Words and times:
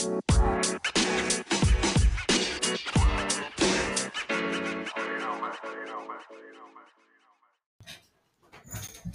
Hey 0.00 0.06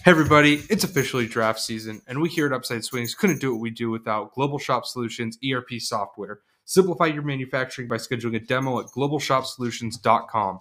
everybody, 0.06 0.62
it's 0.70 0.84
officially 0.84 1.26
draft 1.26 1.60
season, 1.60 2.04
and 2.08 2.22
we 2.22 2.30
here 2.30 2.46
at 2.46 2.54
Upside 2.54 2.86
Swings 2.86 3.16
couldn't 3.16 3.42
do 3.42 3.52
what 3.52 3.62
we 3.62 3.72
do 3.72 3.90
without 3.90 4.36
Global 4.36 4.60
Shop 4.60 4.86
Solutions 4.86 5.40
ERP 5.52 5.80
software. 5.80 6.42
Simplify 6.66 7.08
your 7.08 7.24
manufacturing 7.24 7.88
by 7.88 7.96
scheduling 7.96 8.36
a 8.36 8.40
demo 8.40 8.80
at 8.80 8.86
globalshopsolutions.com. 8.96 10.60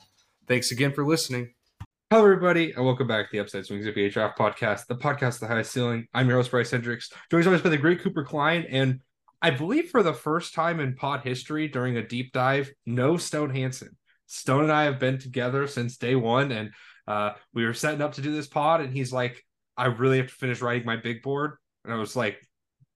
Thanks 0.49 0.71
again 0.71 0.95
for 0.95 1.05
listening. 1.05 1.53
Hello, 2.09 2.23
everybody, 2.23 2.73
and 2.73 2.87
welcome 2.87 3.07
back 3.07 3.27
to 3.27 3.37
the 3.37 3.41
Upside 3.41 3.67
Swings 3.67 3.85
NBA 3.85 4.13
Draft 4.13 4.39
Podcast, 4.39 4.87
the 4.87 4.95
podcast 4.95 5.35
of 5.35 5.41
the 5.41 5.49
highest 5.49 5.73
ceiling. 5.73 6.09
I'm 6.15 6.29
your 6.29 6.39
host, 6.39 6.51
Bryce 6.51 6.71
Hendricks. 6.71 7.11
Joined 7.31 7.47
always 7.47 7.61
by 7.61 7.69
the 7.69 7.77
great 7.77 8.01
Cooper 8.01 8.25
Klein, 8.25 8.65
and 8.71 9.01
I 9.45 9.51
believe 9.51 9.91
for 9.91 10.03
the 10.03 10.15
first 10.15 10.55
time 10.55 10.81
in 10.81 10.95
pod 10.95 11.21
history 11.21 11.69
during 11.69 11.99
a 11.99 12.09
deep 12.09 12.33
dive, 12.33 12.73
no 12.87 13.19
Stone 13.19 13.51
Hansen. 13.51 13.95
Stone 14.25 14.63
and 14.63 14.73
I 14.73 14.85
have 14.85 14.99
been 14.99 15.19
together 15.19 15.67
since 15.67 15.99
day 15.99 16.15
one, 16.15 16.51
and 16.51 16.71
uh, 17.07 17.33
we 17.53 17.67
were 17.67 17.75
setting 17.75 18.01
up 18.01 18.15
to 18.15 18.23
do 18.23 18.33
this 18.33 18.47
pod, 18.47 18.81
and 18.81 18.91
he's 18.91 19.13
like, 19.13 19.45
I 19.77 19.85
really 19.85 20.17
have 20.17 20.29
to 20.29 20.35
finish 20.35 20.63
writing 20.63 20.87
my 20.87 20.97
big 20.97 21.23
board. 21.23 21.59
And 21.85 21.93
I 21.93 21.99
was 21.99 22.17
like, 22.17 22.39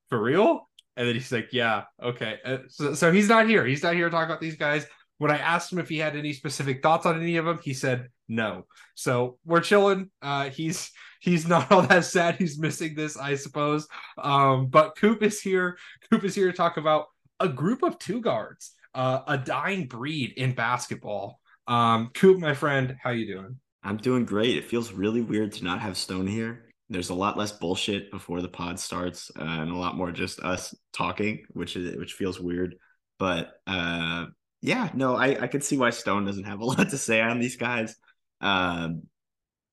for 0.09 0.19
real? 0.23 0.67
And 0.97 1.07
then 1.07 1.17
he's 1.17 1.31
like, 1.31 1.51
yeah, 1.53 1.83
okay. 2.03 2.39
Uh, 2.43 2.59
so, 2.69 2.95
so 2.95 3.13
he's 3.13 3.29
not 3.29 3.47
here. 3.47 3.67
He's 3.67 3.83
not 3.83 3.95
here 3.95 4.07
to 4.07 4.11
talk 4.11 4.25
about 4.25 4.41
these 4.41 4.57
guys. 4.57 4.87
When 5.19 5.31
I 5.31 5.37
asked 5.37 5.71
him 5.71 5.81
if 5.81 5.91
he 5.91 5.99
had 5.99 6.17
any 6.17 6.33
specific 6.33 6.83
thoughts 6.83 7.05
on 7.05 7.21
any 7.21 7.37
of 7.37 7.45
them, 7.45 7.61
he 7.63 7.75
said 7.75 8.09
no. 8.29 8.67
So 8.95 9.39
we're 9.45 9.61
chilling. 9.61 10.11
Uh, 10.21 10.51
he's 10.51 10.91
he's 11.21 11.47
not 11.47 11.71
all 11.73 11.83
that 11.83 12.05
sad. 12.05 12.37
He's 12.37 12.59
missing 12.59 12.95
this, 12.95 13.17
I 13.17 13.35
suppose. 13.35 13.89
Um, 14.19 14.67
but 14.67 14.97
Coop 14.97 15.23
is 15.23 15.41
here. 15.41 15.79
Coop 16.11 16.25
is 16.25 16.35
here 16.35 16.51
to 16.51 16.57
talk 16.57 16.77
about 16.77 17.07
a 17.41 17.49
group 17.49 17.83
of 17.83 17.99
two 17.99 18.21
guards, 18.21 18.73
uh, 18.95 19.21
a 19.27 19.39
dying 19.39 19.87
breed 19.87 20.35
in 20.37 20.55
basketball. 20.55 21.41
Um, 21.67 22.11
Coop, 22.15 22.39
my 22.39 22.55
friend, 22.55 22.97
how 23.03 23.11
you 23.11 23.27
doing? 23.27 23.57
I'm 23.83 23.97
doing 23.97 24.25
great. 24.25 24.57
It 24.57 24.65
feels 24.65 24.93
really 24.93 25.21
weird 25.21 25.53
to 25.53 25.65
not 25.65 25.81
have 25.81 25.97
Stone 25.97 26.27
here. 26.27 26.65
There's 26.91 27.11
a 27.11 27.15
lot 27.15 27.37
less 27.37 27.53
bullshit 27.53 28.11
before 28.11 28.41
the 28.41 28.49
pod 28.49 28.81
starts, 28.81 29.31
uh, 29.39 29.43
and 29.43 29.71
a 29.71 29.77
lot 29.77 29.97
more 29.97 30.11
just 30.11 30.41
us 30.41 30.75
talking, 30.93 31.45
which 31.51 31.77
is 31.77 31.97
which 31.97 32.15
feels 32.15 32.41
weird. 32.41 32.77
But 33.19 33.53
uh, 33.67 34.27
yeah, 34.63 34.91
no, 34.95 35.15
I 35.15 35.43
I 35.43 35.47
can 35.49 35.61
see 35.61 35.77
why 35.77 35.91
Stone 35.91 36.25
doesn't 36.25 36.45
have 36.45 36.61
a 36.61 36.65
lot 36.67 36.91
to 36.91 36.99
say 36.99 37.21
on 37.21 37.39
these 37.39 37.57
guys. 37.57 37.95
Um, 38.41 39.03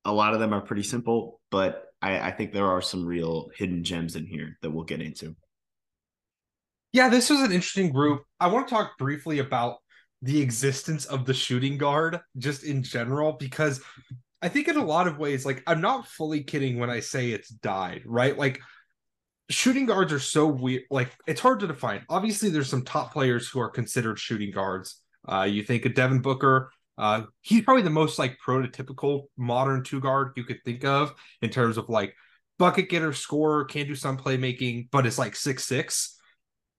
a 0.03 0.13
lot 0.13 0.33
of 0.33 0.39
them 0.39 0.53
are 0.53 0.61
pretty 0.61 0.83
simple, 0.83 1.39
but 1.52 1.85
I, 2.02 2.19
I 2.19 2.31
think 2.31 2.53
there 2.53 2.67
are 2.67 2.81
some 2.81 3.05
real 3.05 3.49
hidden 3.55 3.83
gems 3.83 4.16
in 4.16 4.25
here 4.25 4.57
that 4.61 4.72
we'll 4.72 4.83
get 4.83 5.02
into. 5.02 5.35
Yeah, 6.94 7.09
this 7.09 7.30
was 7.30 7.41
an 7.41 7.52
interesting 7.52 7.91
group. 7.91 8.23
I 8.39 8.47
want 8.47 8.67
to 8.67 8.73
talk 8.73 8.97
briefly 8.97 9.39
about 9.39 9.77
the 10.22 10.41
existence 10.41 11.05
of 11.05 11.25
the 11.25 11.33
shooting 11.33 11.77
guard 11.77 12.19
just 12.38 12.63
in 12.63 12.83
general 12.83 13.33
because 13.33 13.81
I 14.41 14.49
think 14.49 14.67
in 14.67 14.77
a 14.77 14.85
lot 14.85 15.07
of 15.07 15.17
ways, 15.17 15.45
like 15.45 15.63
I'm 15.67 15.81
not 15.81 16.07
fully 16.07 16.44
kidding 16.44 16.77
when 16.77 16.89
I 16.89 17.00
say 17.00 17.31
it's 17.31 17.50
died, 17.50 18.03
right? 18.05 18.38
Like 18.38 18.61
shooting 19.50 19.85
guards 19.85 20.13
are 20.13 20.19
so 20.19 20.47
weird. 20.47 20.83
Like 20.89 21.09
it's 21.27 21.41
hard 21.41 21.59
to 21.61 21.67
define. 21.67 22.05
Obviously, 22.09 22.50
there's 22.50 22.69
some 22.69 22.83
top 22.83 23.11
players 23.11 23.50
who 23.50 23.59
are 23.59 23.69
considered 23.69 24.19
shooting 24.19 24.52
guards. 24.52 25.02
Uh, 25.27 25.44
you 25.44 25.63
think 25.63 25.85
of 25.85 25.95
Devin 25.95 26.22
Booker. 26.22 26.72
Uh, 26.97 27.23
he's 27.41 27.61
probably 27.61 27.83
the 27.83 27.89
most 27.89 28.17
like 28.17 28.38
prototypical 28.45 29.23
modern 29.38 29.83
two 29.83 29.99
guard 29.99 30.31
you 30.35 30.43
could 30.43 30.63
think 30.63 30.83
of 30.85 31.13
in 31.41 31.49
terms 31.49 31.77
of 31.77 31.89
like 31.89 32.13
bucket 32.57 32.89
getter, 32.89 33.13
scorer, 33.13 33.65
can 33.65 33.88
do 33.88 33.95
some 33.95 34.17
playmaking, 34.17 34.88
but 34.91 35.05
it's 35.05 35.19
like 35.19 35.35
six 35.35 35.66
six. 35.66 36.17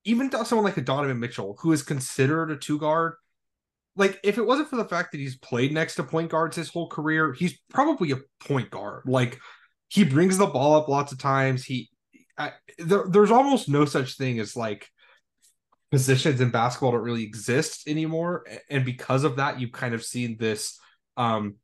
Even 0.05 0.31
someone 0.45 0.65
like 0.65 0.77
a 0.77 0.81
Donovan 0.81 1.19
Mitchell, 1.19 1.57
who 1.59 1.71
is 1.71 1.83
considered 1.83 2.49
a 2.49 2.55
two 2.55 2.79
guard, 2.79 3.13
like 3.95 4.19
if 4.23 4.37
it 4.37 4.45
wasn't 4.45 4.69
for 4.69 4.77
the 4.77 4.85
fact 4.85 5.11
that 5.11 5.19
he's 5.19 5.37
played 5.37 5.73
next 5.73 5.95
to 5.95 6.03
point 6.03 6.31
guards 6.31 6.55
his 6.55 6.69
whole 6.69 6.87
career, 6.87 7.33
he's 7.33 7.59
probably 7.69 8.11
a 8.11 8.19
point 8.39 8.69
guard. 8.69 9.03
Like 9.05 9.39
he 9.89 10.03
brings 10.03 10.37
the 10.37 10.45
ball 10.45 10.75
up 10.75 10.87
lots 10.87 11.11
of 11.11 11.19
times. 11.19 11.63
He 11.65 11.89
I, 12.37 12.53
there, 12.77 13.05
there's 13.09 13.31
almost 13.31 13.67
no 13.67 13.85
such 13.85 14.15
thing 14.15 14.39
as 14.39 14.55
like 14.55 14.87
positions 15.91 16.41
in 16.41 16.49
basketball 16.49 16.91
don't 16.91 17.01
really 17.01 17.23
exist 17.23 17.87
anymore, 17.87 18.45
and 18.69 18.83
because 18.85 19.23
of 19.23 19.37
that, 19.37 19.59
you've 19.59 19.71
kind 19.71 19.93
of 19.93 20.03
seen 20.03 20.37
this 20.37 20.79
um 21.15 21.55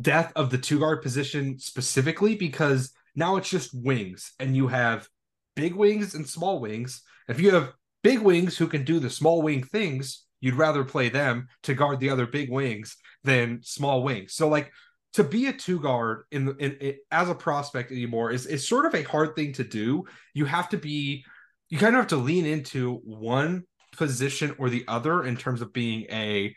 death 0.00 0.32
of 0.36 0.50
the 0.50 0.58
two 0.58 0.78
guard 0.78 1.02
position 1.02 1.58
specifically 1.58 2.36
because 2.36 2.92
now 3.14 3.36
it's 3.36 3.48
just 3.48 3.74
wings, 3.74 4.32
and 4.38 4.54
you 4.54 4.68
have 4.68 5.08
big 5.54 5.74
wings 5.74 6.14
and 6.14 6.26
small 6.26 6.60
wings. 6.60 7.02
If 7.28 7.40
you 7.40 7.52
have 7.52 7.72
big 8.04 8.20
wings 8.20 8.56
who 8.56 8.68
can 8.68 8.84
do 8.84 9.00
the 9.00 9.10
small 9.10 9.42
wing 9.42 9.62
things, 9.62 10.24
you'd 10.40 10.54
rather 10.54 10.84
play 10.84 11.08
them 11.08 11.48
to 11.62 11.74
guard 11.74 11.98
the 11.98 12.10
other 12.10 12.26
big 12.26 12.50
wings 12.50 12.96
than 13.24 13.60
small 13.62 14.02
wings. 14.02 14.34
So 14.34 14.48
like 14.48 14.70
to 15.14 15.24
be 15.24 15.46
a 15.46 15.52
two 15.52 15.80
guard 15.80 16.24
in, 16.30 16.48
in, 16.60 16.72
in 16.72 16.94
as 17.10 17.30
a 17.30 17.34
prospect 17.34 17.90
anymore 17.90 18.30
is 18.30 18.44
is 18.44 18.68
sort 18.68 18.84
of 18.84 18.94
a 18.94 19.02
hard 19.02 19.34
thing 19.34 19.54
to 19.54 19.64
do. 19.64 20.04
You 20.34 20.44
have 20.44 20.68
to 20.68 20.76
be 20.76 21.24
you 21.68 21.78
kind 21.78 21.94
of 21.94 22.00
have 22.00 22.08
to 22.08 22.16
lean 22.16 22.46
into 22.46 23.00
one 23.04 23.64
position 23.96 24.54
or 24.58 24.68
the 24.68 24.84
other 24.88 25.24
in 25.24 25.36
terms 25.36 25.62
of 25.62 25.72
being 25.72 26.06
a 26.10 26.54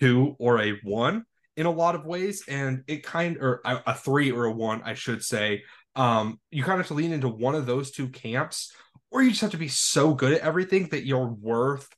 two 0.00 0.36
or 0.38 0.60
a 0.60 0.72
one 0.82 1.24
in 1.56 1.66
a 1.66 1.70
lot 1.70 1.94
of 1.94 2.04
ways 2.04 2.44
and 2.46 2.84
it 2.86 3.02
kind 3.02 3.38
or 3.40 3.60
a, 3.64 3.80
a 3.86 3.94
three 3.94 4.30
or 4.30 4.44
a 4.44 4.52
one 4.52 4.82
I 4.84 4.94
should 4.94 5.22
say 5.22 5.62
um 5.96 6.38
you 6.50 6.62
kind 6.62 6.74
of 6.74 6.80
have 6.80 6.88
to 6.88 6.94
lean 6.94 7.12
into 7.12 7.28
one 7.28 7.54
of 7.54 7.66
those 7.66 7.90
two 7.90 8.08
camps 8.08 8.72
or 9.10 9.22
you 9.22 9.30
just 9.30 9.40
have 9.40 9.52
to 9.52 9.56
be 9.56 9.68
so 9.68 10.14
good 10.14 10.34
at 10.34 10.40
everything 10.40 10.88
that 10.88 11.06
you're 11.06 11.28
worth 11.28 11.88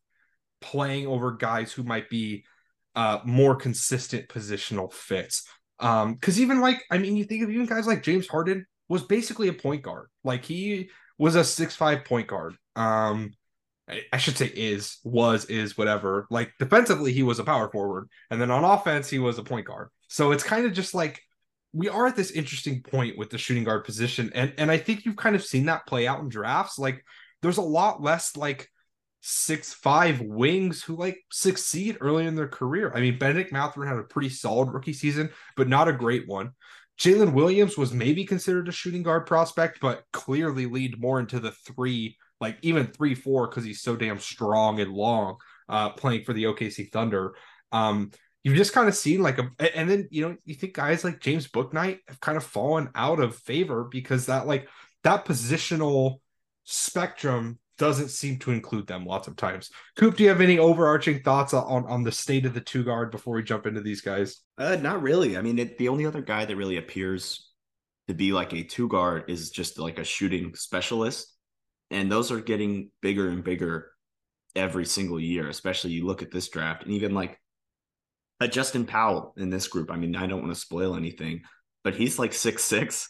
playing 0.61 1.07
over 1.07 1.33
guys 1.33 1.73
who 1.73 1.83
might 1.83 2.09
be 2.09 2.45
uh, 2.95 3.19
more 3.25 3.57
consistent 3.57 4.29
positional 4.29 4.93
fits. 4.93 5.47
Um, 5.79 6.15
because 6.15 6.41
even 6.41 6.61
like, 6.61 6.83
I 6.91 6.99
mean, 6.99 7.17
you 7.17 7.25
think 7.25 7.43
of 7.43 7.51
even 7.51 7.67
guys 7.67 7.87
like 7.87 8.03
James 8.03 8.29
Harden 8.29 8.67
was 8.89 9.03
basically 9.03 9.49
a 9.49 9.53
point 9.53 9.83
guard. 9.83 10.09
Like 10.25 10.45
he 10.45 10.91
was 11.21 11.37
a 11.37 11.45
six 11.45 11.77
five 11.77 12.07
point 12.07 12.27
guard. 12.27 12.57
Um, 12.75 13.35
I, 14.11 14.17
should 14.17 14.39
say 14.39 14.47
is 14.47 14.99
was 15.05 15.45
is 15.45 15.77
whatever. 15.77 16.27
Like 16.31 16.53
defensively, 16.59 17.13
he 17.13 17.23
was 17.23 17.39
a 17.39 17.45
power 17.45 17.71
forward, 17.71 18.09
and 18.31 18.41
then 18.41 18.51
on 18.51 18.65
offense, 18.65 19.11
he 19.11 19.19
was 19.19 19.39
a 19.39 19.45
point 19.45 19.67
guard. 19.67 19.91
So 20.09 20.33
it's 20.33 20.43
kind 20.43 20.65
of 20.65 20.73
just 20.73 20.95
like 20.95 21.21
we 21.75 21.91
are 21.91 22.07
at 22.07 22.17
this 22.17 22.31
interesting 22.31 22.83
point 22.83 23.19
with 23.19 23.29
the 23.29 23.37
shooting 23.37 23.65
guard 23.65 23.85
position, 23.85 24.33
and 24.35 24.55
and 24.57 24.71
I 24.71 24.79
think 24.79 25.05
you've 25.05 25.17
kind 25.17 25.37
of 25.37 25.45
seen 25.45 25.67
that 25.67 25.87
play 25.87 26.07
out 26.07 26.21
in 26.21 26.31
drafts. 26.31 26.79
Like 26.79 27.05
there's 27.43 27.59
a 27.59 27.63
lot 27.63 28.03
less 28.03 28.35
like 28.35 28.71
six 29.21 29.75
five 29.75 30.23
wings 30.23 30.83
who 30.83 30.97
like 30.97 31.19
succeed 31.31 31.99
early 32.01 32.25
in 32.25 32.35
their 32.35 32.49
career. 32.49 32.91
I 32.95 33.01
mean, 33.01 33.19
Benedict 33.19 33.53
Mathurin 33.53 33.91
had 33.91 33.99
a 33.99 34.05
pretty 34.05 34.31
solid 34.31 34.71
rookie 34.71 34.95
season, 34.95 35.29
but 35.55 35.69
not 35.69 35.89
a 35.89 35.93
great 35.93 36.27
one. 36.27 36.53
Jalen 37.01 37.33
Williams 37.33 37.79
was 37.79 37.95
maybe 37.95 38.25
considered 38.25 38.69
a 38.69 38.73
shooting 38.73 39.03
guard 39.03 39.27
prospect, 39.27 39.81
but 39.81 40.05
clearly 40.13 40.67
lead 40.67 41.01
more 41.01 41.19
into 41.19 41.41
the 41.41 41.51
three, 41.51 42.19
like 42.41 42.59
even 42.61 42.87
three 42.87 43.15
four, 43.15 43.49
because 43.49 43.65
he's 43.65 43.81
so 43.81 43.97
damn 43.97 44.19
strong 44.19 44.81
and 44.81 44.93
long, 44.93 45.37
uh, 45.71 45.89
playing 45.91 46.25
for 46.25 46.35
the 46.35 46.45
OKC 46.45 46.93
Thunder. 46.93 47.35
Um, 47.73 48.11
you've 48.45 48.57
just 48.57 48.75
kind 48.75 48.87
of 48.87 48.95
seen 48.95 49.23
like 49.23 49.39
a, 49.39 49.49
and 49.75 49.89
then 49.89 50.09
you 50.11 50.29
know 50.29 50.37
you 50.45 50.55
think 50.55 50.75
guys 50.75 51.03
like 51.03 51.21
James 51.21 51.49
Bouknight 51.49 52.01
have 52.07 52.21
kind 52.21 52.37
of 52.37 52.45
fallen 52.45 52.91
out 52.95 53.19
of 53.19 53.35
favor 53.35 53.89
because 53.91 54.27
that 54.27 54.47
like 54.47 54.69
that 55.03 55.25
positional 55.25 56.17
spectrum 56.65 57.59
doesn't 57.81 58.11
seem 58.11 58.39
to 58.39 58.51
include 58.51 58.87
them 58.87 59.07
lots 59.07 59.27
of 59.27 59.37
times. 59.37 59.71
Coop, 59.97 60.15
do 60.15 60.23
you 60.23 60.29
have 60.29 60.43
any 60.43 60.59
overarching 60.59 61.23
thoughts 61.23 61.55
on 61.55 61.85
on 61.87 62.05
the 62.05 62.13
state 62.13 62.45
of 62.45 62.53
the 62.53 62.61
two 62.61 62.85
guard 62.85 63.11
before 63.11 63.35
we 63.35 63.43
jump 63.43 63.67
into 63.67 63.81
these 63.81 64.03
guys? 64.03 64.43
Uh, 64.59 64.77
not 64.77 65.03
really. 65.03 65.39
I 65.39 65.41
mean, 65.41 65.59
it, 65.59 65.79
the 65.79 65.89
only 65.89 66.05
other 66.05 66.21
guy 66.21 66.45
that 66.45 66.55
really 66.55 66.77
appears 66.77 67.51
to 68.07 68.15
be 68.15 68.33
like 68.33 68.53
a 68.53 68.63
two 68.63 68.87
guard 68.87 69.31
is 69.31 69.49
just 69.49 69.79
like 69.79 69.99
a 69.99 70.05
shooting 70.05 70.55
specialist, 70.55 71.35
and 71.91 72.13
those 72.13 72.31
are 72.31 72.41
getting 72.41 72.91
bigger 73.01 73.31
and 73.31 73.43
bigger 73.43 73.91
every 74.55 74.85
single 74.85 75.19
year. 75.19 75.49
Especially 75.49 75.93
you 75.93 76.07
look 76.07 76.21
at 76.21 76.31
this 76.31 76.51
draft, 76.51 76.85
and 76.85 76.93
even 76.93 77.15
like 77.15 77.41
a 78.41 78.47
Justin 78.47 78.85
Powell 78.85 79.33
in 79.39 79.49
this 79.49 79.69
group. 79.69 79.91
I 79.91 79.97
mean, 79.97 80.15
I 80.17 80.27
don't 80.27 80.43
want 80.43 80.55
to 80.55 80.61
spoil 80.61 80.97
anything, 80.97 81.43
but 81.83 81.95
he's 81.95 82.19
like 82.19 82.35
six 82.35 82.63
six 82.63 83.09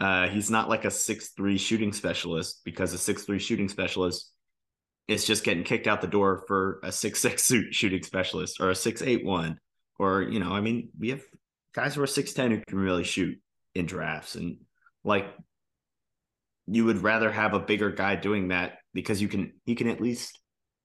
uh, 0.00 0.28
he's 0.28 0.50
not 0.50 0.68
like 0.68 0.84
a 0.84 0.90
six 0.90 1.28
three 1.30 1.58
shooting 1.58 1.92
specialist 1.92 2.60
because 2.64 2.92
a 2.92 2.98
six 2.98 3.24
three 3.24 3.38
shooting 3.38 3.68
specialist 3.68 4.32
is 5.06 5.26
just 5.26 5.44
getting 5.44 5.64
kicked 5.64 5.86
out 5.86 6.00
the 6.00 6.06
door 6.06 6.44
for 6.46 6.80
a 6.82 6.92
six 6.92 7.20
six 7.20 7.52
shooting 7.70 8.02
specialist 8.02 8.60
or 8.60 8.70
a 8.70 8.74
six 8.74 9.02
eight 9.02 9.24
one 9.24 9.58
or 9.98 10.22
you 10.22 10.40
know 10.40 10.52
I 10.52 10.60
mean 10.60 10.90
we 10.98 11.10
have 11.10 11.22
guys 11.74 11.94
who 11.94 12.02
are 12.02 12.06
six 12.06 12.32
ten 12.32 12.50
who 12.50 12.62
can 12.66 12.78
really 12.78 13.04
shoot 13.04 13.38
in 13.74 13.86
drafts 13.86 14.34
and 14.34 14.58
like 15.04 15.26
you 16.66 16.84
would 16.84 17.02
rather 17.02 17.30
have 17.30 17.54
a 17.54 17.60
bigger 17.60 17.90
guy 17.90 18.16
doing 18.16 18.48
that 18.48 18.78
because 18.92 19.22
you 19.22 19.28
can 19.28 19.52
he 19.64 19.74
can 19.74 19.88
at 19.88 20.00
least 20.00 20.38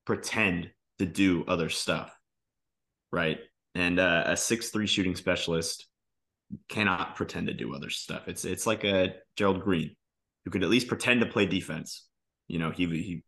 pretend 0.06 0.70
to 0.98 1.06
do 1.06 1.44
other 1.46 1.68
stuff 1.68 2.14
right? 3.14 3.38
And 3.74 3.98
uh, 3.98 4.24
a 4.26 4.36
six 4.36 4.68
three 4.68 4.86
shooting 4.86 5.16
specialist 5.16 5.86
cannot 6.68 7.16
pretend 7.16 7.46
to 7.46 7.54
do 7.54 7.74
other 7.74 7.90
stuff. 7.90 8.28
It's 8.28 8.44
it's 8.44 8.66
like 8.66 8.84
a 8.84 9.14
Gerald 9.36 9.62
Green 9.62 9.96
who 10.44 10.50
could 10.50 10.62
at 10.62 10.70
least 10.70 10.88
pretend 10.88 11.20
to 11.20 11.26
play 11.26 11.46
defense. 11.46 12.06
You 12.48 12.58
know, 12.58 12.70
he 12.70 12.86
he 12.86 13.22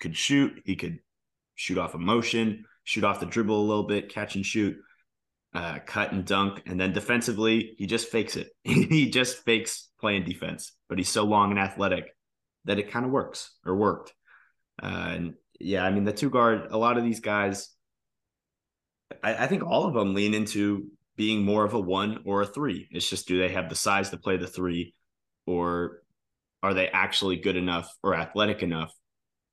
could 0.00 0.16
shoot. 0.16 0.62
He 0.64 0.76
could 0.76 0.98
shoot 1.54 1.78
off 1.78 1.94
a 1.94 1.98
motion, 1.98 2.64
shoot 2.84 3.04
off 3.04 3.20
the 3.20 3.26
dribble 3.26 3.58
a 3.58 3.68
little 3.68 3.86
bit, 3.86 4.08
catch 4.08 4.34
and 4.34 4.46
shoot, 4.46 4.76
uh, 5.54 5.78
cut 5.84 6.12
and 6.12 6.24
dunk. 6.24 6.62
And 6.66 6.80
then 6.80 6.92
defensively, 6.92 7.74
he 7.76 7.86
just 7.86 8.08
fakes 8.08 8.36
it. 8.36 8.50
he 8.64 9.10
just 9.10 9.44
fakes 9.44 9.88
playing 10.00 10.24
defense, 10.24 10.72
but 10.88 10.98
he's 10.98 11.08
so 11.08 11.24
long 11.24 11.50
and 11.50 11.60
athletic 11.60 12.14
that 12.64 12.78
it 12.78 12.90
kind 12.90 13.04
of 13.04 13.10
works 13.10 13.52
or 13.64 13.74
worked. 13.74 14.14
Uh, 14.82 14.86
and 14.86 15.34
yeah, 15.58 15.84
I 15.84 15.90
mean, 15.90 16.04
the 16.04 16.12
two 16.12 16.30
guard, 16.30 16.68
a 16.70 16.78
lot 16.78 16.96
of 16.96 17.04
these 17.04 17.20
guys, 17.20 17.68
I, 19.22 19.44
I 19.44 19.46
think 19.46 19.62
all 19.62 19.86
of 19.86 19.94
them 19.94 20.14
lean 20.14 20.34
into 20.34 20.90
being 21.20 21.44
more 21.44 21.66
of 21.66 21.74
a 21.74 21.78
one 21.78 22.22
or 22.24 22.40
a 22.40 22.46
three. 22.46 22.88
It's 22.90 23.06
just 23.06 23.28
do 23.28 23.38
they 23.38 23.50
have 23.50 23.68
the 23.68 23.74
size 23.74 24.08
to 24.08 24.16
play 24.16 24.38
the 24.38 24.46
three, 24.46 24.94
or 25.46 26.00
are 26.62 26.72
they 26.72 26.88
actually 26.88 27.36
good 27.36 27.56
enough 27.56 27.94
or 28.02 28.14
athletic 28.14 28.62
enough 28.62 28.90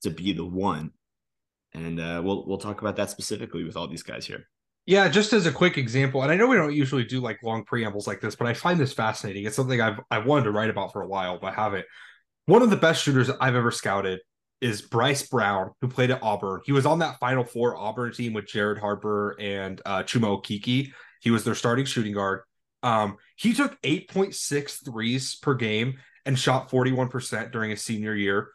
to 0.04 0.10
be 0.10 0.32
the 0.32 0.46
one? 0.46 0.92
And 1.74 2.00
uh, 2.00 2.22
we'll 2.24 2.48
we'll 2.48 2.58
talk 2.58 2.80
about 2.80 2.96
that 2.96 3.10
specifically 3.10 3.66
with 3.66 3.76
all 3.76 3.90
these 3.90 4.02
guys 4.02 4.26
here. 4.26 4.48
Yeah, 4.86 5.10
just 5.10 5.34
as 5.34 5.46
a 5.46 5.52
quick 5.52 5.78
example, 5.78 6.22
and 6.24 6.32
I 6.32 6.38
know 6.38 6.48
we 6.48 6.56
don't 6.56 6.74
usually 6.74 7.04
do 7.04 7.20
like 7.20 7.44
long 7.44 7.66
preambles 7.66 8.08
like 8.08 8.22
this, 8.22 8.34
but 8.34 8.48
I 8.48 8.54
find 8.54 8.80
this 8.80 8.94
fascinating. 8.94 9.44
It's 9.44 9.58
something 9.58 9.82
I've 9.82 10.00
I've 10.10 10.26
wanted 10.26 10.46
to 10.46 10.52
write 10.52 10.70
about 10.70 10.94
for 10.94 11.02
a 11.02 11.08
while, 11.08 11.38
but 11.38 11.48
I 11.48 11.56
haven't. 11.62 11.86
One 12.46 12.62
of 12.62 12.70
the 12.70 12.78
best 12.78 13.04
shooters 13.04 13.30
I've 13.30 13.56
ever 13.56 13.72
scouted 13.72 14.22
is 14.62 14.82
Bryce 14.82 15.28
Brown, 15.28 15.72
who 15.82 15.90
played 15.90 16.12
at 16.12 16.24
Auburn. 16.24 16.62
He 16.64 16.72
was 16.72 16.86
on 16.86 17.00
that 17.00 17.20
Final 17.20 17.44
Four 17.44 17.76
Auburn 17.76 18.14
team 18.14 18.32
with 18.32 18.48
Jared 18.48 18.78
Harper 18.78 19.36
and 19.38 19.82
uh, 19.86 20.04
Okeke. 20.04 20.94
He 21.22 21.32
was 21.32 21.44
their 21.44 21.56
starting 21.56 21.86
shooting 21.86 22.14
guard. 22.14 22.42
Um, 22.84 23.18
he 23.36 23.54
took 23.54 23.80
8.6 23.82 24.86
threes 24.86 25.36
per 25.36 25.56
game 25.56 25.98
and 26.26 26.38
shot 26.38 26.70
41% 26.70 27.52
during 27.52 27.72
his 27.72 27.82
senior 27.82 28.14
year. 28.14 28.52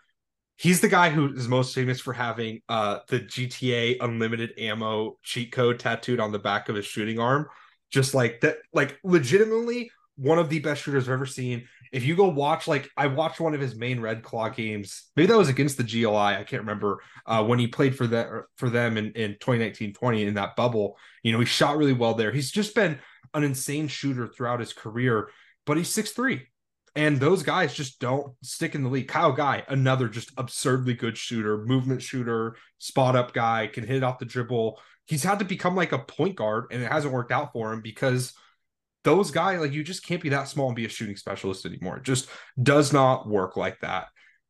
He's 0.56 0.80
the 0.80 0.88
guy 0.88 1.10
who 1.10 1.34
is 1.34 1.48
most 1.48 1.74
famous 1.74 2.00
for 2.00 2.12
having 2.12 2.60
uh, 2.68 3.00
the 3.08 3.20
GTA 3.20 3.96
unlimited 4.00 4.52
ammo 4.58 5.18
cheat 5.22 5.50
code 5.50 5.78
tattooed 5.78 6.20
on 6.20 6.30
the 6.30 6.38
back 6.38 6.68
of 6.68 6.76
his 6.76 6.86
shooting 6.86 7.18
arm. 7.18 7.48
Just 7.90 8.14
like 8.14 8.40
that, 8.42 8.58
like 8.72 8.98
legitimately 9.02 9.90
one 10.16 10.38
of 10.38 10.48
the 10.48 10.58
best 10.58 10.82
shooters 10.82 11.08
I've 11.08 11.14
ever 11.14 11.26
seen. 11.26 11.66
If 11.92 12.04
you 12.04 12.16
go 12.16 12.28
watch, 12.28 12.66
like 12.68 12.90
I 12.96 13.06
watched 13.06 13.40
one 13.40 13.54
of 13.54 13.60
his 13.60 13.74
Maine 13.74 14.00
Red 14.00 14.22
Claw 14.22 14.48
games, 14.48 15.10
maybe 15.16 15.26
that 15.26 15.38
was 15.38 15.48
against 15.48 15.76
the 15.76 15.84
GLI. 15.84 16.16
I 16.16 16.44
can't 16.44 16.62
remember 16.62 17.02
uh, 17.26 17.44
when 17.44 17.58
he 17.58 17.66
played 17.66 17.96
for 17.96 18.06
that 18.08 18.28
for 18.56 18.70
them 18.70 18.96
in, 18.96 19.12
in 19.12 19.34
2019-20 19.34 20.26
in 20.26 20.34
that 20.34 20.56
bubble. 20.56 20.96
You 21.22 21.32
know, 21.32 21.40
he 21.40 21.44
shot 21.44 21.76
really 21.76 21.92
well 21.92 22.14
there. 22.14 22.32
He's 22.32 22.50
just 22.50 22.74
been 22.74 22.98
an 23.34 23.44
insane 23.44 23.88
shooter 23.88 24.26
throughout 24.26 24.60
his 24.60 24.72
career, 24.72 25.30
but 25.66 25.76
he's 25.76 25.88
six 25.88 26.12
three. 26.12 26.48
And 26.94 27.18
those 27.18 27.42
guys 27.42 27.72
just 27.72 28.00
don't 28.00 28.34
stick 28.42 28.74
in 28.74 28.82
the 28.82 28.90
league. 28.90 29.08
Kyle 29.08 29.32
Guy, 29.32 29.64
another 29.68 30.08
just 30.08 30.30
absurdly 30.36 30.92
good 30.92 31.16
shooter, 31.16 31.64
movement 31.64 32.02
shooter, 32.02 32.56
spot 32.78 33.16
up 33.16 33.32
guy, 33.32 33.66
can 33.66 33.86
hit 33.86 34.02
off 34.02 34.18
the 34.18 34.26
dribble. 34.26 34.78
He's 35.06 35.24
had 35.24 35.38
to 35.38 35.44
become 35.46 35.74
like 35.74 35.92
a 35.92 35.98
point 35.98 36.36
guard, 36.36 36.66
and 36.70 36.82
it 36.82 36.92
hasn't 36.92 37.14
worked 37.14 37.32
out 37.32 37.52
for 37.52 37.72
him 37.72 37.80
because 37.80 38.34
those 39.04 39.30
guys, 39.30 39.60
like 39.60 39.72
you 39.72 39.82
just 39.82 40.06
can't 40.06 40.22
be 40.22 40.28
that 40.30 40.48
small 40.48 40.68
and 40.68 40.76
be 40.76 40.84
a 40.84 40.88
shooting 40.88 41.16
specialist 41.16 41.66
anymore. 41.66 41.98
It 41.98 42.04
just 42.04 42.28
does 42.62 42.92
not 42.92 43.28
work 43.28 43.56
like 43.56 43.80
that. 43.80 44.06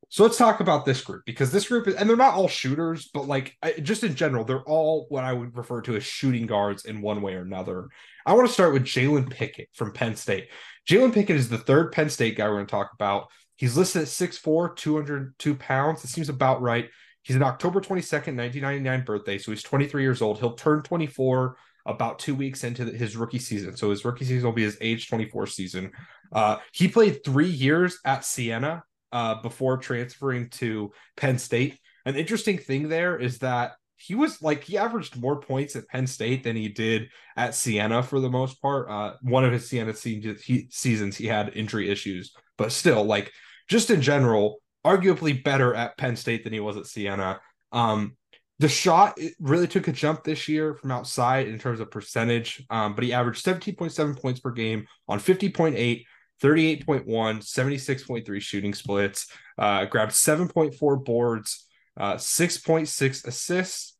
So 0.09 0.25
let's 0.25 0.37
talk 0.37 0.61
about 0.61 0.85
this 0.85 1.03
group 1.03 1.23
because 1.25 1.51
this 1.51 1.69
group 1.69 1.89
is, 1.89 1.95
and 1.95 2.07
they're 2.07 2.19
not 2.19 2.35
all 2.35 2.47
shooters, 2.47 3.09
but 3.15 3.27
like 3.27 3.57
just 3.81 4.05
in 4.05 4.15
general, 4.15 4.45
they're 4.45 4.63
all 4.65 5.07
what 5.09 5.25
I 5.25 5.33
would 5.33 5.57
refer 5.57 5.81
to 5.83 5.97
as 5.97 6.05
shooting 6.05 6.45
guards 6.45 6.85
in 6.85 7.01
one 7.01 7.23
way 7.23 7.33
or 7.35 7.41
another. 7.41 7.89
I 8.27 8.35
want 8.35 8.47
to 8.47 8.53
start 8.53 8.75
with 8.75 8.85
Jalen 8.85 9.31
Pickett 9.31 9.71
from 9.73 9.93
Penn 9.93 10.17
State. 10.17 10.49
Jalen 10.87 11.15
Pickett 11.15 11.37
is 11.37 11.49
the 11.49 11.57
third 11.57 11.93
Penn 11.93 12.11
State 12.11 12.37
guy 12.37 12.47
we're 12.47 12.57
going 12.57 12.67
to 12.67 12.71
talk 12.71 12.91
about. 12.93 13.29
He's 13.57 13.77
listed 13.77 14.03
at 14.03 14.09
6'4, 14.09 14.77
202 14.77 15.55
pounds. 15.55 16.05
It 16.05 16.09
seems 16.09 16.29
about 16.29 16.61
right. 16.61 16.91
He's 17.23 17.37
an 17.37 17.43
October 17.43 17.81
22nd, 17.81 18.37
1999 18.37 19.05
birthday. 19.05 19.39
So 19.39 19.51
he's 19.53 19.63
23 19.63 20.03
years 20.03 20.21
old. 20.21 20.41
He'll 20.41 20.57
turn 20.57 20.83
24 20.83 21.57
about 21.87 22.19
two 22.19 22.35
weeks 22.35 22.65
into 22.65 22.85
his 22.85 23.17
rookie 23.17 23.39
season. 23.39 23.77
So 23.77 23.91
his 23.91 24.05
rookie 24.05 24.25
season 24.25 24.47
will 24.47 24.55
be 24.55 24.63
his 24.63 24.79
age 24.81 25.09
24 25.09 25.47
season. 25.47 25.93
Uh, 26.33 26.59
he 26.73 26.89
played 26.89 27.25
three 27.25 27.49
years 27.49 27.99
at 28.05 28.25
Siena 28.25 28.85
uh, 29.13 29.37
before 29.43 29.77
transferring 29.77 30.49
to 30.51 30.93
Penn 31.17 31.39
State. 31.39 31.79
An 32.05 32.17
interesting 32.17 32.59
thing 32.59 32.89
there 32.89 33.19
is 33.19 33.39
that 33.39 33.73
he 33.97 34.15
was 34.17 34.43
like 34.43 34.65
he 34.65 34.77
averaged 34.77 35.21
more 35.21 35.39
points 35.41 35.77
at 35.77 35.87
Penn 35.87 36.09
State 36.09 36.43
than 36.43 36.57
he 36.57 36.69
did 36.69 37.09
at 37.37 37.55
Siena 37.55 38.03
for 38.03 38.19
the 38.19 38.31
most 38.31 38.61
part. 38.61 38.91
Uh, 38.91 39.15
one 39.23 39.45
of 39.45 39.53
his 39.53 39.69
Siena 39.69 39.93
he, 39.93 40.67
seasons 40.71 41.17
he 41.17 41.27
had 41.27 41.57
injury 41.57 41.89
issues, 41.89 42.35
but 42.59 42.73
still, 42.73 43.05
like 43.05 43.31
just 43.69 43.91
in 43.91 44.03
general, 44.03 44.61
arguably 44.85 45.43
better 45.43 45.73
at 45.75 45.97
Penn 45.97 46.17
State 46.17 46.43
than 46.43 46.53
he 46.53 46.59
was 46.59 46.77
at 46.77 46.87
Siena. 46.87 47.41
Um, 47.71 48.17
the 48.63 48.69
shot 48.69 49.19
really 49.41 49.67
took 49.67 49.89
a 49.89 49.93
jump 49.93 50.23
this 50.23 50.47
year 50.47 50.73
from 50.73 50.93
outside 50.93 51.49
in 51.49 51.59
terms 51.59 51.81
of 51.81 51.91
percentage, 51.91 52.65
um, 52.71 52.95
but 52.95 53.03
he 53.03 53.13
averaged 53.13 53.45
17.7 53.45 54.23
points 54.23 54.39
per 54.39 54.53
game 54.53 54.87
on 55.09 55.19
50.8, 55.19 56.05
38.1, 56.41 57.05
76.3 57.05 58.41
shooting 58.41 58.73
splits, 58.73 59.27
uh, 59.59 59.85
grabbed 59.87 60.13
7.4 60.13 61.05
boards, 61.05 61.67
uh, 61.97 62.15
6.6 62.15 63.27
assists, 63.27 63.97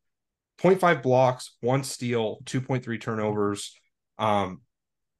0.5 0.61 1.03
blocks, 1.03 1.57
one 1.59 1.83
steal, 1.83 2.39
2.3 2.45 3.01
turnovers. 3.01 3.77
Um, 4.17 4.61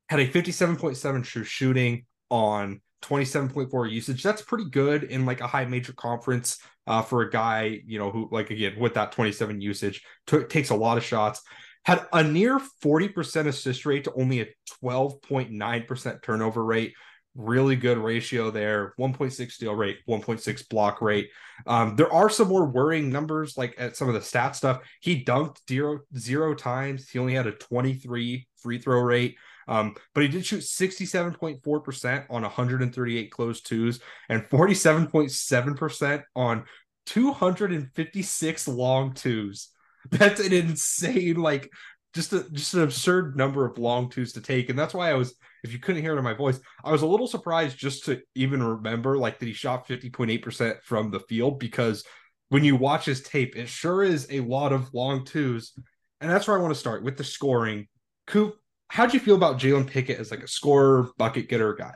had 0.07 0.21
a 0.21 0.27
57.7 0.27 1.25
true 1.25 1.43
shooting 1.43 2.05
on 2.29 2.79
27.4 3.03 3.91
usage. 3.91 4.23
That's 4.23 4.41
pretty 4.41 4.69
good 4.69 5.03
in 5.03 5.25
like 5.25 5.41
a 5.41 5.47
high 5.47 5.65
major 5.65 5.94
conference 5.94 6.59
uh, 6.88 7.01
for 7.01 7.21
a 7.21 7.29
guy, 7.29 7.81
you 7.85 8.00
know, 8.00 8.11
who 8.11 8.29
like 8.31 8.50
again 8.50 8.79
with 8.79 8.95
that 8.95 9.11
27 9.11 9.61
usage 9.61 10.03
t- 10.27 10.44
takes 10.44 10.69
a 10.69 10.75
lot 10.75 10.97
of 10.97 11.03
shots. 11.03 11.41
Had 11.85 12.05
a 12.13 12.23
near 12.23 12.59
40% 12.83 13.47
assist 13.47 13.85
rate 13.85 14.05
to 14.05 14.13
only 14.13 14.41
a 14.41 14.47
12.9% 14.81 16.23
turnover 16.23 16.63
rate. 16.63 16.94
Really 17.35 17.75
good 17.75 17.97
ratio 17.97 18.51
there. 18.51 18.94
1.6 19.00 19.51
steal 19.51 19.73
rate, 19.73 19.97
1.6 20.07 20.69
block 20.69 21.01
rate. 21.01 21.29
Um, 21.67 21.95
there 21.95 22.11
are 22.13 22.29
some 22.29 22.47
more 22.47 22.65
worrying 22.65 23.09
numbers, 23.09 23.57
like 23.57 23.75
at 23.77 23.97
some 23.97 24.07
of 24.07 24.13
the 24.13 24.21
stat 24.21 24.55
stuff. 24.55 24.79
He 25.01 25.25
dunked 25.25 25.57
zero 25.67 26.01
zero 26.15 26.53
times. 26.53 27.09
He 27.09 27.19
only 27.19 27.33
had 27.33 27.47
a 27.47 27.53
23 27.53 28.47
free 28.61 28.77
throw 28.77 29.01
rate. 29.01 29.35
Um, 29.68 29.95
but 30.13 30.24
he 30.24 30.30
did 30.30 30.45
shoot 30.45 30.62
67.4% 30.62 32.25
on 32.30 32.42
138 32.42 33.31
closed 33.31 33.65
twos 33.65 34.00
and 34.30 34.44
47.7% 34.50 36.24
on 36.36 36.65
256 37.06 38.68
long 38.68 39.13
twos. 39.13 39.69
That's 40.12 40.39
an 40.39 40.53
insane, 40.53 41.36
like 41.36 41.72
just 42.13 42.34
a 42.34 42.48
just 42.51 42.74
an 42.74 42.82
absurd 42.82 43.36
number 43.36 43.65
of 43.65 43.77
long 43.77 44.10
twos 44.10 44.34
to 44.34 44.41
take. 44.41 44.70
And 44.70 44.77
that's 44.77 44.93
why 44.93 45.10
I 45.10 45.15
was, 45.15 45.34
if 45.63 45.74
you 45.74 45.79
couldn't 45.79 46.01
hear 46.01 46.13
it 46.13 46.17
in 46.17 46.24
my 46.24 46.34
voice, 46.34 46.60
I 46.84 46.91
was 46.91 47.01
a 47.01 47.08
little 47.08 47.27
surprised 47.27 47.77
just 47.77 48.05
to 48.05 48.22
even 48.36 48.62
remember 48.62 49.17
like 49.17 49.39
that 49.39 49.46
he 49.46 49.53
shot 49.53 49.88
50.8% 49.88 50.84
from 50.84 51.10
the 51.10 51.22
field 51.22 51.60
because 51.60 52.03
when 52.50 52.63
you 52.63 52.75
watch 52.75 53.05
his 53.05 53.24
tape, 53.24 53.55
it 53.55 53.67
sure 53.67 54.03
is 54.03 54.27
a 54.29 54.41
lot 54.41 54.74
of 54.74 54.93
long 54.93 55.25
twos. 55.25 55.74
And 56.22 56.29
that's 56.29 56.48
where 56.48 56.58
I 56.58 56.62
want 56.62 56.74
to 56.74 56.79
start 56.79 57.03
with 57.03 57.17
the 57.17 57.24
scoring. 57.24 57.88
Coop, 58.27 58.55
how'd 58.93 59.12
you 59.12 59.19
feel 59.19 59.35
about 59.35 59.57
Jalen 59.57 59.88
Pickett 59.88 60.19
as 60.19 60.29
like 60.29 60.43
a 60.43 60.47
scorer, 60.47 61.09
bucket 61.17 61.50
getter 61.50 61.73
guy? 61.73 61.95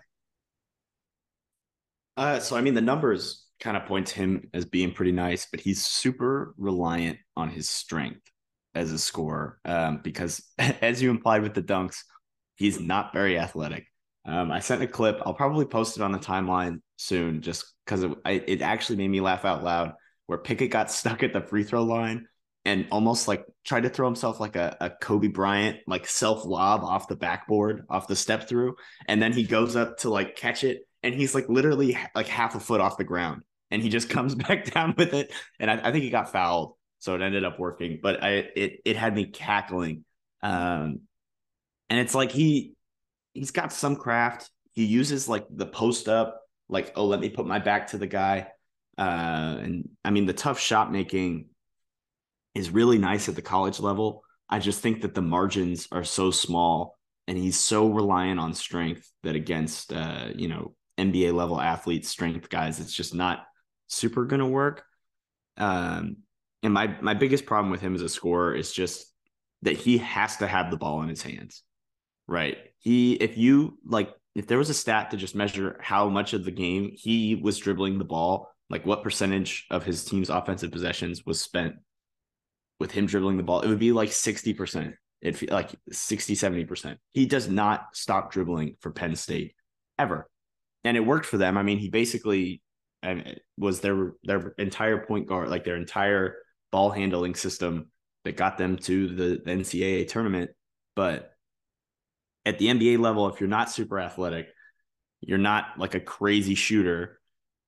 Uh, 2.17 2.39
so 2.39 2.57
I 2.57 2.61
mean, 2.61 2.73
the 2.73 2.81
numbers 2.81 3.45
kind 3.59 3.77
of 3.77 3.85
point 3.85 4.07
to 4.07 4.15
him 4.15 4.49
as 4.53 4.65
being 4.65 4.91
pretty 4.91 5.11
nice, 5.11 5.47
but 5.49 5.59
he's 5.59 5.85
super 5.85 6.55
reliant 6.57 7.19
on 7.35 7.49
his 7.49 7.69
strength 7.69 8.21
as 8.73 8.91
a 8.91 8.97
scorer 8.97 9.59
um, 9.63 9.99
because, 10.03 10.43
as 10.57 11.01
you 11.01 11.11
implied 11.11 11.43
with 11.43 11.53
the 11.53 11.61
dunks, 11.61 11.99
he's 12.55 12.79
not 12.79 13.13
very 13.13 13.37
athletic. 13.37 13.85
Um, 14.25 14.51
I 14.51 14.59
sent 14.59 14.81
a 14.81 14.87
clip. 14.87 15.21
I'll 15.23 15.35
probably 15.35 15.65
post 15.65 15.97
it 15.97 16.03
on 16.03 16.11
the 16.11 16.17
timeline 16.17 16.81
soon, 16.97 17.41
just 17.41 17.65
because 17.85 18.03
it, 18.03 18.11
it 18.25 18.61
actually 18.63 18.97
made 18.97 19.09
me 19.09 19.21
laugh 19.21 19.45
out 19.45 19.63
loud. 19.63 19.93
Where 20.25 20.39
Pickett 20.39 20.71
got 20.71 20.89
stuck 20.91 21.21
at 21.21 21.31
the 21.31 21.41
free 21.41 21.63
throw 21.63 21.83
line 21.83 22.27
and 22.67 22.85
almost 22.91 23.29
like 23.29 23.45
tried 23.63 23.83
to 23.83 23.89
throw 23.89 24.05
himself 24.05 24.41
like 24.41 24.57
a, 24.57 24.75
a 24.81 24.89
Kobe 24.89 25.29
Bryant, 25.29 25.77
like 25.87 26.05
self 26.05 26.45
lob 26.45 26.83
off 26.83 27.07
the 27.07 27.15
backboard, 27.15 27.85
off 27.89 28.07
the 28.07 28.15
step 28.15 28.49
through. 28.49 28.75
And 29.07 29.21
then 29.21 29.31
he 29.31 29.45
goes 29.45 29.77
up 29.77 29.99
to 29.99 30.09
like 30.09 30.35
catch 30.35 30.65
it. 30.65 30.81
And 31.01 31.15
he's 31.15 31.33
like 31.33 31.47
literally 31.47 31.97
like 32.13 32.27
half 32.27 32.55
a 32.55 32.59
foot 32.59 32.81
off 32.81 32.97
the 32.97 33.05
ground. 33.05 33.43
And 33.71 33.81
he 33.81 33.87
just 33.87 34.09
comes 34.15 34.35
back 34.35 34.69
down 34.73 34.95
with 34.97 35.13
it. 35.13 35.31
And 35.61 35.71
I, 35.71 35.75
I 35.81 35.91
think 35.93 36.03
he 36.03 36.09
got 36.09 36.33
fouled. 36.33 36.73
So 36.99 37.15
it 37.15 37.21
ended 37.21 37.45
up 37.45 37.57
working. 37.57 37.99
But 38.03 38.21
I 38.21 38.31
it 38.53 38.81
it 38.83 38.97
had 38.97 39.15
me 39.15 39.27
cackling. 39.27 40.03
Um 40.43 40.99
and 41.89 41.99
it's 41.99 42.13
like 42.13 42.33
he 42.33 42.73
he's 43.33 43.51
got 43.51 43.71
some 43.71 43.95
craft. 43.95 44.51
He 44.73 44.83
uses 44.83 45.29
like 45.29 45.45
the 45.49 45.67
post 45.67 46.09
up, 46.09 46.41
like, 46.67 46.91
oh, 46.97 47.05
let 47.05 47.21
me 47.21 47.29
put 47.29 47.47
my 47.47 47.59
back 47.59 47.87
to 47.87 47.97
the 47.97 48.07
guy. 48.07 48.47
Uh, 48.97 49.57
and 49.61 49.89
I 50.03 50.11
mean 50.11 50.25
the 50.25 50.33
tough 50.33 50.59
shot 50.59 50.91
making 50.91 51.45
is 52.57 52.69
really 52.69 52.97
nice 52.97 53.29
at 53.29 53.35
the 53.35 53.41
college 53.41 53.79
level. 53.79 54.23
I 54.49 54.59
just 54.59 54.81
think 54.81 55.01
that 55.01 55.13
the 55.13 55.21
margins 55.21 55.87
are 55.91 56.03
so 56.03 56.31
small 56.31 56.97
and 57.27 57.37
he's 57.37 57.57
so 57.57 57.87
reliant 57.87 58.39
on 58.39 58.53
strength 58.53 59.09
that 59.23 59.35
against 59.35 59.91
uh, 59.91 60.29
you 60.35 60.47
know, 60.47 60.73
NBA 60.97 61.33
level 61.33 61.59
athletes, 61.59 62.09
strength 62.09 62.49
guys, 62.49 62.79
it's 62.79 62.93
just 62.93 63.13
not 63.13 63.45
super 63.87 64.25
gonna 64.25 64.47
work. 64.47 64.83
Um, 65.57 66.17
and 66.63 66.73
my 66.73 66.95
my 67.01 67.13
biggest 67.13 67.45
problem 67.45 67.71
with 67.71 67.81
him 67.81 67.95
as 67.95 68.01
a 68.01 68.09
scorer 68.09 68.55
is 68.55 68.71
just 68.71 69.05
that 69.61 69.77
he 69.77 69.99
has 69.99 70.37
to 70.37 70.47
have 70.47 70.71
the 70.71 70.77
ball 70.77 71.01
in 71.01 71.09
his 71.09 71.21
hands. 71.21 71.63
Right. 72.27 72.57
He 72.79 73.13
if 73.13 73.37
you 73.37 73.77
like 73.85 74.13
if 74.35 74.47
there 74.47 74.57
was 74.57 74.69
a 74.69 74.73
stat 74.73 75.11
to 75.11 75.17
just 75.17 75.35
measure 75.35 75.79
how 75.81 76.09
much 76.09 76.33
of 76.33 76.45
the 76.45 76.51
game 76.51 76.91
he 76.93 77.35
was 77.35 77.57
dribbling 77.57 77.97
the 77.97 78.05
ball, 78.05 78.49
like 78.69 78.85
what 78.85 79.03
percentage 79.03 79.65
of 79.69 79.83
his 79.83 80.05
team's 80.05 80.29
offensive 80.29 80.71
possessions 80.71 81.25
was 81.25 81.41
spent 81.41 81.75
with 82.79 82.91
him 82.91 83.05
dribbling 83.05 83.37
the 83.37 83.43
ball, 83.43 83.61
it 83.61 83.69
would 83.69 83.79
be 83.79 83.91
like 83.91 84.09
60%. 84.09 84.93
It 85.21 85.51
like 85.51 85.71
60, 85.91 86.35
70%. 86.35 86.97
He 87.11 87.25
does 87.25 87.49
not 87.49 87.87
stop 87.93 88.31
dribbling 88.31 88.75
for 88.81 88.91
Penn 88.91 89.15
State 89.15 89.55
ever. 89.97 90.29
And 90.83 90.95
it 90.95 91.01
worked 91.01 91.25
for 91.25 91.37
them. 91.37 91.57
I 91.57 91.63
mean, 91.63 91.79
he 91.79 91.89
basically 91.89 92.61
was 93.57 93.79
their 93.79 94.13
their 94.23 94.53
entire 94.57 95.05
point 95.05 95.27
guard, 95.27 95.49
like 95.49 95.63
their 95.63 95.75
entire 95.75 96.37
ball 96.71 96.91
handling 96.91 97.35
system 97.35 97.89
that 98.23 98.37
got 98.37 98.57
them 98.57 98.77
to 98.77 99.07
the, 99.07 99.41
the 99.43 99.51
NCAA 99.51 100.07
tournament. 100.07 100.51
But 100.95 101.33
at 102.45 102.59
the 102.59 102.67
NBA 102.67 102.99
level, 102.99 103.27
if 103.27 103.39
you're 103.39 103.49
not 103.49 103.71
super 103.71 103.99
athletic, 103.99 104.47
you're 105.21 105.37
not 105.37 105.77
like 105.77 105.95
a 105.95 105.99
crazy 105.99 106.55
shooter, 106.55 107.19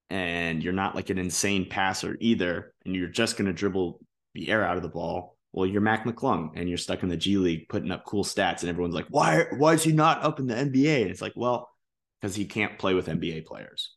and 0.09 0.63
you're 0.63 0.73
not 0.73 0.95
like 0.95 1.09
an 1.09 1.17
insane 1.17 1.67
passer 1.69 2.17
either, 2.19 2.73
and 2.85 2.95
you're 2.95 3.07
just 3.07 3.37
going 3.37 3.47
to 3.47 3.53
dribble 3.53 3.99
the 4.39 4.51
air 4.51 4.63
out 4.63 4.77
of 4.77 4.83
the 4.83 4.89
ball. 4.89 5.35
Well, 5.51 5.65
you're 5.65 5.81
Mac 5.81 6.05
McClung, 6.05 6.51
and 6.55 6.69
you're 6.69 6.77
stuck 6.77 7.01
in 7.01 7.09
the 7.09 7.17
G 7.17 7.37
League 7.37 7.69
putting 7.69 7.91
up 7.91 8.05
cool 8.05 8.23
stats, 8.23 8.61
and 8.61 8.69
everyone's 8.69 8.93
like, 8.93 9.07
"Why? 9.09 9.45
Why 9.57 9.73
is 9.73 9.83
he 9.83 9.91
not 9.91 10.23
up 10.23 10.39
in 10.39 10.47
the 10.47 10.53
NBA?" 10.53 11.01
And 11.01 11.11
it's 11.11 11.21
like, 11.21 11.33
well, 11.35 11.69
because 12.19 12.35
he 12.35 12.45
can't 12.45 12.77
play 12.77 12.93
with 12.93 13.07
NBA 13.07 13.45
players. 13.45 13.95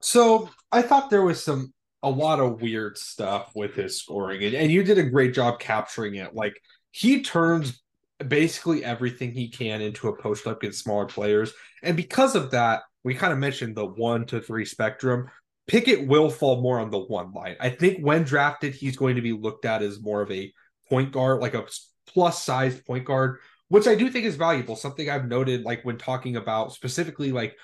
So 0.00 0.48
I 0.72 0.82
thought 0.82 1.10
there 1.10 1.24
was 1.24 1.42
some 1.42 1.72
a 2.02 2.10
lot 2.10 2.40
of 2.40 2.62
weird 2.62 2.96
stuff 2.96 3.50
with 3.54 3.74
his 3.74 4.00
scoring, 4.00 4.42
and, 4.44 4.54
and 4.54 4.72
you 4.72 4.82
did 4.82 4.98
a 4.98 5.10
great 5.10 5.34
job 5.34 5.60
capturing 5.60 6.14
it. 6.14 6.34
Like 6.34 6.58
he 6.92 7.22
turns 7.22 7.82
basically 8.26 8.82
everything 8.82 9.32
he 9.32 9.48
can 9.48 9.82
into 9.82 10.08
a 10.08 10.16
post 10.16 10.46
up 10.46 10.62
against 10.62 10.84
smaller 10.84 11.06
players, 11.06 11.52
and 11.82 11.96
because 11.96 12.34
of 12.34 12.50
that, 12.52 12.82
we 13.04 13.14
kind 13.14 13.32
of 13.32 13.38
mentioned 13.38 13.76
the 13.76 13.86
one 13.86 14.24
to 14.26 14.40
three 14.40 14.64
spectrum. 14.64 15.28
Pickett 15.66 16.06
will 16.06 16.30
fall 16.30 16.60
more 16.60 16.78
on 16.78 16.90
the 16.90 16.98
one 16.98 17.32
line. 17.32 17.56
I 17.60 17.70
think 17.70 18.04
when 18.04 18.22
drafted, 18.22 18.74
he's 18.74 18.96
going 18.96 19.16
to 19.16 19.22
be 19.22 19.32
looked 19.32 19.64
at 19.64 19.82
as 19.82 20.00
more 20.00 20.22
of 20.22 20.30
a 20.30 20.52
point 20.88 21.12
guard, 21.12 21.40
like 21.40 21.54
a 21.54 21.66
plus 22.06 22.42
sized 22.42 22.84
point 22.86 23.04
guard, 23.04 23.38
which 23.68 23.88
I 23.88 23.94
do 23.94 24.08
think 24.10 24.24
is 24.24 24.36
valuable. 24.36 24.76
Something 24.76 25.10
I've 25.10 25.28
noted, 25.28 25.64
like 25.64 25.84
when 25.84 25.98
talking 25.98 26.36
about 26.36 26.72
specifically 26.72 27.32
like 27.32 27.56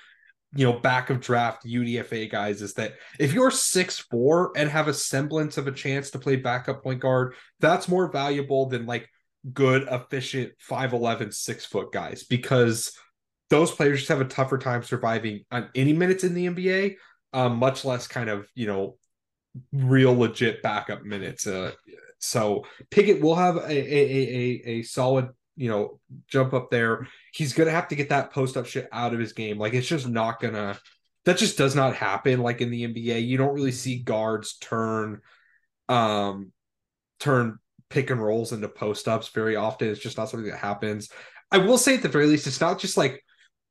you 0.55 0.65
know, 0.65 0.79
back 0.79 1.09
of 1.09 1.19
draft 1.19 1.65
UDFA 1.65 2.29
guys 2.29 2.61
is 2.61 2.75
that 2.75 2.93
if 3.19 3.33
you're 3.33 3.49
six 3.49 3.97
four 3.99 4.51
and 4.55 4.69
have 4.69 4.87
a 4.87 4.93
semblance 4.93 5.57
of 5.57 5.67
a 5.67 5.71
chance 5.71 6.11
to 6.11 6.19
play 6.19 6.35
backup 6.35 6.83
point 6.83 6.99
guard, 6.99 7.33
that's 7.59 7.87
more 7.87 8.11
valuable 8.11 8.67
than 8.67 8.85
like 8.85 9.09
good, 9.51 9.87
efficient 9.89 10.53
5'11, 10.69 11.33
six 11.33 11.65
foot 11.65 11.91
guys 11.91 12.23
because 12.23 12.95
those 13.49 13.71
players 13.71 13.99
just 13.99 14.09
have 14.09 14.21
a 14.21 14.25
tougher 14.25 14.57
time 14.57 14.83
surviving 14.83 15.43
on 15.51 15.69
any 15.75 15.93
minutes 15.93 16.23
in 16.23 16.33
the 16.33 16.47
NBA, 16.47 16.95
um, 17.33 17.57
much 17.57 17.85
less 17.85 18.07
kind 18.07 18.29
of, 18.29 18.47
you 18.55 18.67
know, 18.67 18.97
real 19.71 20.17
legit 20.17 20.61
backup 20.61 21.03
minutes. 21.03 21.45
Uh, 21.45 21.71
so 22.19 22.65
Pickett 22.89 23.21
will 23.21 23.35
have 23.35 23.57
a, 23.57 23.69
a, 23.69 23.71
a, 23.71 24.61
a 24.65 24.81
solid 24.83 25.29
you 25.55 25.69
know, 25.69 25.99
jump 26.27 26.53
up 26.53 26.71
there. 26.71 27.07
He's 27.33 27.53
gonna 27.53 27.71
have 27.71 27.87
to 27.89 27.95
get 27.95 28.09
that 28.09 28.31
post 28.31 28.57
up 28.57 28.65
shit 28.65 28.87
out 28.91 29.13
of 29.13 29.19
his 29.19 29.33
game. 29.33 29.57
Like 29.57 29.73
it's 29.73 29.87
just 29.87 30.07
not 30.07 30.39
gonna 30.39 30.79
that 31.25 31.37
just 31.37 31.57
does 31.57 31.75
not 31.75 31.95
happen 31.95 32.41
like 32.41 32.61
in 32.61 32.71
the 32.71 32.87
NBA. 32.87 33.25
You 33.25 33.37
don't 33.37 33.53
really 33.53 33.71
see 33.71 33.99
guards 33.99 34.57
turn 34.57 35.21
um 35.89 36.51
turn 37.19 37.59
pick 37.89 38.09
and 38.09 38.21
rolls 38.21 38.51
into 38.51 38.67
post 38.67 39.07
ups 39.07 39.29
very 39.29 39.55
often. 39.55 39.89
It's 39.89 40.01
just 40.01 40.17
not 40.17 40.29
something 40.29 40.49
that 40.49 40.57
happens. 40.57 41.09
I 41.51 41.59
will 41.59 41.77
say 41.77 41.95
at 41.95 42.01
the 42.01 42.09
very 42.09 42.25
least, 42.25 42.47
it's 42.47 42.61
not 42.61 42.79
just 42.79 42.97
like 42.97 43.23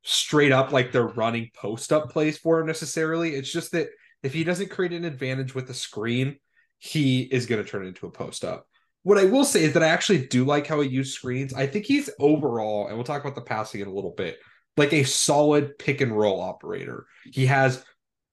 straight 0.03 0.51
up 0.51 0.71
like 0.71 0.91
they're 0.91 1.07
running 1.07 1.49
post 1.55 1.91
up 1.91 2.09
plays 2.09 2.37
for 2.37 2.59
him 2.59 2.67
necessarily. 2.67 3.35
It's 3.35 3.51
just 3.51 3.71
that 3.71 3.89
if 4.21 4.33
he 4.33 4.43
doesn't 4.43 4.69
create 4.69 4.93
an 4.93 5.05
advantage 5.05 5.55
with 5.55 5.67
the 5.67 5.73
screen, 5.73 6.37
he 6.77 7.21
is 7.21 7.45
going 7.45 7.63
to 7.63 7.69
turn 7.69 7.85
into 7.85 8.07
a 8.07 8.11
post 8.11 8.43
up. 8.43 8.67
What 9.03 9.17
I 9.17 9.25
will 9.25 9.45
say 9.45 9.63
is 9.63 9.73
that 9.73 9.83
I 9.83 9.87
actually 9.87 10.27
do 10.27 10.45
like 10.45 10.67
how 10.67 10.79
he 10.79 10.89
used 10.89 11.13
screens. 11.13 11.53
I 11.53 11.67
think 11.67 11.85
he's 11.85 12.09
overall, 12.19 12.87
and 12.87 12.95
we'll 12.95 13.03
talk 13.03 13.21
about 13.21 13.35
the 13.35 13.41
passing 13.41 13.81
in 13.81 13.87
a 13.87 13.93
little 13.93 14.13
bit, 14.15 14.39
like 14.77 14.93
a 14.93 15.03
solid 15.03 15.77
pick 15.77 16.01
and 16.01 16.17
roll 16.17 16.39
operator. 16.41 17.05
He 17.31 17.45
has 17.47 17.83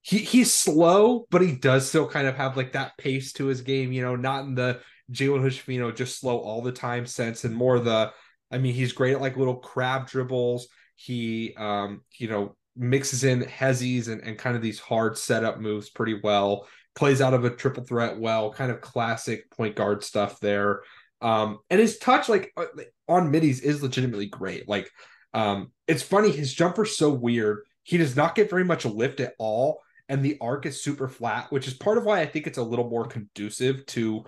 he 0.02 0.18
he's 0.18 0.54
slow, 0.54 1.26
but 1.30 1.42
he 1.42 1.52
does 1.52 1.88
still 1.88 2.08
kind 2.08 2.26
of 2.26 2.36
have 2.36 2.56
like 2.56 2.72
that 2.72 2.96
pace 2.98 3.32
to 3.34 3.46
his 3.46 3.62
game, 3.62 3.92
you 3.92 4.02
know, 4.02 4.16
not 4.16 4.44
in 4.44 4.54
the 4.54 4.80
Jalen 5.12 5.42
Hood-Schifino 5.42 5.94
just 5.94 6.20
slow 6.20 6.38
all 6.38 6.62
the 6.62 6.72
time 6.72 7.04
sense 7.04 7.44
and 7.44 7.54
more 7.54 7.80
the 7.80 8.12
I 8.50 8.58
mean, 8.58 8.74
he's 8.74 8.92
great 8.92 9.14
at 9.14 9.20
like 9.20 9.36
little 9.36 9.56
crab 9.56 10.08
dribbles. 10.08 10.68
He 11.02 11.54
um, 11.56 12.02
you 12.18 12.28
know, 12.28 12.56
mixes 12.76 13.24
in 13.24 13.40
hezzies 13.42 14.08
and, 14.08 14.20
and 14.22 14.36
kind 14.36 14.54
of 14.54 14.60
these 14.60 14.78
hard 14.78 15.16
setup 15.16 15.58
moves 15.58 15.88
pretty 15.88 16.20
well 16.22 16.66
plays 16.94 17.22
out 17.22 17.32
of 17.32 17.44
a 17.44 17.50
triple 17.50 17.84
threat 17.84 18.18
well, 18.18 18.52
kind 18.52 18.70
of 18.70 18.82
classic 18.82 19.50
point 19.50 19.76
guard 19.76 20.04
stuff 20.04 20.40
there. 20.40 20.82
Um, 21.22 21.58
and 21.70 21.80
his 21.80 21.98
touch, 21.98 22.28
like 22.28 22.52
uh, 22.56 22.66
on 23.08 23.30
middies, 23.30 23.60
is 23.60 23.82
legitimately 23.82 24.26
great. 24.26 24.68
Like, 24.68 24.90
um, 25.32 25.72
it's 25.86 26.02
funny, 26.02 26.30
his 26.30 26.52
jumper's 26.52 26.96
so 26.96 27.10
weird. 27.10 27.60
He 27.82 27.96
does 27.96 28.16
not 28.16 28.34
get 28.34 28.50
very 28.50 28.64
much 28.64 28.84
lift 28.84 29.20
at 29.20 29.34
all, 29.38 29.80
and 30.08 30.22
the 30.22 30.36
arc 30.40 30.66
is 30.66 30.82
super 30.82 31.08
flat, 31.08 31.50
which 31.50 31.66
is 31.66 31.74
part 31.74 31.96
of 31.96 32.04
why 32.04 32.20
I 32.20 32.26
think 32.26 32.46
it's 32.46 32.58
a 32.58 32.62
little 32.62 32.90
more 32.90 33.06
conducive 33.06 33.86
to 33.86 34.24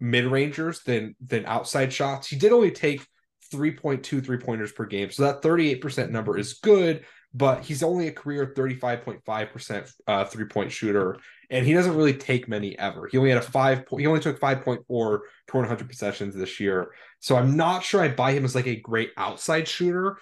mid 0.00 0.24
rangers 0.26 0.82
than 0.84 1.16
than 1.20 1.44
outside 1.44 1.92
shots. 1.92 2.28
He 2.28 2.36
did 2.36 2.52
only 2.52 2.70
take 2.70 3.06
3.2 3.52 4.24
three 4.24 4.38
pointers 4.38 4.72
per 4.72 4.84
game, 4.84 5.10
so 5.10 5.22
that 5.24 5.42
38% 5.42 6.10
number 6.10 6.38
is 6.38 6.54
good 6.54 7.04
but 7.36 7.62
he's 7.62 7.82
only 7.82 8.08
a 8.08 8.12
career 8.12 8.54
35.5% 8.56 9.92
uh, 10.06 10.24
three 10.24 10.46
point 10.46 10.72
shooter, 10.72 11.18
and 11.50 11.66
he 11.66 11.74
doesn't 11.74 11.94
really 11.94 12.14
take 12.14 12.48
many 12.48 12.78
ever. 12.78 13.06
He 13.06 13.18
only 13.18 13.28
had 13.28 13.38
a 13.38 13.42
five, 13.42 13.84
point, 13.84 14.00
he 14.00 14.06
only 14.06 14.20
took 14.20 14.40
5.4 14.40 14.86
to 14.88 15.56
100 15.56 15.88
possessions 15.88 16.34
this 16.34 16.58
year. 16.58 16.92
So 17.20 17.36
I'm 17.36 17.54
not 17.54 17.84
sure 17.84 18.00
I 18.00 18.08
buy 18.08 18.32
him 18.32 18.46
as 18.46 18.54
like 18.54 18.66
a 18.66 18.80
great 18.80 19.10
outside 19.18 19.68
shooter. 19.68 20.16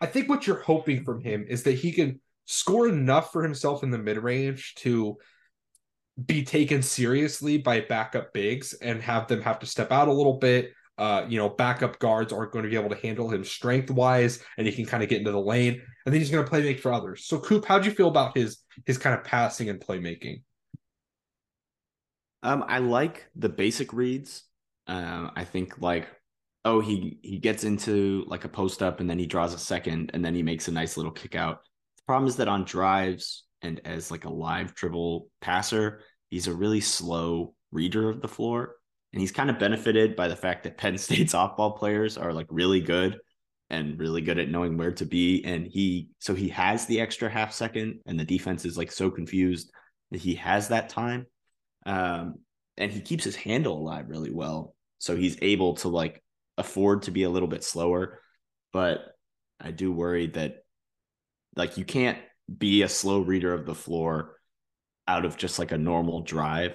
I 0.00 0.06
think 0.06 0.28
what 0.28 0.48
you're 0.48 0.62
hoping 0.62 1.04
from 1.04 1.20
him 1.20 1.46
is 1.48 1.62
that 1.62 1.72
he 1.78 1.92
can 1.92 2.20
score 2.46 2.88
enough 2.88 3.30
for 3.30 3.44
himself 3.44 3.84
in 3.84 3.92
the 3.92 3.98
mid 3.98 4.18
range 4.18 4.74
to 4.76 5.16
be 6.26 6.42
taken 6.42 6.82
seriously 6.82 7.58
by 7.58 7.82
backup 7.82 8.32
bigs 8.32 8.72
and 8.74 9.00
have 9.00 9.28
them 9.28 9.42
have 9.42 9.60
to 9.60 9.66
step 9.66 9.92
out 9.92 10.08
a 10.08 10.12
little 10.12 10.38
bit 10.38 10.72
uh, 10.98 11.24
you 11.28 11.38
know, 11.38 11.48
backup 11.48 11.98
guards 12.00 12.32
aren't 12.32 12.52
going 12.52 12.64
to 12.64 12.70
be 12.70 12.76
able 12.76 12.90
to 12.90 13.00
handle 13.00 13.30
him 13.30 13.44
strength 13.44 13.90
wise, 13.90 14.42
and 14.56 14.66
he 14.66 14.72
can 14.72 14.84
kind 14.84 15.02
of 15.02 15.08
get 15.08 15.18
into 15.18 15.30
the 15.30 15.40
lane, 15.40 15.80
and 16.04 16.12
then 16.12 16.20
he's 16.20 16.30
going 16.30 16.44
to 16.44 16.48
play 16.48 16.62
make 16.62 16.80
for 16.80 16.92
others. 16.92 17.24
So, 17.24 17.38
Coop, 17.38 17.64
how 17.64 17.78
do 17.78 17.88
you 17.88 17.94
feel 17.94 18.08
about 18.08 18.36
his 18.36 18.58
his 18.84 18.98
kind 18.98 19.16
of 19.16 19.24
passing 19.24 19.68
and 19.68 19.80
playmaking? 19.80 20.42
Um, 22.42 22.64
I 22.66 22.78
like 22.78 23.26
the 23.36 23.48
basic 23.48 23.92
reads. 23.92 24.42
Um, 24.88 25.30
I 25.36 25.44
think 25.44 25.80
like, 25.80 26.08
oh, 26.64 26.80
he 26.80 27.18
he 27.22 27.38
gets 27.38 27.62
into 27.62 28.24
like 28.26 28.44
a 28.44 28.48
post 28.48 28.82
up, 28.82 28.98
and 28.98 29.08
then 29.08 29.20
he 29.20 29.26
draws 29.26 29.54
a 29.54 29.58
second, 29.58 30.10
and 30.14 30.24
then 30.24 30.34
he 30.34 30.42
makes 30.42 30.66
a 30.66 30.72
nice 30.72 30.96
little 30.96 31.12
kick 31.12 31.36
out. 31.36 31.60
The 31.96 32.02
problem 32.06 32.28
is 32.28 32.36
that 32.36 32.48
on 32.48 32.64
drives 32.64 33.44
and 33.62 33.80
as 33.84 34.10
like 34.10 34.24
a 34.24 34.30
live 34.30 34.74
dribble 34.74 35.28
passer, 35.40 36.00
he's 36.30 36.48
a 36.48 36.54
really 36.54 36.80
slow 36.80 37.54
reader 37.70 38.08
of 38.08 38.20
the 38.20 38.28
floor 38.28 38.77
and 39.12 39.20
he's 39.20 39.32
kind 39.32 39.50
of 39.50 39.58
benefited 39.58 40.16
by 40.16 40.28
the 40.28 40.36
fact 40.36 40.64
that 40.64 40.76
Penn 40.76 40.98
State's 40.98 41.34
off-ball 41.34 41.72
players 41.72 42.18
are 42.18 42.32
like 42.32 42.46
really 42.50 42.80
good 42.80 43.18
and 43.70 43.98
really 43.98 44.22
good 44.22 44.38
at 44.38 44.50
knowing 44.50 44.76
where 44.76 44.92
to 44.92 45.04
be. 45.04 45.44
And 45.44 45.66
he, 45.66 46.08
so 46.18 46.34
he 46.34 46.48
has 46.48 46.86
the 46.86 47.00
extra 47.00 47.28
half 47.28 47.52
second, 47.52 48.00
and 48.06 48.18
the 48.18 48.24
defense 48.24 48.64
is 48.64 48.78
like 48.78 48.90
so 48.90 49.10
confused 49.10 49.70
that 50.10 50.20
he 50.20 50.34
has 50.36 50.68
that 50.68 50.88
time. 50.88 51.26
Um, 51.84 52.36
and 52.76 52.92
he 52.92 53.00
keeps 53.00 53.24
his 53.24 53.36
handle 53.36 53.78
alive 53.78 54.06
really 54.08 54.30
well. 54.30 54.74
So 54.98 55.16
he's 55.16 55.36
able 55.42 55.74
to 55.76 55.88
like 55.88 56.22
afford 56.56 57.02
to 57.02 57.10
be 57.10 57.24
a 57.24 57.30
little 57.30 57.48
bit 57.48 57.64
slower. 57.64 58.20
But 58.72 59.00
I 59.60 59.70
do 59.70 59.92
worry 59.92 60.28
that 60.28 60.64
like 61.56 61.76
you 61.76 61.84
can't 61.84 62.18
be 62.56 62.82
a 62.82 62.88
slow 62.88 63.20
reader 63.20 63.52
of 63.52 63.66
the 63.66 63.74
floor 63.74 64.36
out 65.06 65.24
of 65.24 65.36
just 65.36 65.58
like 65.58 65.72
a 65.72 65.78
normal 65.78 66.22
drive 66.22 66.74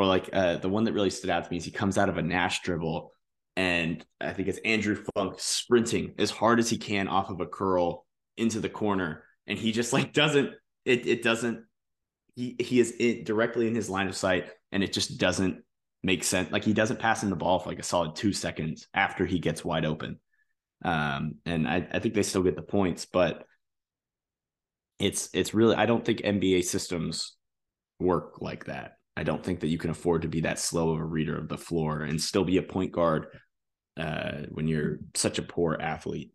or 0.00 0.06
like 0.06 0.30
uh, 0.32 0.56
the 0.56 0.68
one 0.70 0.84
that 0.84 0.94
really 0.94 1.10
stood 1.10 1.28
out 1.28 1.44
to 1.44 1.50
me 1.50 1.58
is 1.58 1.64
he 1.66 1.70
comes 1.70 1.98
out 1.98 2.08
of 2.08 2.16
a 2.16 2.22
Nash 2.22 2.62
dribble, 2.62 3.12
and 3.54 4.02
I 4.18 4.32
think 4.32 4.48
it's 4.48 4.58
Andrew 4.64 4.96
Funk 5.14 5.34
sprinting 5.36 6.14
as 6.16 6.30
hard 6.30 6.58
as 6.58 6.70
he 6.70 6.78
can 6.78 7.06
off 7.06 7.28
of 7.28 7.42
a 7.42 7.46
curl 7.46 8.06
into 8.38 8.60
the 8.60 8.70
corner, 8.70 9.24
and 9.46 9.58
he 9.58 9.72
just 9.72 9.92
like 9.92 10.14
doesn't 10.14 10.52
it 10.86 11.06
it 11.06 11.22
doesn't 11.22 11.66
he 12.34 12.56
he 12.58 12.80
is 12.80 12.92
in, 12.92 13.24
directly 13.24 13.66
in 13.66 13.74
his 13.74 13.90
line 13.90 14.08
of 14.08 14.16
sight, 14.16 14.48
and 14.72 14.82
it 14.82 14.94
just 14.94 15.18
doesn't 15.18 15.62
make 16.02 16.24
sense. 16.24 16.50
Like 16.50 16.64
he 16.64 16.72
doesn't 16.72 16.98
pass 16.98 17.22
him 17.22 17.28
the 17.28 17.36
ball 17.36 17.58
for 17.58 17.68
like 17.68 17.78
a 17.78 17.82
solid 17.82 18.16
two 18.16 18.32
seconds 18.32 18.88
after 18.94 19.26
he 19.26 19.38
gets 19.38 19.66
wide 19.66 19.84
open. 19.84 20.18
Um, 20.82 21.34
and 21.44 21.68
I, 21.68 21.86
I 21.92 21.98
think 21.98 22.14
they 22.14 22.22
still 22.22 22.42
get 22.42 22.56
the 22.56 22.62
points, 22.62 23.04
but 23.04 23.44
it's 24.98 25.28
it's 25.34 25.52
really 25.52 25.76
I 25.76 25.84
don't 25.84 26.06
think 26.06 26.20
NBA 26.20 26.64
systems 26.64 27.36
work 27.98 28.40
like 28.40 28.64
that. 28.64 28.92
I 29.20 29.22
don't 29.22 29.44
think 29.44 29.60
that 29.60 29.68
you 29.68 29.76
can 29.76 29.90
afford 29.90 30.22
to 30.22 30.28
be 30.28 30.40
that 30.40 30.58
slow 30.58 30.92
of 30.92 30.98
a 30.98 31.04
reader 31.04 31.36
of 31.36 31.46
the 31.46 31.58
floor 31.58 32.00
and 32.00 32.18
still 32.18 32.42
be 32.42 32.56
a 32.56 32.62
point 32.62 32.90
guard 32.90 33.26
uh, 33.98 34.44
when 34.48 34.66
you're 34.66 34.96
such 35.14 35.38
a 35.38 35.42
poor 35.42 35.76
athlete. 35.78 36.30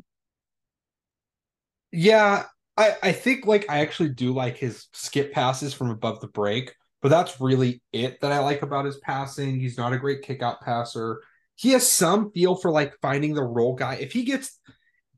Yeah, 1.92 2.44
I, 2.77 2.96
I 3.01 3.12
think 3.12 3.48
like 3.48 3.65
I 3.70 3.80
actually 3.80 4.10
do 4.10 4.36
like 4.36 4.58
his 4.58 4.86
skip 4.94 5.34
passes 5.34 5.74
from 5.74 5.89
above 5.89 6.22
the 6.22 6.27
break, 6.27 6.75
but 7.01 7.10
that's 7.10 7.42
really 7.42 7.82
it 7.92 8.22
that 8.22 8.32
I 8.32 8.38
like 8.38 8.62
about 8.62 8.86
his 8.86 8.98
passing. 8.98 9.60
He's 9.60 9.80
not 9.80 9.94
a 9.94 9.98
great 9.98 10.22
kick 10.22 10.44
out 10.44 10.62
passer. 10.62 11.24
He 11.56 11.72
has 11.72 11.92
some 11.92 12.30
feel 12.34 12.54
for 12.54 12.70
like 12.70 12.94
finding 13.01 13.34
the 13.34 13.44
roll 13.44 13.74
guy. 13.74 13.96
If 13.96 14.12
he 14.12 14.25
gets 14.25 14.60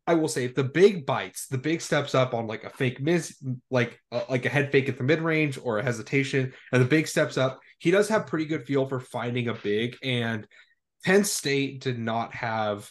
I 0.07 0.15
will 0.15 0.29
say 0.29 0.47
the 0.47 0.63
big 0.63 1.05
bites, 1.05 1.47
the 1.47 1.57
big 1.57 1.81
steps 1.81 2.15
up 2.15 2.33
on 2.33 2.47
like 2.47 2.63
a 2.63 2.69
fake 2.69 3.01
miss, 3.01 3.43
like 3.69 3.99
uh, 4.11 4.21
like 4.29 4.45
a 4.45 4.49
head 4.49 4.71
fake 4.71 4.87
at 4.87 4.97
the 4.97 5.03
mid 5.03 5.21
range 5.21 5.59
or 5.61 5.79
a 5.79 5.83
hesitation, 5.83 6.53
and 6.71 6.81
the 6.81 6.87
big 6.87 7.07
steps 7.07 7.37
up, 7.37 7.59
he 7.77 7.91
does 7.91 8.07
have 8.07 8.25
pretty 8.25 8.45
good 8.45 8.65
feel 8.65 8.87
for 8.87 9.01
finding 9.01 9.49
a 9.49 9.53
big. 9.53 9.97
And 10.01 10.47
Penn 11.03 11.25
State 11.25 11.81
did 11.81 11.99
not 11.99 12.33
have 12.33 12.89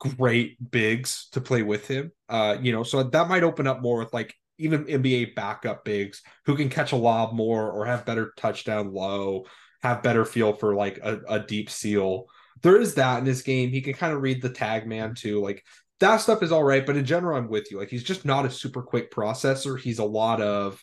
great 0.00 0.56
bigs 0.70 1.28
to 1.32 1.40
play 1.40 1.62
with 1.62 1.86
him. 1.86 2.10
Uh, 2.28 2.56
you 2.60 2.72
know, 2.72 2.82
so 2.82 3.02
that 3.02 3.28
might 3.28 3.44
open 3.44 3.66
up 3.66 3.80
more 3.80 3.98
with 3.98 4.12
like 4.12 4.34
even 4.58 4.84
NBA 4.84 5.34
backup 5.34 5.84
bigs 5.84 6.22
who 6.44 6.56
can 6.56 6.68
catch 6.68 6.92
a 6.92 6.96
lob 6.96 7.34
more 7.34 7.70
or 7.70 7.86
have 7.86 8.04
better 8.06 8.32
touchdown 8.36 8.92
low, 8.92 9.44
have 9.82 10.02
better 10.02 10.24
feel 10.24 10.52
for 10.52 10.74
like 10.74 10.98
a, 11.02 11.20
a 11.28 11.40
deep 11.40 11.70
seal. 11.70 12.26
There 12.62 12.80
is 12.80 12.94
that 12.94 13.18
in 13.18 13.24
this 13.24 13.42
game. 13.42 13.70
He 13.70 13.82
can 13.82 13.94
kind 13.94 14.12
of 14.12 14.22
read 14.22 14.42
the 14.42 14.50
tag 14.50 14.86
man 14.86 15.14
too. 15.14 15.42
Like 15.42 15.62
that 16.00 16.18
stuff 16.18 16.42
is 16.42 16.52
all 16.52 16.64
right, 16.64 16.84
but 16.84 16.96
in 16.96 17.04
general, 17.04 17.36
I'm 17.36 17.48
with 17.48 17.70
you. 17.70 17.78
Like 17.78 17.88
he's 17.88 18.04
just 18.04 18.24
not 18.24 18.46
a 18.46 18.50
super 18.50 18.82
quick 18.82 19.10
processor. 19.10 19.78
He's 19.78 19.98
a 19.98 20.04
lot 20.04 20.40
of 20.40 20.82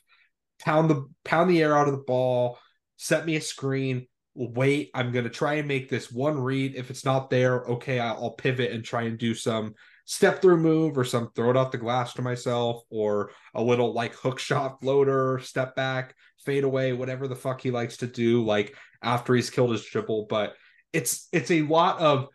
pound 0.59 0.89
the 0.89 1.07
pound 1.23 1.49
the 1.49 1.61
air 1.61 1.77
out 1.77 1.87
of 1.87 1.93
the 1.93 2.03
ball, 2.03 2.57
set 2.97 3.25
me 3.25 3.35
a 3.35 3.41
screen, 3.41 4.07
wait, 4.35 4.89
I'm 4.93 5.11
to 5.11 5.29
try 5.29 5.55
and 5.55 5.67
make 5.67 5.89
this 5.89 6.11
one 6.11 6.39
read. 6.39 6.75
If 6.75 6.89
it's 6.89 7.05
not 7.05 7.29
there, 7.29 7.61
okay, 7.65 7.99
I'll 7.99 8.31
pivot 8.31 8.71
and 8.71 8.83
try 8.83 9.03
and 9.03 9.17
do 9.17 9.33
some 9.33 9.75
step 10.05 10.41
through 10.41 10.57
move 10.57 10.97
or 10.97 11.05
some 11.05 11.29
throw 11.35 11.49
it 11.49 11.57
off 11.57 11.71
the 11.71 11.77
glass 11.77 12.13
to 12.13 12.21
myself 12.21 12.83
or 12.89 13.31
a 13.53 13.61
little 13.61 13.93
like 13.93 14.13
hook 14.15 14.39
shot 14.39 14.81
floater, 14.81 15.39
step 15.39 15.75
back, 15.75 16.15
fade 16.45 16.63
away, 16.63 16.93
whatever 16.93 17.27
the 17.27 17.35
fuck 17.35 17.61
he 17.61 17.71
likes 17.71 17.97
to 17.97 18.07
do 18.07 18.43
like 18.43 18.75
after 19.01 19.33
he's 19.35 19.49
killed 19.49 19.71
his 19.71 19.85
triple, 19.85 20.25
but 20.29 20.55
it's 20.91 21.27
it's 21.31 21.51
a 21.51 21.61
lot 21.63 21.99
of 21.99 22.27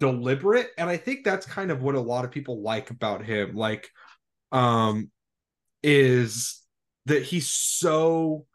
deliberate 0.00 0.70
and 0.76 0.90
I 0.90 0.96
think 0.96 1.24
that's 1.24 1.46
kind 1.46 1.70
of 1.70 1.82
what 1.82 1.94
a 1.94 2.00
lot 2.00 2.24
of 2.24 2.32
people 2.32 2.62
like 2.62 2.90
about 2.90 3.24
him 3.24 3.54
like 3.54 3.88
um 4.50 5.10
is 5.82 6.60
that 7.06 7.22
he's 7.22 7.48
so 7.48 8.46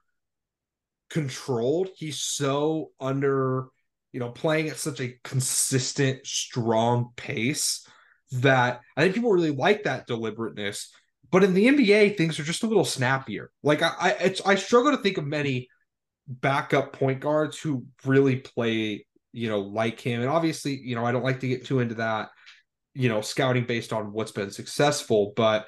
controlled. 1.10 1.90
He's 1.96 2.20
so 2.20 2.92
under, 3.00 3.68
you 4.12 4.20
know, 4.20 4.30
playing 4.30 4.70
at 4.70 4.78
such 4.78 5.00
a 5.00 5.16
consistent, 5.24 6.25
strong 6.25 7.12
pace 7.16 7.88
that 8.32 8.82
I 8.98 9.02
think 9.02 9.16
people 9.16 9.32
really 9.32 9.52
like 9.52 9.84
that 9.84 10.08
deliberateness. 10.08 10.92
But 11.32 11.44
in 11.44 11.54
the 11.54 11.68
NBA, 11.68 12.18
things 12.18 12.40
are 12.40 12.44
just 12.44 12.64
a 12.64 12.68
little 12.68 12.86
snappier. 12.86 13.50
Like 13.64 13.82
I, 13.82 13.94
I, 14.00 14.36
I 14.46 14.56
struggle 14.56 14.92
to 14.92 15.02
think 15.02 15.18
of 15.18 15.25
many 15.25 15.68
backup 16.28 16.94
point 16.94 17.20
guards 17.20 17.60
who 17.60 17.86
really 18.06 18.38
play, 18.38 19.06
you 19.36 19.50
know, 19.50 19.60
like 19.60 20.00
him. 20.00 20.22
And 20.22 20.30
obviously, 20.30 20.80
you 20.80 20.96
know, 20.96 21.06
I 21.06 21.12
don't 21.12 21.24
like 21.24 21.42
to 21.42 21.48
get 21.48 21.65
too 21.65 21.80
into 21.80 21.96
that, 21.96 22.30
you 22.94 23.10
know, 23.10 23.20
scouting 23.20 23.65
based 23.65 23.92
on 23.92 24.13
what's 24.13 24.32
been 24.32 24.50
successful, 24.50 25.34
but 25.36 25.68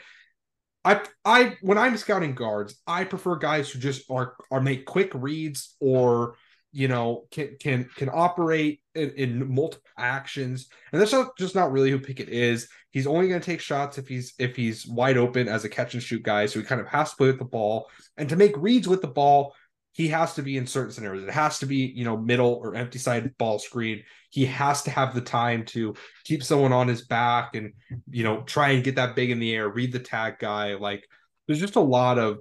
I 0.85 1.01
I 1.25 1.57
when 1.61 1.77
I'm 1.77 1.97
scouting 1.97 2.33
guards, 2.33 2.79
I 2.87 3.03
prefer 3.03 3.35
guys 3.35 3.69
who 3.69 3.79
just 3.79 4.09
are 4.09 4.35
are 4.49 4.61
make 4.61 4.85
quick 4.85 5.11
reads 5.13 5.75
or 5.81 6.35
you 6.71 6.87
know 6.87 7.25
can 7.29 7.57
can 7.59 7.89
can 7.95 8.09
operate 8.13 8.81
in, 8.95 9.09
in 9.11 9.53
multiple 9.53 9.89
actions. 9.97 10.69
And 10.93 11.01
that's 11.01 11.11
not 11.11 11.37
just 11.37 11.55
not 11.55 11.73
really 11.73 11.91
who 11.91 11.99
Pickett 11.99 12.29
is. 12.29 12.69
He's 12.91 13.05
only 13.05 13.27
going 13.27 13.41
to 13.41 13.45
take 13.45 13.59
shots 13.59 13.97
if 13.97 14.07
he's 14.07 14.33
if 14.39 14.55
he's 14.55 14.87
wide 14.87 15.17
open 15.17 15.49
as 15.49 15.65
a 15.65 15.69
catch 15.69 15.93
and 15.93 16.01
shoot 16.01 16.23
guy. 16.23 16.45
So 16.45 16.59
he 16.59 16.65
kind 16.65 16.79
of 16.79 16.87
has 16.87 17.11
to 17.11 17.17
play 17.17 17.27
with 17.27 17.39
the 17.39 17.45
ball 17.45 17.89
and 18.15 18.29
to 18.29 18.37
make 18.37 18.55
reads 18.55 18.87
with 18.87 19.01
the 19.01 19.07
ball 19.07 19.53
he 19.97 20.07
has 20.09 20.35
to 20.35 20.43
be 20.43 20.57
in 20.57 20.67
certain 20.67 20.91
scenarios. 20.91 21.23
It 21.23 21.31
has 21.31 21.57
to 21.57 21.65
be, 21.65 21.77
you 21.95 22.05
know, 22.05 22.15
middle 22.15 22.61
or 22.63 22.75
empty 22.75 22.99
side 22.99 23.35
ball 23.39 23.57
screen. 23.57 24.03
He 24.29 24.45
has 24.45 24.83
to 24.83 24.91
have 24.91 25.15
the 25.15 25.21
time 25.21 25.65
to 25.65 25.95
keep 26.23 26.43
someone 26.43 26.71
on 26.71 26.87
his 26.87 27.07
back 27.07 27.55
and, 27.55 27.73
you 28.07 28.23
know, 28.23 28.43
try 28.43 28.69
and 28.69 28.83
get 28.83 28.97
that 28.97 29.15
big 29.15 29.31
in 29.31 29.39
the 29.39 29.55
air, 29.55 29.67
read 29.67 29.91
the 29.91 29.97
tag 29.97 30.37
guy. 30.37 30.75
Like 30.75 31.03
there's 31.47 31.59
just 31.59 31.77
a 31.77 31.81
lot 31.81 32.19
of 32.19 32.37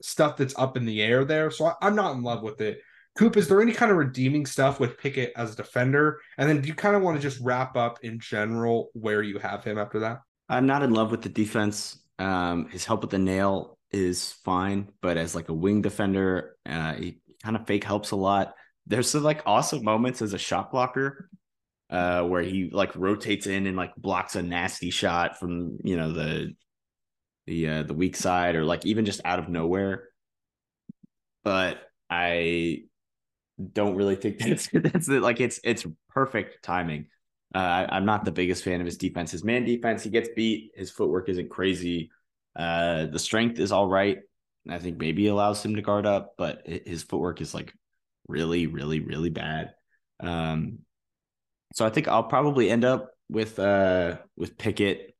stuff 0.00 0.38
that's 0.38 0.58
up 0.58 0.78
in 0.78 0.86
the 0.86 1.02
air 1.02 1.26
there. 1.26 1.50
So 1.50 1.66
I, 1.66 1.86
am 1.86 1.94
not 1.94 2.16
in 2.16 2.22
love 2.22 2.42
with 2.42 2.62
it. 2.62 2.80
Coop, 3.18 3.36
is 3.36 3.46
there 3.46 3.60
any 3.60 3.72
kind 3.72 3.90
of 3.90 3.98
redeeming 3.98 4.46
stuff 4.46 4.80
with 4.80 4.96
Pickett 4.96 5.34
as 5.36 5.52
a 5.52 5.56
defender? 5.56 6.20
And 6.38 6.48
then 6.48 6.62
do 6.62 6.68
you 6.68 6.74
kind 6.74 6.96
of 6.96 7.02
want 7.02 7.18
to 7.18 7.22
just 7.22 7.38
wrap 7.42 7.76
up 7.76 7.98
in 8.02 8.18
general 8.18 8.88
where 8.94 9.22
you 9.22 9.38
have 9.40 9.62
him 9.62 9.76
after 9.76 9.98
that? 9.98 10.20
I'm 10.48 10.64
not 10.64 10.82
in 10.82 10.94
love 10.94 11.10
with 11.10 11.20
the 11.20 11.28
defense. 11.28 11.98
Um, 12.18 12.70
his 12.70 12.86
help 12.86 13.02
with 13.02 13.10
the 13.10 13.18
nail 13.18 13.78
is 13.92 14.32
fine, 14.44 14.88
but 15.00 15.16
as 15.16 15.34
like 15.34 15.48
a 15.48 15.54
wing 15.54 15.82
defender, 15.82 16.56
uh, 16.66 16.94
he 16.94 17.20
kind 17.42 17.56
of 17.56 17.66
fake 17.66 17.84
helps 17.84 18.10
a 18.10 18.16
lot. 18.16 18.54
There's 18.86 19.10
some 19.10 19.22
like 19.22 19.42
awesome 19.46 19.84
moments 19.84 20.22
as 20.22 20.32
a 20.32 20.38
shot 20.38 20.70
blocker, 20.70 21.28
uh, 21.90 22.22
where 22.22 22.42
he 22.42 22.70
like 22.72 22.94
rotates 22.96 23.46
in 23.46 23.66
and 23.66 23.76
like 23.76 23.94
blocks 23.96 24.36
a 24.36 24.42
nasty 24.42 24.90
shot 24.90 25.38
from 25.38 25.78
you 25.84 25.96
know 25.96 26.12
the 26.12 26.54
the 27.46 27.68
uh, 27.68 27.82
the 27.82 27.94
weak 27.94 28.16
side 28.16 28.56
or 28.56 28.64
like 28.64 28.86
even 28.86 29.04
just 29.04 29.20
out 29.24 29.38
of 29.38 29.48
nowhere. 29.48 30.08
But 31.42 31.78
I 32.08 32.84
don't 33.72 33.96
really 33.96 34.16
think 34.16 34.38
that's 34.44 34.68
that's 34.72 35.08
like 35.08 35.40
it's 35.40 35.60
it's 35.64 35.86
perfect 36.08 36.62
timing. 36.62 37.06
Uh, 37.52 37.58
I, 37.58 37.96
I'm 37.96 38.04
not 38.04 38.24
the 38.24 38.30
biggest 38.30 38.62
fan 38.62 38.80
of 38.80 38.86
his 38.86 38.96
defense. 38.96 39.32
His 39.32 39.42
man 39.42 39.64
defense, 39.64 40.04
he 40.04 40.10
gets 40.10 40.28
beat. 40.36 40.70
His 40.76 40.90
footwork 40.90 41.28
isn't 41.28 41.50
crazy. 41.50 42.10
Uh, 42.56 43.06
the 43.06 43.18
strength 43.18 43.58
is 43.58 43.72
all 43.72 43.88
right. 43.88 44.18
I 44.68 44.78
think 44.78 44.98
maybe 44.98 45.28
allows 45.28 45.64
him 45.64 45.76
to 45.76 45.82
guard 45.82 46.06
up, 46.06 46.34
but 46.36 46.62
his 46.66 47.02
footwork 47.02 47.40
is 47.40 47.54
like 47.54 47.72
really, 48.28 48.66
really, 48.66 49.00
really 49.00 49.30
bad. 49.30 49.72
Um, 50.20 50.80
so 51.74 51.86
I 51.86 51.90
think 51.90 52.08
I'll 52.08 52.24
probably 52.24 52.70
end 52.70 52.84
up 52.84 53.10
with 53.28 53.58
uh 53.58 54.18
with 54.36 54.58
Pickett. 54.58 55.14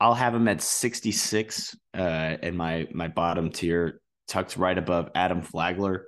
I'll 0.00 0.14
have 0.14 0.34
him 0.34 0.48
at 0.48 0.62
66 0.62 1.76
uh 1.96 2.36
in 2.42 2.56
my 2.56 2.88
my 2.92 3.08
bottom 3.08 3.50
tier, 3.50 4.00
tucked 4.26 4.56
right 4.56 4.76
above 4.76 5.10
Adam 5.14 5.42
Flagler. 5.42 6.06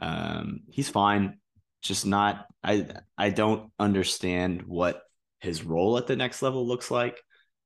Um, 0.00 0.60
he's 0.70 0.88
fine, 0.88 1.38
just 1.82 2.06
not 2.06 2.46
I 2.62 2.86
I 3.16 3.30
don't 3.30 3.70
understand 3.78 4.62
what 4.66 5.02
his 5.40 5.64
role 5.64 5.96
at 5.98 6.06
the 6.06 6.16
next 6.16 6.42
level 6.42 6.66
looks 6.66 6.90
like, 6.90 7.18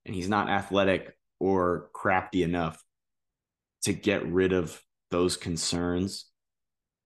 and 0.05 0.15
he's 0.15 0.29
not 0.29 0.49
athletic 0.49 1.16
or 1.39 1.89
crafty 1.93 2.43
enough 2.43 2.83
to 3.83 3.93
get 3.93 4.27
rid 4.27 4.53
of 4.53 4.81
those 5.11 5.37
concerns. 5.37 6.27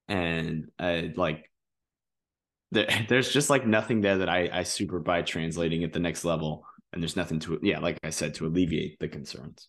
And 0.09 0.71
like 1.17 1.51
there's 2.73 3.33
just 3.33 3.51
like 3.51 3.67
nothing 3.67 4.01
there 4.01 4.19
that 4.19 4.29
I, 4.29 4.49
I 4.53 4.63
super 4.63 5.01
buy 5.01 5.23
translating 5.23 5.85
at 5.85 5.93
the 5.93 5.99
next 5.99 6.25
level. 6.25 6.65
And 6.93 7.03
there's 7.03 7.17
nothing 7.17 7.39
to 7.41 7.59
yeah 7.63 7.79
like 7.79 7.99
i 8.03 8.11
said 8.11 8.35
to 8.35 8.47
alleviate 8.47 8.99
the 8.99 9.09
concerns. 9.09 9.69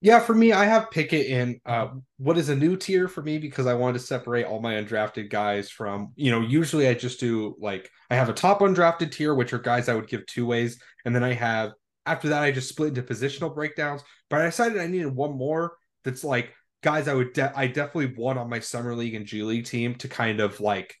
Yeah 0.00 0.18
for 0.18 0.34
me 0.34 0.52
i 0.52 0.64
have 0.64 0.90
pickett 0.90 1.26
in 1.26 1.60
uh, 1.64 1.88
what 2.16 2.36
is 2.36 2.48
a 2.48 2.56
new 2.56 2.76
tier 2.76 3.06
for 3.06 3.22
me 3.22 3.38
because 3.38 3.66
i 3.66 3.74
wanted 3.74 3.94
to 3.94 4.04
separate 4.04 4.44
all 4.44 4.60
my 4.60 4.74
undrafted 4.74 5.30
guys 5.30 5.70
from 5.70 6.12
you 6.16 6.32
know 6.32 6.40
usually 6.40 6.88
i 6.88 6.94
just 6.94 7.20
do 7.20 7.54
like 7.60 7.88
i 8.10 8.16
have 8.16 8.28
a 8.28 8.32
top 8.32 8.58
undrafted 8.58 9.12
tier 9.12 9.36
which 9.36 9.52
are 9.52 9.58
guys 9.58 9.88
i 9.88 9.94
would 9.94 10.08
give 10.08 10.26
two 10.26 10.46
ways. 10.46 10.82
And 11.04 11.14
then 11.14 11.22
i 11.22 11.32
have 11.32 11.74
after 12.06 12.28
that, 12.28 12.42
I 12.42 12.50
just 12.50 12.68
split 12.68 12.90
into 12.90 13.02
positional 13.02 13.54
breakdowns. 13.54 14.02
But 14.30 14.40
I 14.40 14.46
decided 14.46 14.78
I 14.78 14.86
needed 14.86 15.14
one 15.14 15.36
more 15.36 15.76
that's 16.04 16.24
like 16.24 16.52
guys 16.82 17.08
I 17.08 17.14
would 17.14 17.32
de- 17.32 17.58
I 17.58 17.66
definitely 17.66 18.14
want 18.14 18.38
on 18.38 18.50
my 18.50 18.60
summer 18.60 18.94
league 18.94 19.14
and 19.14 19.26
G 19.26 19.42
League 19.42 19.64
team 19.64 19.94
to 19.96 20.08
kind 20.08 20.40
of 20.40 20.60
like 20.60 20.94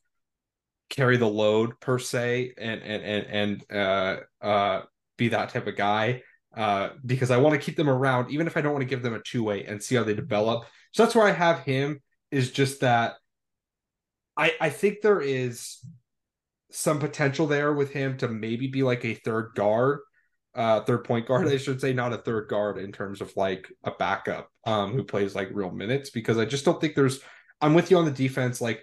carry 0.88 1.16
the 1.16 1.28
load 1.28 1.78
per 1.80 1.98
se 1.98 2.54
and 2.58 2.82
and 2.82 3.02
and 3.02 3.26
and 3.70 3.72
uh 3.72 4.44
uh 4.44 4.82
be 5.16 5.28
that 5.28 5.50
type 5.50 5.66
of 5.66 5.76
guy 5.76 6.22
uh 6.56 6.90
because 7.04 7.30
I 7.30 7.36
want 7.36 7.54
to 7.54 7.64
keep 7.64 7.76
them 7.76 7.88
around 7.88 8.30
even 8.30 8.46
if 8.46 8.56
I 8.56 8.60
don't 8.60 8.72
want 8.72 8.82
to 8.82 8.88
give 8.88 9.02
them 9.02 9.14
a 9.14 9.20
two 9.20 9.42
way 9.42 9.64
and 9.64 9.82
see 9.82 9.94
how 9.94 10.04
they 10.04 10.14
develop. 10.14 10.64
So 10.92 11.02
that's 11.02 11.14
where 11.14 11.26
I 11.26 11.32
have 11.32 11.60
him 11.60 12.00
is 12.30 12.50
just 12.50 12.80
that 12.80 13.14
I 14.36 14.54
I 14.60 14.70
think 14.70 15.00
there 15.02 15.20
is 15.20 15.84
some 16.70 16.98
potential 16.98 17.46
there 17.46 17.72
with 17.72 17.92
him 17.92 18.16
to 18.18 18.28
maybe 18.28 18.68
be 18.68 18.82
like 18.82 19.04
a 19.04 19.14
third 19.14 19.52
guard 19.54 20.00
uh 20.54 20.80
third 20.80 21.04
point 21.04 21.26
guard 21.26 21.48
i 21.48 21.56
should 21.56 21.80
say 21.80 21.92
not 21.92 22.12
a 22.12 22.18
third 22.18 22.48
guard 22.48 22.78
in 22.78 22.92
terms 22.92 23.20
of 23.20 23.32
like 23.36 23.66
a 23.84 23.90
backup 23.92 24.50
um 24.66 24.92
who 24.92 25.02
plays 25.02 25.34
like 25.34 25.48
real 25.52 25.70
minutes 25.70 26.10
because 26.10 26.38
i 26.38 26.44
just 26.44 26.64
don't 26.64 26.80
think 26.80 26.94
there's 26.94 27.20
i'm 27.60 27.74
with 27.74 27.90
you 27.90 27.98
on 27.98 28.04
the 28.04 28.10
defense 28.10 28.60
like 28.60 28.82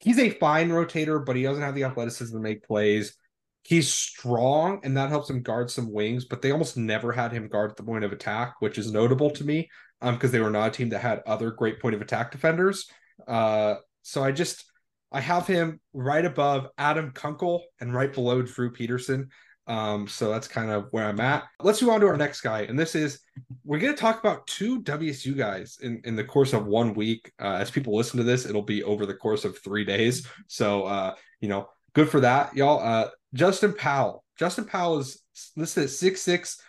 he's 0.00 0.18
a 0.18 0.30
fine 0.30 0.70
rotator 0.70 1.24
but 1.24 1.36
he 1.36 1.42
doesn't 1.42 1.62
have 1.62 1.74
the 1.74 1.84
athleticism 1.84 2.34
to 2.34 2.42
make 2.42 2.66
plays 2.66 3.16
He's 3.64 3.90
strong, 3.90 4.80
and 4.84 4.94
that 4.98 5.08
helps 5.08 5.30
him 5.30 5.42
guard 5.42 5.70
some 5.70 5.90
wings, 5.90 6.26
but 6.26 6.42
they 6.42 6.50
almost 6.50 6.76
never 6.76 7.12
had 7.12 7.32
him 7.32 7.48
guard 7.48 7.74
the 7.74 7.82
point 7.82 8.04
of 8.04 8.12
attack, 8.12 8.56
which 8.60 8.76
is 8.76 8.92
notable 8.92 9.30
to 9.30 9.42
me 9.42 9.70
um, 10.02 10.14
because 10.14 10.30
they 10.32 10.40
were 10.40 10.50
not 10.50 10.68
a 10.68 10.70
team 10.70 10.90
that 10.90 10.98
had 10.98 11.22
other 11.26 11.50
great 11.50 11.80
point 11.80 11.94
of 11.94 12.02
attack 12.02 12.30
defenders. 12.30 12.90
Uh, 13.26 13.76
so 14.02 14.22
I 14.22 14.32
just 14.32 14.66
I 15.10 15.20
have 15.20 15.46
him 15.46 15.80
right 15.94 16.26
above 16.26 16.68
Adam 16.76 17.12
Kunkel 17.12 17.64
and 17.80 17.94
right 17.94 18.12
below 18.12 18.42
Drew 18.42 18.70
Peterson. 18.70 19.30
Um, 19.66 20.06
so 20.06 20.30
that's 20.30 20.48
kind 20.48 20.70
of 20.70 20.88
where 20.90 21.06
I'm 21.06 21.20
at. 21.20 21.44
Let's 21.60 21.80
move 21.80 21.92
on 21.92 22.00
to 22.00 22.06
our 22.06 22.16
next 22.16 22.42
guy, 22.42 22.62
and 22.62 22.78
this 22.78 22.94
is 22.94 23.20
we're 23.64 23.78
going 23.78 23.94
to 23.94 24.00
talk 24.00 24.20
about 24.20 24.46
two 24.46 24.82
WSU 24.82 25.36
guys 25.36 25.78
in 25.82 26.02
in 26.04 26.16
the 26.16 26.24
course 26.24 26.52
of 26.52 26.66
one 26.66 26.94
week. 26.94 27.32
Uh, 27.40 27.54
as 27.54 27.70
people 27.70 27.96
listen 27.96 28.18
to 28.18 28.24
this, 28.24 28.44
it'll 28.44 28.62
be 28.62 28.82
over 28.82 29.06
the 29.06 29.14
course 29.14 29.44
of 29.44 29.58
three 29.58 29.84
days. 29.84 30.26
So 30.48 30.84
uh, 30.84 31.14
you 31.40 31.48
know, 31.48 31.68
good 31.94 32.10
for 32.10 32.20
that, 32.20 32.54
y'all. 32.54 32.80
Uh, 32.80 33.10
Justin 33.32 33.72
Powell. 33.72 34.24
Justin 34.38 34.64
Powell 34.64 34.98
is 34.98 35.22
listed 35.56 35.84
at 35.84 35.90
six 35.90 36.20
six, 36.20 36.60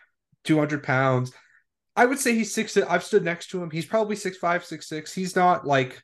200 0.45 0.83
pounds. 0.83 1.33
I 1.95 2.05
would 2.05 2.19
say 2.19 2.35
he's 2.35 2.53
six. 2.53 2.77
I've 2.77 3.03
stood 3.03 3.23
next 3.23 3.47
to 3.47 3.61
him. 3.61 3.71
He's 3.71 3.85
probably 3.85 4.15
six 4.15 4.37
five, 4.37 4.63
six 4.65 4.87
six. 4.87 5.13
He's 5.13 5.35
not 5.35 5.65
like 5.65 6.01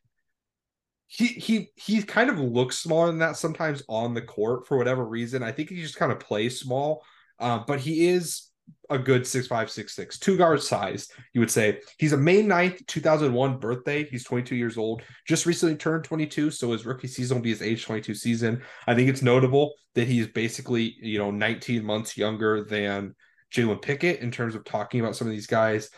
he 1.14 1.28
he 1.28 1.70
he 1.76 2.02
kind 2.02 2.30
of 2.30 2.40
looks 2.40 2.78
smaller 2.78 3.08
than 3.08 3.20
that 3.20 3.36
sometimes 3.36 3.84
on 3.90 4.14
the 4.14 4.22
court 4.22 4.66
for 4.66 4.78
whatever 4.78 5.04
reason. 5.04 5.44
I 5.44 5.52
think 5.52 5.70
he 5.70 5.82
just 5.82 5.98
kind 5.98 6.10
of 6.10 6.22
plays 6.22 6.58
small, 6.58 7.04
uh, 7.38 7.60
but 7.68 7.82
he 7.82 8.08
is 8.08 8.48
a 8.90 8.98
good 8.98 9.28
six 9.28 9.46
five 9.46 9.70
six 9.70 9.94
six 9.94 10.18
two 10.18 10.38
guard 10.38 10.64
size. 10.64 11.10
You 11.34 11.42
would 11.42 11.52
say 11.52 11.82
he's 11.98 12.14
a 12.14 12.18
May 12.18 12.42
9th, 12.44 12.88
two 12.88 13.02
thousand 13.02 13.34
one 13.34 13.58
birthday. 13.60 14.06
He's 14.06 14.24
twenty 14.24 14.46
two 14.46 14.56
years 14.56 14.78
old. 14.78 15.02
Just 15.28 15.46
recently 15.46 15.76
turned 15.76 16.06
twenty 16.06 16.26
two, 16.26 16.50
so 16.50 16.72
his 16.72 16.86
rookie 16.86 17.10
season 17.10 17.36
will 17.36 17.44
be 17.44 17.50
his 17.50 17.62
age 17.62 17.84
twenty 17.84 18.02
two 18.02 18.16
season. 18.16 18.62
I 18.88 18.96
think 18.96 19.10
it's 19.10 19.22
notable 19.22 19.74
that 19.96 20.08
he's 20.08 20.28
basically 20.28 20.96
you 21.02 21.20
know 21.20 21.30
nineteen 21.30 21.84
months 21.84 22.16
younger 22.16 22.64
than 22.64 23.16
Jalen 23.54 23.82
Pickett 23.82 24.22
in 24.22 24.32
terms 24.32 24.56
of 24.56 24.64
talking 24.64 25.02
about 25.02 25.18
some 25.18 25.28
of 25.28 25.34
these 25.34 25.48
guys. 25.48 25.90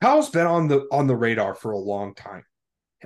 Powell's 0.00 0.30
been 0.30 0.48
on 0.48 0.66
the 0.66 0.88
on 0.90 1.06
the 1.06 1.14
radar 1.14 1.54
for 1.54 1.70
a 1.70 1.78
long 1.78 2.16
time. 2.16 2.42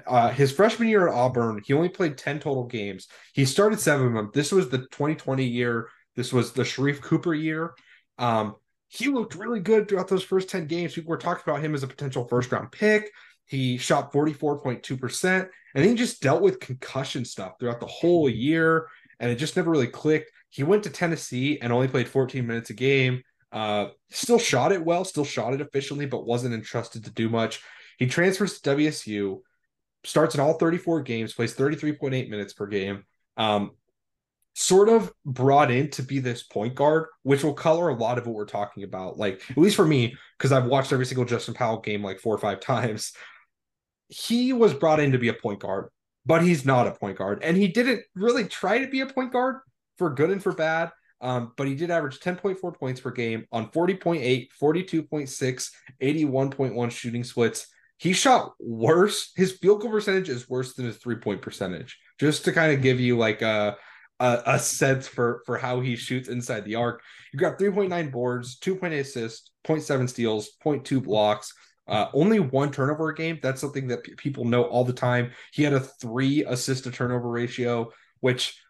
Uh, 0.06 0.30
his 0.30 0.52
freshman 0.52 0.88
year 0.88 1.08
at 1.08 1.14
Auburn, 1.14 1.60
he 1.64 1.74
only 1.74 1.88
played 1.88 2.16
10 2.16 2.40
total 2.40 2.64
games. 2.64 3.08
He 3.34 3.44
started 3.44 3.78
seven 3.78 4.06
of 4.06 4.14
them. 4.14 4.30
This 4.32 4.50
was 4.50 4.68
the 4.68 4.78
2020 4.78 5.44
year. 5.44 5.88
This 6.16 6.32
was 6.32 6.52
the 6.52 6.62
Sharife 6.62 7.00
Cooper 7.00 7.34
year. 7.34 7.74
Um, 8.18 8.56
he 8.88 9.08
looked 9.08 9.34
really 9.34 9.60
good 9.60 9.88
throughout 9.88 10.08
those 10.08 10.22
first 10.22 10.48
10 10.50 10.66
games. 10.66 10.94
People 10.94 11.10
were 11.10 11.18
talking 11.18 11.42
about 11.46 11.62
him 11.62 11.74
as 11.74 11.82
a 11.82 11.86
potential 11.88 12.26
first 12.28 12.52
round 12.52 12.72
pick. 12.72 13.10
He 13.44 13.76
shot 13.76 14.12
44.2%, 14.12 15.48
and 15.74 15.84
he 15.84 15.94
just 15.94 16.22
dealt 16.22 16.42
with 16.42 16.60
concussion 16.60 17.24
stuff 17.24 17.54
throughout 17.58 17.80
the 17.80 17.86
whole 17.86 18.28
year, 18.28 18.88
and 19.20 19.30
it 19.30 19.36
just 19.36 19.56
never 19.56 19.70
really 19.70 19.88
clicked. 19.88 20.30
He 20.48 20.62
went 20.62 20.84
to 20.84 20.90
Tennessee 20.90 21.58
and 21.60 21.72
only 21.72 21.88
played 21.88 22.08
14 22.08 22.46
minutes 22.46 22.70
a 22.70 22.74
game. 22.74 23.22
Uh, 23.50 23.88
still 24.10 24.38
shot 24.38 24.72
it 24.72 24.84
well, 24.84 25.04
still 25.04 25.24
shot 25.24 25.52
it 25.52 25.60
efficiently, 25.60 26.06
but 26.06 26.26
wasn't 26.26 26.54
entrusted 26.54 27.04
to 27.04 27.10
do 27.10 27.28
much. 27.28 27.62
He 27.98 28.06
transfers 28.06 28.60
to 28.60 28.70
WSU 28.70 29.40
starts 30.04 30.34
in 30.34 30.40
all 30.40 30.54
34 30.54 31.02
games, 31.02 31.34
plays 31.34 31.54
33.8 31.54 32.28
minutes 32.28 32.52
per 32.52 32.66
game. 32.66 33.04
Um, 33.36 33.72
sort 34.54 34.88
of 34.88 35.12
brought 35.24 35.70
in 35.70 35.88
to 35.90 36.02
be 36.02 36.18
this 36.18 36.42
point 36.42 36.74
guard, 36.74 37.06
which 37.22 37.42
will 37.42 37.54
color 37.54 37.88
a 37.88 37.94
lot 37.94 38.18
of 38.18 38.26
what 38.26 38.34
we're 38.34 38.44
talking 38.44 38.84
about. 38.84 39.18
Like, 39.18 39.42
at 39.50 39.56
least 39.56 39.76
for 39.76 39.86
me, 39.86 40.14
because 40.36 40.52
I've 40.52 40.66
watched 40.66 40.92
every 40.92 41.06
single 41.06 41.24
Justin 41.24 41.54
Powell 41.54 41.80
game 41.80 42.02
like 42.02 42.20
four 42.20 42.34
or 42.34 42.38
five 42.38 42.60
times. 42.60 43.12
He 44.08 44.52
was 44.52 44.74
brought 44.74 45.00
in 45.00 45.12
to 45.12 45.18
be 45.18 45.28
a 45.28 45.34
point 45.34 45.60
guard, 45.60 45.88
but 46.26 46.42
he's 46.42 46.66
not 46.66 46.86
a 46.86 46.92
point 46.92 47.16
guard. 47.16 47.42
And 47.42 47.56
he 47.56 47.68
didn't 47.68 48.02
really 48.14 48.44
try 48.44 48.78
to 48.78 48.88
be 48.88 49.00
a 49.00 49.06
point 49.06 49.32
guard 49.32 49.56
for 49.96 50.10
good 50.10 50.30
and 50.30 50.42
for 50.42 50.52
bad. 50.52 50.90
Um, 51.22 51.52
but 51.56 51.68
he 51.68 51.76
did 51.76 51.90
average 51.90 52.18
10.4 52.18 52.76
points 52.76 53.00
per 53.00 53.12
game 53.12 53.46
on 53.52 53.70
40.8, 53.70 54.48
42.6, 54.60 55.70
81.1 56.02 56.90
shooting 56.90 57.24
splits 57.24 57.68
he 58.02 58.12
shot 58.12 58.54
worse. 58.58 59.30
His 59.36 59.52
field 59.52 59.80
goal 59.80 59.92
percentage 59.92 60.28
is 60.28 60.50
worse 60.50 60.74
than 60.74 60.86
his 60.86 60.96
three 60.96 61.14
point 61.14 61.40
percentage. 61.40 62.00
Just 62.18 62.44
to 62.46 62.52
kind 62.52 62.72
of 62.72 62.82
give 62.82 62.98
you 62.98 63.16
like 63.16 63.42
a, 63.42 63.76
a, 64.18 64.42
a 64.44 64.58
sense 64.58 65.06
for 65.06 65.40
for 65.46 65.56
how 65.56 65.78
he 65.78 65.94
shoots 65.94 66.28
inside 66.28 66.64
the 66.64 66.74
arc. 66.74 67.00
You 67.32 67.38
got 67.38 67.60
3.9 67.60 68.10
boards, 68.10 68.58
2.8 68.58 68.98
assists, 68.98 69.52
0.7 69.64 70.08
steals, 70.08 70.50
0.2 70.66 71.00
blocks. 71.00 71.54
Uh, 71.86 72.06
only 72.12 72.40
one 72.40 72.72
turnover 72.72 73.10
a 73.10 73.14
game. 73.14 73.38
That's 73.40 73.60
something 73.60 73.86
that 73.86 74.02
p- 74.02 74.16
people 74.16 74.46
know 74.46 74.64
all 74.64 74.84
the 74.84 74.92
time. 74.92 75.30
He 75.52 75.62
had 75.62 75.72
a 75.72 75.78
three 75.78 76.44
assist 76.44 76.82
to 76.84 76.90
turnover 76.90 77.30
ratio, 77.30 77.92
which 78.18 78.60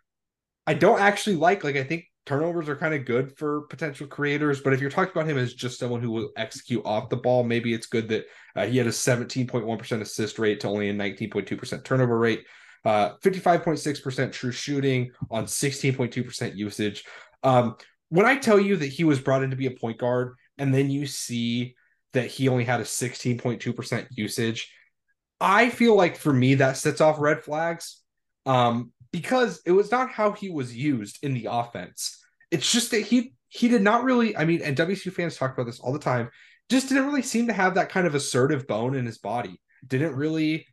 I 0.67 0.75
don't 0.75 1.01
actually 1.01 1.37
like. 1.37 1.65
Like 1.65 1.77
I 1.77 1.85
think 1.85 2.05
turnovers 2.25 2.69
are 2.69 2.77
kind 2.77 2.95
of 2.95 3.05
good 3.05 3.37
for 3.37 3.63
potential 3.63 4.07
creators. 4.07 4.61
But 4.61 4.73
if 4.73 4.81
you're 4.81 4.91
talking 4.91 5.13
about 5.13 5.29
him 5.29 5.39
as 5.39 5.55
just 5.55 5.79
someone 5.79 6.01
who 6.01 6.11
will 6.11 6.31
execute 6.37 6.85
off 6.85 7.09
the 7.09 7.17
ball, 7.17 7.43
maybe 7.43 7.75
it's 7.75 7.87
good 7.87 8.09
that 8.09 8.27
uh, 8.55 8.67
he 8.67 8.79
had 8.79 8.87
a 8.87 8.91
17.1% 8.91 10.01
assist 10.01 10.39
rate 10.39 10.61
to 10.61 10.69
only 10.69 10.89
a 10.89 10.95
19.2% 10.95 11.85
turnover 11.85 12.19
rate, 12.19 12.45
uh, 12.85 13.17
55.6% 13.23 14.33
true 14.33 14.53
shooting 14.53 15.11
on 15.31 15.47
16.2% 15.47 16.57
usage. 16.57 17.05
Um, 17.43 17.77
when 18.09 18.27
I 18.27 18.37
tell 18.37 18.61
you 18.61 18.77
that 18.77 18.87
he 18.87 19.05
was 19.05 19.21
brought 19.21 19.43
in 19.43 19.51
to 19.51 19.57
be 19.57 19.67
a 19.67 19.73
point 19.73 19.99
guard, 19.99 20.35
and 20.59 20.73
then 20.73 20.91
you 20.91 21.07
see 21.07 21.75
that 22.13 22.27
he 22.27 22.49
only 22.49 22.65
had 22.65 22.81
a 22.81 22.85
16.2% 22.85 24.07
usage, 24.11 24.73
I 25.41 25.71
feel 25.71 25.97
like 25.97 26.17
for 26.17 26.33
me 26.33 26.57
that 26.57 26.77
sets 26.77 27.01
off 27.01 27.19
red 27.19 27.43
flags. 27.43 28.01
Um, 28.47 28.92
because 29.13 29.61
it 29.67 29.73
was 29.73 29.91
not 29.91 30.11
how 30.11 30.33
he 30.33 30.51
was 30.51 30.75
used 30.75 31.19
in 31.23 31.35
the 31.35 31.49
offense. 31.51 32.19
It's 32.51 32.71
just 32.71 32.91
that 32.91 33.03
he 33.03 33.35
he 33.49 33.69
did 33.69 33.83
not 33.83 34.05
really. 34.05 34.37
I 34.37 34.45
mean, 34.45 34.63
and 34.63 34.77
WSU 34.77 35.13
fans 35.13 35.37
talk 35.37 35.53
about 35.53 35.67
this 35.67 35.81
all 35.81 35.93
the 35.93 35.99
time. 35.99 36.31
Just 36.71 36.89
didn't 36.89 37.07
really 37.07 37.23
seem 37.23 37.47
to 37.49 37.53
have 37.53 37.75
that 37.75 37.91
kind 37.91 38.07
of 38.07 38.15
assertive 38.15 38.67
bone 38.67 38.95
in 38.95 39.05
his 39.05 39.19
body. 39.19 39.61
Didn't 39.87 40.17
really 40.17 40.67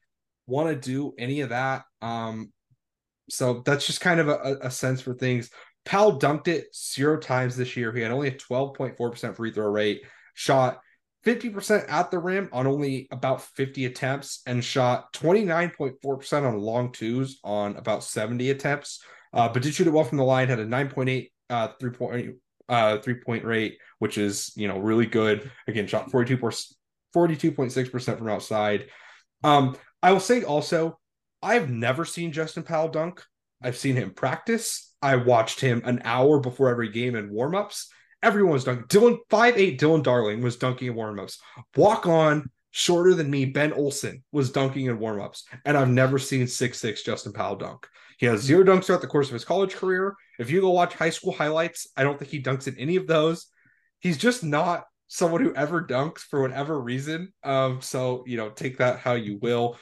want 0.48 0.70
to 0.70 0.76
do 0.76 1.14
any 1.18 1.42
of 1.42 1.50
that. 1.50 1.84
Um, 2.02 2.52
so 3.30 3.62
that's 3.66 3.86
just 3.86 4.02
kind 4.02 4.20
of 4.20 4.30
a, 4.30 4.58
a 4.62 4.72
sense 4.72 5.02
for 5.02 5.14
things. 5.14 5.50
Powell 5.86 6.20
dunked 6.20 6.48
it 6.48 6.76
zero 6.76 7.18
times 7.18 7.56
this 7.56 7.76
year. 7.76 7.92
He 7.92 8.02
had 8.02 8.12
only 8.12 8.30
a 8.30 8.32
12.4% 8.32 9.36
free 9.36 9.52
throw 9.52 9.68
rate, 9.68 10.02
shot 10.34 10.80
50% 11.26 11.86
at 11.90 12.12
the 12.12 12.20
rim 12.20 12.50
on 12.52 12.66
only 12.66 13.08
about 13.12 13.42
50 13.42 13.86
attempts 13.86 14.42
and 14.46 14.64
shot 14.64 15.12
29.4% 15.14 16.48
on 16.48 16.60
long 16.60 16.92
twos 16.92 17.40
on 17.44 17.76
about 17.76 18.04
70 18.04 18.50
attempts. 18.52 19.04
Uh, 19.34 19.50
but 19.50 19.62
did 19.62 19.74
shoot 19.74 19.88
it 19.88 19.92
well 19.92 20.04
from 20.04 20.18
the 20.18 20.24
line, 20.24 20.48
had 20.48 20.60
a 20.60 20.66
9.8 20.66 21.30
uh, 21.50 21.70
three 21.80 21.92
point 21.92 22.36
uh, 22.68 23.00
three 23.00 23.16
point 23.16 23.44
rate, 23.44 23.78
which 24.00 24.18
is 24.18 24.52
you 24.56 24.68
know 24.68 24.80
really 24.80 25.06
good. 25.06 25.52
Again, 25.68 25.88
shot 25.88 26.12
42 26.12 26.38
42.6% 26.38 28.18
from 28.18 28.30
outside. 28.30 28.86
Um, 29.44 29.76
I 30.02 30.12
will 30.12 30.20
say 30.20 30.44
also, 30.44 31.00
I've 31.42 31.70
never 31.70 32.06
seen 32.06 32.32
Justin 32.32 32.64
Powell 32.64 32.90
dunk. 32.90 33.24
I've 33.62 33.78
seen 33.78 33.96
him 33.96 34.12
practice. 34.12 34.94
I 35.02 35.16
watched 35.16 35.60
him 35.60 35.82
an 35.86 36.02
hour 36.06 36.40
before 36.40 36.70
every 36.70 36.90
game 36.90 37.16
in 37.16 37.32
warmups. 37.32 37.86
Everyone 38.22 38.54
was 38.54 38.64
dunking. 38.64 38.86
Dylan, 38.88 39.18
five 39.30 39.58
eight 39.58 39.80
Dylan 39.80 40.04
Darling 40.04 40.42
was 40.42 40.58
dunking 40.58 40.90
in 40.90 40.96
warmups. 40.96 41.38
Walk 41.76 42.06
on, 42.08 42.50
shorter 42.72 43.14
than 43.14 43.30
me, 43.30 43.46
Ben 43.46 43.74
Olson 43.74 44.24
was 44.32 44.52
dunking 44.52 44.88
in 44.88 45.00
warmups. 45.00 45.44
And 45.66 45.78
I've 45.78 45.90
never 45.90 46.20
seen 46.20 46.48
six 46.48 46.80
six 46.80 47.04
Justin 47.04 47.34
Powell 47.34 47.56
dunk. 47.56 47.88
He 48.18 48.26
has 48.26 48.42
zero 48.42 48.64
dunks 48.66 48.86
throughout 48.86 49.02
the 49.02 49.08
course 49.08 49.28
of 49.28 49.34
his 49.34 49.46
college 49.46 49.76
career. 49.76 50.16
If 50.40 50.52
you 50.52 50.60
go 50.60 50.72
watch 50.72 50.94
high 50.94 51.10
school 51.10 51.32
highlights, 51.32 51.88
I 51.96 52.04
don't 52.04 52.20
think 52.20 52.32
he 52.32 52.42
dunks 52.42 52.68
in 52.68 52.78
any 52.78 52.98
of 52.98 53.08
those. 53.08 53.48
He's 54.00 54.18
just 54.18 54.44
not 54.44 54.84
someone 55.08 55.42
who 55.42 55.56
ever 55.56 55.82
dunks 55.82 56.20
for 56.20 56.42
whatever 56.42 56.80
reason. 56.80 57.32
Um, 57.44 57.82
so 57.82 58.24
you 58.28 58.36
know, 58.36 58.50
take 58.50 58.80
that 58.80 59.00
how 59.00 59.14
you 59.14 59.40
will. 59.42 59.78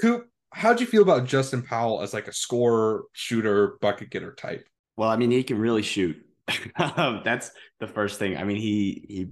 Coop, 0.00 0.26
how'd 0.52 0.80
you 0.80 0.86
feel 0.86 1.02
about 1.02 1.26
Justin 1.26 1.62
Powell 1.62 2.02
as 2.02 2.12
like 2.12 2.26
a 2.26 2.32
scorer, 2.32 3.04
shooter, 3.12 3.78
bucket 3.80 4.10
getter 4.10 4.34
type? 4.34 4.66
Well, 4.96 5.08
I 5.08 5.16
mean, 5.16 5.30
he 5.30 5.44
can 5.44 5.58
really 5.58 5.82
shoot. 5.82 6.25
That's 6.78 7.50
the 7.80 7.86
first 7.86 8.18
thing. 8.18 8.36
I 8.36 8.44
mean, 8.44 8.56
he 8.56 9.04
he 9.08 9.30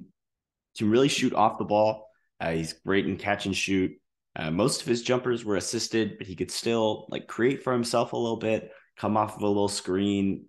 can 0.77 0.91
really 0.91 1.09
shoot 1.09 1.33
off 1.35 1.59
the 1.59 1.65
ball. 1.65 2.09
Uh, 2.41 2.53
he's 2.53 2.73
great 2.73 3.07
in 3.07 3.17
catch 3.17 3.47
and 3.47 3.57
shoot. 3.57 3.93
Uh, 4.37 4.51
most 4.51 4.83
of 4.83 4.89
his 4.89 5.03
jumpers 5.03 5.45
were 5.45 5.57
assisted, 5.57 6.19
but 6.19 6.27
he 6.27 6.35
could 6.35 6.51
still 6.51 7.07
like 7.09 7.29
create 7.29 7.63
for 7.63 7.73
himself 7.73 8.13
a 8.13 8.17
little 8.17 8.37
bit, 8.37 8.73
come 8.97 9.17
off 9.17 9.37
of 9.37 9.43
a 9.43 9.47
little 9.47 9.69
screen, 9.69 10.47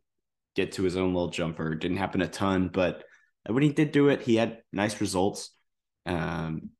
get 0.55 0.71
to 0.73 0.83
his 0.83 0.97
own 0.97 1.13
little 1.13 1.29
jumper. 1.29 1.75
Didn't 1.75 1.97
happen 1.97 2.21
a 2.21 2.27
ton, 2.27 2.69
but 2.73 3.03
when 3.47 3.61
he 3.61 3.69
did 3.69 3.91
do 3.91 4.09
it, 4.09 4.21
he 4.21 4.35
had 4.35 4.59
nice 4.73 4.99
results. 4.99 5.51
Um, 6.07 6.71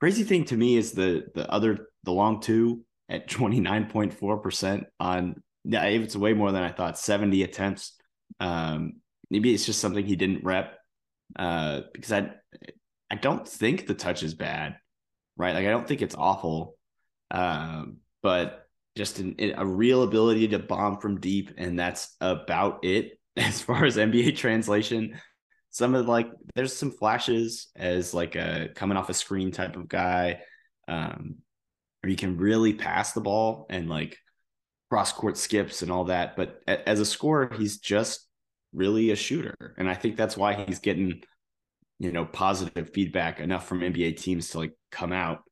crazy 0.00 0.24
thing 0.24 0.44
to 0.46 0.56
me 0.56 0.76
is 0.76 0.92
the 0.92 1.26
the 1.34 1.50
other 1.50 1.88
the 2.04 2.12
long 2.12 2.40
two 2.40 2.84
at 3.08 3.28
twenty 3.30 3.60
nine 3.60 3.86
point 3.90 4.14
four 4.14 4.38
percent 4.38 4.84
on. 4.98 5.42
Yeah, 5.68 5.84
it's 5.84 6.16
way 6.16 6.32
more 6.32 6.52
than 6.52 6.62
I 6.62 6.70
thought. 6.70 6.98
Seventy 6.98 7.42
attempts. 7.42 7.94
Um, 8.40 8.94
maybe 9.30 9.52
it's 9.52 9.66
just 9.66 9.80
something 9.80 10.04
he 10.04 10.16
didn't 10.16 10.44
rep 10.44 10.78
uh, 11.34 11.82
because 11.92 12.12
I 12.12 12.30
I 13.10 13.16
don't 13.16 13.46
think 13.46 13.86
the 13.86 13.94
touch 13.94 14.22
is 14.22 14.34
bad, 14.34 14.76
right? 15.36 15.54
Like 15.54 15.66
I 15.66 15.70
don't 15.70 15.86
think 15.86 16.02
it's 16.02 16.14
awful, 16.14 16.76
um, 17.30 17.98
but 18.22 18.66
just 18.96 19.18
an, 19.18 19.36
a 19.56 19.66
real 19.66 20.02
ability 20.02 20.48
to 20.48 20.58
bomb 20.58 20.98
from 20.98 21.20
deep, 21.20 21.52
and 21.56 21.78
that's 21.78 22.16
about 22.20 22.84
it 22.84 23.18
as 23.36 23.60
far 23.60 23.84
as 23.84 23.96
NBA 23.96 24.36
translation. 24.36 25.20
Some 25.70 25.94
of 25.94 26.06
like 26.06 26.30
there's 26.54 26.74
some 26.74 26.90
flashes 26.90 27.68
as 27.76 28.14
like 28.14 28.34
a 28.34 28.68
coming 28.74 28.96
off 28.96 29.10
a 29.10 29.14
screen 29.14 29.50
type 29.50 29.76
of 29.76 29.88
guy, 29.88 30.40
um, 30.88 31.36
where 32.00 32.10
you 32.10 32.16
can 32.16 32.38
really 32.38 32.72
pass 32.72 33.12
the 33.12 33.20
ball 33.20 33.66
and 33.68 33.88
like 33.88 34.16
cross 34.90 35.12
court 35.12 35.36
skips 35.36 35.82
and 35.82 35.90
all 35.90 36.04
that. 36.04 36.36
But 36.36 36.62
as 36.66 37.00
a 37.00 37.04
scorer, 37.04 37.52
he's 37.56 37.78
just 37.78 38.25
really 38.76 39.10
a 39.10 39.16
shooter, 39.16 39.74
and 39.78 39.88
I 39.88 39.94
think 39.94 40.16
that's 40.16 40.36
why 40.36 40.54
he's 40.54 40.78
getting 40.78 41.22
you 41.98 42.12
know 42.12 42.26
positive 42.26 42.90
feedback 42.92 43.40
enough 43.40 43.66
from 43.66 43.80
NBA 43.80 44.18
teams 44.18 44.50
to 44.50 44.58
like 44.58 44.72
come 44.92 45.12
out. 45.12 45.42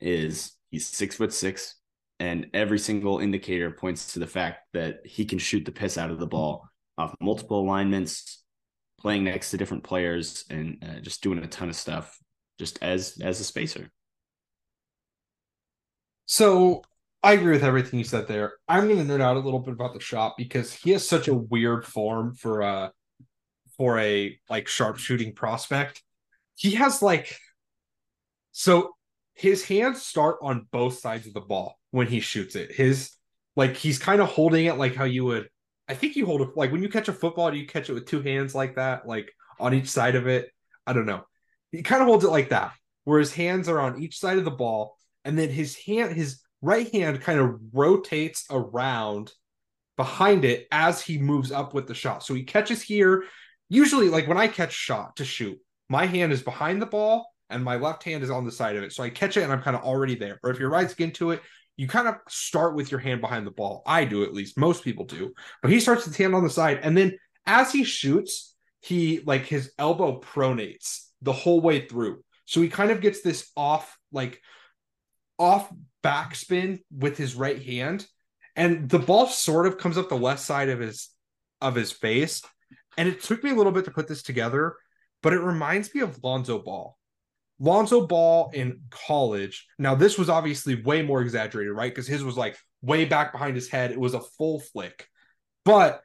Is 0.00 0.52
he's 0.70 0.86
six 0.86 1.16
foot 1.16 1.32
six, 1.32 1.76
and 2.20 2.48
every 2.52 2.78
single 2.78 3.20
indicator 3.20 3.70
points 3.70 4.12
to 4.12 4.18
the 4.18 4.26
fact 4.26 4.60
that 4.74 5.06
he 5.06 5.24
can 5.24 5.38
shoot 5.38 5.64
the 5.64 5.72
piss 5.72 5.96
out 5.96 6.10
of 6.10 6.18
the 6.18 6.26
ball 6.26 6.68
off 6.98 7.14
multiple 7.20 7.60
alignments, 7.60 8.42
playing 9.00 9.24
next 9.24 9.50
to 9.52 9.56
different 9.56 9.84
players, 9.84 10.44
and 10.50 10.84
uh, 10.86 11.00
just 11.00 11.22
doing 11.22 11.38
a 11.38 11.46
ton 11.46 11.68
of 11.68 11.76
stuff 11.76 12.18
just 12.58 12.82
as 12.82 13.18
as 13.22 13.40
a 13.40 13.44
spacer. 13.44 13.90
So 16.26 16.82
I 17.24 17.32
agree 17.32 17.52
with 17.52 17.64
everything 17.64 17.98
you 17.98 18.04
said 18.04 18.28
there. 18.28 18.52
I'm 18.68 18.86
going 18.86 18.98
to 18.98 19.12
nerd 19.12 19.22
out 19.22 19.38
a 19.38 19.40
little 19.40 19.60
bit 19.60 19.72
about 19.72 19.94
the 19.94 20.00
shot 20.00 20.34
because 20.36 20.74
he 20.74 20.90
has 20.90 21.08
such 21.08 21.26
a 21.26 21.34
weird 21.34 21.86
form 21.86 22.34
for 22.34 22.60
a 22.60 22.92
for 23.78 23.98
a 23.98 24.38
like 24.50 24.68
sharpshooting 24.68 25.34
prospect. 25.34 26.02
He 26.54 26.72
has 26.72 27.00
like 27.00 27.34
so 28.52 28.94
his 29.32 29.64
hands 29.64 30.02
start 30.02 30.36
on 30.42 30.66
both 30.70 30.98
sides 30.98 31.26
of 31.26 31.32
the 31.32 31.40
ball 31.40 31.78
when 31.92 32.08
he 32.08 32.20
shoots 32.20 32.56
it. 32.56 32.72
His 32.72 33.12
like 33.56 33.74
he's 33.74 33.98
kind 33.98 34.20
of 34.20 34.28
holding 34.28 34.66
it 34.66 34.76
like 34.76 34.94
how 34.94 35.04
you 35.04 35.24
would 35.24 35.48
I 35.88 35.94
think 35.94 36.16
you 36.16 36.26
hold 36.26 36.42
it 36.42 36.50
like 36.56 36.72
when 36.72 36.82
you 36.82 36.90
catch 36.90 37.08
a 37.08 37.12
football, 37.14 37.50
do 37.50 37.56
you 37.56 37.66
catch 37.66 37.88
it 37.88 37.94
with 37.94 38.04
two 38.04 38.20
hands 38.20 38.54
like 38.54 38.76
that, 38.76 39.08
like 39.08 39.32
on 39.58 39.72
each 39.72 39.88
side 39.88 40.14
of 40.14 40.26
it? 40.26 40.50
I 40.86 40.92
don't 40.92 41.06
know. 41.06 41.24
He 41.72 41.82
kind 41.82 42.02
of 42.02 42.06
holds 42.06 42.26
it 42.26 42.30
like 42.30 42.50
that, 42.50 42.72
where 43.04 43.18
his 43.18 43.32
hands 43.32 43.66
are 43.70 43.80
on 43.80 44.02
each 44.02 44.18
side 44.18 44.36
of 44.36 44.44
the 44.44 44.50
ball, 44.50 44.98
and 45.24 45.38
then 45.38 45.48
his 45.48 45.74
hand, 45.74 46.14
his 46.14 46.43
right 46.64 46.90
hand 46.92 47.20
kind 47.20 47.38
of 47.38 47.60
rotates 47.72 48.46
around 48.50 49.32
behind 49.96 50.44
it 50.44 50.66
as 50.72 51.00
he 51.00 51.18
moves 51.18 51.52
up 51.52 51.74
with 51.74 51.86
the 51.86 51.94
shot. 51.94 52.24
So 52.24 52.34
he 52.34 52.42
catches 52.42 52.82
here. 52.82 53.24
Usually, 53.68 54.08
like 54.08 54.26
when 54.26 54.38
I 54.38 54.48
catch 54.48 54.72
shot 54.72 55.16
to 55.16 55.24
shoot, 55.24 55.58
my 55.88 56.06
hand 56.06 56.32
is 56.32 56.42
behind 56.42 56.80
the 56.80 56.86
ball 56.86 57.26
and 57.50 57.62
my 57.62 57.76
left 57.76 58.02
hand 58.02 58.22
is 58.24 58.30
on 58.30 58.44
the 58.44 58.52
side 58.52 58.76
of 58.76 58.82
it. 58.82 58.92
So 58.92 59.02
I 59.02 59.10
catch 59.10 59.36
it 59.36 59.42
and 59.42 59.52
I'm 59.52 59.62
kind 59.62 59.76
of 59.76 59.82
already 59.82 60.14
there. 60.14 60.40
Or 60.42 60.50
if 60.50 60.58
you're 60.58 60.70
right 60.70 60.92
into 61.00 61.30
it, 61.30 61.42
you 61.76 61.86
kind 61.86 62.08
of 62.08 62.16
start 62.28 62.74
with 62.74 62.90
your 62.90 63.00
hand 63.00 63.20
behind 63.20 63.46
the 63.46 63.50
ball. 63.50 63.82
I 63.86 64.04
do 64.04 64.24
at 64.24 64.32
least. 64.32 64.58
Most 64.58 64.84
people 64.84 65.04
do. 65.04 65.34
But 65.60 65.70
he 65.70 65.80
starts 65.80 66.04
with 66.04 66.14
his 66.14 66.22
hand 66.22 66.34
on 66.34 66.44
the 66.44 66.50
side. 66.50 66.80
And 66.82 66.96
then 66.96 67.18
as 67.46 67.72
he 67.72 67.84
shoots, 67.84 68.54
he 68.80 69.20
like 69.24 69.46
his 69.46 69.72
elbow 69.78 70.20
pronates 70.20 71.08
the 71.20 71.32
whole 71.32 71.60
way 71.60 71.86
through. 71.86 72.22
So 72.46 72.60
he 72.60 72.68
kind 72.68 72.90
of 72.90 73.00
gets 73.00 73.22
this 73.22 73.50
off, 73.56 73.98
like 74.12 74.40
off 75.38 75.70
backspin 76.04 76.80
with 76.90 77.16
his 77.16 77.34
right 77.34 77.62
hand. 77.62 78.06
And 78.56 78.88
the 78.88 78.98
ball 78.98 79.26
sort 79.26 79.66
of 79.66 79.78
comes 79.78 79.98
up 79.98 80.08
the 80.08 80.16
left 80.16 80.40
side 80.40 80.68
of 80.68 80.78
his 80.78 81.10
of 81.60 81.74
his 81.74 81.90
face. 81.90 82.42
And 82.96 83.08
it 83.08 83.22
took 83.22 83.42
me 83.42 83.50
a 83.50 83.54
little 83.54 83.72
bit 83.72 83.86
to 83.86 83.90
put 83.90 84.06
this 84.06 84.22
together, 84.22 84.76
but 85.22 85.32
it 85.32 85.40
reminds 85.40 85.92
me 85.94 86.02
of 86.02 86.22
Lonzo 86.22 86.60
Ball. 86.60 86.96
Lonzo 87.58 88.06
Ball 88.06 88.50
in 88.52 88.82
college. 88.90 89.66
Now, 89.78 89.94
this 89.94 90.18
was 90.18 90.28
obviously 90.28 90.82
way 90.82 91.02
more 91.02 91.22
exaggerated, 91.22 91.72
right? 91.72 91.92
Because 91.92 92.06
his 92.06 92.22
was 92.22 92.36
like 92.36 92.56
way 92.82 93.04
back 93.04 93.32
behind 93.32 93.56
his 93.56 93.68
head. 93.68 93.90
It 93.90 93.98
was 93.98 94.14
a 94.14 94.20
full 94.20 94.60
flick. 94.60 95.08
But 95.64 96.02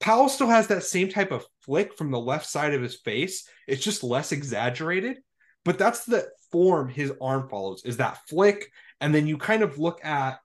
Powell 0.00 0.28
still 0.28 0.48
has 0.48 0.66
that 0.68 0.84
same 0.84 1.08
type 1.08 1.30
of 1.30 1.46
flick 1.64 1.96
from 1.96 2.10
the 2.10 2.20
left 2.20 2.46
side 2.46 2.74
of 2.74 2.82
his 2.82 2.96
face. 2.96 3.48
It's 3.66 3.82
just 3.82 4.04
less 4.04 4.32
exaggerated. 4.32 5.18
But 5.64 5.78
that's 5.78 6.04
the 6.04 6.28
form 6.50 6.88
his 6.88 7.12
arm 7.20 7.48
follows 7.48 7.82
is 7.84 7.96
that 7.96 8.18
flick. 8.28 8.70
And 9.02 9.14
then 9.14 9.26
you 9.26 9.36
kind 9.36 9.62
of 9.62 9.78
look 9.78 10.02
at 10.04 10.38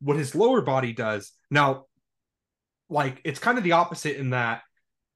what 0.00 0.16
his 0.16 0.34
lower 0.34 0.62
body 0.62 0.92
does. 0.94 1.32
Now, 1.50 1.84
like 2.88 3.20
it's 3.24 3.40
kind 3.40 3.58
of 3.58 3.64
the 3.64 3.72
opposite 3.72 4.16
in 4.16 4.30
that 4.30 4.62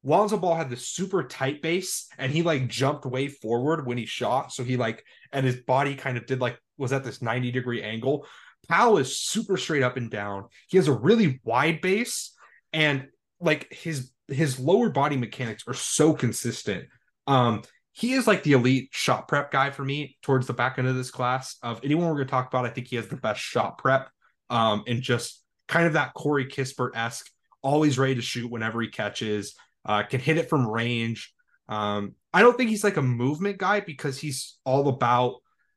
Lonzo 0.02 0.36
Ball 0.36 0.56
had 0.56 0.68
this 0.68 0.88
super 0.88 1.22
tight 1.22 1.62
base 1.62 2.08
and 2.18 2.32
he 2.32 2.42
like 2.42 2.68
jumped 2.68 3.06
way 3.06 3.28
forward 3.28 3.86
when 3.86 3.98
he 3.98 4.06
shot. 4.06 4.52
So 4.52 4.64
he 4.64 4.76
like, 4.76 5.04
and 5.32 5.46
his 5.46 5.56
body 5.56 5.94
kind 5.94 6.18
of 6.18 6.26
did 6.26 6.40
like, 6.40 6.58
was 6.76 6.92
at 6.92 7.04
this 7.04 7.22
90 7.22 7.50
degree 7.50 7.82
angle. 7.82 8.26
Powell 8.68 8.98
is 8.98 9.18
super 9.18 9.56
straight 9.56 9.82
up 9.82 9.96
and 9.96 10.10
down. 10.10 10.46
He 10.68 10.76
has 10.76 10.88
a 10.88 10.92
really 10.92 11.40
wide 11.44 11.80
base 11.80 12.34
and 12.72 13.06
like 13.40 13.72
his 13.72 14.10
his 14.26 14.58
lower 14.58 14.90
body 14.90 15.16
mechanics 15.16 15.64
are 15.66 15.74
so 15.74 16.12
consistent. 16.12 16.84
Um, 17.26 17.62
he 17.98 18.12
is 18.12 18.28
like 18.28 18.44
the 18.44 18.52
elite 18.52 18.90
shot 18.92 19.26
prep 19.26 19.50
guy 19.50 19.70
for 19.70 19.84
me 19.84 20.16
towards 20.22 20.46
the 20.46 20.52
back 20.52 20.78
end 20.78 20.86
of 20.86 20.94
this 20.94 21.10
class. 21.10 21.56
Of 21.64 21.80
anyone 21.82 22.06
we're 22.06 22.14
going 22.14 22.28
to 22.28 22.30
talk 22.30 22.46
about, 22.46 22.64
I 22.64 22.70
think 22.70 22.86
he 22.86 22.96
has 22.96 23.08
the 23.08 23.16
best 23.16 23.40
shot 23.40 23.78
prep. 23.78 24.08
Um, 24.50 24.84
and 24.86 25.02
just 25.02 25.42
kind 25.66 25.86
of 25.86 25.94
that 25.94 26.14
Corey 26.14 26.46
Kispert 26.46 26.90
esque, 26.94 27.28
always 27.60 27.98
ready 27.98 28.14
to 28.14 28.22
shoot 28.22 28.50
whenever 28.50 28.80
he 28.80 28.88
catches 28.88 29.56
uh, 29.84 30.04
can 30.04 30.20
hit 30.20 30.38
it 30.38 30.48
from 30.48 30.68
range. 30.68 31.34
Um, 31.68 32.14
I 32.32 32.42
don't 32.42 32.56
think 32.56 32.70
he's 32.70 32.84
like 32.84 32.98
a 32.98 33.02
movement 33.02 33.58
guy 33.58 33.80
because 33.80 34.18
he's 34.18 34.58
all 34.64 34.88
about 34.88 35.36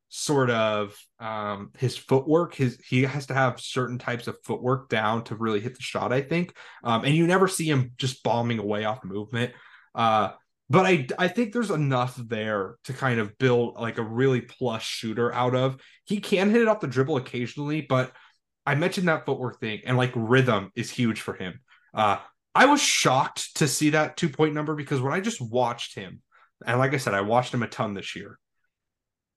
sort 0.10 0.52
of 0.52 0.96
um, 1.20 1.72
his 1.78 1.98
footwork. 1.98 2.54
His 2.54 2.78
he 2.88 3.02
has 3.04 3.26
to 3.28 3.34
have 3.34 3.60
certain 3.60 3.98
types 3.98 4.28
of 4.28 4.38
footwork 4.44 4.90
down 4.90 5.24
to 5.24 5.36
really 5.36 5.60
hit 5.60 5.76
the 5.76 5.82
shot. 5.82 6.14
I 6.14 6.22
think, 6.22 6.56
um, 6.84 7.04
and 7.04 7.16
you 7.16 7.26
never 7.26 7.48
see 7.48 7.66
him 7.66 7.94
just 7.98 8.22
bombing 8.22 8.60
away 8.60 8.86
off 8.86 9.04
movement. 9.04 9.54
Uh, 9.96 10.32
but 10.72 10.86
I 10.86 11.06
I 11.20 11.28
think 11.28 11.52
there's 11.52 11.70
enough 11.70 12.16
there 12.16 12.78
to 12.86 12.94
kind 12.94 13.20
of 13.20 13.38
build 13.38 13.76
like 13.76 13.98
a 13.98 14.04
really 14.04 14.40
plus 14.40 14.82
shooter 14.82 15.34
out 15.34 15.54
of. 15.54 15.82
He 16.06 16.22
can 16.22 16.50
hit 16.50 16.62
it 16.62 16.70
off 16.70 16.80
the 16.80 16.88
dribble 16.88 17.18
occasionally, 17.18 17.82
but 17.82 18.14
I 18.66 18.76
mentioned 18.76 19.10
that 19.10 19.26
footwork 19.26 19.60
thing 19.60 19.82
and 19.86 19.98
like 19.98 20.14
rhythm 20.16 20.72
is 20.74 20.90
huge 20.90 21.20
for 21.20 21.34
him. 21.34 21.60
Uh, 21.94 22.20
I 22.56 22.68
was 22.68 22.82
shocked 22.82 23.58
to 23.58 23.68
see 23.68 23.90
that 23.92 24.16
two 24.16 24.30
point 24.30 24.54
number 24.54 24.74
because 24.74 25.02
when 25.02 25.12
I 25.12 25.20
just 25.20 25.42
watched 25.42 25.94
him, 25.94 26.22
and 26.66 26.80
like 26.80 26.94
I 26.94 26.98
said, 26.98 27.14
I 27.14 27.22
watched 27.22 27.54
him 27.54 27.64
a 27.64 27.68
ton 27.68 27.94
this 27.94 28.16
year, 28.16 28.40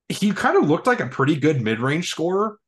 he 0.08 0.30
kind 0.30 0.56
of 0.56 0.68
looked 0.68 0.86
like 0.86 1.00
a 1.00 1.08
pretty 1.08 1.34
good 1.34 1.60
mid 1.60 1.80
range 1.80 2.10
scorer. 2.10 2.58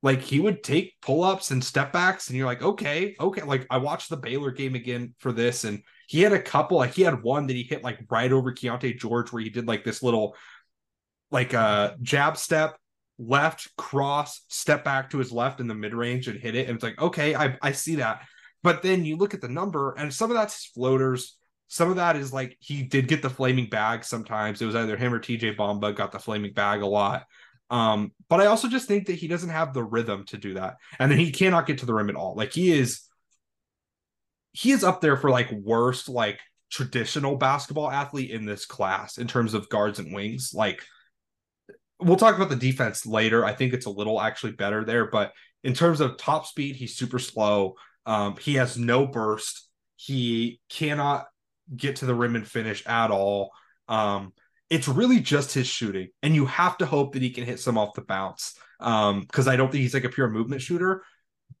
Like 0.00 0.20
he 0.20 0.38
would 0.38 0.62
take 0.62 0.94
pull 1.02 1.24
ups 1.24 1.50
and 1.50 1.62
step 1.62 1.92
backs, 1.92 2.28
and 2.28 2.36
you're 2.36 2.46
like, 2.46 2.62
okay, 2.62 3.16
okay. 3.18 3.42
Like 3.42 3.66
I 3.68 3.78
watched 3.78 4.10
the 4.10 4.16
Baylor 4.16 4.52
game 4.52 4.76
again 4.76 5.16
for 5.18 5.32
this, 5.32 5.64
and 5.64 5.82
he 6.12 6.20
had 6.20 6.34
a 6.34 6.42
couple. 6.42 6.76
Like 6.76 6.92
he 6.92 7.00
had 7.00 7.22
one 7.22 7.46
that 7.46 7.56
he 7.56 7.62
hit 7.62 7.82
like 7.82 7.98
right 8.10 8.30
over 8.30 8.52
Keyonte 8.52 8.98
George, 8.98 9.32
where 9.32 9.42
he 9.42 9.48
did 9.48 9.66
like 9.66 9.82
this 9.82 10.02
little, 10.02 10.36
like 11.30 11.54
a 11.54 11.58
uh, 11.58 11.94
jab 12.02 12.36
step, 12.36 12.76
left 13.18 13.74
cross, 13.76 14.42
step 14.48 14.84
back 14.84 15.08
to 15.08 15.18
his 15.18 15.32
left 15.32 15.58
in 15.58 15.68
the 15.68 15.74
mid 15.74 15.94
range 15.94 16.28
and 16.28 16.38
hit 16.38 16.54
it. 16.54 16.68
And 16.68 16.74
it's 16.74 16.84
like, 16.84 17.00
okay, 17.00 17.34
I 17.34 17.56
I 17.62 17.72
see 17.72 17.94
that. 17.94 18.26
But 18.62 18.82
then 18.82 19.06
you 19.06 19.16
look 19.16 19.32
at 19.32 19.40
the 19.40 19.48
number, 19.48 19.94
and 19.94 20.12
some 20.12 20.30
of 20.30 20.36
that's 20.36 20.66
floaters. 20.66 21.38
Some 21.68 21.88
of 21.88 21.96
that 21.96 22.16
is 22.16 22.30
like 22.30 22.58
he 22.60 22.82
did 22.82 23.08
get 23.08 23.22
the 23.22 23.30
flaming 23.30 23.70
bag 23.70 24.04
sometimes. 24.04 24.60
It 24.60 24.66
was 24.66 24.76
either 24.76 24.98
him 24.98 25.14
or 25.14 25.18
TJ 25.18 25.56
Bamba 25.56 25.96
got 25.96 26.12
the 26.12 26.18
flaming 26.18 26.52
bag 26.52 26.82
a 26.82 26.86
lot. 26.86 27.24
Um, 27.70 28.12
but 28.28 28.38
I 28.38 28.46
also 28.46 28.68
just 28.68 28.86
think 28.86 29.06
that 29.06 29.14
he 29.14 29.28
doesn't 29.28 29.48
have 29.48 29.72
the 29.72 29.82
rhythm 29.82 30.26
to 30.26 30.36
do 30.36 30.52
that. 30.54 30.76
And 30.98 31.10
then 31.10 31.18
he 31.18 31.32
cannot 31.32 31.66
get 31.66 31.78
to 31.78 31.86
the 31.86 31.94
rim 31.94 32.10
at 32.10 32.16
all. 32.16 32.34
Like 32.36 32.52
he 32.52 32.70
is 32.70 33.00
he 34.52 34.70
is 34.72 34.84
up 34.84 35.00
there 35.00 35.16
for 35.16 35.30
like 35.30 35.50
worst 35.50 36.08
like 36.08 36.38
traditional 36.70 37.36
basketball 37.36 37.90
athlete 37.90 38.30
in 38.30 38.46
this 38.46 38.64
class 38.64 39.18
in 39.18 39.26
terms 39.26 39.54
of 39.54 39.68
guards 39.68 39.98
and 39.98 40.14
wings. 40.14 40.52
Like 40.54 40.82
we'll 42.00 42.16
talk 42.16 42.36
about 42.36 42.48
the 42.48 42.56
defense 42.56 43.06
later. 43.06 43.44
I 43.44 43.54
think 43.54 43.72
it's 43.72 43.86
a 43.86 43.90
little 43.90 44.20
actually 44.20 44.52
better 44.52 44.84
there, 44.84 45.06
but 45.06 45.32
in 45.64 45.74
terms 45.74 46.00
of 46.00 46.16
top 46.16 46.46
speed, 46.46 46.76
he's 46.76 46.96
super 46.96 47.18
slow. 47.18 47.74
Um, 48.06 48.36
he 48.36 48.54
has 48.54 48.76
no 48.76 49.06
burst. 49.06 49.68
He 49.96 50.60
cannot 50.68 51.26
get 51.74 51.96
to 51.96 52.06
the 52.06 52.14
rim 52.14 52.34
and 52.34 52.46
finish 52.46 52.84
at 52.86 53.10
all. 53.10 53.50
Um, 53.88 54.32
it's 54.70 54.88
really 54.88 55.20
just 55.20 55.52
his 55.52 55.66
shooting, 55.66 56.08
and 56.22 56.34
you 56.34 56.46
have 56.46 56.78
to 56.78 56.86
hope 56.86 57.12
that 57.12 57.22
he 57.22 57.30
can 57.30 57.44
hit 57.44 57.60
some 57.60 57.78
off 57.78 57.94
the 57.94 58.00
bounce. 58.00 58.54
Because 58.78 59.46
um, 59.46 59.48
I 59.48 59.56
don't 59.56 59.70
think 59.70 59.82
he's 59.82 59.94
like 59.94 60.04
a 60.04 60.08
pure 60.08 60.28
movement 60.28 60.62
shooter, 60.62 61.04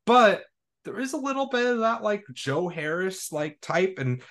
but 0.06 0.42
there 0.84 0.98
is 0.98 1.12
a 1.12 1.18
little 1.18 1.46
bit 1.46 1.66
of 1.66 1.78
that 1.80 2.02
like 2.02 2.24
Joe 2.32 2.68
Harris 2.68 3.32
like 3.32 3.58
type, 3.60 3.96
and 3.98 4.22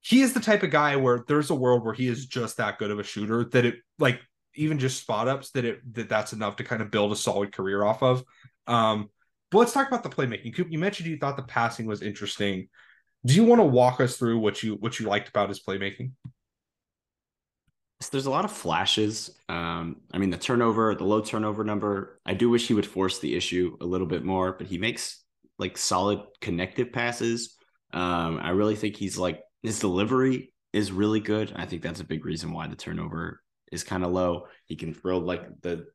he 0.00 0.22
is 0.22 0.32
the 0.32 0.40
type 0.40 0.62
of 0.62 0.70
guy 0.70 0.96
where 0.96 1.24
there's 1.26 1.50
a 1.50 1.54
world 1.54 1.84
where 1.84 1.94
he 1.94 2.08
is 2.08 2.26
just 2.26 2.56
that 2.56 2.78
good 2.78 2.90
of 2.90 2.98
a 2.98 3.04
shooter 3.04 3.44
that 3.50 3.64
it 3.64 3.76
like 3.98 4.20
even 4.54 4.78
just 4.78 5.00
spot 5.00 5.28
ups 5.28 5.50
that 5.50 5.64
it 5.64 5.94
that 5.94 6.08
that's 6.08 6.32
enough 6.32 6.56
to 6.56 6.64
kind 6.64 6.82
of 6.82 6.90
build 6.90 7.12
a 7.12 7.16
solid 7.16 7.52
career 7.52 7.84
off 7.84 8.02
of. 8.02 8.24
Um, 8.66 9.10
but 9.50 9.58
let's 9.58 9.72
talk 9.72 9.88
about 9.88 10.02
the 10.02 10.08
playmaking. 10.08 10.54
Coop, 10.54 10.68
you 10.70 10.78
mentioned 10.78 11.08
you 11.08 11.18
thought 11.18 11.36
the 11.36 11.42
passing 11.42 11.86
was 11.86 12.02
interesting. 12.02 12.68
Do 13.26 13.34
you 13.34 13.44
want 13.44 13.60
to 13.60 13.64
walk 13.64 14.00
us 14.00 14.16
through 14.16 14.38
what 14.38 14.62
you 14.62 14.74
what 14.76 14.98
you 14.98 15.06
liked 15.06 15.28
about 15.28 15.48
his 15.48 15.62
playmaking? 15.62 16.12
So 18.00 18.08
there's 18.12 18.26
a 18.26 18.30
lot 18.30 18.46
of 18.46 18.52
flashes. 18.52 19.30
Um, 19.50 19.96
I 20.10 20.16
mean, 20.16 20.30
the 20.30 20.38
turnover, 20.38 20.94
the 20.94 21.04
low 21.04 21.20
turnover 21.20 21.64
number. 21.64 22.18
I 22.24 22.32
do 22.32 22.48
wish 22.48 22.66
he 22.66 22.72
would 22.72 22.86
force 22.86 23.18
the 23.18 23.36
issue 23.36 23.76
a 23.80 23.84
little 23.84 24.06
bit 24.06 24.24
more, 24.24 24.52
but 24.52 24.68
he 24.68 24.78
makes 24.78 25.22
like 25.60 25.78
solid 25.78 26.20
connective 26.40 26.92
passes. 26.92 27.56
Um, 27.92 28.40
I 28.42 28.50
really 28.50 28.76
think 28.76 28.96
he's 28.96 29.18
like 29.18 29.40
his 29.62 29.78
delivery 29.78 30.52
is 30.72 30.90
really 30.90 31.20
good. 31.20 31.52
I 31.54 31.66
think 31.66 31.82
that's 31.82 32.00
a 32.00 32.04
big 32.04 32.24
reason 32.24 32.52
why 32.52 32.66
the 32.66 32.76
turnover 32.76 33.42
is 33.70 33.84
kind 33.84 34.04
of 34.04 34.12
low. 34.12 34.46
He 34.66 34.76
can 34.76 34.94
throw 34.94 35.18
like 35.18 35.42
the 35.62 35.86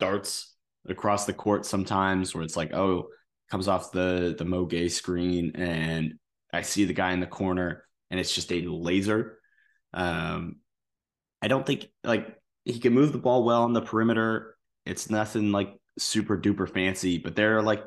darts 0.00 0.54
across 0.88 1.26
the 1.26 1.32
court 1.32 1.64
sometimes 1.64 2.34
where 2.34 2.42
it's 2.42 2.56
like, 2.56 2.74
oh, 2.74 3.08
comes 3.50 3.68
off 3.68 3.92
the 3.92 4.34
the 4.36 4.44
Mo 4.44 4.66
Gueye 4.66 4.90
screen 4.90 5.52
and 5.54 6.14
I 6.52 6.62
see 6.62 6.84
the 6.84 6.92
guy 6.92 7.12
in 7.12 7.20
the 7.20 7.26
corner 7.26 7.84
and 8.10 8.18
it's 8.18 8.34
just 8.34 8.52
a 8.52 8.62
laser. 8.62 9.38
Um, 9.94 10.56
I 11.40 11.48
don't 11.48 11.66
think 11.66 11.86
like 12.02 12.36
he 12.64 12.78
can 12.78 12.92
move 12.92 13.12
the 13.12 13.18
ball 13.18 13.44
well 13.44 13.62
on 13.62 13.72
the 13.72 13.82
perimeter. 13.82 14.56
It's 14.84 15.10
nothing 15.10 15.52
like 15.52 15.74
super 15.98 16.38
duper 16.38 16.68
fancy, 16.68 17.18
but 17.18 17.36
there 17.36 17.58
are 17.58 17.62
like 17.62 17.84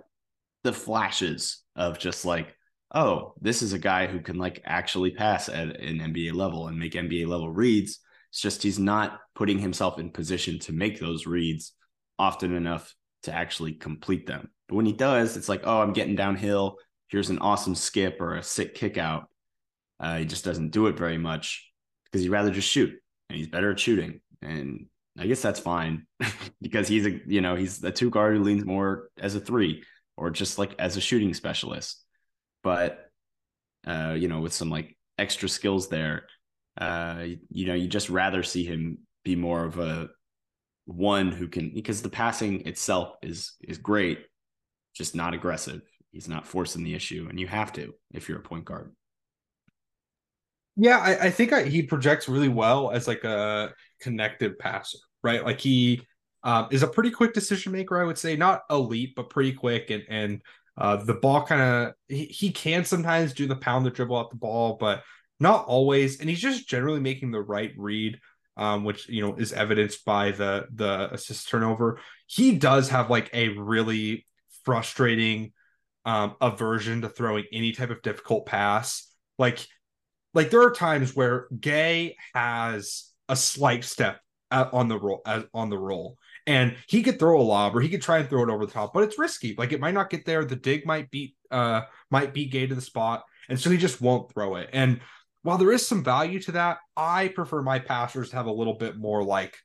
the 0.65 0.73
flashes 0.73 1.61
of 1.75 1.99
just 1.99 2.25
like, 2.25 2.55
oh, 2.93 3.35
this 3.39 3.61
is 3.61 3.71
a 3.71 3.79
guy 3.79 4.07
who 4.07 4.19
can 4.19 4.37
like 4.37 4.61
actually 4.65 5.11
pass 5.11 5.47
at 5.47 5.79
an 5.79 5.99
NBA 5.99 6.33
level 6.33 6.67
and 6.67 6.77
make 6.77 6.93
NBA 6.93 7.27
level 7.27 7.51
reads. 7.51 7.99
It's 8.31 8.41
just 8.41 8.63
he's 8.63 8.79
not 8.79 9.19
putting 9.35 9.59
himself 9.59 9.99
in 9.99 10.09
position 10.09 10.59
to 10.59 10.73
make 10.73 10.99
those 10.99 11.27
reads 11.27 11.73
often 12.17 12.55
enough 12.55 12.95
to 13.23 13.33
actually 13.33 13.73
complete 13.73 14.25
them. 14.25 14.49
But 14.67 14.75
when 14.75 14.87
he 14.87 14.93
does, 14.93 15.37
it's 15.37 15.47
like, 15.47 15.61
oh, 15.65 15.81
I'm 15.81 15.93
getting 15.93 16.15
downhill. 16.15 16.77
Here's 17.09 17.29
an 17.29 17.39
awesome 17.39 17.75
skip 17.75 18.19
or 18.19 18.35
a 18.35 18.43
sick 18.43 18.73
kick 18.73 18.97
out. 18.97 19.29
Uh, 19.99 20.17
he 20.17 20.25
just 20.25 20.43
doesn't 20.43 20.71
do 20.71 20.87
it 20.87 20.97
very 20.97 21.19
much 21.19 21.71
because 22.05 22.23
he'd 22.23 22.29
rather 22.29 22.49
just 22.49 22.69
shoot 22.69 22.91
and 23.29 23.37
he's 23.37 23.47
better 23.47 23.71
at 23.71 23.79
shooting. 23.79 24.19
And 24.41 24.87
I 25.17 25.27
guess 25.27 25.43
that's 25.43 25.59
fine 25.59 26.07
because 26.61 26.87
he's 26.87 27.05
a, 27.05 27.19
you 27.27 27.41
know, 27.41 27.55
he's 27.55 27.83
a 27.83 27.91
two 27.91 28.09
guard 28.09 28.35
who 28.35 28.43
leans 28.43 28.65
more 28.65 29.09
as 29.19 29.35
a 29.35 29.39
three 29.39 29.83
or 30.17 30.29
just 30.29 30.57
like 30.57 30.75
as 30.79 30.97
a 30.97 31.01
shooting 31.01 31.33
specialist. 31.33 32.03
But, 32.63 33.09
uh, 33.85 34.15
you 34.17 34.27
know, 34.27 34.39
with 34.39 34.53
some 34.53 34.69
like 34.69 34.97
extra 35.17 35.47
skills 35.49 35.89
there, 35.89 36.27
uh, 36.79 37.25
you 37.49 37.67
know, 37.67 37.73
you 37.73 37.87
just 37.87 38.09
rather 38.09 38.43
see 38.43 38.65
him 38.65 38.99
be 39.23 39.35
more 39.35 39.63
of 39.63 39.79
a 39.79 40.09
one 40.85 41.31
who 41.31 41.47
can 41.47 41.71
because 41.73 42.01
the 42.01 42.09
passing 42.09 42.67
itself 42.67 43.15
is 43.21 43.53
is 43.61 43.77
great, 43.77 44.19
just 44.95 45.15
not 45.15 45.33
aggressive. 45.33 45.81
He's 46.11 46.27
not 46.27 46.47
forcing 46.47 46.83
the 46.83 46.95
issue, 46.95 47.27
and 47.29 47.39
you 47.39 47.47
have 47.47 47.73
to 47.73 47.93
if 48.13 48.29
you're 48.29 48.39
a 48.39 48.43
point 48.43 48.65
guard. 48.65 48.93
Yeah, 50.77 50.97
I, 50.97 51.25
I 51.25 51.29
think 51.29 51.53
I, 51.53 51.63
he 51.63 51.83
projects 51.83 52.27
really 52.27 52.49
well 52.49 52.91
as 52.91 53.07
like 53.07 53.23
a 53.23 53.73
connected 54.01 54.59
passer, 54.59 54.97
right? 55.23 55.43
Like 55.43 55.61
he 55.61 56.01
um, 56.45 56.67
is 56.71 56.83
a 56.83 56.87
pretty 56.87 57.11
quick 57.11 57.33
decision 57.33 57.73
maker, 57.73 58.01
I 58.01 58.05
would 58.05 58.17
say, 58.17 58.37
not 58.37 58.63
elite, 58.69 59.13
but 59.15 59.29
pretty 59.29 59.51
quick, 59.51 59.89
and 59.89 60.03
and 60.07 60.41
uh, 60.77 60.97
the 60.97 61.15
ball 61.15 61.45
kind 61.45 61.61
of 61.61 61.93
he, 62.07 62.25
he 62.25 62.51
can 62.51 62.85
sometimes 62.85 63.33
do 63.33 63.47
the 63.47 63.55
pound 63.57 63.85
the 63.85 63.89
dribble 63.89 64.17
out 64.17 64.29
the 64.29 64.37
ball, 64.37 64.77
but 64.79 65.03
not 65.41 65.65
always, 65.65 66.21
and 66.21 66.29
he's 66.29 66.39
just 66.39 66.69
generally 66.69 67.01
making 67.01 67.31
the 67.31 67.41
right 67.41 67.73
read 67.75 68.19
um, 68.57 68.83
which 68.83 69.09
you 69.09 69.21
know 69.21 69.35
is 69.35 69.53
evidenced 69.53 70.05
by 70.05 70.31
the 70.31 70.67
the 70.73 71.13
assist 71.13 71.49
turnover. 71.49 71.99
He 72.27 72.57
does 72.57 72.89
have 72.89 73.09
like 73.09 73.29
a 73.33 73.49
really 73.49 74.25
frustrating 74.63 75.51
um, 76.05 76.35
aversion 76.41 77.01
to 77.01 77.09
throwing 77.09 77.45
any 77.51 77.71
type 77.71 77.89
of 77.89 78.01
difficult 78.01 78.45
pass. 78.45 79.11
Like, 79.37 79.65
like 80.33 80.49
there 80.49 80.61
are 80.61 80.71
times 80.71 81.15
where 81.15 81.47
Gueye 81.53 82.15
has 82.33 83.11
a 83.27 83.35
slight 83.35 83.83
step 83.83 84.19
on 84.51 84.87
the 84.87 84.97
roll 84.97 85.21
on 85.53 85.69
the 85.69 85.77
roll, 85.77 86.17
and 86.47 86.75
he 86.87 87.01
could 87.03 87.19
throw 87.19 87.39
a 87.39 87.43
lob 87.43 87.75
or 87.75 87.81
he 87.81 87.89
could 87.89 88.01
try 88.01 88.19
and 88.19 88.29
throw 88.29 88.43
it 88.43 88.49
over 88.49 88.65
the 88.65 88.71
top, 88.71 88.93
but 88.93 89.03
it's 89.03 89.19
risky. 89.19 89.55
Like 89.57 89.71
it 89.71 89.79
might 89.79 89.93
not 89.93 90.09
get 90.09 90.25
there. 90.25 90.45
The 90.45 90.55
dig 90.55 90.85
might 90.85 91.09
beat 91.11 91.35
uh 91.51 91.81
might 92.11 92.33
be 92.33 92.49
Gueye 92.49 92.69
to 92.69 92.75
the 92.75 92.81
spot, 92.81 93.23
and 93.49 93.59
so 93.59 93.69
he 93.69 93.77
just 93.77 94.01
won't 94.01 94.31
throw 94.31 94.55
it. 94.55 94.69
And 94.73 94.99
while 95.41 95.57
there 95.57 95.71
is 95.71 95.87
some 95.87 96.03
value 96.03 96.39
to 96.41 96.53
that, 96.53 96.77
I 96.97 97.27
prefer 97.27 97.61
my 97.61 97.79
passers 97.79 98.29
to 98.31 98.35
have 98.35 98.47
a 98.47 98.51
little 98.51 98.73
bit 98.73 98.97
more 98.97 99.23
like, 99.23 99.55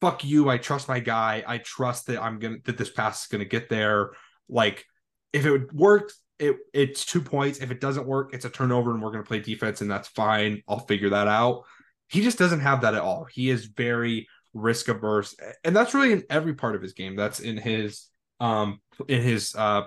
fuck 0.00 0.24
you, 0.24 0.48
I 0.48 0.58
trust 0.58 0.88
my 0.88 1.00
guy. 1.00 1.44
I 1.46 1.58
trust 1.58 2.06
that 2.06 2.22
I'm 2.22 2.38
gonna 2.38 2.56
that 2.64 2.78
this 2.78 2.90
pass 2.90 3.22
is 3.22 3.28
gonna 3.28 3.44
get 3.44 3.68
there. 3.68 4.10
Like, 4.48 4.84
if 5.32 5.46
it 5.46 5.72
works, 5.72 6.20
it 6.38 6.56
it's 6.72 7.04
two 7.04 7.20
points. 7.20 7.60
If 7.60 7.70
it 7.70 7.80
doesn't 7.80 8.06
work, 8.06 8.34
it's 8.34 8.44
a 8.44 8.50
turnover 8.50 8.92
and 8.92 9.02
we're 9.02 9.10
gonna 9.10 9.24
play 9.24 9.40
defense, 9.40 9.80
and 9.80 9.90
that's 9.90 10.08
fine. 10.08 10.62
I'll 10.68 10.86
figure 10.86 11.10
that 11.10 11.28
out. 11.28 11.64
He 12.08 12.22
just 12.22 12.38
doesn't 12.38 12.60
have 12.60 12.80
that 12.82 12.94
at 12.94 13.02
all. 13.02 13.26
He 13.30 13.50
is 13.50 13.66
very 13.66 14.28
risk 14.60 14.88
averse, 14.88 15.34
and 15.64 15.74
that's 15.74 15.94
really 15.94 16.12
in 16.12 16.24
every 16.30 16.54
part 16.54 16.74
of 16.74 16.82
his 16.82 16.92
game. 16.92 17.16
That's 17.16 17.40
in 17.40 17.56
his 17.56 18.08
um 18.40 18.80
in 19.08 19.22
his 19.22 19.54
uh 19.54 19.82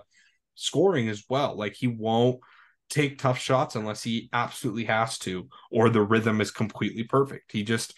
scoring 0.55 1.10
as 1.10 1.23
well. 1.29 1.55
Like 1.55 1.75
he 1.75 1.88
won't 1.88 2.39
take 2.89 3.17
tough 3.17 3.39
shots 3.39 3.75
unless 3.75 4.03
he 4.03 4.29
absolutely 4.34 4.86
has 4.86 5.17
to, 5.19 5.47
or 5.71 5.89
the 5.89 6.01
rhythm 6.01 6.41
is 6.41 6.51
completely 6.51 7.03
perfect. 7.03 7.51
He 7.51 7.63
just 7.63 7.93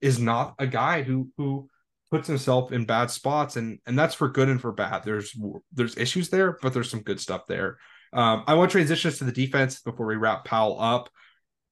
is 0.00 0.18
not 0.18 0.54
a 0.58 0.66
guy 0.66 1.02
who 1.02 1.30
who 1.36 1.68
puts 2.10 2.26
himself 2.26 2.72
in 2.72 2.84
bad 2.84 3.10
spots, 3.10 3.56
and 3.56 3.78
and 3.86 3.98
that's 3.98 4.14
for 4.14 4.28
good 4.28 4.48
and 4.48 4.60
for 4.60 4.72
bad. 4.72 5.04
There's 5.04 5.36
there's 5.72 5.96
issues 5.96 6.30
there, 6.30 6.58
but 6.62 6.72
there's 6.72 6.90
some 6.90 7.02
good 7.02 7.20
stuff 7.20 7.46
there. 7.46 7.78
Um, 8.12 8.44
I 8.46 8.54
want 8.54 8.70
transitions 8.70 9.18
to 9.18 9.24
the 9.24 9.32
defense 9.32 9.80
before 9.80 10.06
we 10.06 10.16
wrap 10.16 10.44
Powell 10.44 10.80
up. 10.80 11.10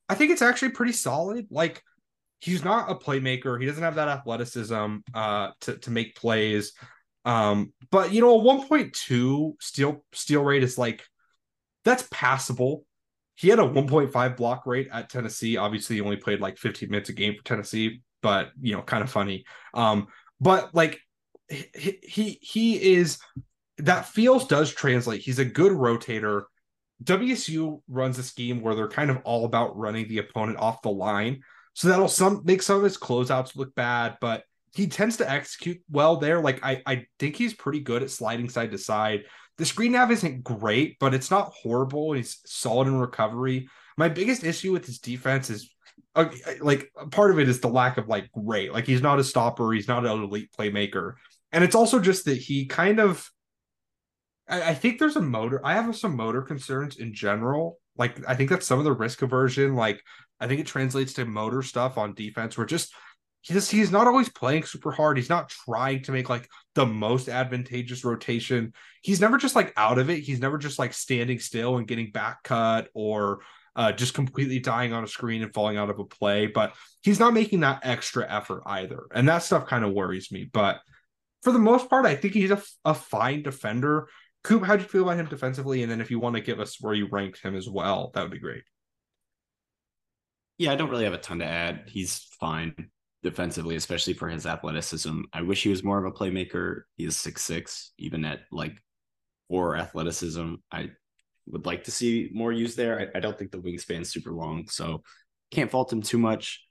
I 0.09 0.14
think 0.14 0.31
it's 0.31 0.42
actually 0.42 0.71
pretty 0.71 0.92
solid. 0.92 1.47
Like 1.51 1.83
he's 2.38 2.64
not 2.64 2.90
a 2.90 2.94
playmaker. 2.94 3.61
He 3.61 3.66
doesn't 3.66 3.83
have 3.83 3.96
that 3.96 4.09
athleticism 4.09 4.96
uh, 5.14 5.51
to 5.62 5.79
to 5.79 5.90
make 5.90 6.16
plays. 6.16 6.72
Um, 7.25 7.72
but 7.90 8.12
you 8.12 8.20
know, 8.20 8.40
a 8.40 8.42
1.2 8.42 9.55
steal 9.61 10.05
steal 10.12 10.44
rate 10.44 10.62
is 10.62 10.79
like 10.79 11.05
that's 11.85 12.07
passable. 12.11 12.85
He 13.35 13.49
had 13.49 13.59
a 13.59 13.62
1.5 13.62 14.37
block 14.37 14.66
rate 14.66 14.88
at 14.92 15.11
Tennessee. 15.11 15.57
Obviously, 15.57 15.96
he 15.96 16.03
only 16.03 16.16
played 16.16 16.40
like 16.40 16.57
15 16.57 16.88
minutes 16.90 17.11
a 17.11 17.12
game 17.12 17.35
for 17.37 17.44
Tennessee, 17.44 18.01
but 18.22 18.51
you 18.61 18.75
know, 18.75 18.83
kind 18.83 19.03
of 19.03 19.11
funny. 19.11 19.44
Um, 19.75 20.09
but 20.40 20.75
like 20.75 21.01
he, 21.49 21.99
he 22.03 22.38
he 22.42 22.94
is 22.94 23.18
that 23.79 24.07
feels 24.07 24.46
does 24.46 24.72
translate. 24.72 25.20
He's 25.20 25.38
a 25.38 25.44
good 25.44 25.72
rotator. 25.72 26.44
WSU 27.05 27.83
runs 27.88 28.18
a 28.18 28.22
scheme 28.22 28.62
where 28.62 28.75
they're 28.75 28.88
kind 28.88 29.11
of 29.11 29.18
all 29.25 29.44
about 29.44 29.77
running 29.77 30.09
the 30.09 30.18
opponent 30.18 30.59
off 30.59 30.81
the 30.81 30.90
line. 30.90 31.42
So 31.77 31.89
that'll 31.89 32.09
some 32.09 32.41
make 32.47 32.62
some 32.62 32.79
of 32.79 32.85
his 32.85 32.97
closeouts 32.97 33.55
look 33.55 33.75
bad, 33.75 34.17
but 34.19 34.45
he 34.75 34.87
tends 34.87 35.19
to 35.19 35.31
execute 35.31 35.79
well 35.91 36.17
there. 36.17 36.41
Like 36.41 36.65
I, 36.65 36.83
I 36.87 37.05
think 37.19 37.37
he's 37.37 37.53
pretty 37.53 37.81
good 37.81 38.03
at 38.03 38.11
sliding 38.11 38.49
side 38.49 38.71
to 38.71 38.79
side. 38.79 39.25
The 39.59 39.67
screen 39.67 39.93
nav 39.93 40.11
isn't 40.11 40.43
great, 40.43 40.99
but 40.99 41.12
it's 41.12 41.31
not 41.31 41.53
horrible. 41.53 42.15
He's 42.15 42.39
solid 42.47 42.89
in 42.89 42.99
recovery. 42.99 43.69
My 43.99 44.09
biggest 44.09 44.43
issue 44.43 44.73
with 44.73 44.87
his 44.87 45.01
defense 45.01 45.51
is 45.51 45.71
uh, 46.15 46.31
like 46.62 46.91
part 47.11 47.31
of 47.31 47.39
it 47.39 47.47
is 47.47 47.61
the 47.61 47.69
lack 47.69 47.99
of 47.99 48.09
like 48.09 48.33
great. 48.33 48.73
Like 48.73 48.87
he's 48.87 49.03
not 49.03 49.19
a 49.19 49.25
stopper, 49.25 49.71
he's 49.73 49.87
not 49.87 50.07
an 50.07 50.23
elite 50.23 50.49
playmaker. 50.59 51.17
And 51.53 51.62
it's 51.62 51.75
also 51.75 52.01
just 52.01 52.25
that 52.25 52.39
he 52.39 52.65
kind 52.65 53.01
of 53.01 53.31
I, 54.49 54.71
I 54.71 54.75
think 54.75 54.99
there's 54.99 55.17
a 55.17 55.21
motor. 55.21 55.61
I 55.62 55.75
have 55.75 55.95
some 55.95 56.17
motor 56.17 56.41
concerns 56.41 56.97
in 56.97 57.12
general. 57.12 57.79
Like 57.99 58.19
I 58.29 58.35
think 58.35 58.51
that's 58.51 58.67
some 58.67 58.79
of 58.79 58.85
the 58.85 58.93
risk 58.93 59.23
aversion. 59.23 59.75
Like 59.75 60.03
I 60.41 60.47
think 60.47 60.61
it 60.61 60.67
translates 60.67 61.15
to 61.15 61.25
motor 61.25 61.63
stuff 61.63 61.99
on 61.99 62.15
defense 62.15 62.57
where 62.57 62.67
just 62.67 62.93
he's 63.43 63.71
he's 63.71 63.93
not 63.93 64.07
always 64.07 64.29
playing 64.29 64.65
super 64.65 64.91
hard. 64.91 65.17
He's 65.17 65.29
not 65.29 65.49
trying 65.49 66.03
to 66.03 66.13
make 66.13 66.29
like 66.29 66.49
the 66.75 66.87
most 66.87 67.29
advantageous 67.29 68.05
rotation. 68.05 68.73
He's 69.03 69.21
never 69.21 69.39
just 69.39 69.57
like 69.57 69.73
out 69.77 69.99
of 69.99 70.11
it. 70.11 70.21
He's 70.21 70.41
never 70.41 70.59
just 70.59 70.79
like 70.79 70.93
standing 70.93 71.39
still 71.39 71.77
and 71.79 71.87
getting 71.87 72.11
back 72.11 72.43
cut 72.43 72.89
or 72.95 73.41
uh, 73.77 73.93
just 73.93 74.15
completely 74.15 74.59
dying 74.59 74.93
on 74.93 75.05
a 75.05 75.09
screen 75.09 75.43
and 75.43 75.53
falling 75.53 75.77
out 75.77 75.91
of 75.91 75.99
a 75.99 76.05
play. 76.05 76.47
But 76.47 76.73
he's 77.03 77.21
not 77.21 77.35
making 77.35 77.61
that 77.61 77.81
extra 77.83 78.27
effort 78.29 78.63
either, 78.67 79.05
and 79.15 79.29
that 79.29 79.43
stuff 79.43 79.67
kind 79.67 79.85
of 79.85 79.93
worries 79.93 80.33
me. 80.33 80.49
But 80.51 80.81
for 81.43 81.53
the 81.53 81.59
most 81.59 81.89
part, 81.89 82.07
I 82.07 82.17
think 82.17 82.35
he's 82.35 82.51
a, 82.51 82.63
a 82.85 82.95
fine 82.95 83.43
defender. 83.43 84.09
Coop, 84.47 84.65
how 84.65 84.77
do 84.77 84.83
you 84.83 84.89
feel 84.89 85.03
about 85.03 85.17
him 85.17 85.27
defensively? 85.27 85.83
And 85.83 85.91
then 85.91 86.01
if 86.01 86.09
you 86.09 86.21
want 86.21 86.37
to 86.37 86.41
give 86.41 86.61
us 86.61 86.81
where 86.81 86.95
you 86.95 87.09
ranked 87.11 87.43
him 87.43 87.57
as 87.57 87.69
well, 87.69 88.13
that 88.15 88.23
would 88.23 88.31
be 88.31 88.39
great. 88.39 88.63
Yeah, 90.57 90.71
I 90.71 90.77
don't 90.77 90.89
really 90.89 91.03
have 91.03 91.15
a 91.15 91.19
ton 91.19 91.41
to 91.41 91.45
add. 91.45 91.83
He's 91.89 92.29
fine 92.39 92.90
defensively, 93.25 93.75
especially 93.75 94.13
for 94.13 94.29
his 94.29 94.47
athleticism. 94.47 95.23
I 95.33 95.42
wish 95.42 95.65
he 95.65 95.69
was 95.69 95.83
more 95.83 95.99
of 95.99 96.05
a 96.05 96.17
playmaker. 96.17 96.83
He 96.97 97.07
is 97.07 97.17
six 97.17 97.42
six, 97.42 97.92
even 97.99 98.25
at 98.25 98.42
like 98.53 98.81
four 99.49 99.77
athleticism. 99.77 100.55
I 100.71 100.90
would 101.49 101.67
like 101.67 101.83
to 101.85 101.90
see 101.90 102.31
more 102.33 102.53
use 102.53 102.77
there. 102.77 103.01
I, 103.01 103.19
I 103.19 103.21
don't 103.21 103.37
think 103.37 103.51
the 103.51 103.59
wingspan's 103.59 104.11
super 104.11 104.31
long, 104.31 104.69
so 104.69 105.03
can't 105.51 105.73
fault 105.73 105.92
him 105.92 106.03
too 106.03 106.19
much. 106.19 106.65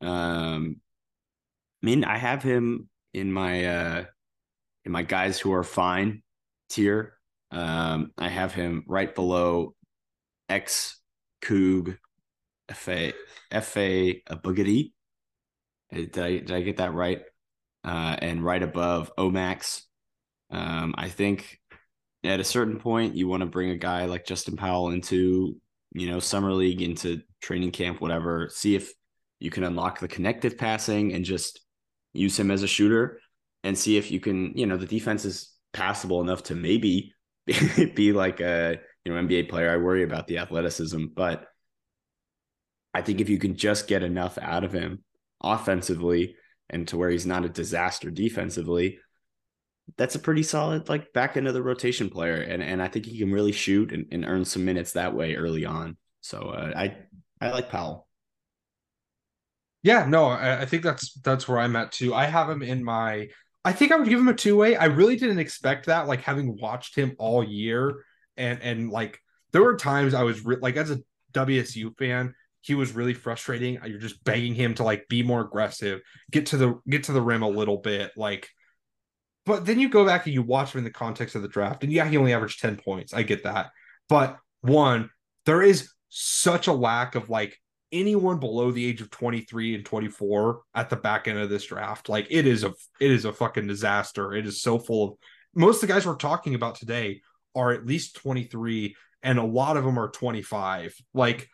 Um, 0.00 0.80
I 1.82 1.86
mean, 1.86 2.04
I 2.04 2.16
have 2.16 2.42
him 2.42 2.88
in 3.12 3.30
my 3.30 3.66
uh 3.66 4.04
in 4.86 4.92
my 4.92 5.02
guys 5.02 5.38
who 5.38 5.52
are 5.52 5.62
fine 5.62 6.22
tier. 6.70 7.17
Um, 7.50 8.12
I 8.18 8.28
have 8.28 8.52
him 8.52 8.84
right 8.86 9.14
below 9.14 9.74
X 10.48 11.00
Coog 11.42 11.96
FA 12.70 13.12
FA 13.50 14.12
a 14.26 14.36
Boogity 14.36 14.92
did 15.92 16.18
I 16.18 16.30
did 16.38 16.52
I 16.52 16.60
get 16.60 16.78
that 16.78 16.94
right? 16.94 17.22
Uh, 17.84 18.16
and 18.20 18.44
right 18.44 18.62
above 18.62 19.10
Omax, 19.16 19.82
um, 20.50 20.94
I 20.98 21.08
think 21.08 21.58
at 22.24 22.40
a 22.40 22.44
certain 22.44 22.78
point, 22.78 23.14
you 23.14 23.28
want 23.28 23.42
to 23.42 23.46
bring 23.46 23.70
a 23.70 23.76
guy 23.76 24.04
like 24.06 24.26
Justin 24.26 24.56
Powell 24.56 24.90
into, 24.90 25.56
you 25.92 26.10
know, 26.10 26.18
summer 26.18 26.52
league, 26.52 26.82
into 26.82 27.22
training 27.40 27.70
camp, 27.70 28.00
whatever. 28.00 28.48
See 28.52 28.74
if 28.74 28.92
you 29.38 29.50
can 29.50 29.64
unlock 29.64 30.00
the 30.00 30.08
connective 30.08 30.58
passing 30.58 31.14
and 31.14 31.24
just 31.24 31.60
use 32.12 32.38
him 32.38 32.50
as 32.50 32.62
a 32.62 32.68
shooter, 32.68 33.20
and 33.64 33.78
see 33.78 33.96
if 33.96 34.10
you 34.10 34.20
can, 34.20 34.52
you 34.56 34.66
know, 34.66 34.76
the 34.76 34.86
defense 34.86 35.24
is 35.24 35.54
passable 35.72 36.20
enough 36.20 36.42
to 36.44 36.54
maybe 36.54 37.12
be 37.94 38.12
like 38.12 38.40
a 38.40 38.78
you 39.04 39.12
know 39.12 39.20
NBA 39.20 39.48
player. 39.48 39.70
I 39.70 39.76
worry 39.76 40.02
about 40.02 40.26
the 40.26 40.38
athleticism, 40.38 41.06
but 41.14 41.46
I 42.94 43.02
think 43.02 43.20
if 43.20 43.28
you 43.28 43.38
can 43.38 43.56
just 43.56 43.86
get 43.86 44.02
enough 44.02 44.38
out 44.40 44.64
of 44.64 44.72
him 44.72 45.04
offensively 45.42 46.36
and 46.68 46.86
to 46.88 46.96
where 46.96 47.10
he's 47.10 47.26
not 47.26 47.44
a 47.44 47.48
disaster 47.48 48.10
defensively, 48.10 48.98
that's 49.96 50.14
a 50.14 50.18
pretty 50.18 50.42
solid 50.42 50.88
like 50.88 51.12
back 51.12 51.36
into 51.36 51.52
the 51.52 51.62
rotation 51.62 52.10
player. 52.10 52.36
And 52.36 52.62
and 52.62 52.82
I 52.82 52.88
think 52.88 53.06
he 53.06 53.18
can 53.18 53.32
really 53.32 53.52
shoot 53.52 53.92
and, 53.92 54.06
and 54.12 54.24
earn 54.24 54.44
some 54.44 54.64
minutes 54.64 54.92
that 54.92 55.14
way 55.14 55.34
early 55.34 55.64
on. 55.64 55.96
So 56.20 56.40
uh, 56.50 56.72
I 56.76 56.96
I 57.40 57.50
like 57.50 57.70
Powell. 57.70 58.06
Yeah, 59.82 60.06
no, 60.06 60.26
I, 60.26 60.62
I 60.62 60.64
think 60.66 60.82
that's 60.82 61.14
that's 61.20 61.48
where 61.48 61.58
I'm 61.58 61.76
at 61.76 61.92
too. 61.92 62.12
I 62.12 62.26
have 62.26 62.50
him 62.50 62.62
in 62.62 62.84
my 62.84 63.28
I 63.64 63.72
think 63.72 63.92
I 63.92 63.96
would 63.96 64.08
give 64.08 64.20
him 64.20 64.28
a 64.28 64.34
two 64.34 64.56
way. 64.56 64.76
I 64.76 64.86
really 64.86 65.16
didn't 65.16 65.38
expect 65.38 65.86
that, 65.86 66.06
like 66.06 66.22
having 66.22 66.58
watched 66.60 66.94
him 66.94 67.14
all 67.18 67.42
year, 67.42 68.04
and 68.36 68.60
and 68.62 68.90
like 68.90 69.20
there 69.52 69.62
were 69.62 69.76
times 69.76 70.14
I 70.14 70.22
was 70.22 70.44
re- 70.44 70.56
like 70.60 70.76
as 70.76 70.90
a 70.90 71.00
WSU 71.32 71.96
fan, 71.98 72.34
he 72.60 72.74
was 72.74 72.92
really 72.92 73.14
frustrating. 73.14 73.78
You're 73.84 73.98
just 73.98 74.22
begging 74.24 74.54
him 74.54 74.74
to 74.74 74.84
like 74.84 75.08
be 75.08 75.22
more 75.22 75.40
aggressive, 75.40 76.00
get 76.30 76.46
to 76.46 76.56
the 76.56 76.80
get 76.88 77.04
to 77.04 77.12
the 77.12 77.22
rim 77.22 77.42
a 77.42 77.48
little 77.48 77.78
bit, 77.78 78.12
like. 78.16 78.48
But 79.44 79.64
then 79.64 79.80
you 79.80 79.88
go 79.88 80.04
back 80.04 80.26
and 80.26 80.34
you 80.34 80.42
watch 80.42 80.74
him 80.74 80.78
in 80.78 80.84
the 80.84 80.90
context 80.90 81.34
of 81.34 81.40
the 81.40 81.48
draft, 81.48 81.82
and 81.82 81.90
yeah, 81.90 82.06
he 82.06 82.18
only 82.18 82.34
averaged 82.34 82.60
ten 82.60 82.76
points. 82.76 83.14
I 83.14 83.22
get 83.22 83.44
that, 83.44 83.70
but 84.08 84.36
one, 84.60 85.10
there 85.46 85.62
is 85.62 85.90
such 86.10 86.66
a 86.66 86.72
lack 86.72 87.14
of 87.14 87.30
like 87.30 87.58
anyone 87.92 88.38
below 88.38 88.70
the 88.70 88.84
age 88.84 89.00
of 89.00 89.10
23 89.10 89.74
and 89.74 89.84
24 89.84 90.60
at 90.74 90.90
the 90.90 90.96
back 90.96 91.28
end 91.28 91.38
of 91.38 91.50
this 91.50 91.66
draft. 91.66 92.08
Like 92.08 92.26
it 92.30 92.46
is 92.46 92.64
a 92.64 92.72
it 93.00 93.10
is 93.10 93.24
a 93.24 93.32
fucking 93.32 93.66
disaster. 93.66 94.34
It 94.34 94.46
is 94.46 94.62
so 94.62 94.78
full 94.78 95.08
of 95.08 95.14
most 95.54 95.82
of 95.82 95.88
the 95.88 95.94
guys 95.94 96.06
we're 96.06 96.16
talking 96.16 96.54
about 96.54 96.76
today 96.76 97.22
are 97.54 97.72
at 97.72 97.86
least 97.86 98.16
23 98.16 98.94
and 99.22 99.38
a 99.38 99.44
lot 99.44 99.76
of 99.76 99.84
them 99.84 99.98
are 99.98 100.10
25. 100.10 100.94
Like 101.14 101.48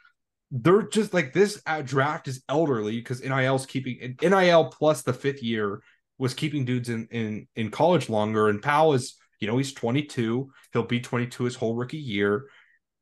they're 0.51 0.83
just 0.83 1.15
like 1.15 1.33
this 1.33 1.61
uh, 1.67 1.83
draft 1.83 2.29
is 2.29 2.43
elderly 2.49 2.99
because 2.99 3.23
NIL's 3.23 3.67
keeping 3.67 4.17
NIL 4.21 4.67
plus 4.67 5.03
the 5.03 5.13
fifth 5.13 5.43
year 5.43 5.83
was 6.19 6.35
keeping 6.35 6.65
dudes 6.65 6.89
in 6.89 7.09
in 7.11 7.49
in 7.57 7.71
college 7.71 8.09
longer 8.09 8.49
and 8.49 8.63
Powell 8.63 8.95
is 8.95 9.17
you 9.41 9.49
know 9.49 9.57
he's 9.57 9.73
22 9.73 10.51
he'll 10.73 10.85
be 10.85 11.01
22 11.01 11.45
his 11.45 11.57
whole 11.57 11.75
rookie 11.75 11.97
year 11.97 12.47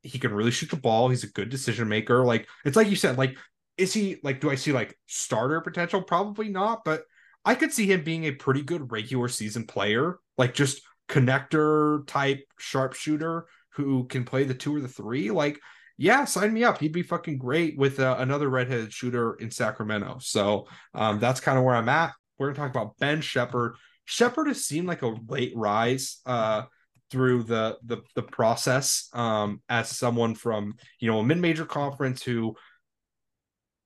he 0.03 0.19
can 0.19 0.33
really 0.33 0.51
shoot 0.51 0.69
the 0.69 0.75
ball. 0.75 1.09
He's 1.09 1.23
a 1.23 1.31
good 1.31 1.49
decision 1.49 1.87
maker. 1.87 2.23
Like 2.23 2.47
it's 2.65 2.75
like 2.75 2.89
you 2.89 2.95
said, 2.95 3.17
like 3.17 3.35
is 3.77 3.93
he 3.93 4.17
like 4.23 4.39
do 4.39 4.51
I 4.51 4.55
see 4.55 4.71
like 4.71 4.97
starter 5.07 5.59
potential? 5.61 6.03
Probably 6.03 6.49
not, 6.49 6.83
but 6.85 7.03
I 7.45 7.55
could 7.55 7.73
see 7.73 7.91
him 7.91 8.03
being 8.03 8.25
a 8.25 8.31
pretty 8.31 8.61
good 8.61 8.91
regular 8.91 9.27
season 9.27 9.65
player, 9.65 10.19
like 10.37 10.53
just 10.53 10.81
connector 11.09 12.05
type 12.07 12.43
sharpshooter 12.57 13.47
who 13.71 14.05
can 14.07 14.23
play 14.23 14.43
the 14.43 14.53
two 14.53 14.75
or 14.75 14.81
the 14.81 14.87
three. 14.87 15.31
Like, 15.31 15.59
yeah, 15.97 16.25
sign 16.25 16.53
me 16.53 16.63
up. 16.63 16.79
He'd 16.79 16.93
be 16.93 17.03
fucking 17.03 17.37
great 17.37 17.77
with 17.77 17.99
uh, 17.99 18.15
another 18.19 18.49
redheaded 18.49 18.93
shooter 18.93 19.33
in 19.35 19.51
Sacramento. 19.51 20.17
So 20.21 20.67
um, 20.93 21.19
that's 21.19 21.39
kind 21.39 21.57
of 21.57 21.63
where 21.63 21.75
I'm 21.75 21.89
at. 21.89 22.13
We're 22.37 22.47
gonna 22.47 22.67
talk 22.67 22.75
about 22.75 22.97
Ben 22.97 23.21
Sheppard. 23.21 23.75
Sheppard 24.05 24.47
has 24.47 24.65
seemed 24.65 24.87
like 24.87 25.01
a 25.01 25.15
late 25.27 25.53
rise. 25.55 26.19
Uh, 26.25 26.63
through 27.13 27.43
the 27.43 27.77
the, 27.85 27.97
the 28.15 28.23
process 28.23 29.07
um, 29.13 29.61
as 29.69 29.87
someone 29.87 30.33
from 30.33 30.73
you 30.99 31.09
know 31.09 31.19
a 31.19 31.23
mid-major 31.23 31.63
conference 31.63 32.23
who 32.23 32.55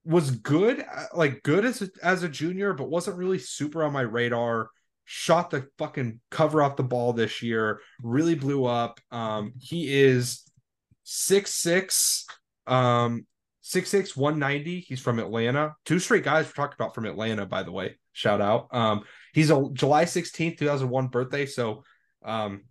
was 0.06 0.30
good 0.30 0.80
uh, 0.80 1.04
like 1.14 1.42
good 1.42 1.66
as 1.66 1.82
a, 1.82 1.90
as 2.02 2.22
a 2.22 2.28
junior 2.28 2.72
but 2.72 2.88
wasn't 2.88 3.18
really 3.18 3.38
super 3.38 3.84
on 3.84 3.92
my 3.92 4.00
radar 4.00 4.70
shot 5.04 5.50
the 5.50 5.68
fucking 5.76 6.18
cover 6.30 6.62
off 6.62 6.76
the 6.76 6.82
ball 6.82 7.12
this 7.12 7.42
year 7.42 7.80
really 8.02 8.34
blew 8.34 8.64
up 8.64 8.98
um 9.10 9.52
he 9.60 9.92
is 9.92 10.42
six 11.04 11.52
six 11.52 12.24
um 12.66 13.26
six 13.60 13.90
six 13.90 14.16
one 14.16 14.38
ninety. 14.38 14.80
He's 14.80 15.00
from 15.00 15.18
Atlanta. 15.18 15.74
Two 15.84 15.98
straight 15.98 16.24
guys 16.24 16.46
we're 16.46 16.52
talking 16.52 16.76
about 16.78 16.94
from 16.94 17.04
Atlanta, 17.04 17.44
by 17.44 17.62
the 17.62 17.72
way. 17.72 17.98
Shout 18.12 18.40
out. 18.40 18.68
Um, 18.72 19.02
he's 19.34 19.50
a 19.50 19.68
July 19.74 20.06
16th, 20.06 20.56
2001 20.56 21.08
birthday. 21.08 21.44
So 21.44 21.84
um 22.24 22.62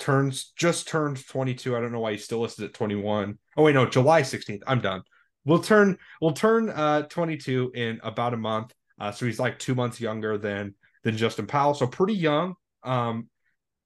turns 0.00 0.52
just 0.56 0.88
turned 0.88 1.24
22. 1.26 1.76
I 1.76 1.80
don't 1.80 1.92
know 1.92 2.00
why 2.00 2.12
he's 2.12 2.24
still 2.24 2.40
listed 2.40 2.64
at 2.64 2.74
21. 2.74 3.38
Oh 3.56 3.62
wait, 3.62 3.74
no, 3.74 3.86
July 3.86 4.22
16th. 4.22 4.62
I'm 4.66 4.80
done. 4.80 5.02
We'll 5.44 5.62
turn 5.62 5.96
we'll 6.20 6.32
turn 6.32 6.70
uh 6.70 7.02
22 7.02 7.72
in 7.74 8.00
about 8.02 8.34
a 8.34 8.36
month. 8.36 8.74
Uh, 8.98 9.12
so 9.12 9.24
he's 9.26 9.38
like 9.38 9.58
two 9.58 9.74
months 9.74 10.00
younger 10.00 10.36
than 10.36 10.74
than 11.04 11.16
Justin 11.16 11.46
Powell. 11.46 11.74
So 11.74 11.86
pretty 11.86 12.14
young. 12.14 12.54
Um, 12.82 13.28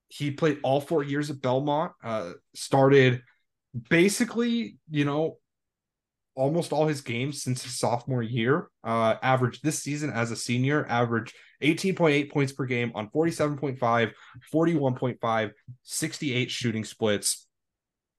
he 0.09 0.31
played 0.31 0.59
all 0.63 0.81
four 0.81 1.03
years 1.03 1.31
at 1.31 1.41
Belmont. 1.41 1.93
Uh, 2.03 2.33
started 2.55 3.23
basically, 3.91 4.79
you 4.91 5.05
know, 5.05 5.39
almost 6.35 6.73
all 6.73 6.87
his 6.87 7.01
games 7.01 7.43
since 7.43 7.63
his 7.63 7.79
sophomore 7.79 8.23
year. 8.23 8.69
Uh, 8.83 9.15
averaged 9.23 9.63
this 9.63 9.83
season 9.83 10.11
as 10.11 10.31
a 10.31 10.37
senior, 10.37 10.87
averaged 10.89 11.35
18.8 11.63 12.31
points 12.31 12.53
per 12.53 12.67
game 12.67 12.93
on 12.95 13.09
47.5, 13.09 14.13
41.5, 14.53 15.51
68 15.83 16.51
shooting 16.51 16.85
splits. 16.85 17.47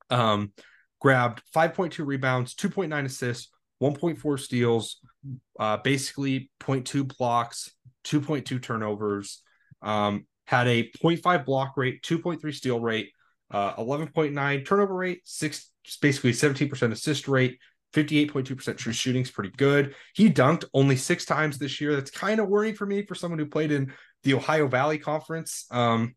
Um, 0.10 0.54
grabbed 1.00 1.42
5.2 1.56 2.06
rebounds, 2.06 2.56
2.9 2.56 3.06
assists, 3.06 3.50
1.4 3.82 4.40
steals, 4.40 5.00
uh, 5.60 5.78
basically 5.78 6.50
0.2 6.62 7.18
blocks, 7.18 7.72
2.2 8.06 8.62
turnovers. 8.62 9.42
Um, 9.82 10.26
had 10.48 10.68
a 10.68 10.90
0.5 11.04 11.46
block 11.46 11.74
rate, 11.76 12.04
2.3 12.04 12.54
steal 12.54 12.80
rate, 12.80 13.12
uh, 13.52 13.76
11.9 13.76 14.66
turnover 14.66 14.94
rate, 14.94 15.22
six 15.24 15.72
basically 16.02 16.32
17% 16.32 16.92
assist 16.92 17.28
rate, 17.28 17.60
58.2% 17.96 18.78
true 18.78 18.94
shooting 18.94 19.22
is 19.22 19.32
pretty 19.32 19.52
good. 19.52 19.96
He 20.14 20.30
dunked 20.30 20.66
only 20.74 20.98
six 20.98 21.26
times 21.26 21.58
this 21.58 21.80
year. 21.80 21.96
That's 21.96 22.12
kind 22.12 22.40
of 22.40 22.50
worrying 22.50 22.76
for 22.76 22.86
me 22.86 23.06
for 23.06 23.16
someone 23.16 23.40
who 23.40 23.46
played 23.46 23.72
in 23.72 23.94
the 24.24 24.34
Ohio 24.34 24.68
Valley 24.68 24.98
Conference. 24.98 25.66
Um, 25.72 26.16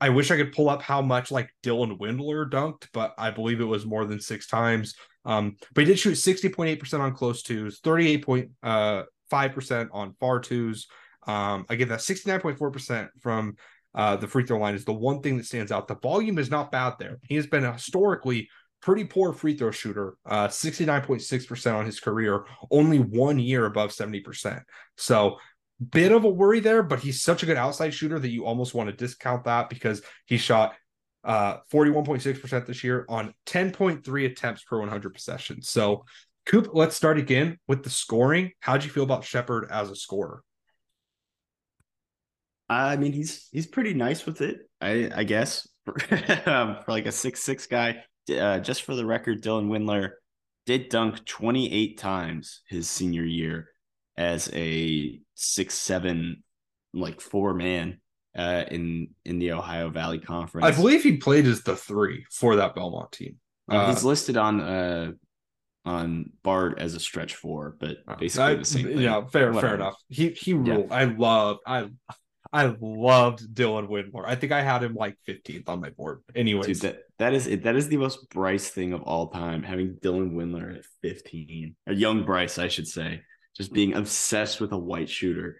I 0.00 0.10
wish 0.10 0.30
I 0.30 0.36
could 0.36 0.52
pull 0.52 0.68
up 0.68 0.82
how 0.82 1.02
much 1.02 1.30
like 1.30 1.50
Dylan 1.62 1.98
Windler 1.98 2.48
dunked, 2.48 2.88
but 2.92 3.14
I 3.18 3.30
believe 3.30 3.60
it 3.60 3.64
was 3.64 3.86
more 3.86 4.04
than 4.04 4.20
six 4.20 4.46
times. 4.46 4.94
Um, 5.24 5.56
but 5.74 5.82
he 5.82 5.86
did 5.86 5.98
shoot 5.98 6.12
60.8% 6.12 7.00
on 7.00 7.14
close 7.14 7.42
twos, 7.42 7.80
38.5% 7.80 8.50
uh, 8.62 9.88
on 9.92 10.14
far 10.20 10.38
twos. 10.38 10.86
Um, 11.26 11.66
again, 11.68 11.88
that 11.88 12.00
69.4% 12.00 13.08
from 13.20 13.56
uh, 13.94 14.16
the 14.16 14.28
free 14.28 14.44
throw 14.44 14.58
line 14.58 14.74
is 14.74 14.84
the 14.84 14.92
one 14.92 15.22
thing 15.22 15.38
that 15.38 15.46
stands 15.46 15.72
out. 15.72 15.88
The 15.88 15.96
volume 15.96 16.38
is 16.38 16.50
not 16.50 16.70
bad 16.70 16.94
there. 16.98 17.18
He 17.22 17.34
has 17.36 17.46
been 17.46 17.64
historically 17.64 18.48
pretty 18.80 19.04
poor 19.04 19.32
free 19.32 19.56
throw 19.56 19.70
shooter, 19.70 20.16
uh, 20.24 20.48
69.6% 20.48 21.74
on 21.74 21.86
his 21.86 22.00
career, 22.00 22.44
only 22.70 22.98
one 22.98 23.38
year 23.38 23.66
above 23.66 23.90
70%. 23.90 24.62
So, 24.96 25.38
bit 25.90 26.12
of 26.12 26.24
a 26.24 26.28
worry 26.28 26.60
there, 26.60 26.82
but 26.82 27.00
he's 27.00 27.22
such 27.22 27.42
a 27.42 27.46
good 27.46 27.56
outside 27.56 27.92
shooter 27.92 28.18
that 28.18 28.30
you 28.30 28.46
almost 28.46 28.74
want 28.74 28.88
to 28.88 28.96
discount 28.96 29.44
that 29.44 29.68
because 29.68 30.00
he 30.24 30.38
shot 30.38 30.74
uh, 31.24 31.58
41.6% 31.72 32.66
this 32.66 32.82
year 32.82 33.04
on 33.08 33.34
10.3 33.46 34.26
attempts 34.26 34.62
per 34.62 34.78
100 34.78 35.12
possessions. 35.12 35.68
So, 35.68 36.04
Coop, 36.46 36.70
let's 36.72 36.96
start 36.96 37.18
again 37.18 37.58
with 37.66 37.82
the 37.82 37.90
scoring. 37.90 38.52
How'd 38.60 38.84
you 38.84 38.90
feel 38.90 39.02
about 39.02 39.24
Sheppard 39.24 39.66
as 39.70 39.90
a 39.90 39.96
scorer? 39.96 40.42
I 42.68 42.96
mean, 42.96 43.12
he's 43.12 43.48
he's 43.52 43.66
pretty 43.66 43.94
nice 43.94 44.26
with 44.26 44.40
it, 44.40 44.58
I 44.80 45.10
I 45.14 45.24
guess, 45.24 45.68
um, 46.46 46.78
for 46.84 46.84
like 46.88 47.06
a 47.06 47.12
six 47.12 47.42
six 47.42 47.66
guy 47.66 48.02
uh, 48.30 48.58
just 48.60 48.82
for 48.82 48.94
the 48.94 49.06
record, 49.06 49.42
Dylan 49.42 49.68
Windler 49.68 50.12
did 50.66 50.88
dunk 50.88 51.24
28 51.24 51.98
times 51.98 52.62
his 52.68 52.88
senior 52.90 53.24
year 53.24 53.68
as 54.16 54.50
a 54.52 55.20
six 55.34 55.74
seven 55.74 56.42
like 56.92 57.20
four 57.20 57.54
man 57.54 58.00
uh, 58.36 58.64
in 58.70 59.08
in 59.24 59.38
the 59.38 59.52
Ohio 59.52 59.90
Valley 59.90 60.18
Conference. 60.18 60.66
I 60.66 60.70
believe 60.72 61.02
he 61.02 61.16
played 61.16 61.46
as 61.46 61.62
the 61.62 61.76
three 61.76 62.24
for 62.30 62.56
that 62.56 62.74
Belmont 62.74 63.12
team. 63.12 63.36
Uh, 63.68 63.90
he's 63.90 64.04
listed 64.04 64.36
on 64.36 64.60
uh 64.60 65.12
on 65.84 66.30
Bart 66.42 66.78
as 66.78 66.94
a 66.94 67.00
stretch 67.00 67.34
four, 67.36 67.76
but 67.78 67.98
uh, 68.08 68.16
basically 68.16 68.44
I, 68.44 68.54
the 68.54 68.64
same. 68.64 68.86
Thing. 68.86 68.98
Yeah, 68.98 69.24
fair, 69.26 69.52
Whatever. 69.52 69.60
fair 69.60 69.74
enough. 69.76 69.94
He 70.08 70.30
he 70.30 70.52
ruled. 70.52 70.88
Yeah. 70.90 70.96
I 70.96 71.04
love 71.04 71.58
I 71.66 71.88
I 72.52 72.74
loved 72.80 73.54
Dylan 73.54 73.88
Windler. 73.88 74.24
I 74.26 74.34
think 74.34 74.52
I 74.52 74.62
had 74.62 74.82
him 74.82 74.94
like 74.94 75.16
15th 75.28 75.68
on 75.68 75.80
my 75.80 75.90
board. 75.90 76.22
Anyways, 76.34 76.66
Dude, 76.66 76.76
that, 76.78 76.98
that 77.18 77.34
is 77.34 77.44
that 77.62 77.76
is 77.76 77.88
the 77.88 77.96
most 77.96 78.28
Bryce 78.30 78.68
thing 78.68 78.92
of 78.92 79.02
all 79.02 79.28
time. 79.28 79.62
Having 79.62 79.96
Dylan 80.02 80.32
Windler 80.32 80.78
at 80.78 80.84
15, 81.02 81.74
a 81.86 81.94
young 81.94 82.24
Bryce, 82.24 82.58
I 82.58 82.68
should 82.68 82.86
say, 82.86 83.22
just 83.56 83.72
being 83.72 83.94
obsessed 83.94 84.60
with 84.60 84.72
a 84.72 84.78
white 84.78 85.08
shooter 85.08 85.58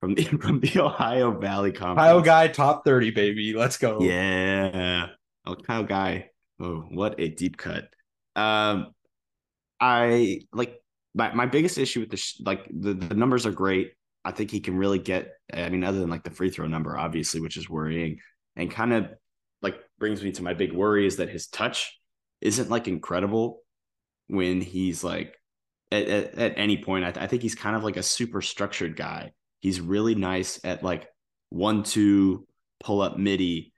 from 0.00 0.14
the 0.14 0.24
from 0.42 0.60
the 0.60 0.80
Ohio 0.80 1.38
Valley 1.38 1.72
Conference. 1.72 1.98
Ohio 1.98 2.20
guy, 2.20 2.48
top 2.48 2.84
30, 2.84 3.10
baby. 3.10 3.54
Let's 3.54 3.76
go. 3.76 4.00
Yeah. 4.00 5.08
Oh, 5.46 5.54
Kyle 5.54 5.84
Guy. 5.84 6.30
Oh, 6.60 6.84
what 6.90 7.18
a 7.18 7.28
deep 7.28 7.56
cut. 7.56 7.88
Um, 8.36 8.88
I 9.80 10.40
like 10.52 10.80
my, 11.14 11.32
my 11.32 11.46
biggest 11.46 11.78
issue 11.78 12.00
with 12.00 12.10
the 12.10 12.16
sh- 12.16 12.40
like 12.44 12.66
the, 12.70 12.94
the 12.94 13.14
numbers 13.14 13.46
are 13.46 13.52
great. 13.52 13.92
I 14.24 14.32
think 14.32 14.50
he 14.50 14.60
can 14.60 14.76
really 14.76 14.98
get. 14.98 15.32
I 15.52 15.68
mean, 15.68 15.84
other 15.84 16.00
than 16.00 16.10
like 16.10 16.24
the 16.24 16.30
free 16.30 16.50
throw 16.50 16.66
number, 16.66 16.96
obviously, 16.96 17.40
which 17.40 17.56
is 17.56 17.70
worrying, 17.70 18.20
and 18.56 18.70
kind 18.70 18.92
of 18.92 19.08
like 19.62 19.76
brings 19.98 20.22
me 20.22 20.32
to 20.32 20.42
my 20.42 20.54
big 20.54 20.72
worry 20.72 21.06
is 21.06 21.16
that 21.16 21.28
his 21.28 21.46
touch 21.46 21.98
isn't 22.40 22.70
like 22.70 22.88
incredible 22.88 23.60
when 24.28 24.60
he's 24.60 25.02
like 25.02 25.36
at, 25.90 26.08
at, 26.08 26.34
at 26.34 26.54
any 26.56 26.82
point. 26.82 27.04
I, 27.04 27.12
th- 27.12 27.24
I 27.24 27.26
think 27.26 27.42
he's 27.42 27.54
kind 27.54 27.76
of 27.76 27.84
like 27.84 27.96
a 27.96 28.02
super 28.02 28.42
structured 28.42 28.96
guy. 28.96 29.32
He's 29.60 29.80
really 29.80 30.14
nice 30.14 30.60
at 30.64 30.82
like 30.82 31.08
one 31.50 31.82
two 31.82 32.46
pull 32.80 33.00
up 33.00 33.16
midi 33.16 33.72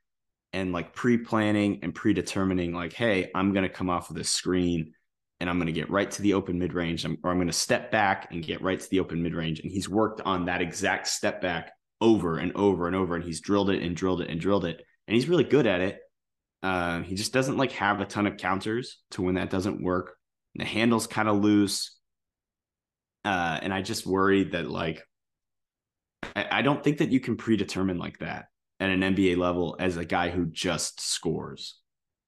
and 0.52 0.72
like 0.72 0.92
pre-planning 0.94 1.80
and 1.82 1.94
predetermining 1.94 2.72
like 2.72 2.92
hey 2.92 3.30
i'm 3.34 3.52
going 3.52 3.62
to 3.62 3.68
come 3.68 3.88
off 3.88 4.10
of 4.10 4.16
this 4.16 4.30
screen 4.30 4.92
and 5.40 5.48
i'm 5.48 5.58
going 5.58 5.66
to 5.66 5.72
get 5.72 5.90
right 5.90 6.10
to 6.10 6.22
the 6.22 6.34
open 6.34 6.58
mid-range 6.58 7.04
or 7.04 7.30
i'm 7.30 7.36
going 7.36 7.46
to 7.46 7.52
step 7.52 7.90
back 7.90 8.28
and 8.30 8.44
get 8.44 8.62
right 8.62 8.80
to 8.80 8.90
the 8.90 9.00
open 9.00 9.22
mid-range. 9.22 9.60
And 9.60 9.70
he's 9.70 9.88
worked 9.88 10.20
on 10.20 10.46
that 10.46 10.62
exact 10.62 11.06
step 11.08 11.40
back 11.40 11.72
over 12.00 12.38
and 12.38 12.52
over 12.56 12.86
and 12.86 12.96
over 12.96 13.14
and 13.14 13.24
he's 13.24 13.40
drilled 13.40 13.70
it 13.70 13.82
and 13.82 13.96
drilled 13.96 14.20
it 14.20 14.30
and 14.30 14.40
drilled 14.40 14.64
it 14.64 14.84
and 15.06 15.14
he's 15.14 15.28
really 15.28 15.44
good 15.44 15.66
at 15.66 15.80
it. 15.80 15.98
Uh, 16.62 17.00
he 17.00 17.14
just 17.14 17.32
doesn't 17.32 17.56
like 17.56 17.72
have 17.72 18.00
a 18.00 18.04
ton 18.04 18.26
of 18.26 18.36
counters 18.36 18.98
to 19.10 19.22
when 19.22 19.34
that 19.34 19.50
doesn't 19.50 19.82
work. 19.82 20.14
The 20.54 20.64
handle's 20.64 21.06
kind 21.06 21.28
of 21.28 21.42
loose. 21.42 21.96
Uh, 23.22 23.58
and 23.60 23.74
i 23.74 23.82
just 23.82 24.06
worry 24.06 24.44
that 24.44 24.70
like 24.70 25.02
I, 26.34 26.46
I 26.50 26.62
don't 26.62 26.82
think 26.82 26.98
that 26.98 27.10
you 27.10 27.20
can 27.20 27.36
predetermine 27.36 27.98
like 27.98 28.18
that 28.18 28.46
at 28.78 28.90
an 28.90 29.00
NBA 29.00 29.36
level 29.36 29.76
as 29.78 29.96
a 29.96 30.04
guy 30.04 30.30
who 30.30 30.46
just 30.46 31.00
scores. 31.00 31.79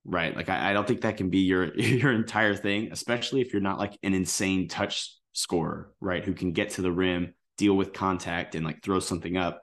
Right. 0.04 0.34
Like 0.34 0.48
I, 0.48 0.70
I 0.70 0.72
don't 0.72 0.86
think 0.86 1.02
that 1.02 1.16
can 1.16 1.30
be 1.30 1.40
your 1.40 1.74
your 1.76 2.12
entire 2.12 2.54
thing, 2.54 2.90
especially 2.92 3.40
if 3.40 3.52
you're 3.52 3.62
not 3.62 3.78
like 3.78 3.98
an 4.02 4.14
insane 4.14 4.68
touch 4.68 5.16
scorer, 5.32 5.92
right? 6.00 6.24
Who 6.24 6.34
can 6.34 6.52
get 6.52 6.70
to 6.70 6.82
the 6.82 6.92
rim, 6.92 7.34
deal 7.56 7.74
with 7.74 7.92
contact, 7.92 8.54
and 8.54 8.64
like 8.64 8.82
throw 8.82 9.00
something 9.00 9.36
up. 9.36 9.62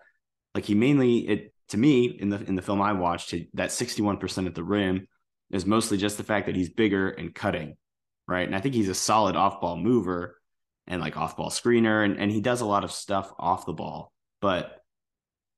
Like 0.56 0.66
he 0.66 0.76
mainly 0.76 1.28
it 1.28 1.54
to 1.70 1.78
me 1.78 2.06
in 2.06 2.30
the 2.30 2.42
in 2.44 2.56
the 2.56 2.62
film 2.62 2.82
I 2.82 2.94
watched, 2.94 3.34
that 3.54 3.70
61% 3.70 4.48
at 4.48 4.56
the 4.56 4.64
rim 4.64 5.08
is 5.52 5.66
mostly 5.66 5.98
just 5.98 6.18
the 6.18 6.24
fact 6.24 6.46
that 6.46 6.56
he's 6.56 6.70
bigger 6.70 7.10
and 7.10 7.34
cutting, 7.34 7.76
right? 8.28 8.48
And 8.48 8.56
I 8.56 8.60
think 8.60 8.76
he's 8.76 8.90
a 8.90 8.96
solid 8.96 9.36
off-ball 9.36 9.78
mover 9.78 10.40
and 10.88 11.02
like 11.02 11.18
off-ball 11.18 11.50
screener, 11.50 12.06
and, 12.06 12.18
and 12.20 12.32
he 12.32 12.42
does 12.42 12.62
a 12.62 12.66
lot 12.66 12.84
of 12.84 12.92
stuff 12.92 13.32
off 13.38 13.66
the 13.66 13.74
ball 13.74 14.14
but 14.42 14.84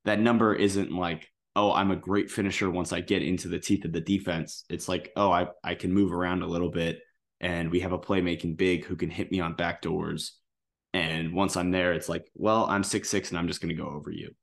that 0.06 0.20
number 0.20 0.54
isn't 0.54 0.92
like 0.92 1.31
oh 1.56 1.74
i'm 1.74 1.92
a 1.92 1.96
great 1.96 2.32
finisher 2.32 2.70
once 2.70 2.94
i 2.94 3.02
get 3.02 3.22
into 3.22 3.48
the 3.48 3.60
teeth 3.60 3.86
of 3.86 3.92
the 3.92 4.02
defense. 4.02 4.64
It's 4.70 4.88
like 4.88 5.12
oh 5.16 5.32
i, 5.32 5.48
I 5.64 5.76
can 5.76 5.94
move 5.94 6.14
around 6.14 6.42
a 6.44 6.48
little 6.48 6.70
bit 6.72 7.00
and 7.40 7.72
we 7.72 7.80
have 7.82 7.92
a 7.92 8.00
playmaking 8.00 8.58
big 8.58 8.86
who 8.86 8.96
can 8.96 9.10
hit 9.10 9.32
me 9.32 9.40
on 9.40 9.56
back 9.56 9.82
doors. 9.82 10.38
And 10.94 11.34
once 11.34 11.58
i'm 11.58 11.72
there 11.72 11.94
it's 11.94 12.10
like 12.10 12.30
well 12.36 12.66
i'm 12.66 12.84
six 12.84 13.10
six 13.10 13.30
and 13.30 13.38
i'm 13.38 13.48
just 13.48 13.62
to 13.62 13.74
go 13.74 13.88
over 13.88 14.12
you. 14.12 14.36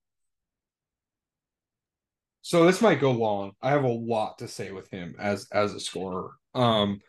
So 2.43 2.65
this 2.65 2.81
might 2.81 3.01
go 3.01 3.11
long. 3.11 3.53
I 3.61 3.71
have 3.71 3.85
a 3.85 3.89
lot 3.89 4.39
to 4.39 4.49
say 4.49 4.71
with 4.73 4.91
him 4.91 5.15
as 5.19 5.49
as 5.53 5.75
a 5.75 5.81
scorer. 5.81 6.33
Um 6.55 7.01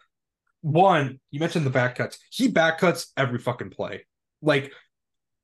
one 0.61 1.19
you 1.31 1.39
mentioned 1.39 1.65
the 1.65 1.69
back 1.69 1.95
cuts. 1.95 2.19
He 2.29 2.49
back 2.49 2.79
cuts 2.79 3.11
every 3.15 3.39
fucking 3.39 3.69
play. 3.69 4.05
Like 4.41 4.73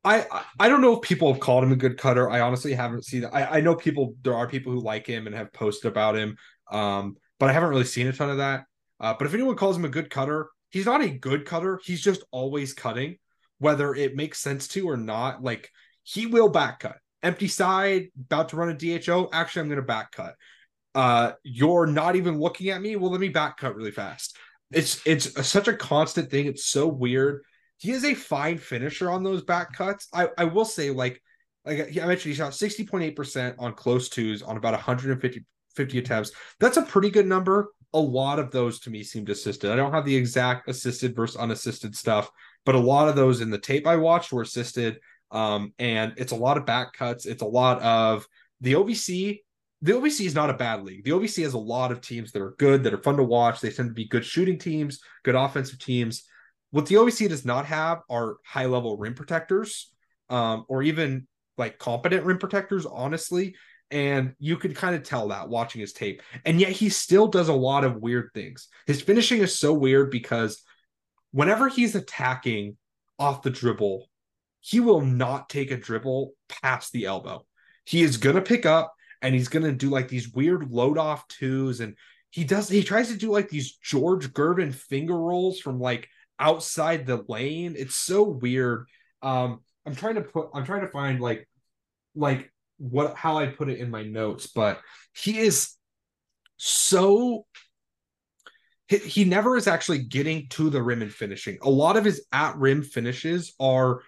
I 0.05 0.43
I 0.59 0.69
don't 0.69 0.81
know 0.81 0.93
if 0.93 1.01
people 1.01 1.33
have 1.33 1.41
called 1.41 1.63
him 1.63 1.71
a 1.71 1.75
good 1.75 1.97
cutter. 1.97 2.29
I 2.29 2.39
honestly 2.39 2.73
haven't 2.73 3.05
seen. 3.05 3.25
I 3.25 3.57
I 3.57 3.61
know 3.61 3.75
people. 3.75 4.15
There 4.21 4.35
are 4.35 4.47
people 4.47 4.71
who 4.71 4.79
like 4.79 5.07
him 5.07 5.25
and 5.25 5.35
have 5.35 5.51
posted 5.51 5.91
about 5.91 6.15
him. 6.15 6.37
Um, 6.71 7.17
but 7.39 7.49
I 7.49 7.53
haven't 7.53 7.69
really 7.69 7.83
seen 7.83 8.07
a 8.07 8.13
ton 8.13 8.29
of 8.29 8.37
that. 8.37 8.65
Uh, 8.99 9.15
but 9.17 9.25
if 9.25 9.33
anyone 9.33 9.55
calls 9.55 9.75
him 9.75 9.85
a 9.85 9.89
good 9.89 10.09
cutter, 10.09 10.47
he's 10.69 10.85
not 10.85 11.03
a 11.03 11.09
good 11.09 11.45
cutter. 11.45 11.81
He's 11.83 12.01
just 12.01 12.23
always 12.31 12.73
cutting, 12.73 13.17
whether 13.57 13.93
it 13.93 14.15
makes 14.15 14.39
sense 14.39 14.67
to 14.69 14.87
or 14.89 14.95
not. 14.95 15.43
Like 15.43 15.69
he 16.03 16.27
will 16.27 16.49
back 16.49 16.79
cut. 16.79 16.97
Empty 17.23 17.47
side, 17.47 18.09
about 18.25 18.49
to 18.49 18.55
run 18.55 18.69
a 18.69 18.73
DHO. 18.99 19.29
Actually, 19.33 19.61
I'm 19.61 19.67
going 19.69 19.77
to 19.77 19.81
back 19.81 20.11
cut. 20.11 20.35
Uh, 20.93 21.31
you're 21.43 21.87
not 21.87 22.15
even 22.15 22.39
looking 22.39 22.69
at 22.69 22.81
me. 22.81 22.95
Well, 22.95 23.11
let 23.11 23.19
me 23.19 23.29
back 23.29 23.57
cut 23.57 23.75
really 23.75 23.91
fast. 23.91 24.37
It's 24.71 25.01
it's 25.05 25.35
a, 25.35 25.43
such 25.43 25.67
a 25.67 25.75
constant 25.75 26.29
thing. 26.29 26.45
It's 26.45 26.65
so 26.65 26.87
weird 26.87 27.43
he 27.77 27.91
is 27.91 28.05
a 28.05 28.13
fine 28.13 28.57
finisher 28.57 29.09
on 29.09 29.23
those 29.23 29.43
back 29.43 29.73
cuts. 29.73 30.07
I, 30.13 30.29
I 30.37 30.45
will 30.45 30.65
say, 30.65 30.91
like, 30.91 31.21
like 31.65 31.97
I 32.01 32.05
mentioned, 32.05 32.33
he 32.33 32.33
shot 32.33 32.51
60.8% 32.51 33.55
on 33.59 33.73
close 33.73 34.09
twos 34.09 34.41
on 34.41 34.57
about 34.57 34.73
150 34.73 35.45
50 35.75 35.97
attempts. 35.97 36.31
That's 36.59 36.77
a 36.77 36.81
pretty 36.81 37.09
good 37.09 37.27
number. 37.27 37.71
A 37.93 37.99
lot 37.99 38.39
of 38.39 38.51
those 38.51 38.79
to 38.81 38.89
me 38.89 39.03
seemed 39.03 39.29
assisted. 39.29 39.71
I 39.71 39.75
don't 39.75 39.91
have 39.91 40.05
the 40.05 40.15
exact 40.15 40.69
assisted 40.69 41.15
versus 41.15 41.37
unassisted 41.37 41.95
stuff, 41.95 42.29
but 42.65 42.75
a 42.75 42.79
lot 42.79 43.07
of 43.07 43.15
those 43.15 43.41
in 43.41 43.49
the 43.49 43.57
tape 43.57 43.85
I 43.87 43.95
watched 43.95 44.31
were 44.31 44.41
assisted. 44.41 44.99
Um, 45.31 45.73
and 45.79 46.13
it's 46.17 46.31
a 46.31 46.37
lot 46.37 46.57
of 46.57 46.65
back 46.65 46.93
cuts. 46.93 47.25
It's 47.25 47.41
a 47.41 47.47
lot 47.47 47.81
of 47.81 48.27
the 48.61 48.73
OVC. 48.73 49.39
The 49.81 49.91
OVC 49.91 50.25
is 50.25 50.35
not 50.35 50.49
a 50.49 50.53
bad 50.53 50.83
league. 50.83 51.03
The 51.03 51.11
OVC 51.11 51.43
has 51.43 51.53
a 51.53 51.59
lot 51.59 51.91
of 51.91 52.01
teams 52.01 52.31
that 52.31 52.41
are 52.41 52.55
good, 52.57 52.83
that 52.83 52.93
are 52.93 53.01
fun 53.01 53.17
to 53.17 53.23
watch. 53.23 53.59
They 53.59 53.69
tend 53.69 53.89
to 53.89 53.93
be 53.93 54.07
good 54.07 54.25
shooting 54.25 54.57
teams, 54.57 55.01
good 55.23 55.35
offensive 55.35 55.79
teams. 55.79 56.23
What 56.75 56.87
the 56.87 56.95
OVC 56.95 57.29
does 57.29 57.45
not 57.45 57.65
have 57.67 58.01
are 58.09 58.35
high 58.43 58.65
level 58.65 58.97
rim 58.97 59.13
protectors, 59.13 59.93
um, 60.29 60.65
or 60.67 60.83
even 60.83 61.25
like 61.57 61.79
competent 61.79 62.25
rim 62.25 62.37
protectors, 62.37 62.85
honestly. 62.85 63.55
And 63.91 64.35
you 64.39 64.57
could 64.57 64.75
kind 64.75 64.93
of 64.93 65.03
tell 65.03 65.29
that 65.29 65.47
watching 65.47 65.79
his 65.79 65.93
tape. 65.93 66.21
And 66.43 66.59
yet 66.59 66.71
he 66.71 66.89
still 66.89 67.29
does 67.29 67.47
a 67.47 67.53
lot 67.53 67.85
of 67.85 68.01
weird 68.01 68.31
things. 68.33 68.67
His 68.87 69.01
finishing 69.01 69.39
is 69.39 69.57
so 69.57 69.71
weird 69.71 70.11
because 70.11 70.63
whenever 71.31 71.69
he's 71.69 71.95
attacking 71.95 72.75
off 73.17 73.41
the 73.41 73.51
dribble, 73.51 74.09
he 74.59 74.81
will 74.81 74.99
not 74.99 75.47
take 75.47 75.71
a 75.71 75.77
dribble 75.77 76.33
past 76.49 76.91
the 76.91 77.05
elbow. 77.05 77.45
He 77.85 78.03
is 78.03 78.17
going 78.17 78.35
to 78.35 78.41
pick 78.41 78.65
up 78.65 78.93
and 79.21 79.33
he's 79.33 79.47
going 79.47 79.63
to 79.63 79.71
do 79.71 79.89
like 79.89 80.09
these 80.09 80.33
weird 80.33 80.69
load 80.69 80.97
off 80.97 81.25
twos. 81.29 81.79
And 81.79 81.95
he 82.31 82.43
does, 82.43 82.67
he 82.67 82.83
tries 82.83 83.07
to 83.07 83.17
do 83.17 83.31
like 83.31 83.47
these 83.47 83.77
George 83.77 84.33
Gervin 84.33 84.73
finger 84.73 85.17
rolls 85.17 85.61
from 85.61 85.79
like 85.79 86.09
outside 86.39 87.05
the 87.05 87.23
lane. 87.27 87.75
It's 87.77 87.95
so 87.95 88.23
weird. 88.23 88.87
Um, 89.21 89.61
I'm 89.85 89.95
trying 89.95 90.15
to 90.15 90.21
put 90.21 90.49
I'm 90.53 90.65
trying 90.65 90.81
to 90.81 90.87
find 90.87 91.19
like 91.19 91.47
like 92.15 92.51
what 92.77 93.15
how 93.15 93.37
I 93.37 93.47
put 93.47 93.69
it 93.69 93.79
in 93.79 93.89
my 93.89 94.03
notes, 94.03 94.47
but 94.47 94.81
he 95.13 95.39
is 95.39 95.73
so 96.57 97.45
he, 98.87 98.97
he 98.97 99.23
never 99.23 99.57
is 99.57 99.67
actually 99.67 100.03
getting 100.03 100.47
to 100.49 100.69
the 100.69 100.81
rim 100.81 101.01
and 101.01 101.11
finishing. 101.11 101.57
A 101.61 101.69
lot 101.69 101.97
of 101.97 102.05
his 102.05 102.25
at 102.31 102.57
rim 102.57 102.83
finishes 102.83 103.53
are 103.59 104.01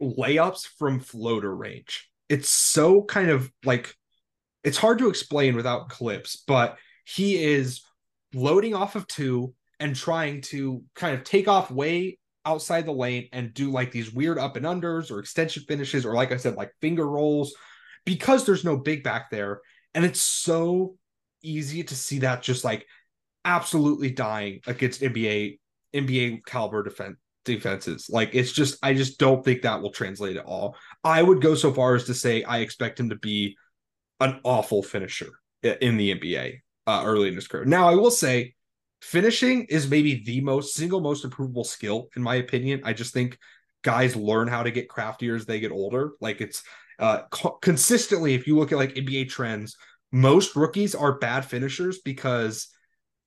layups 0.00 0.66
from 0.78 1.00
floater 1.00 1.54
range. 1.54 2.08
It's 2.28 2.48
so 2.48 3.02
kind 3.02 3.30
of 3.30 3.50
like 3.64 3.94
it's 4.64 4.78
hard 4.78 4.98
to 4.98 5.08
explain 5.08 5.56
without 5.56 5.88
clips, 5.88 6.42
but 6.46 6.78
he 7.04 7.42
is 7.42 7.82
loading 8.32 8.74
off 8.74 8.96
of 8.96 9.06
two, 9.06 9.54
and 9.82 9.96
trying 9.96 10.40
to 10.40 10.80
kind 10.94 11.12
of 11.12 11.24
take 11.24 11.48
off 11.48 11.68
way 11.68 12.16
outside 12.46 12.86
the 12.86 12.92
lane 12.92 13.28
and 13.32 13.52
do 13.52 13.72
like 13.72 13.90
these 13.90 14.12
weird 14.12 14.38
up 14.38 14.54
and 14.54 14.64
unders 14.64 15.10
or 15.10 15.18
extension 15.18 15.64
finishes 15.66 16.06
or 16.06 16.14
like 16.14 16.30
I 16.30 16.36
said 16.36 16.54
like 16.54 16.70
finger 16.80 17.06
rolls 17.06 17.52
because 18.04 18.46
there's 18.46 18.64
no 18.64 18.76
big 18.76 19.02
back 19.02 19.28
there 19.30 19.60
and 19.92 20.04
it's 20.04 20.22
so 20.22 20.94
easy 21.42 21.82
to 21.82 21.96
see 21.96 22.20
that 22.20 22.42
just 22.42 22.64
like 22.64 22.86
absolutely 23.44 24.12
dying 24.12 24.60
against 24.68 25.02
NBA 25.02 25.58
NBA 25.92 26.44
caliber 26.46 26.84
defense 26.84 27.16
defenses. 27.44 28.08
Like 28.08 28.30
it's 28.34 28.52
just 28.52 28.78
I 28.84 28.94
just 28.94 29.18
don't 29.18 29.44
think 29.44 29.62
that 29.62 29.82
will 29.82 29.90
translate 29.90 30.36
at 30.36 30.44
all. 30.44 30.76
I 31.02 31.20
would 31.20 31.42
go 31.42 31.56
so 31.56 31.72
far 31.72 31.96
as 31.96 32.04
to 32.04 32.14
say 32.14 32.44
I 32.44 32.58
expect 32.58 33.00
him 33.00 33.10
to 33.10 33.16
be 33.16 33.56
an 34.20 34.38
awful 34.44 34.84
finisher 34.84 35.30
in 35.64 35.96
the 35.96 36.14
NBA 36.14 36.60
uh, 36.86 37.02
early 37.04 37.26
in 37.26 37.34
his 37.34 37.48
career. 37.48 37.64
Now 37.64 37.88
I 37.88 37.96
will 37.96 38.12
say 38.12 38.54
finishing 39.02 39.64
is 39.64 39.90
maybe 39.90 40.22
the 40.24 40.40
most 40.40 40.74
single 40.74 41.00
most 41.00 41.24
improvable 41.24 41.64
skill 41.64 42.08
in 42.16 42.22
my 42.22 42.36
opinion. 42.36 42.80
I 42.84 42.92
just 42.92 43.12
think 43.12 43.36
guys 43.82 44.14
learn 44.14 44.46
how 44.46 44.62
to 44.62 44.70
get 44.70 44.88
craftier 44.88 45.34
as 45.34 45.44
they 45.44 45.58
get 45.58 45.72
older. 45.72 46.12
Like 46.20 46.40
it's 46.40 46.62
uh 47.00 47.22
co- 47.30 47.58
consistently 47.60 48.34
if 48.34 48.46
you 48.46 48.56
look 48.56 48.70
at 48.70 48.78
like 48.78 48.94
nba 48.94 49.28
trends 49.28 49.76
most 50.12 50.54
rookies 50.54 50.94
are 50.94 51.18
bad 51.18 51.44
finishers 51.44 51.98
because 52.04 52.68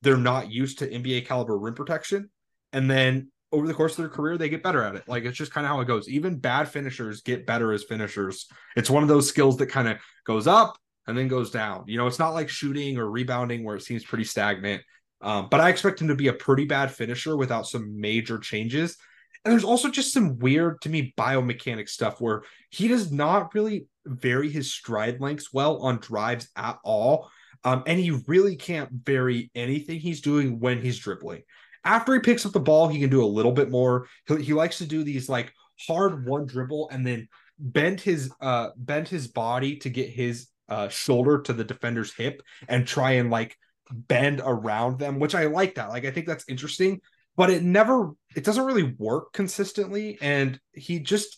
they're 0.02 0.18
not 0.18 0.50
used 0.50 0.80
to 0.80 0.88
nba 0.88 1.26
caliber 1.26 1.58
rim 1.58 1.74
protection. 1.74 2.30
And 2.72 2.90
then 2.90 3.30
over 3.52 3.68
the 3.68 3.74
course 3.74 3.94
of 3.94 3.98
their 3.98 4.10
career 4.10 4.38
they 4.38 4.50
get 4.50 4.64
better 4.64 4.82
at 4.82 4.96
it. 4.96 5.04
Like 5.08 5.26
it's 5.26 5.38
just 5.38 5.52
kind 5.52 5.66
of 5.66 5.72
how 5.72 5.82
it 5.82 5.88
goes. 5.88 6.08
Even 6.08 6.40
bad 6.40 6.70
finishers 6.70 7.22
get 7.22 7.46
better 7.46 7.74
as 7.74 7.84
finishers. 7.84 8.48
It's 8.78 8.90
one 8.90 9.04
of 9.04 9.10
those 9.10 9.28
skills 9.28 9.58
that 9.58 9.68
kind 9.68 9.90
of 9.90 9.98
goes 10.26 10.48
up 10.48 10.78
and 11.06 11.18
then 11.18 11.28
goes 11.28 11.52
down. 11.52 11.84
You 11.88 11.98
know 11.98 12.08
it's 12.08 12.20
not 12.20 12.34
like 12.34 12.48
shooting 12.48 12.98
or 12.98 13.12
rebounding 13.12 13.66
where 13.66 13.76
it 13.76 13.84
seems 13.84 14.06
pretty 14.06 14.24
stagnant 14.24 14.82
um, 15.22 15.47
but 15.49 15.59
I 15.59 15.70
expect 15.70 16.01
him 16.01 16.09
to 16.09 16.16
be 16.16 16.28
a 16.28 16.34
pretty 16.34 16.66
bad 16.66 16.91
finisher 16.91 17.36
without 17.38 17.68
some 17.68 17.99
major 17.99 18.38
changes. 18.38 18.97
And 19.43 19.51
there's 19.51 19.63
also 19.63 19.89
just 19.89 20.13
some 20.13 20.39
weird 20.39 20.82
to 20.82 20.89
me 20.89 21.13
biomechanic 21.18 21.88
stuff 21.88 22.20
where 22.20 22.43
he 22.70 22.88
does 22.88 23.11
not 23.11 23.53
really 23.53 23.88
vary 24.05 24.49
his 24.49 24.72
stride 24.72 25.22
lengths 25.22 25.53
well 25.53 25.78
on 25.78 25.97
drives 25.97 26.49
at 26.55 26.80
all. 26.84 27.30
Um, 27.63 27.84
and 27.88 27.99
he 27.99 28.11
really 28.28 28.55
can't 28.55 28.89
vary 28.91 29.49
anything 29.55 29.99
he's 29.99 30.22
doing 30.22 30.59
when 30.59 30.82
he's 30.82 30.99
dribbling. 30.99 31.43
After 31.84 32.13
he 32.13 32.20
picks 32.20 32.45
up 32.45 32.51
the 32.51 32.59
ball, 32.59 32.88
he 32.88 32.99
can 32.99 33.09
do 33.09 33.24
a 33.24 33.26
little 33.26 33.51
bit 33.51 33.70
more. 33.70 34.07
He, 34.28 34.41
he 34.43 34.53
likes 34.53 34.80
to 34.80 34.86
do 34.86 35.03
these 35.03 35.30
like 35.30 35.53
hard 35.88 36.26
one 36.28 36.45
dribble 36.45 36.89
and 36.89 37.05
then 37.05 37.28
bend 37.57 38.01
his 38.01 38.32
uh 38.41 38.70
bend 38.76 39.07
his 39.07 39.28
body 39.28 39.78
to 39.78 39.89
get 39.89 40.09
his 40.09 40.47
uh 40.70 40.89
shoulder 40.89 41.41
to 41.41 41.53
the 41.53 41.63
defender's 41.63 42.13
hip 42.13 42.41
and 42.68 42.86
try 42.86 43.11
and 43.11 43.30
like 43.30 43.57
bend 43.92 44.42
around 44.44 45.00
them, 45.00 45.20
which 45.20 45.36
I 45.36 45.46
like 45.46 45.76
that. 45.76 45.90
Like 45.90 46.06
I 46.06 46.12
think 46.12 46.28
that's 46.28 46.50
interesting, 46.50 47.02
but 47.36 47.50
it 47.50 47.64
never 47.64 48.12
it 48.36 48.44
doesn't 48.44 48.66
really 48.66 48.96
work 48.98 49.34
consistently. 49.34 50.18
And 50.22 50.60
he 50.74 51.00
just 51.00 51.38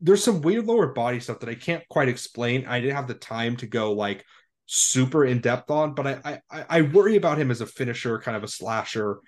there's 0.00 0.24
some 0.24 0.40
weird 0.40 0.66
lower 0.66 0.88
body 0.88 1.20
stuff 1.20 1.40
that 1.40 1.48
I 1.48 1.54
can't 1.54 1.86
quite 1.88 2.08
explain. 2.08 2.66
I 2.66 2.80
didn't 2.80 2.96
have 2.96 3.08
the 3.08 3.14
time 3.14 3.56
to 3.58 3.66
go 3.66 3.92
like 3.92 4.24
super 4.66 5.24
in 5.24 5.40
depth 5.40 5.70
on, 5.70 5.94
but 5.94 6.06
I 6.06 6.40
I, 6.50 6.64
I 6.68 6.82
worry 6.82 7.16
about 7.16 7.38
him 7.38 7.50
as 7.50 7.60
a 7.60 7.66
finisher, 7.66 8.18
kind 8.18 8.36
of 8.36 8.44
a 8.44 8.48
slasher. 8.48 9.18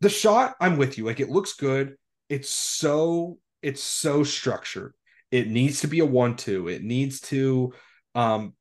The 0.00 0.08
shot, 0.08 0.54
I'm 0.60 0.76
with 0.76 0.98
you. 0.98 1.04
Like 1.04 1.20
it 1.20 1.30
looks 1.30 1.54
good. 1.54 1.96
It's 2.28 2.50
so 2.50 3.38
it's 3.62 3.82
so 3.82 4.22
structured. 4.22 4.94
It 5.30 5.48
needs 5.48 5.80
to 5.80 5.88
be 5.88 6.00
a 6.00 6.06
one-two. 6.06 6.68
It 6.68 6.82
needs 6.82 7.20
to 7.22 7.72
um 8.14 8.54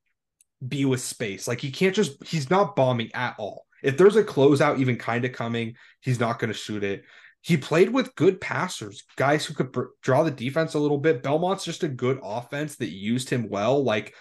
be 0.68 0.86
with 0.86 1.02
space. 1.02 1.48
Like 1.48 1.62
he 1.62 1.72
can't 1.72 1.96
just 1.96 2.24
he's 2.26 2.50
not 2.50 2.76
bombing 2.76 3.12
at 3.14 3.36
all. 3.38 3.66
If 3.82 3.98
there's 3.98 4.16
a 4.16 4.24
closeout 4.24 4.80
even 4.80 4.98
kind 4.98 5.26
of 5.26 5.34
coming, 5.34 5.76
he's 6.00 6.20
not 6.20 6.40
going 6.40 6.52
to 6.52 6.58
shoot 6.58 6.84
it. 6.84 7.04
He 7.42 7.58
played 7.58 7.90
with 7.90 8.16
good 8.16 8.40
passers, 8.40 9.04
guys 9.18 9.46
who 9.46 9.54
could 9.54 9.76
draw 10.02 10.24
the 10.24 10.32
defense 10.32 10.74
a 10.74 10.80
little 10.80 10.98
bit. 10.98 11.24
Belmont's 11.24 11.66
just 11.66 11.84
a 11.84 11.90
good 11.90 12.20
offense 12.24 12.78
that 12.78 12.90
used 12.90 13.30
him 13.30 13.50
well. 13.50 13.84
Like 13.84 14.14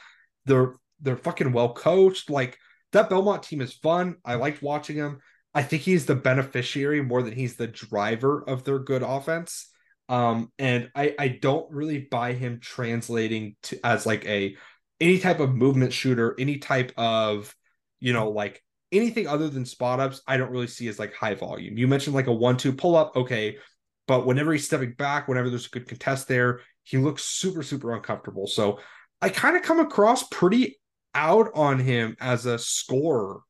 they're 0.47 0.75
they're 1.01 1.17
fucking 1.17 1.53
well 1.53 1.73
coached. 1.73 2.31
Like 2.31 2.59
that 2.93 3.09
Belmont 3.09 3.45
team 3.45 3.61
is 3.61 3.73
fun. 3.73 4.17
I 4.25 4.35
liked 4.35 4.63
watching 4.63 4.97
him. 4.97 5.21
I 5.55 5.63
think 5.63 5.83
he's 5.83 6.07
the 6.07 6.15
beneficiary 6.15 7.03
more 7.03 7.23
than 7.23 7.35
he's 7.35 7.57
the 7.57 7.67
driver 7.69 8.43
of 8.49 8.65
their 8.65 8.79
good 8.79 9.03
offense. 9.03 9.69
Um, 10.09 10.51
and 10.59 10.91
I 10.95 11.15
I 11.19 11.29
don't 11.29 11.71
really 11.71 12.09
buy 12.11 12.33
him 12.33 12.59
translating 12.61 13.57
to 13.65 13.79
as 13.85 14.05
like 14.05 14.27
a 14.27 14.57
any 15.03 15.19
type 15.19 15.41
of 15.41 15.55
movement 15.55 15.93
shooter, 15.93 16.37
any 16.39 16.59
type 16.59 16.93
of, 16.97 17.55
you 17.99 18.13
know, 18.13 18.31
like 18.31 18.63
anything 18.93 19.27
other 19.27 19.49
than 19.49 19.67
spot 19.67 19.99
ups, 19.99 20.23
I 20.29 20.37
don't 20.37 20.53
really 20.53 20.69
see 20.69 20.87
as 20.87 21.01
like 21.01 21.13
high 21.13 21.35
volume. 21.35 21.77
You 21.77 21.89
mentioned 21.89 22.15
like 22.15 22.29
a 22.29 22.33
one 22.33 22.57
two 22.57 22.73
pull 22.73 22.95
up, 22.95 23.17
okay, 23.17 23.59
but 24.07 24.27
whenever 24.27 24.53
he's 24.53 24.65
stepping 24.65 24.93
back, 24.93 25.27
whenever 25.27 25.51
there's 25.51 25.67
a 25.67 25.71
good 25.71 25.89
contest 25.89 26.29
there, 26.29 26.61
he 26.85 26.99
looks 26.99 27.25
super 27.25 27.65
super 27.65 27.93
uncomfortable. 27.95 28.47
So 28.47 28.79
I 29.21 29.29
kind 29.29 29.57
of 29.57 29.63
come 29.63 29.81
across 29.81 30.23
pretty 30.29 30.79
out 31.17 31.51
on 31.53 31.81
him 31.81 32.17
as 32.21 32.47
a 32.47 32.57
scorer. 32.57 33.41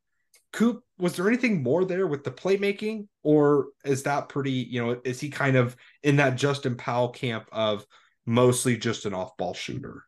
Coop, 0.55 0.83
was 0.99 1.17
there 1.17 1.29
anything 1.29 1.63
more 1.63 1.85
there 1.85 2.07
with 2.07 2.25
the 2.25 2.31
playmaking, 2.31 3.09
or 3.23 3.69
is 3.85 4.05
that 4.05 4.31
pretty? 4.31 4.53
You 4.53 4.85
know, 4.85 5.01
is 5.05 5.21
he 5.21 5.29
kind 5.29 5.57
of 5.57 5.77
in 6.03 6.17
that 6.17 6.37
Justin 6.37 6.77
Powell 6.77 7.11
camp 7.11 7.47
of 7.53 7.85
mostly 8.25 8.79
just 8.79 9.05
an 9.05 9.13
off 9.13 9.37
ball 9.37 9.53
shooter? 9.53 10.05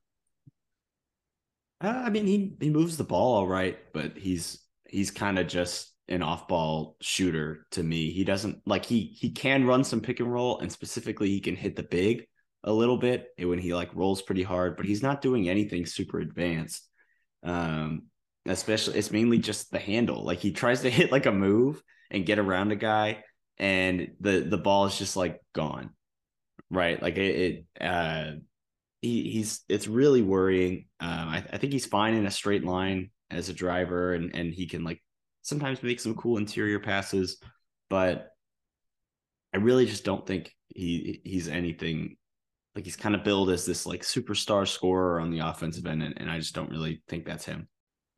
Uh, 1.81 2.03
I 2.07 2.11
mean, 2.11 2.27
he 2.27 2.57
he 2.61 2.70
moves 2.70 2.97
the 2.97 3.05
ball 3.05 3.35
all 3.37 3.47
right, 3.47 3.79
but 3.93 4.16
he's 4.16 4.61
he's 4.89 5.11
kind 5.11 5.39
of 5.39 5.47
just 5.47 5.93
an 6.09 6.22
off-ball 6.22 6.97
shooter 7.01 7.66
to 7.72 7.83
me. 7.83 8.11
He 8.11 8.25
doesn't 8.25 8.61
like 8.66 8.85
he 8.85 9.14
he 9.18 9.31
can 9.31 9.66
run 9.66 9.85
some 9.85 10.01
pick 10.01 10.20
and 10.20 10.33
roll, 10.33 10.59
and 10.61 10.70
specifically 10.72 11.29
he 11.29 11.41
can 11.41 11.57
hit 11.57 11.77
the 11.77 11.83
big 11.83 12.27
a 12.62 12.72
little 12.72 12.97
bit 12.97 13.29
when 13.39 13.59
he 13.59 13.75
like 13.75 13.95
rolls 13.95 14.22
pretty 14.22 14.43
hard, 14.43 14.77
but 14.77 14.87
he's 14.87 15.03
not 15.03 15.20
doing 15.20 15.49
anything 15.49 15.85
super 15.87 16.20
advanced. 16.20 16.89
Um, 17.43 18.05
especially 18.47 18.99
it's 18.99 19.11
mainly 19.11 19.39
just 19.39 19.70
the 19.70 19.79
handle. 19.79 20.25
Like 20.25 20.39
he 20.39 20.53
tries 20.53 20.83
to 20.83 20.91
hit 20.99 21.12
like 21.12 21.27
a 21.27 21.33
move 21.33 21.83
and 22.11 22.27
get 22.27 22.39
around 22.39 22.72
a 22.72 22.77
guy, 22.77 23.25
and 23.59 24.12
the 24.20 24.41
the 24.41 24.59
ball 24.59 24.87
is 24.87 24.99
just 24.99 25.16
like 25.16 25.41
gone. 25.55 25.91
Right, 26.70 27.01
like 27.03 27.16
it, 27.18 27.66
it 27.81 27.85
uh 27.85 28.33
he, 29.05 29.30
he's 29.30 29.61
it's 29.68 29.86
really 29.86 30.22
worrying. 30.22 30.86
Um, 30.98 31.28
I, 31.28 31.44
I, 31.52 31.59
think 31.59 31.72
he's 31.72 31.86
fine 31.86 32.14
in 32.14 32.26
a 32.26 32.30
straight 32.30 32.64
line 32.64 33.11
as 33.30 33.48
a 33.48 33.55
driver, 33.55 34.14
and 34.14 34.34
and 34.34 34.52
he 34.52 34.66
can 34.66 34.82
like 34.82 35.02
sometimes 35.42 35.82
make 35.82 36.00
some 36.00 36.14
cool 36.14 36.38
interior 36.38 36.80
passes, 36.80 37.38
but 37.90 38.30
I 39.52 39.59
really 39.59 39.84
just 39.84 40.05
don't 40.05 40.26
think 40.26 40.52
he 40.74 41.20
he's 41.22 41.48
anything 41.48 42.16
like 42.74 42.84
he's 42.84 42.96
kind 42.96 43.14
of 43.14 43.24
billed 43.24 43.50
as 43.50 43.66
this 43.66 43.84
like 43.84 44.02
superstar 44.02 44.66
scorer 44.66 45.20
on 45.20 45.30
the 45.30 45.40
offensive 45.40 45.86
end, 45.86 46.02
and, 46.02 46.14
and 46.16 46.30
I 46.30 46.38
just 46.38 46.55
don't 46.55 46.70
really 46.70 47.02
think 47.09 47.26
that's 47.26 47.44
him. 47.44 47.68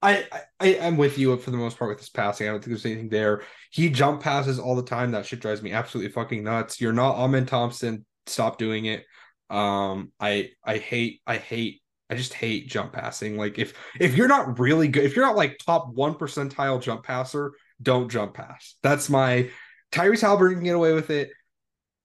I, 0.03 0.26
I 0.61 0.74
am 0.74 0.99
with 0.99 1.18
you 1.18 1.37
for 1.39 1.51
the 1.51 1.57
most 1.57 1.78
part 1.78 1.89
with 1.89 1.99
his 1.99 2.11
passing. 2.11 2.47
I 2.47 2.51
don't 2.53 2.61
think 2.61 2.68
there's 2.68 2.87
anything 2.87 3.09
there. 3.09 3.43
He 3.72 3.89
jump 3.91 4.22
passes 4.22 4.61
all 4.61 4.76
the 4.76 4.82
time. 4.82 5.11
That 5.11 5.26
shit 5.26 5.41
drives 5.41 5.62
me 5.62 5.72
absolutely 5.72 6.12
fucking 6.12 6.45
nuts. 6.45 6.80
You're 6.80 6.93
not 6.93 7.16
Amen 7.16 7.47
Thompson. 7.47 8.05
Stop 8.26 8.59
doing 8.59 8.84
it. 8.84 9.05
Um, 9.51 10.12
I 10.20 10.51
I 10.64 10.78
hate 10.78 11.20
I 11.26 11.36
hate 11.36 11.82
I 12.09 12.14
just 12.14 12.34
hate 12.34 12.68
jump 12.68 12.92
passing. 12.92 13.36
Like 13.36 13.59
if 13.59 13.74
if 13.99 14.16
you're 14.16 14.28
not 14.28 14.59
really 14.59 14.88
good, 14.88 15.05
if 15.05 15.16
you're 15.16 15.26
not 15.26 15.36
like 15.36 15.59
top 15.64 15.88
one 15.92 16.14
percentile 16.14 16.80
jump 16.80 17.05
passer, 17.05 17.53
don't 17.82 18.09
jump 18.09 18.34
pass. 18.34 18.76
That's 18.82 19.09
my 19.09 19.51
Tyrese 19.92 20.22
Haliburton 20.22 20.55
can 20.55 20.64
get 20.64 20.76
away 20.76 20.92
with 20.92 21.11
it. 21.11 21.30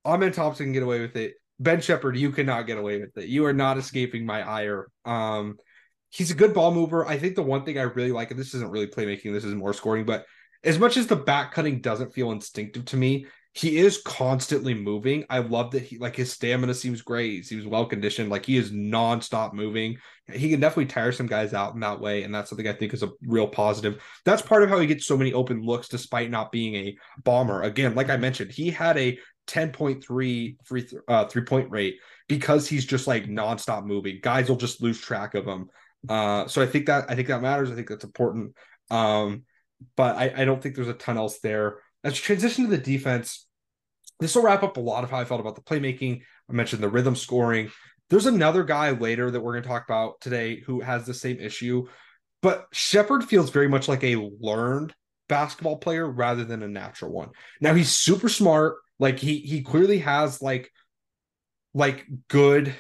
Amen 0.06 0.32
Thompson 0.32 0.68
can 0.68 0.74
get 0.74 0.84
away 0.84 1.02
with 1.02 1.16
it. 1.16 1.36
Ben 1.60 1.80
Sheppard, 1.80 2.18
you 2.18 2.32
cannot 2.32 2.66
get 2.66 2.80
away 2.80 3.00
with 3.00 3.16
it. 3.18 3.30
You 3.30 3.46
are 3.46 3.54
not 3.54 3.78
escaping 3.78 4.26
my 4.26 4.42
ire. 4.42 4.88
Um, 5.06 5.58
he's 6.10 6.32
a 6.32 6.36
good 6.36 6.56
ball 6.56 6.74
mover. 6.74 7.06
I 7.06 7.20
think 7.20 7.36
the 7.36 7.44
one 7.44 7.66
thing 7.66 7.78
I 7.78 7.84
really 7.84 8.12
like, 8.12 8.32
and 8.32 8.40
this 8.40 8.56
isn't 8.56 8.72
really 8.72 8.88
playmaking, 8.88 9.32
this 9.32 9.44
is 9.44 9.54
more 9.54 9.74
scoring, 9.74 10.06
but 10.06 10.26
as 10.64 10.80
much 10.80 10.98
as 10.98 11.06
the 11.06 11.16
back 11.16 11.54
cutting 11.54 11.80
doesn't 11.80 12.14
feel 12.14 12.32
instinctive 12.32 12.86
to 12.86 12.98
me, 12.98 13.28
he 13.54 13.78
is 13.78 14.02
constantly 14.02 14.74
moving. 14.74 15.26
I 15.30 15.40
love 15.40 15.72
that 15.72 15.84
he 15.84 15.98
like 15.98 16.16
his 16.16 16.32
stamina 16.32 16.74
seems 16.74 17.02
great. 17.02 17.32
He 17.32 17.44
seems 17.44 17.66
well 17.66 17.86
conditioned. 17.86 18.30
Like 18.30 18.46
he 18.46 18.56
is 18.56 18.72
nonstop 18.72 19.54
moving. 19.54 19.98
He 20.32 20.50
can 20.50 20.62
definitely 20.62 20.86
tire 20.86 21.12
some 21.12 21.28
guys 21.28 21.54
out 21.54 21.74
in 21.74 21.82
that 21.82 22.00
way, 22.00 22.24
and 22.24 22.34
that's 22.34 22.50
something 22.50 22.68
I 22.68 22.74
think 22.74 22.94
is 22.94 23.04
a 23.04 23.12
real 23.22 23.48
positive. 23.48 24.02
That's 24.24 24.42
part 24.42 24.64
of 24.64 24.70
how 24.70 24.80
he 24.80 24.88
gets 24.88 25.06
so 25.06 25.18
many 25.18 25.34
open 25.34 25.62
looks 25.64 25.90
despite 25.90 26.30
not 26.30 26.54
being 26.54 26.76
a 26.76 26.98
bomber. 27.24 27.64
Again, 27.64 27.94
like 27.94 28.10
I 28.10 28.16
mentioned, 28.16 28.52
he 28.52 28.70
had 28.70 28.98
a 28.98 29.20
10.3 29.48 30.06
free 30.64 30.84
th- 30.84 31.02
uh, 31.10 31.26
three 31.26 31.44
point 31.44 31.70
rate 31.72 31.98
because 32.30 32.70
he's 32.70 32.86
just 32.86 33.06
like 33.06 33.26
nonstop 33.26 33.86
moving. 33.86 34.20
Guys 34.22 34.48
will 34.48 34.56
just 34.56 34.82
lose 34.82 35.02
track 35.02 35.36
of 35.36 35.46
him. 35.46 35.70
Uh, 36.08 36.48
so 36.48 36.62
I 36.62 36.68
think 36.68 36.86
that 36.86 37.12
I 37.12 37.16
think 37.16 37.28
that 37.28 37.42
matters. 37.42 37.70
I 37.70 37.76
think 37.76 37.90
that's 37.90 38.06
important. 38.06 38.56
Um, 38.90 39.44
but 39.98 40.16
I, 40.16 40.34
I 40.38 40.46
don't 40.46 40.62
think 40.62 40.76
there's 40.76 40.88
a 40.88 40.94
ton 40.94 41.18
else 41.18 41.40
there. 41.40 41.80
Let's 42.04 42.20
transition 42.20 42.66
to 42.66 42.70
the 42.70 42.78
defense. 42.78 43.48
This 44.20 44.36
will 44.36 44.44
wrap 44.44 44.64
up 44.64 44.78
a 44.78 44.82
lot 44.82 45.04
of 45.04 45.12
how 45.12 45.20
I 45.20 45.26
felt 45.26 45.42
about 45.42 45.56
the 45.56 45.62
playmaking. 45.62 46.22
I 46.50 46.54
mentioned 46.54 46.84
the 46.84 46.90
rhythm 46.90 47.16
scoring. 47.16 47.72
There's 48.10 48.26
another 48.26 48.64
guy 48.64 48.92
later 48.92 49.32
that 49.32 49.40
we're 49.40 49.54
going 49.54 49.64
to 49.64 49.70
talk 49.70 49.86
about 49.86 50.20
today 50.22 50.60
who 50.60 50.82
has 50.82 51.06
the 51.06 51.14
same 51.14 51.40
issue, 51.40 51.88
but 52.42 52.66
Sheppard 52.74 53.24
feels 53.24 53.50
very 53.50 53.70
much 53.70 53.88
like 53.88 54.04
a 54.04 54.30
learned 54.40 54.94
basketball 55.30 55.78
player 55.78 56.06
rather 56.10 56.44
than 56.44 56.62
a 56.62 56.68
natural 56.68 57.12
one. 57.12 57.30
Now 57.62 57.74
he's 57.74 57.90
super 57.90 58.28
smart. 58.28 58.76
Like 59.00 59.18
he 59.18 59.40
he 59.40 59.62
clearly 59.62 60.00
has 60.00 60.42
like 60.42 60.70
like 61.74 62.06
good 62.28 62.76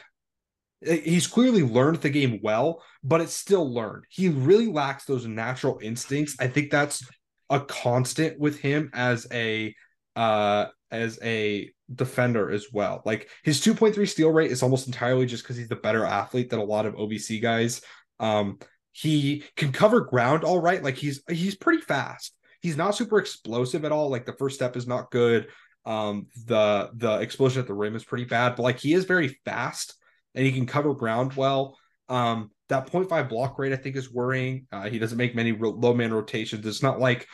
eh, 0.85 0.99
he's 1.03 1.27
clearly 1.27 1.63
learned 1.63 2.01
the 2.01 2.09
game 2.09 2.39
well, 2.43 2.83
but 3.03 3.21
it's 3.21 3.33
still 3.33 3.73
learned. 3.73 4.03
He 4.09 4.27
really 4.27 4.67
lacks 4.67 5.05
those 5.05 5.25
natural 5.25 5.79
instincts. 5.81 6.35
I 6.39 6.47
think 6.47 6.71
that's 6.71 7.07
a 7.51 7.59
constant 7.59 8.39
with 8.39 8.59
him 8.59 8.89
as 8.93 9.27
a 9.31 9.75
uh 10.15 10.65
as 10.89 11.19
a 11.21 11.69
defender 11.93 12.49
as 12.49 12.67
well. 12.71 13.01
Like 13.05 13.29
his 13.43 13.61
2.3 13.61 14.07
steal 14.07 14.31
rate 14.31 14.51
is 14.51 14.63
almost 14.63 14.87
entirely 14.87 15.25
just 15.25 15.43
because 15.43 15.57
he's 15.57 15.67
the 15.67 15.75
better 15.75 16.05
athlete 16.05 16.49
than 16.49 16.59
a 16.59 16.63
lot 16.63 16.85
of 16.85 16.95
OVC 16.95 17.41
guys. 17.41 17.81
Um 18.19 18.57
he 18.93 19.43
can 19.55 19.71
cover 19.71 20.01
ground 20.01 20.43
all 20.43 20.59
right. 20.59 20.81
Like 20.81 20.95
he's 20.95 21.21
he's 21.29 21.55
pretty 21.55 21.81
fast. 21.81 22.33
He's 22.61 22.77
not 22.77 22.95
super 22.95 23.19
explosive 23.19 23.85
at 23.85 23.91
all. 23.91 24.09
Like 24.09 24.25
the 24.25 24.33
first 24.33 24.55
step 24.55 24.75
is 24.77 24.87
not 24.87 25.11
good. 25.11 25.49
Um 25.85 26.27
the 26.45 26.89
the 26.95 27.19
explosion 27.19 27.61
at 27.61 27.67
the 27.67 27.73
rim 27.73 27.95
is 27.95 28.05
pretty 28.05 28.25
bad, 28.25 28.55
but 28.55 28.63
like 28.63 28.79
he 28.79 28.93
is 28.93 29.03
very 29.05 29.39
fast 29.43 29.95
and 30.35 30.45
he 30.45 30.53
can 30.53 30.65
cover 30.67 30.93
ground 30.93 31.33
well. 31.33 31.77
Um 32.07 32.51
that 32.71 32.89
0.5 32.89 33.27
block 33.27 33.59
rate, 33.59 33.73
I 33.73 33.75
think, 33.75 33.97
is 33.97 34.11
worrying. 34.11 34.65
Uh, 34.71 34.89
he 34.89 34.97
doesn't 34.97 35.17
make 35.17 35.35
many 35.35 35.51
low 35.51 35.93
man 35.93 36.13
rotations. 36.13 36.65
It's 36.65 36.81
not 36.81 37.01
like 37.01 37.27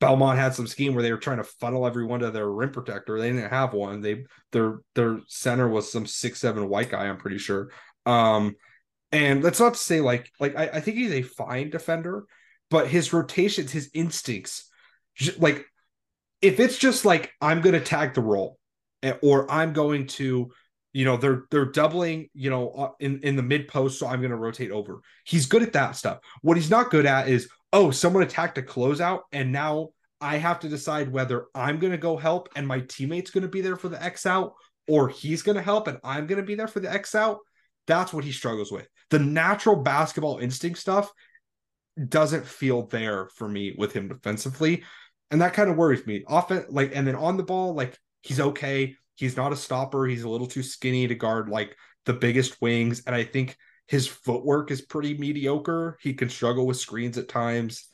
Belmont 0.00 0.38
had 0.38 0.54
some 0.54 0.66
scheme 0.66 0.94
where 0.94 1.02
they 1.02 1.12
were 1.12 1.18
trying 1.18 1.38
to 1.38 1.44
funnel 1.44 1.86
everyone 1.86 2.20
to 2.20 2.30
their 2.30 2.50
rim 2.50 2.70
protector. 2.70 3.18
They 3.18 3.32
didn't 3.32 3.50
have 3.50 3.72
one. 3.72 4.00
They 4.00 4.24
their 4.52 4.80
their 4.94 5.20
center 5.28 5.68
was 5.68 5.90
some 5.90 6.06
six 6.06 6.40
seven 6.40 6.68
white 6.68 6.90
guy. 6.90 7.06
I'm 7.06 7.16
pretty 7.16 7.38
sure. 7.38 7.70
Um, 8.04 8.56
and 9.12 9.42
that's 9.42 9.60
not 9.60 9.74
to 9.74 9.80
say 9.80 10.00
like 10.00 10.30
like 10.40 10.56
I, 10.56 10.64
I 10.74 10.80
think 10.80 10.96
he's 10.96 11.12
a 11.12 11.22
fine 11.22 11.70
defender, 11.70 12.24
but 12.70 12.88
his 12.88 13.12
rotations, 13.12 13.70
his 13.70 13.90
instincts, 13.94 14.68
like 15.38 15.64
if 16.42 16.60
it's 16.60 16.76
just 16.76 17.04
like 17.04 17.32
I'm 17.40 17.60
going 17.60 17.74
to 17.74 17.80
tag 17.80 18.14
the 18.14 18.20
roll, 18.20 18.58
eh, 19.02 19.14
or 19.22 19.50
I'm 19.50 19.72
going 19.72 20.08
to 20.08 20.50
you 20.94 21.04
know 21.04 21.18
they're 21.18 21.44
they're 21.50 21.66
doubling 21.66 22.28
you 22.32 22.48
know 22.48 22.70
uh, 22.70 22.90
in 23.00 23.20
in 23.22 23.36
the 23.36 23.42
mid 23.42 23.68
post 23.68 23.98
so 23.98 24.06
i'm 24.06 24.20
going 24.20 24.30
to 24.30 24.36
rotate 24.36 24.70
over 24.70 25.00
he's 25.24 25.44
good 25.44 25.62
at 25.62 25.74
that 25.74 25.96
stuff 25.96 26.20
what 26.40 26.56
he's 26.56 26.70
not 26.70 26.88
good 26.88 27.04
at 27.04 27.28
is 27.28 27.48
oh, 27.74 27.90
someone 27.90 28.22
attacked 28.22 28.56
a 28.56 28.62
closeout, 28.62 29.22
and 29.32 29.50
now 29.50 29.88
I 30.20 30.36
have 30.36 30.60
to 30.60 30.68
decide 30.68 31.12
whether 31.12 31.46
I'm 31.54 31.80
going 31.80 31.90
to 31.90 31.98
go 31.98 32.16
help 32.16 32.48
and 32.54 32.66
my 32.66 32.80
teammate's 32.80 33.32
going 33.32 33.42
to 33.42 33.48
be 33.48 33.60
there 33.60 33.76
for 33.76 33.88
the 33.88 34.02
X 34.02 34.24
out, 34.24 34.54
or 34.86 35.08
he's 35.08 35.42
going 35.42 35.56
to 35.56 35.62
help 35.62 35.88
and 35.88 35.98
I'm 36.04 36.26
going 36.26 36.40
to 36.40 36.46
be 36.46 36.54
there 36.54 36.68
for 36.68 36.80
the 36.80 36.90
X 36.90 37.14
out. 37.14 37.40
That's 37.86 38.12
what 38.12 38.24
he 38.24 38.32
struggles 38.32 38.70
with. 38.70 38.86
The 39.10 39.18
natural 39.18 39.76
basketball 39.76 40.38
instinct 40.38 40.78
stuff 40.78 41.12
doesn't 42.08 42.46
feel 42.46 42.86
there 42.86 43.28
for 43.34 43.48
me 43.48 43.74
with 43.76 43.92
him 43.92 44.08
defensively. 44.08 44.84
And 45.30 45.42
that 45.42 45.52
kind 45.52 45.68
of 45.68 45.76
worries 45.76 46.06
me. 46.06 46.22
Often, 46.28 46.66
like, 46.68 46.92
and 46.94 47.06
then 47.06 47.16
on 47.16 47.36
the 47.36 47.42
ball, 47.42 47.74
like, 47.74 47.98
he's 48.22 48.40
okay. 48.40 48.94
He's 49.16 49.36
not 49.36 49.52
a 49.52 49.56
stopper. 49.56 50.06
He's 50.06 50.22
a 50.22 50.28
little 50.28 50.46
too 50.46 50.62
skinny 50.62 51.08
to 51.08 51.14
guard 51.14 51.48
like 51.48 51.76
the 52.06 52.14
biggest 52.14 52.62
wings. 52.62 53.02
And 53.06 53.14
I 53.16 53.24
think 53.24 53.56
his 53.86 54.06
footwork 54.06 54.70
is 54.70 54.82
pretty 54.82 55.16
mediocre. 55.16 55.98
He 56.00 56.14
can 56.14 56.28
struggle 56.28 56.66
with 56.66 56.78
screens 56.78 57.18
at 57.18 57.28
times. 57.28 57.88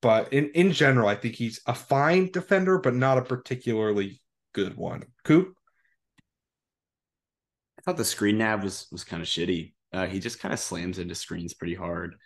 But 0.00 0.32
in, 0.32 0.50
in 0.50 0.72
general, 0.72 1.08
I 1.08 1.14
think 1.14 1.34
he's 1.34 1.60
a 1.66 1.74
fine 1.74 2.30
defender, 2.30 2.78
but 2.78 2.94
not 2.94 3.18
a 3.18 3.22
particularly 3.22 4.20
good 4.52 4.76
one. 4.76 5.04
Coop? 5.24 5.54
I 7.78 7.82
thought 7.82 7.96
the 7.96 8.04
screen 8.04 8.38
nav 8.38 8.62
was 8.62 8.86
was 8.90 9.04
kind 9.04 9.22
of 9.22 9.28
shitty. 9.28 9.74
Uh, 9.92 10.06
he 10.06 10.20
just 10.20 10.40
kind 10.40 10.52
of 10.52 10.60
slams 10.60 10.98
into 10.98 11.14
screens 11.14 11.54
pretty 11.54 11.74
hard. 11.74 12.16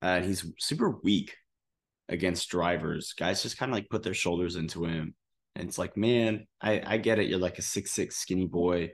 Uh, 0.00 0.20
he's 0.20 0.46
super 0.58 0.98
weak 1.02 1.36
against 2.08 2.48
drivers. 2.48 3.12
Guys 3.12 3.42
just 3.42 3.58
kind 3.58 3.70
of 3.70 3.74
like 3.74 3.90
put 3.90 4.02
their 4.02 4.14
shoulders 4.14 4.56
into 4.56 4.84
him. 4.84 5.14
And 5.54 5.68
it's 5.68 5.78
like, 5.78 5.96
man, 5.96 6.46
I, 6.60 6.82
I 6.84 6.96
get 6.98 7.18
it. 7.18 7.28
You're 7.28 7.38
like 7.38 7.58
a 7.58 7.62
six 7.62 7.90
six 7.90 8.16
skinny 8.16 8.46
boy, 8.46 8.92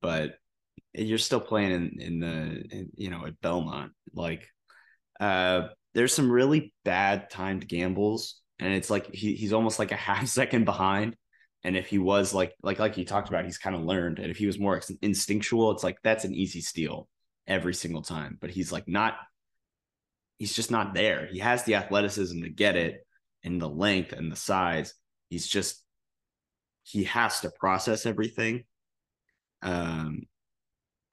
but 0.00 0.32
you're 0.94 1.18
still 1.18 1.40
playing 1.40 1.72
in, 1.72 2.00
in 2.00 2.20
the 2.20 2.64
in, 2.70 2.90
you 2.96 3.10
know 3.10 3.26
at 3.26 3.40
Belmont. 3.40 3.92
Like 4.12 4.48
uh 5.20 5.68
there's 5.94 6.14
some 6.14 6.30
really 6.30 6.72
bad 6.84 7.30
timed 7.30 7.66
gambles, 7.66 8.40
and 8.58 8.72
it's 8.72 8.90
like 8.90 9.12
he, 9.12 9.34
he's 9.34 9.52
almost 9.52 9.78
like 9.78 9.92
a 9.92 9.96
half 10.08 10.26
second 10.28 10.64
behind. 10.64 11.16
And 11.64 11.76
if 11.76 11.88
he 11.88 11.98
was 11.98 12.32
like 12.32 12.54
like 12.62 12.78
like 12.78 12.96
you 12.96 13.04
talked 13.04 13.28
about, 13.28 13.44
he's 13.44 13.58
kind 13.58 13.74
of 13.74 13.82
learned. 13.82 14.18
And 14.18 14.30
if 14.30 14.36
he 14.36 14.46
was 14.46 14.58
more 14.58 14.80
instinctual, 15.02 15.72
it's 15.72 15.82
like 15.84 15.98
that's 16.02 16.24
an 16.24 16.34
easy 16.34 16.60
steal 16.60 17.08
every 17.46 17.74
single 17.74 18.02
time. 18.02 18.38
But 18.40 18.50
he's 18.50 18.70
like 18.70 18.86
not 18.86 19.14
he's 20.38 20.54
just 20.54 20.70
not 20.70 20.94
there. 20.94 21.26
He 21.26 21.40
has 21.40 21.64
the 21.64 21.74
athleticism 21.74 22.42
to 22.42 22.48
get 22.48 22.76
it 22.76 23.04
and 23.42 23.60
the 23.60 23.68
length 23.68 24.12
and 24.12 24.30
the 24.30 24.36
size. 24.36 24.94
He's 25.30 25.46
just 25.46 25.82
he 26.84 27.04
has 27.04 27.40
to 27.40 27.50
process 27.50 28.06
everything. 28.06 28.64
Um 29.62 30.22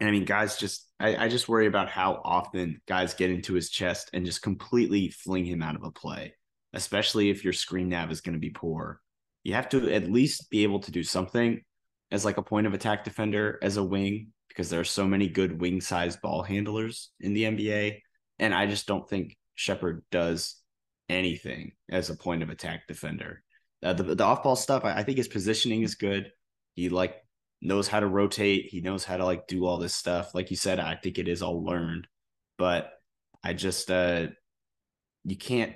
and 0.06 0.12
I 0.12 0.12
mean 0.12 0.26
guys 0.26 0.58
just 0.58 0.88
I, 1.00 1.26
I 1.26 1.28
just 1.28 1.50
worry 1.50 1.66
about 1.66 1.90
how 1.90 2.22
often 2.24 2.80
guys 2.88 3.16
get 3.16 3.32
into 3.32 3.54
his 3.54 3.72
chest 3.72 4.12
and 4.14 4.24
just 4.24 4.44
completely 4.44 5.10
fling 5.10 5.46
him 5.46 5.64
out 5.64 5.76
of 5.76 5.84
a 5.84 5.90
play, 5.90 6.36
especially 6.74 7.32
if 7.32 7.44
your 7.44 7.54
screen 7.54 7.90
nav 7.90 8.12
is 8.12 8.22
going 8.22 8.34
to 8.34 8.40
be 8.40 8.52
poor. 8.52 9.02
You 9.44 9.56
have 9.56 9.68
to 9.70 9.92
at 9.92 10.12
least 10.12 10.52
be 10.52 10.62
able 10.62 10.80
to 10.82 10.92
do 10.92 11.02
something 11.02 11.62
as 12.12 12.24
like 12.24 12.38
a 12.38 12.44
point 12.44 12.68
of 12.68 12.76
attack 12.76 13.04
defender 13.04 13.58
as 13.64 13.78
a 13.78 13.84
wing 13.84 14.28
because 14.48 14.70
there 14.70 14.80
are 14.80 14.86
so 14.86 15.08
many 15.08 15.28
good 15.28 15.60
wing 15.60 15.82
sized 15.82 16.22
ball 16.22 16.44
handlers 16.44 17.10
in 17.20 17.34
the 17.34 17.44
NBA 17.44 18.00
and 18.38 18.54
I 18.54 18.68
just 18.68 18.86
don't 18.86 19.10
think 19.10 19.36
Sheppard 19.56 20.04
does 20.12 20.56
anything 21.10 21.72
as 21.90 22.12
a 22.12 22.16
point 22.16 22.44
of 22.44 22.52
attack 22.52 22.88
defender. 22.88 23.42
Uh, 23.82 23.94
the, 23.94 24.04
the 24.16 24.24
off 24.24 24.44
ball 24.44 24.56
stuff, 24.56 24.86
I, 24.86 24.98
I 24.98 25.04
think 25.04 25.18
his 25.18 25.28
positioning 25.28 25.82
is 25.82 25.96
good. 25.96 26.32
He 26.76 26.90
like 26.90 27.16
knows 27.66 27.88
how 27.88 28.00
to 28.00 28.08
rotate. 28.08 28.68
He 28.68 28.82
knows 28.82 29.04
how 29.04 29.18
to 29.18 29.26
like 29.26 29.48
do 29.48 29.66
all 29.66 29.78
this 29.78 29.94
stuff. 29.94 30.34
Like 30.34 30.52
you 30.52 30.58
said, 30.58 30.80
I 30.80 30.96
think 30.96 31.20
it 31.20 31.28
is 31.28 31.42
all 31.42 31.64
learned, 31.64 32.08
but 32.58 32.92
I 33.44 33.54
just 33.54 33.92
uh 33.92 34.28
you 35.24 35.36
can't 35.36 35.74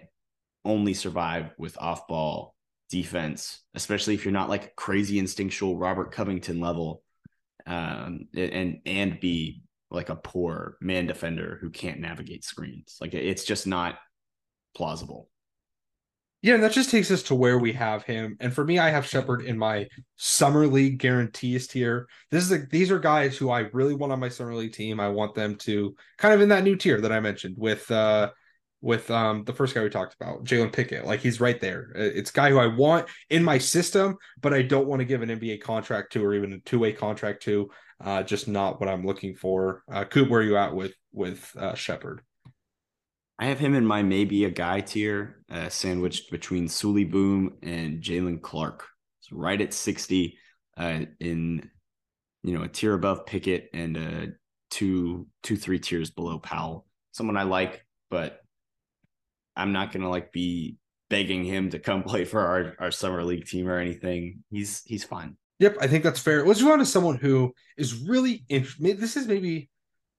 only 0.65 0.93
survive 0.93 1.51
with 1.57 1.77
off 1.77 2.07
ball 2.07 2.55
defense, 2.89 3.61
especially 3.75 4.13
if 4.13 4.25
you're 4.25 4.31
not 4.31 4.49
like 4.49 4.75
crazy 4.75 5.19
instinctual 5.19 5.77
Robert 5.77 6.11
Covington 6.11 6.59
level, 6.59 7.03
um, 7.65 8.27
and 8.35 8.81
and 8.85 9.19
be 9.19 9.63
like 9.91 10.09
a 10.09 10.15
poor 10.15 10.77
man 10.81 11.07
defender 11.07 11.57
who 11.61 11.69
can't 11.69 11.99
navigate 11.99 12.43
screens. 12.43 12.97
Like 13.01 13.13
it's 13.13 13.43
just 13.43 13.67
not 13.67 13.97
plausible. 14.75 15.29
Yeah, 16.41 16.53
and 16.53 16.63
that 16.63 16.71
just 16.71 16.89
takes 16.89 17.11
us 17.11 17.23
to 17.23 17.35
where 17.35 17.59
we 17.59 17.73
have 17.73 18.03
him. 18.03 18.37
And 18.39 18.53
for 18.53 18.63
me, 18.63 18.79
I 18.79 18.89
have 18.89 19.05
Sheppard 19.05 19.41
in 19.41 19.57
my 19.57 19.87
summer 20.15 20.67
league 20.67 20.97
guarantees 20.97 21.67
tier. 21.67 22.07
This 22.31 22.43
is 22.45 22.51
a, 22.51 22.59
these 22.59 22.91
are 22.91 22.99
guys 22.99 23.37
who 23.37 23.49
I 23.49 23.61
really 23.73 23.93
want 23.93 24.13
on 24.13 24.21
my 24.21 24.29
summer 24.29 24.55
league 24.55 24.71
team. 24.71 25.01
I 25.01 25.09
want 25.09 25.35
them 25.35 25.55
to 25.57 25.95
kind 26.17 26.33
of 26.33 26.39
in 26.39 26.49
that 26.49 26.63
new 26.63 26.77
tier 26.77 27.01
that 27.01 27.11
I 27.11 27.19
mentioned 27.19 27.55
with 27.57 27.89
uh 27.91 28.31
with 28.81 29.11
um 29.11 29.43
the 29.43 29.53
first 29.53 29.75
guy 29.75 29.83
we 29.83 29.89
talked 29.89 30.15
about, 30.19 30.45
Jalen 30.45 30.71
Pickett. 30.71 31.05
Like 31.05 31.19
he's 31.19 31.41
right 31.41 31.59
there. 31.59 31.91
It's 31.95 32.31
guy 32.31 32.51
who 32.51 32.59
I 32.59 32.67
want 32.67 33.09
in 33.29 33.43
my 33.43 33.57
system, 33.57 34.15
but 34.39 34.53
I 34.53 34.61
don't 34.61 34.87
want 34.87 35.01
to 35.01 35.05
give 35.05 35.21
an 35.21 35.29
NBA 35.29 35.61
contract 35.61 36.13
to 36.13 36.23
or 36.23 36.33
even 36.33 36.53
a 36.53 36.59
two 36.59 36.79
way 36.79 36.93
contract 36.93 37.43
to. 37.43 37.69
Uh, 38.01 38.23
just 38.23 38.47
not 38.47 38.79
what 38.79 38.87
I'm 38.87 39.05
looking 39.05 39.35
for. 39.35 39.83
Uh, 39.91 40.05
Coop, 40.05 40.29
where 40.29 40.39
are 40.39 40.43
you 40.43 40.55
at 40.55 40.73
with 40.73 40.93
with 41.11 41.51
uh, 41.57 41.75
Sheppard? 41.75 42.21
I 43.39 43.45
have 43.45 43.59
him 43.59 43.73
in 43.73 43.85
my 43.85 44.03
maybe 44.03 44.43
a 44.43 44.49
guy 44.49 44.81
tier, 44.81 45.37
uh, 45.49 45.69
sandwiched 45.69 46.29
between 46.29 46.67
Souley 46.67 47.09
Boum 47.09 47.57
and 47.63 48.03
Jaylen 48.03 48.41
Clark. 48.41 48.85
So 49.21 49.37
right 49.37 49.59
at 49.61 49.73
60, 49.73 50.37
uh, 50.77 50.99
in 51.21 51.69
you 52.43 52.57
know 52.57 52.63
a 52.63 52.67
tier 52.67 52.93
above 52.93 53.25
Pickett 53.25 53.69
and 53.73 53.97
uh, 53.97 54.25
two 54.69 55.27
two 55.41 55.55
three 55.55 55.79
tiers 55.79 56.09
below 56.09 56.37
Powell. 56.37 56.85
Someone 57.11 57.37
I 57.37 57.43
like, 57.43 57.85
but 58.09 58.41
I'm 59.55 59.71
not 59.71 59.93
gonna 59.93 60.09
like 60.09 60.33
be 60.33 60.77
begging 61.09 61.45
him 61.45 61.69
to 61.69 61.79
come 61.79 62.03
play 62.07 62.25
for 62.25 62.45
our, 62.45 62.75
our 62.79 62.91
summer 62.91 63.23
league 63.23 63.45
team 63.45 63.69
or 63.69 63.77
anything. 63.77 64.43
He's 64.51 64.83
he's 64.85 65.05
fine. 65.05 65.37
Yep, 65.59 65.77
I 65.79 65.87
think 65.87 66.03
that's 66.03 66.19
fair. 66.19 66.45
Let's 66.45 66.61
move 66.61 66.71
on 66.71 66.79
to 66.79 66.85
someone 66.85 67.17
who 67.17 67.53
is 67.77 67.95
really 67.95 68.45
interesting. 68.47 68.97
This 68.97 69.17
is 69.17 69.27
maybe, 69.27 69.69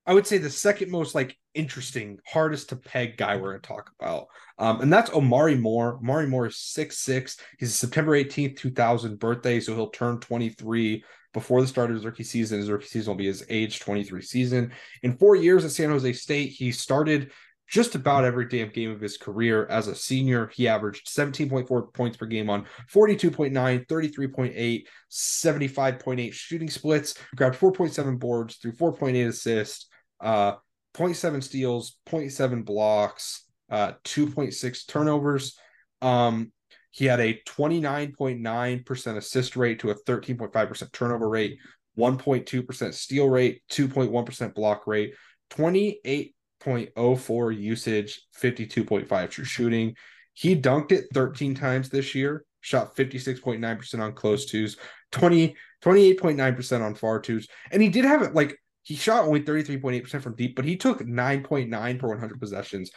I 0.07 0.13
would 0.13 0.27
say, 0.27 0.37
the 0.37 0.51
second 0.51 0.91
most 0.91 1.15
like 1.15 1.39
interesting, 1.55 2.19
hardest 2.27 2.69
to 2.71 2.77
peg 2.77 3.17
guy 3.17 3.37
we're 3.37 3.51
going 3.51 3.61
to 3.61 3.69
talk 3.69 3.91
about, 4.01 4.27
um, 4.59 4.81
and 4.81 4.93
that's 4.93 5.13
Omari 5.13 5.57
Moore. 5.57 5.97
Omari 5.97 6.27
Moore 6.27 6.47
is 6.47 6.57
six 6.57 6.99
six. 6.99 7.37
He's 7.59 7.75
September 7.75 8.15
eighteenth, 8.15 8.59
two 8.59 8.71
thousand 8.71 9.19
birthday, 9.19 9.61
so 9.61 9.75
he'll 9.75 9.91
turn 9.91 10.21
twenty 10.21 10.49
three 10.49 11.05
before 11.33 11.61
the 11.61 11.67
start 11.67 11.91
of 11.91 11.97
his 11.97 12.05
rookie 12.05 12.25
season. 12.25 12.59
His 12.59 12.71
rookie 12.71 12.87
season 12.87 13.11
will 13.11 13.19
be 13.19 13.27
his 13.27 13.45
age 13.49 13.81
twenty 13.81 14.05
three 14.05 14.23
season. 14.23 14.73
In 15.03 15.17
four 15.17 15.37
years 15.37 15.65
at 15.65 15.71
San 15.71 15.91
Jose 15.91 16.13
State, 16.15 16.51
he 16.51 16.73
started 16.73 17.31
just 17.71 17.95
about 17.95 18.25
every 18.25 18.47
damn 18.47 18.69
game 18.69 18.91
of 18.91 19.01
his 19.01 19.17
career 19.17 19.65
as 19.67 19.87
a 19.87 19.95
senior. 19.95 20.51
He 20.53 20.67
averaged 20.67 21.07
17.4 21.07 21.95
points 21.95 22.17
per 22.17 22.27
game 22.27 22.51
on 22.51 22.67
42.9, 22.93 23.87
33.8, 23.87 24.85
75.8 25.11 26.33
shooting 26.33 26.69
splits, 26.69 27.15
grabbed 27.37 27.57
4.7 27.57 28.19
boards 28.19 28.57
through 28.57 28.73
4.8 28.73 29.29
assists, 29.29 29.87
uh, 30.21 30.55
0.7 30.95 31.43
steals, 31.43 31.99
0.7 32.09 32.65
blocks, 32.65 33.45
uh, 33.71 33.93
2.6 34.05 34.87
turnovers. 34.87 35.59
Um, 36.03 36.53
he 36.91 37.07
had 37.07 37.21
a 37.21 37.41
29.9% 37.47 39.17
assist 39.17 39.57
rate 39.57 39.79
to 39.81 39.91
a 39.91 39.95
13.5% 39.95 40.93
turnover 40.93 41.29
rate, 41.29 41.59
1.2% 41.99 42.95
steal 42.95 43.29
rate, 43.29 43.63
2.1% 43.71 44.55
block 44.55 44.87
rate, 44.87 45.15
28.04 45.51 47.59
usage, 47.59 48.23
52.5 48.41 49.31
true 49.31 49.45
shooting. 49.45 49.97
He 50.33 50.57
dunked 50.57 50.93
it 50.93 51.07
13 51.15 51.55
times 51.55 51.91
this 51.91 52.15
year, 52.15 52.45
shot 52.61 52.97
56.9% 52.97 54.01
on 54.01 54.13
close 54.13 54.47
twos, 54.47 54.77
20, 55.13 55.55
28.9% 55.83 56.85
on 56.85 56.95
far 56.95 57.21
twos. 57.21 57.49
And 57.71 57.83
he 57.83 57.89
did 57.89 58.05
have 58.05 58.23
it 58.23 58.35
like 58.35 58.57
he 58.83 58.97
shot 58.97 59.25
only 59.25 59.43
33.8% 59.43 60.23
from 60.23 60.37
deep, 60.37 60.57
but 60.57 60.65
he 60.65 60.77
took 60.77 61.01
9.9 61.01 61.99
per 61.99 62.09
100 62.09 62.41
possessions. 62.41 62.91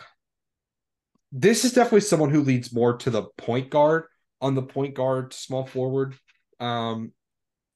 This 1.31 1.65
is 1.65 1.73
definitely 1.73 2.01
someone 2.01 2.29
who 2.29 2.41
leads 2.41 2.73
more 2.73 2.97
to 2.97 3.09
the 3.09 3.23
point 3.37 3.69
guard 3.69 4.05
on 4.39 4.55
the 4.55 4.61
point 4.61 4.93
guard, 4.93 5.33
small 5.33 5.65
forward, 5.65 6.15
um, 6.59 7.11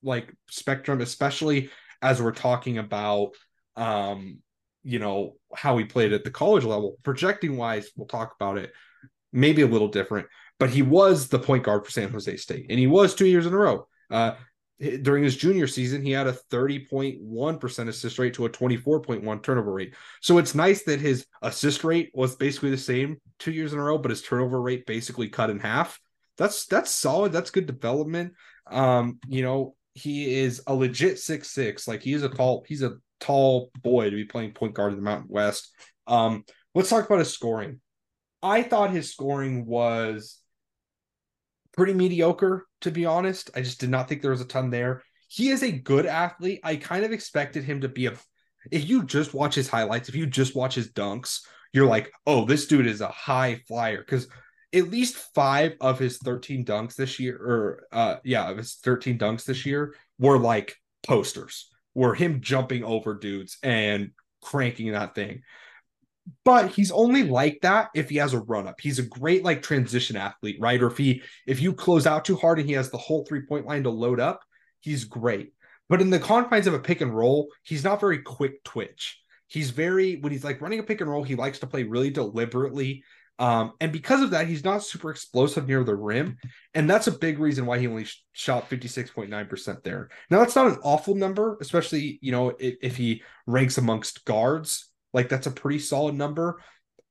like 0.03 0.33
spectrum, 0.49 1.01
especially 1.01 1.69
as 2.01 2.21
we're 2.21 2.31
talking 2.31 2.77
about 2.77 3.31
um 3.75 4.39
you 4.83 4.99
know 4.99 5.35
how 5.55 5.77
he 5.77 5.85
played 5.85 6.13
at 6.13 6.23
the 6.23 6.31
college 6.31 6.63
level 6.63 6.97
projecting 7.03 7.57
wise 7.57 7.89
we'll 7.95 8.07
talk 8.07 8.33
about 8.39 8.57
it 8.57 8.71
maybe 9.31 9.61
a 9.61 9.67
little 9.67 9.87
different 9.87 10.27
but 10.59 10.69
he 10.69 10.81
was 10.81 11.27
the 11.27 11.39
point 11.39 11.63
guard 11.63 11.85
for 11.85 11.91
san 11.91 12.09
jose 12.09 12.37
state 12.37 12.65
and 12.69 12.79
he 12.79 12.87
was 12.87 13.13
two 13.13 13.27
years 13.27 13.45
in 13.45 13.53
a 13.53 13.57
row 13.57 13.87
uh, 14.09 14.33
during 14.79 15.23
his 15.23 15.35
junior 15.35 15.67
season 15.67 16.03
he 16.03 16.11
had 16.11 16.27
a 16.27 16.37
30.1% 16.51 17.87
assist 17.87 18.19
rate 18.19 18.33
to 18.35 18.45
a 18.45 18.49
24.1 18.49 19.43
turnover 19.43 19.73
rate. 19.73 19.95
So 20.21 20.37
it's 20.37 20.53
nice 20.53 20.83
that 20.83 20.99
his 20.99 21.25
assist 21.41 21.83
rate 21.83 22.11
was 22.13 22.35
basically 22.35 22.69
the 22.69 22.77
same 22.77 23.17
two 23.39 23.51
years 23.51 23.73
in 23.73 23.79
a 23.79 23.83
row 23.83 23.97
but 23.97 24.11
his 24.11 24.21
turnover 24.21 24.61
rate 24.61 24.85
basically 24.85 25.29
cut 25.29 25.49
in 25.49 25.59
half. 25.59 25.99
That's 26.37 26.67
that's 26.67 26.91
solid. 26.91 27.31
That's 27.31 27.49
good 27.49 27.65
development. 27.65 28.33
Um 28.69 29.19
you 29.27 29.41
know 29.41 29.75
he 29.93 30.35
is 30.41 30.61
a 30.67 30.75
legit 30.75 31.17
six 31.17 31.49
six. 31.49 31.87
Like 31.87 32.03
he 32.03 32.13
is 32.13 32.23
a 32.23 32.29
tall 32.29 32.63
he's 32.67 32.83
a 32.83 32.97
tall 33.19 33.71
boy 33.81 34.09
to 34.09 34.15
be 34.15 34.25
playing 34.25 34.51
point 34.51 34.73
guard 34.73 34.93
in 34.93 34.97
the 34.97 35.03
Mountain 35.03 35.29
West. 35.29 35.71
Um, 36.05 36.45
let's 36.75 36.89
talk 36.89 37.05
about 37.05 37.19
his 37.19 37.33
scoring. 37.33 37.79
I 38.41 38.63
thought 38.63 38.91
his 38.91 39.11
scoring 39.11 39.65
was 39.65 40.39
pretty 41.73 41.93
mediocre, 41.93 42.66
to 42.81 42.91
be 42.91 43.05
honest. 43.05 43.49
I 43.55 43.61
just 43.61 43.79
did 43.79 43.89
not 43.89 44.07
think 44.07 44.21
there 44.21 44.31
was 44.31 44.41
a 44.41 44.45
ton 44.45 44.69
there. 44.69 45.03
He 45.27 45.49
is 45.49 45.63
a 45.63 45.71
good 45.71 46.05
athlete. 46.05 46.61
I 46.63 46.77
kind 46.77 47.03
of 47.05 47.11
expected 47.11 47.63
him 47.63 47.81
to 47.81 47.89
be 47.89 48.07
a. 48.07 48.13
If 48.71 48.87
you 48.87 49.03
just 49.03 49.33
watch 49.33 49.55
his 49.55 49.69
highlights, 49.69 50.09
if 50.09 50.15
you 50.15 50.25
just 50.25 50.55
watch 50.55 50.75
his 50.75 50.91
dunks, 50.91 51.41
you're 51.73 51.87
like, 51.87 52.11
oh, 52.25 52.45
this 52.45 52.67
dude 52.67 52.87
is 52.87 53.01
a 53.01 53.07
high 53.07 53.61
flyer. 53.67 53.99
Because 53.99 54.27
at 54.73 54.89
least 54.89 55.15
five 55.33 55.75
of 55.79 55.99
his 55.99 56.17
13 56.17 56.65
dunks 56.65 56.95
this 56.95 57.19
year, 57.19 57.37
or 57.37 57.87
uh, 57.91 58.15
yeah, 58.23 58.49
of 58.49 58.57
his 58.57 58.75
13 58.75 59.17
dunks 59.17 59.45
this 59.45 59.65
year 59.65 59.95
were 60.19 60.37
like 60.37 60.75
posters, 61.05 61.69
were 61.93 62.13
him 62.13 62.41
jumping 62.41 62.83
over 62.83 63.13
dudes 63.13 63.57
and 63.63 64.11
cranking 64.41 64.91
that 64.91 65.15
thing. 65.15 65.41
But 66.43 66.71
he's 66.71 66.91
only 66.91 67.23
like 67.23 67.59
that 67.61 67.89
if 67.95 68.09
he 68.09 68.17
has 68.17 68.33
a 68.33 68.39
run 68.39 68.67
up. 68.67 68.79
He's 68.79 68.99
a 68.99 69.03
great 69.03 69.43
like 69.43 69.61
transition 69.61 70.15
athlete, 70.15 70.57
right? 70.59 70.81
Or 70.81 70.87
if 70.87 70.97
he 70.97 71.21
if 71.45 71.61
you 71.61 71.73
close 71.73 72.05
out 72.05 72.25
too 72.25 72.35
hard 72.35 72.59
and 72.59 72.67
he 72.67 72.75
has 72.75 72.89
the 72.89 72.97
whole 72.97 73.25
three 73.25 73.45
point 73.45 73.65
line 73.65 73.83
to 73.83 73.89
load 73.89 74.19
up, 74.19 74.41
he's 74.81 75.03
great. 75.05 75.53
But 75.89 76.01
in 76.01 76.09
the 76.09 76.19
confines 76.19 76.67
of 76.67 76.73
a 76.73 76.79
pick 76.79 77.01
and 77.01 77.15
roll, 77.15 77.47
he's 77.63 77.83
not 77.83 78.01
very 78.01 78.19
quick 78.19 78.63
twitch. 78.63 79.19
He's 79.47 79.69
very 79.71 80.17
when 80.17 80.31
he's 80.31 80.43
like 80.43 80.61
running 80.61 80.79
a 80.79 80.83
pick 80.83 81.01
and 81.01 81.09
roll, 81.09 81.23
he 81.23 81.35
likes 81.35 81.59
to 81.59 81.67
play 81.67 81.83
really 81.83 82.09
deliberately. 82.09 83.03
Um, 83.39 83.73
and 83.79 83.91
because 83.91 84.21
of 84.21 84.31
that, 84.31 84.47
he's 84.47 84.63
not 84.63 84.83
super 84.83 85.11
explosive 85.11 85.67
near 85.67 85.83
the 85.83 85.95
rim. 85.95 86.37
And 86.73 86.89
that's 86.89 87.07
a 87.07 87.11
big 87.11 87.39
reason 87.39 87.65
why 87.65 87.77
he 87.77 87.87
only 87.87 88.05
sh- 88.05 88.23
shot 88.33 88.69
56.9% 88.69 89.83
there. 89.83 90.09
Now, 90.29 90.39
that's 90.39 90.55
not 90.55 90.67
an 90.67 90.79
awful 90.83 91.13
number, 91.13 91.57
especially, 91.61 92.17
you 92.21 92.31
know, 92.31 92.49
if, 92.59 92.75
if 92.81 92.95
he 92.97 93.21
ranks 93.45 93.77
amongst 93.77 94.25
guards. 94.25 94.89
Like, 95.17 95.29
that's 95.29 95.47
a 95.47 95.51
pretty 95.51 95.79
solid 95.79 96.15
number. 96.15 96.61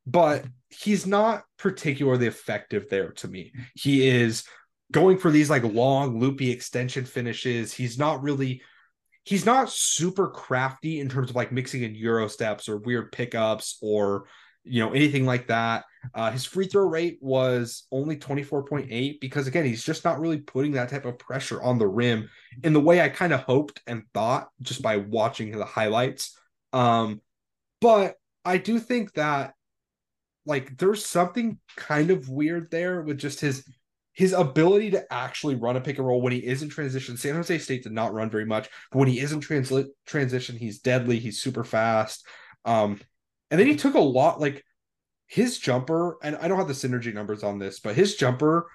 But 0.07 0.45
he's 0.71 1.07
not 1.07 1.43
particularly 1.59 2.27
effective 2.27 2.87
there 2.89 3.11
to 3.13 3.29
me. 3.29 3.53
He 3.75 4.07
is 4.07 4.45
going 4.93 5.19
for 5.19 5.31
these 5.31 5.51
like 5.51 5.65
long, 5.65 6.21
loopy 6.21 6.51
extension 6.51 7.05
finishes. 7.05 7.73
He's 7.73 7.99
not 7.99 8.23
really 8.23 8.63
he's 9.27 9.45
not 9.45 9.71
super 9.71 10.29
crafty 10.29 11.01
in 11.01 11.09
terms 11.09 11.31
of 11.31 11.37
like 11.37 11.53
mixing 11.53 11.83
in 11.83 11.95
euro 11.95 12.29
steps 12.29 12.69
or 12.69 12.79
weird 12.79 13.13
pickups 13.13 13.77
or 13.83 14.27
you 14.65 14.81
know 14.81 14.93
anything 14.93 15.27
like 15.27 15.49
that 15.49 15.85
uh, 16.15 16.31
his 16.31 16.45
free 16.45 16.67
throw 16.67 16.87
rate 16.87 17.19
was 17.21 17.87
only 17.93 18.17
24.8 18.17 19.21
because 19.21 19.47
again 19.47 19.65
he's 19.65 19.85
just 19.85 20.05
not 20.05 20.21
really 20.21 20.39
putting 20.39 20.73
that 20.73 20.89
type 20.89 21.05
of 21.05 21.19
pressure 21.19 21.61
on 21.63 21.79
the 21.79 21.87
rim 21.87 22.29
in 22.63 22.73
the 22.73 22.81
way 22.81 23.01
i 23.01 23.09
kind 23.09 23.33
of 23.33 23.41
hoped 23.41 23.81
and 23.87 24.03
thought 24.15 24.49
just 24.63 24.81
by 24.81 24.97
watching 24.97 25.51
the 25.51 25.65
highlights 25.65 26.39
um, 26.73 27.21
but 27.87 28.17
i 28.45 28.59
do 28.59 28.81
think 28.81 29.13
that 29.13 29.55
like 30.45 30.77
there's 30.77 31.07
something 31.07 31.57
kind 31.77 32.11
of 32.11 32.29
weird 32.29 32.69
there 32.73 33.03
with 33.03 33.17
just 33.17 33.39
his 33.39 33.65
his 34.13 34.33
ability 34.33 34.91
to 34.91 35.13
actually 35.13 35.55
run 35.55 35.77
a 35.77 35.81
pick 35.81 35.99
and 35.99 36.07
roll 36.07 36.23
when 36.23 36.33
he 36.33 36.39
is 36.39 36.63
in 36.63 36.71
transition. 36.71 37.19
San 37.19 37.35
Jose 37.35 37.59
State 37.59 37.83
did 37.83 37.93
not 37.93 38.15
run 38.15 38.31
very 38.31 38.47
much, 38.47 38.71
but 38.91 38.99
when 38.99 39.09
he 39.09 39.21
is 39.21 39.33
in 39.33 39.41
trans- 39.41 39.71
transition, 40.07 40.57
he's 40.57 40.79
deadly. 40.79 41.19
He's 41.19 41.43
super 41.43 41.65
fast. 41.65 42.27
Um, 42.65 42.99
and 43.51 43.61
then 43.61 43.67
he 43.67 43.77
took 43.77 43.93
a 43.93 44.01
lot, 44.01 44.41
like 44.41 44.65
his 45.27 45.59
jumper, 45.59 46.17
and 46.23 46.35
I 46.37 46.49
don't 46.49 46.57
have 46.57 46.67
the 46.67 46.73
synergy 46.73 47.13
numbers 47.13 47.45
on 47.45 47.59
this, 47.59 47.79
but 47.79 47.95
his 47.95 48.17
jumper 48.17 48.71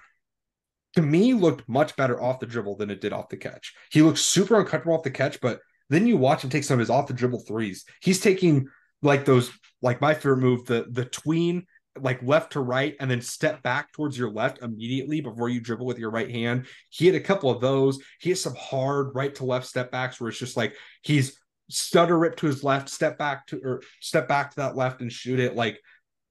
to 0.94 1.02
me 1.02 1.34
looked 1.34 1.68
much 1.68 1.96
better 1.96 2.22
off 2.22 2.38
the 2.38 2.46
dribble 2.46 2.76
than 2.76 2.90
it 2.90 3.00
did 3.00 3.12
off 3.12 3.28
the 3.28 3.36
catch. 3.36 3.74
He 3.90 4.00
looked 4.00 4.18
super 4.18 4.60
uncomfortable 4.60 4.94
off 4.94 5.02
the 5.02 5.10
catch, 5.10 5.40
but 5.40 5.58
then 5.88 6.06
you 6.06 6.16
watch 6.16 6.44
him 6.44 6.50
take 6.50 6.64
some 6.64 6.74
of 6.74 6.80
his 6.80 6.90
off 6.90 7.08
the 7.08 7.14
dribble 7.14 7.40
threes. 7.40 7.84
He's 8.00 8.20
taking 8.20 8.68
like 9.02 9.24
those, 9.24 9.50
like 9.80 10.00
my 10.00 10.14
favorite 10.14 10.38
move, 10.38 10.64
the 10.66 10.86
the 10.90 11.04
tween, 11.04 11.66
like 12.00 12.22
left 12.22 12.52
to 12.52 12.60
right, 12.60 12.96
and 13.00 13.10
then 13.10 13.20
step 13.20 13.62
back 13.62 13.92
towards 13.92 14.16
your 14.16 14.30
left 14.30 14.62
immediately 14.62 15.20
before 15.20 15.48
you 15.48 15.60
dribble 15.60 15.86
with 15.86 15.98
your 15.98 16.10
right 16.10 16.30
hand. 16.30 16.66
He 16.90 17.06
had 17.06 17.14
a 17.14 17.20
couple 17.20 17.50
of 17.50 17.60
those. 17.60 17.98
He 18.20 18.30
has 18.30 18.40
some 18.40 18.54
hard 18.54 19.14
right 19.14 19.34
to 19.36 19.44
left 19.44 19.66
step 19.66 19.90
backs 19.90 20.20
where 20.20 20.28
it's 20.28 20.38
just 20.38 20.56
like 20.56 20.74
he's 21.02 21.38
stutter 21.68 22.18
rip 22.18 22.36
to 22.36 22.46
his 22.46 22.64
left, 22.64 22.88
step 22.88 23.18
back 23.18 23.46
to 23.48 23.60
or 23.64 23.82
step 24.00 24.28
back 24.28 24.50
to 24.50 24.56
that 24.56 24.76
left 24.76 25.00
and 25.00 25.12
shoot 25.12 25.40
it. 25.40 25.54
Like 25.54 25.80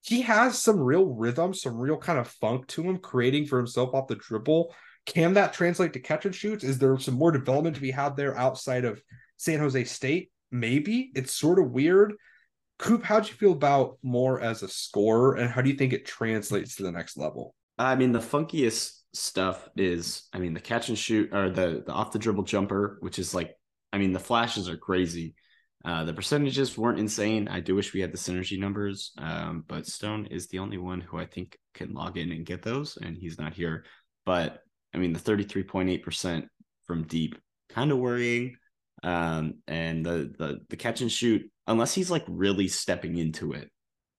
he 0.04 0.22
has 0.22 0.58
some 0.58 0.80
real 0.80 1.06
rhythm, 1.06 1.54
some 1.54 1.78
real 1.78 1.98
kind 1.98 2.20
of 2.20 2.28
funk 2.28 2.68
to 2.68 2.84
him, 2.84 2.98
creating 2.98 3.46
for 3.46 3.58
himself 3.58 3.94
off 3.94 4.08
the 4.08 4.16
dribble. 4.16 4.74
Can 5.06 5.34
that 5.34 5.54
translate 5.54 5.94
to 5.94 6.00
catch 6.00 6.26
and 6.26 6.34
shoots? 6.34 6.64
Is 6.64 6.78
there 6.78 6.98
some 7.00 7.16
more 7.16 7.32
development 7.32 7.76
to 7.76 7.82
be 7.82 7.92
had 7.92 8.16
there 8.16 8.38
outside 8.38 8.86
of 8.86 9.02
San 9.38 9.60
Jose 9.60 9.84
State? 9.86 10.32
Maybe 10.52 11.12
it's 11.16 11.34
sort 11.34 11.60
of 11.60 11.72
weird. 11.72 12.14
Coop, 12.82 13.04
how'd 13.04 13.28
you 13.28 13.36
feel 13.36 13.52
about 13.52 14.00
Moore 14.02 14.42
as 14.42 14.64
a 14.64 14.68
scorer, 14.68 15.36
and 15.36 15.52
how 15.52 15.62
do 15.62 15.70
you 15.70 15.76
think 15.76 15.94
it 15.94 16.04
translates 16.04 16.76
to 16.76 16.84
the 16.84 16.92
next 16.92 17.16
level? 17.16 17.54
I 17.78 17.96
mean, 17.96 18.12
the 18.12 18.18
funkiest 18.18 18.94
stuff 19.14 19.70
is, 19.78 20.28
I 20.34 20.40
mean, 20.40 20.56
the 20.56 20.62
catch 20.62 20.90
and 20.90 20.98
shoot 20.98 21.30
or 21.32 21.52
the 21.52 21.84
the 21.86 21.92
off 21.92 22.12
the 22.12 22.18
dribble 22.18 22.44
jumper, 22.44 22.98
which 23.02 23.20
is 23.20 23.36
like 23.36 23.56
I 23.94 24.00
mean, 24.00 24.14
the 24.14 24.20
flashes 24.20 24.68
are 24.68 24.78
crazy. 24.78 25.36
Uh, 25.86 26.06
the 26.06 26.14
percentages 26.14 26.76
weren't 26.76 27.00
insane. 27.00 27.48
I 27.48 27.60
do 27.60 27.76
wish 27.76 27.94
we 27.94 28.02
had 28.02 28.12
the 28.12 28.18
synergy 28.18 28.58
numbers, 28.58 29.12
um, 29.20 29.64
but 29.68 29.86
Stone 29.86 30.28
is 30.32 30.48
the 30.48 30.58
only 30.58 30.80
one 30.80 31.02
who 31.02 31.20
I 31.20 31.28
think 31.28 31.60
can 31.76 31.94
log 31.94 32.18
in 32.18 32.32
and 32.32 32.48
get 32.48 32.64
those, 32.64 32.98
and 32.98 33.16
he's 33.16 33.38
not 33.38 33.54
here. 33.54 33.86
But 34.26 34.64
I 34.92 34.98
mean, 34.98 35.14
the 35.14 35.20
33.8% 35.20 36.48
from 36.88 37.04
deep, 37.04 37.38
kind 37.70 37.92
of 37.92 38.00
worrying. 38.00 38.56
Um, 39.04 39.56
and 39.68 40.04
the, 40.04 40.34
the 40.38 40.62
the 40.70 40.78
catch 40.78 41.02
and 41.02 41.12
shoot, 41.12 41.51
unless 41.68 41.94
he's 41.94 42.12
like 42.12 42.26
really 42.28 42.68
stepping 42.68 43.18
into 43.18 43.54
it, 43.54 43.70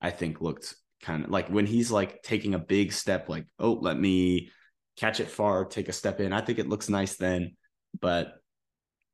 I 0.01 0.11
think 0.11 0.41
looked 0.41 0.75
kind 1.03 1.25
of 1.25 1.31
like 1.31 1.49
when 1.49 1.67
he's 1.67 1.91
like 1.91 2.23
taking 2.23 2.55
a 2.55 2.59
big 2.59 2.93
step, 2.93 3.29
like, 3.29 3.47
oh, 3.59 3.73
let 3.73 3.99
me 3.99 4.51
catch 4.97 5.21
it 5.21 5.31
far, 5.31 5.65
take 5.65 5.89
a 5.89 5.93
step 5.93 6.21
in. 6.21 6.33
I 6.33 6.41
think 6.41 6.59
it 6.59 6.69
looks 6.69 6.89
nice 6.89 7.17
then. 7.17 7.57
But 8.01 8.35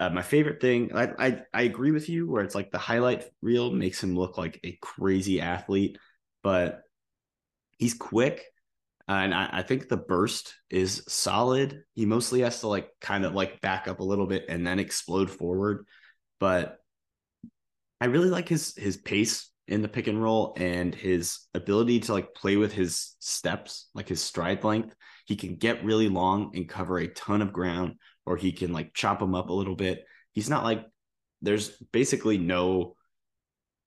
uh, 0.00 0.10
my 0.10 0.22
favorite 0.22 0.60
thing, 0.60 0.92
I, 0.94 1.08
I 1.18 1.42
I 1.52 1.62
agree 1.62 1.90
with 1.90 2.08
you, 2.08 2.30
where 2.30 2.44
it's 2.44 2.54
like 2.54 2.70
the 2.70 2.78
highlight 2.78 3.24
reel 3.42 3.72
makes 3.72 4.02
him 4.02 4.14
look 4.16 4.38
like 4.38 4.60
a 4.64 4.78
crazy 4.80 5.40
athlete, 5.40 5.98
but 6.42 6.82
he's 7.78 7.94
quick, 7.94 8.44
and 9.08 9.34
I, 9.34 9.48
I 9.52 9.62
think 9.62 9.88
the 9.88 9.96
burst 9.96 10.54
is 10.70 11.02
solid. 11.08 11.82
He 11.94 12.06
mostly 12.06 12.40
has 12.42 12.60
to 12.60 12.68
like 12.68 12.90
kind 13.00 13.24
of 13.24 13.34
like 13.34 13.60
back 13.60 13.88
up 13.88 13.98
a 14.00 14.04
little 14.04 14.26
bit 14.26 14.44
and 14.48 14.64
then 14.66 14.78
explode 14.78 15.30
forward, 15.30 15.86
but 16.38 16.78
I 18.00 18.06
really 18.06 18.30
like 18.30 18.48
his 18.48 18.74
his 18.76 18.96
pace 18.96 19.50
in 19.66 19.82
the 19.82 19.88
pick 19.88 20.06
and 20.06 20.22
roll 20.22 20.54
and 20.56 20.94
his 20.94 21.40
ability 21.54 22.00
to 22.00 22.12
like 22.12 22.34
play 22.34 22.56
with 22.56 22.72
his 22.72 23.14
steps, 23.18 23.88
like 23.94 24.08
his 24.08 24.22
stride 24.22 24.64
length. 24.64 24.94
He 25.26 25.36
can 25.36 25.56
get 25.56 25.84
really 25.84 26.08
long 26.08 26.52
and 26.54 26.68
cover 26.68 26.98
a 26.98 27.08
ton 27.08 27.42
of 27.42 27.52
ground 27.52 27.96
or 28.24 28.36
he 28.36 28.52
can 28.52 28.72
like 28.72 28.94
chop 28.94 29.20
him 29.20 29.34
up 29.34 29.50
a 29.50 29.54
little 29.54 29.76
bit. 29.76 30.04
He's 30.32 30.48
not 30.48 30.64
like 30.64 30.86
there's 31.42 31.70
basically 31.92 32.38
no 32.38 32.96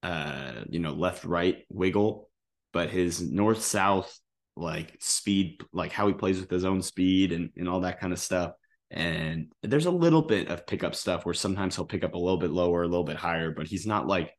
uh 0.03 0.63
you 0.69 0.79
know 0.79 0.93
left 0.93 1.25
right 1.25 1.65
wiggle, 1.69 2.29
but 2.73 2.89
his 2.89 3.21
north 3.21 3.61
south 3.61 4.19
like 4.55 4.97
speed, 4.99 5.61
like 5.73 5.91
how 5.91 6.07
he 6.07 6.13
plays 6.13 6.39
with 6.39 6.49
his 6.49 6.65
own 6.65 6.81
speed 6.81 7.31
and 7.31 7.49
and 7.57 7.67
all 7.67 7.81
that 7.81 7.99
kind 7.99 8.13
of 8.13 8.19
stuff. 8.19 8.51
And 8.91 9.51
there's 9.63 9.85
a 9.85 9.91
little 9.91 10.21
bit 10.21 10.49
of 10.49 10.67
pickup 10.67 10.95
stuff 10.95 11.25
where 11.25 11.33
sometimes 11.33 11.75
he'll 11.75 11.85
pick 11.85 12.03
up 12.03 12.13
a 12.13 12.19
little 12.19 12.37
bit 12.37 12.51
lower, 12.51 12.83
a 12.83 12.87
little 12.87 13.05
bit 13.05 13.15
higher, 13.15 13.51
but 13.51 13.67
he's 13.67 13.87
not 13.87 14.05
like 14.05 14.31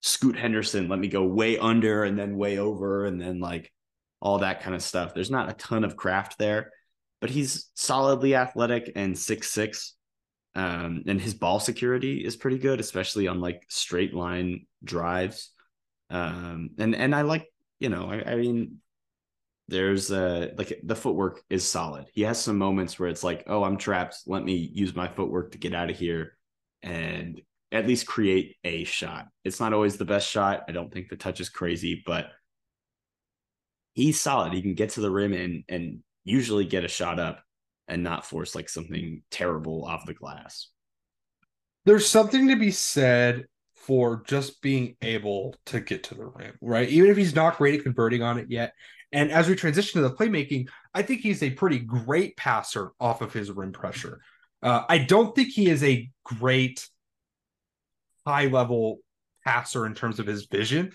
Scoot 0.00 0.38
Henderson, 0.38 0.88
let 0.88 1.00
me 1.00 1.08
go 1.08 1.24
way 1.24 1.58
under 1.58 2.04
and 2.04 2.16
then 2.16 2.36
way 2.36 2.58
over 2.58 3.04
and 3.06 3.20
then 3.20 3.40
like 3.40 3.72
all 4.22 4.38
that 4.38 4.62
kind 4.62 4.76
of 4.76 4.82
stuff. 4.82 5.12
There's 5.12 5.30
not 5.30 5.50
a 5.50 5.54
ton 5.54 5.82
of 5.82 5.96
craft 5.96 6.38
there 6.38 6.70
but 7.20 7.30
he's 7.30 7.70
solidly 7.74 8.34
athletic 8.34 8.92
and 8.96 9.18
six 9.18 9.50
six. 9.50 9.94
Um, 10.54 11.04
and 11.06 11.20
his 11.20 11.34
ball 11.34 11.60
security 11.60 12.24
is 12.24 12.36
pretty 12.36 12.58
good, 12.58 12.80
especially 12.80 13.28
on 13.28 13.40
like 13.40 13.62
straight 13.68 14.14
line 14.14 14.66
drives. 14.82 15.52
Um, 16.10 16.70
and 16.78 16.94
and 16.96 17.14
I 17.14 17.22
like, 17.22 17.46
you 17.78 17.88
know, 17.88 18.10
I, 18.10 18.32
I 18.32 18.34
mean, 18.36 18.80
there's 19.68 20.10
uh 20.10 20.48
like 20.56 20.80
the 20.82 20.96
footwork 20.96 21.42
is 21.50 21.66
solid. 21.66 22.06
He 22.12 22.22
has 22.22 22.40
some 22.40 22.56
moments 22.56 22.98
where 22.98 23.08
it's 23.08 23.22
like, 23.22 23.44
oh, 23.46 23.62
I'm 23.62 23.76
trapped. 23.76 24.16
Let 24.26 24.44
me 24.44 24.54
use 24.54 24.96
my 24.96 25.08
footwork 25.08 25.52
to 25.52 25.58
get 25.58 25.74
out 25.74 25.90
of 25.90 25.98
here 25.98 26.36
and 26.82 27.40
at 27.70 27.86
least 27.86 28.06
create 28.06 28.56
a 28.64 28.84
shot. 28.84 29.26
It's 29.44 29.60
not 29.60 29.74
always 29.74 29.98
the 29.98 30.06
best 30.06 30.28
shot. 30.28 30.62
I 30.68 30.72
don't 30.72 30.92
think 30.92 31.08
the 31.08 31.16
touch 31.16 31.40
is 31.40 31.50
crazy, 31.50 32.02
but 32.06 32.30
he's 33.92 34.18
solid. 34.18 34.54
He 34.54 34.62
can 34.62 34.74
get 34.74 34.90
to 34.90 35.00
the 35.00 35.10
rim 35.10 35.34
and 35.34 35.64
and 35.68 36.02
usually 36.24 36.64
get 36.64 36.84
a 36.84 36.88
shot 36.88 37.18
up 37.18 37.42
and 37.88 38.02
not 38.02 38.24
force 38.24 38.54
like 38.54 38.70
something 38.70 39.22
terrible 39.30 39.84
off 39.84 40.06
the 40.06 40.14
glass. 40.14 40.68
There's 41.84 42.08
something 42.08 42.48
to 42.48 42.56
be 42.56 42.70
said 42.70 43.46
for 43.74 44.22
just 44.26 44.60
being 44.60 44.96
able 45.00 45.54
to 45.66 45.80
get 45.80 46.04
to 46.04 46.14
the 46.14 46.26
rim, 46.26 46.54
right? 46.60 46.88
Even 46.88 47.10
if 47.10 47.16
he's 47.16 47.34
not 47.34 47.56
great 47.56 47.78
at 47.78 47.84
converting 47.84 48.22
on 48.22 48.38
it 48.38 48.50
yet. 48.50 48.72
And 49.12 49.30
as 49.30 49.48
we 49.48 49.54
transition 49.54 50.02
to 50.02 50.08
the 50.08 50.14
playmaking, 50.14 50.68
I 50.94 51.02
think 51.02 51.20
he's 51.20 51.42
a 51.42 51.50
pretty 51.50 51.78
great 51.78 52.36
passer 52.36 52.92
off 53.00 53.22
of 53.22 53.32
his 53.32 53.50
rim 53.50 53.72
pressure. 53.72 54.20
Uh, 54.62 54.82
I 54.88 54.98
don't 54.98 55.34
think 55.34 55.48
he 55.48 55.68
is 55.68 55.82
a 55.82 56.10
great 56.24 56.86
high 58.26 58.46
level 58.46 58.98
passer 59.46 59.86
in 59.86 59.94
terms 59.94 60.18
of 60.18 60.26
his 60.26 60.46
vision, 60.46 60.92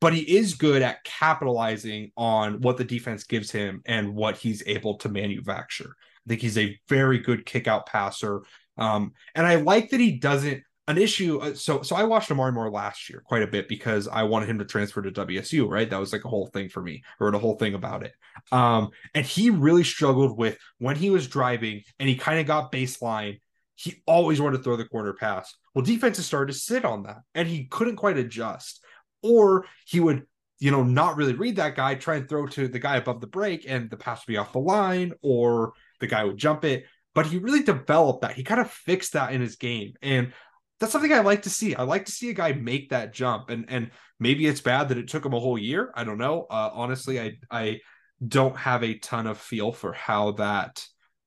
but 0.00 0.12
he 0.12 0.20
is 0.20 0.54
good 0.54 0.82
at 0.82 1.02
capitalizing 1.04 2.12
on 2.16 2.60
what 2.60 2.76
the 2.76 2.84
defense 2.84 3.24
gives 3.24 3.50
him 3.50 3.82
and 3.86 4.14
what 4.14 4.36
he's 4.36 4.62
able 4.66 4.98
to 4.98 5.08
manufacture. 5.08 5.96
I 6.26 6.28
think 6.28 6.42
he's 6.42 6.58
a 6.58 6.78
very 6.88 7.18
good 7.18 7.46
kick 7.46 7.66
out 7.66 7.86
passer. 7.86 8.42
Um, 8.76 9.12
and 9.34 9.46
I 9.46 9.56
like 9.56 9.90
that 9.90 10.00
he 10.00 10.12
doesn't 10.18 10.62
an 10.88 10.98
issue. 10.98 11.38
Uh, 11.38 11.54
so, 11.54 11.82
so 11.82 11.96
I 11.96 12.04
watched 12.04 12.30
Omari 12.30 12.52
Moore 12.52 12.70
last 12.70 13.10
year 13.10 13.22
quite 13.24 13.42
a 13.42 13.46
bit 13.46 13.68
because 13.68 14.06
I 14.08 14.22
wanted 14.22 14.48
him 14.48 14.58
to 14.58 14.64
transfer 14.64 15.02
to 15.02 15.10
WSU. 15.10 15.68
Right, 15.68 15.88
that 15.88 16.00
was 16.00 16.12
like 16.12 16.24
a 16.24 16.28
whole 16.28 16.46
thing 16.46 16.68
for 16.68 16.82
me, 16.82 17.02
I 17.20 17.24
or 17.24 17.28
a 17.28 17.38
whole 17.38 17.56
thing 17.56 17.74
about 17.74 18.04
it. 18.04 18.12
Um, 18.52 18.90
and 19.14 19.26
he 19.26 19.50
really 19.50 19.84
struggled 19.84 20.38
with 20.38 20.58
when 20.78 20.96
he 20.96 21.10
was 21.10 21.26
driving, 21.26 21.82
and 21.98 22.08
he 22.08 22.16
kind 22.16 22.40
of 22.40 22.46
got 22.46 22.72
baseline. 22.72 23.40
He 23.74 24.02
always 24.06 24.40
wanted 24.40 24.58
to 24.58 24.62
throw 24.62 24.76
the 24.76 24.86
corner 24.86 25.12
pass. 25.12 25.54
Well, 25.74 25.84
defenses 25.84 26.24
started 26.24 26.52
to 26.52 26.58
sit 26.58 26.84
on 26.84 27.02
that, 27.02 27.18
and 27.34 27.46
he 27.46 27.66
couldn't 27.66 27.96
quite 27.96 28.16
adjust. 28.16 28.82
Or 29.22 29.66
he 29.86 30.00
would, 30.00 30.24
you 30.58 30.70
know, 30.70 30.82
not 30.82 31.16
really 31.16 31.34
read 31.34 31.56
that 31.56 31.74
guy, 31.74 31.94
try 31.96 32.16
and 32.16 32.28
throw 32.28 32.46
to 32.46 32.68
the 32.68 32.78
guy 32.78 32.96
above 32.96 33.20
the 33.20 33.26
break, 33.26 33.66
and 33.68 33.90
the 33.90 33.96
pass 33.96 34.26
would 34.26 34.32
be 34.32 34.38
off 34.38 34.52
the 34.52 34.60
line, 34.60 35.12
or 35.20 35.72
the 36.00 36.06
guy 36.06 36.24
would 36.24 36.38
jump 36.38 36.64
it. 36.64 36.84
But 37.14 37.26
he 37.26 37.38
really 37.38 37.62
developed 37.62 38.20
that. 38.20 38.32
He 38.32 38.44
kind 38.44 38.60
of 38.60 38.70
fixed 38.70 39.14
that 39.14 39.32
in 39.32 39.40
his 39.40 39.56
game. 39.56 39.94
And 40.02 40.32
that's 40.78 40.92
something 40.92 41.12
I 41.12 41.20
like 41.20 41.42
to 41.42 41.50
see. 41.50 41.74
I 41.74 41.82
like 41.82 42.04
to 42.06 42.12
see 42.12 42.30
a 42.30 42.34
guy 42.34 42.52
make 42.52 42.90
that 42.90 43.12
jump, 43.12 43.50
and 43.50 43.64
and 43.68 43.90
maybe 44.20 44.46
it's 44.46 44.60
bad 44.60 44.88
that 44.88 44.98
it 44.98 45.08
took 45.08 45.24
him 45.24 45.34
a 45.34 45.40
whole 45.40 45.58
year. 45.58 45.92
I 45.94 46.04
don't 46.04 46.18
know. 46.18 46.46
Uh, 46.50 46.70
honestly, 46.72 47.20
I 47.20 47.38
I 47.50 47.80
don't 48.26 48.56
have 48.56 48.82
a 48.82 48.98
ton 48.98 49.26
of 49.26 49.38
feel 49.38 49.72
for 49.72 49.92
how 49.92 50.32
that 50.32 50.84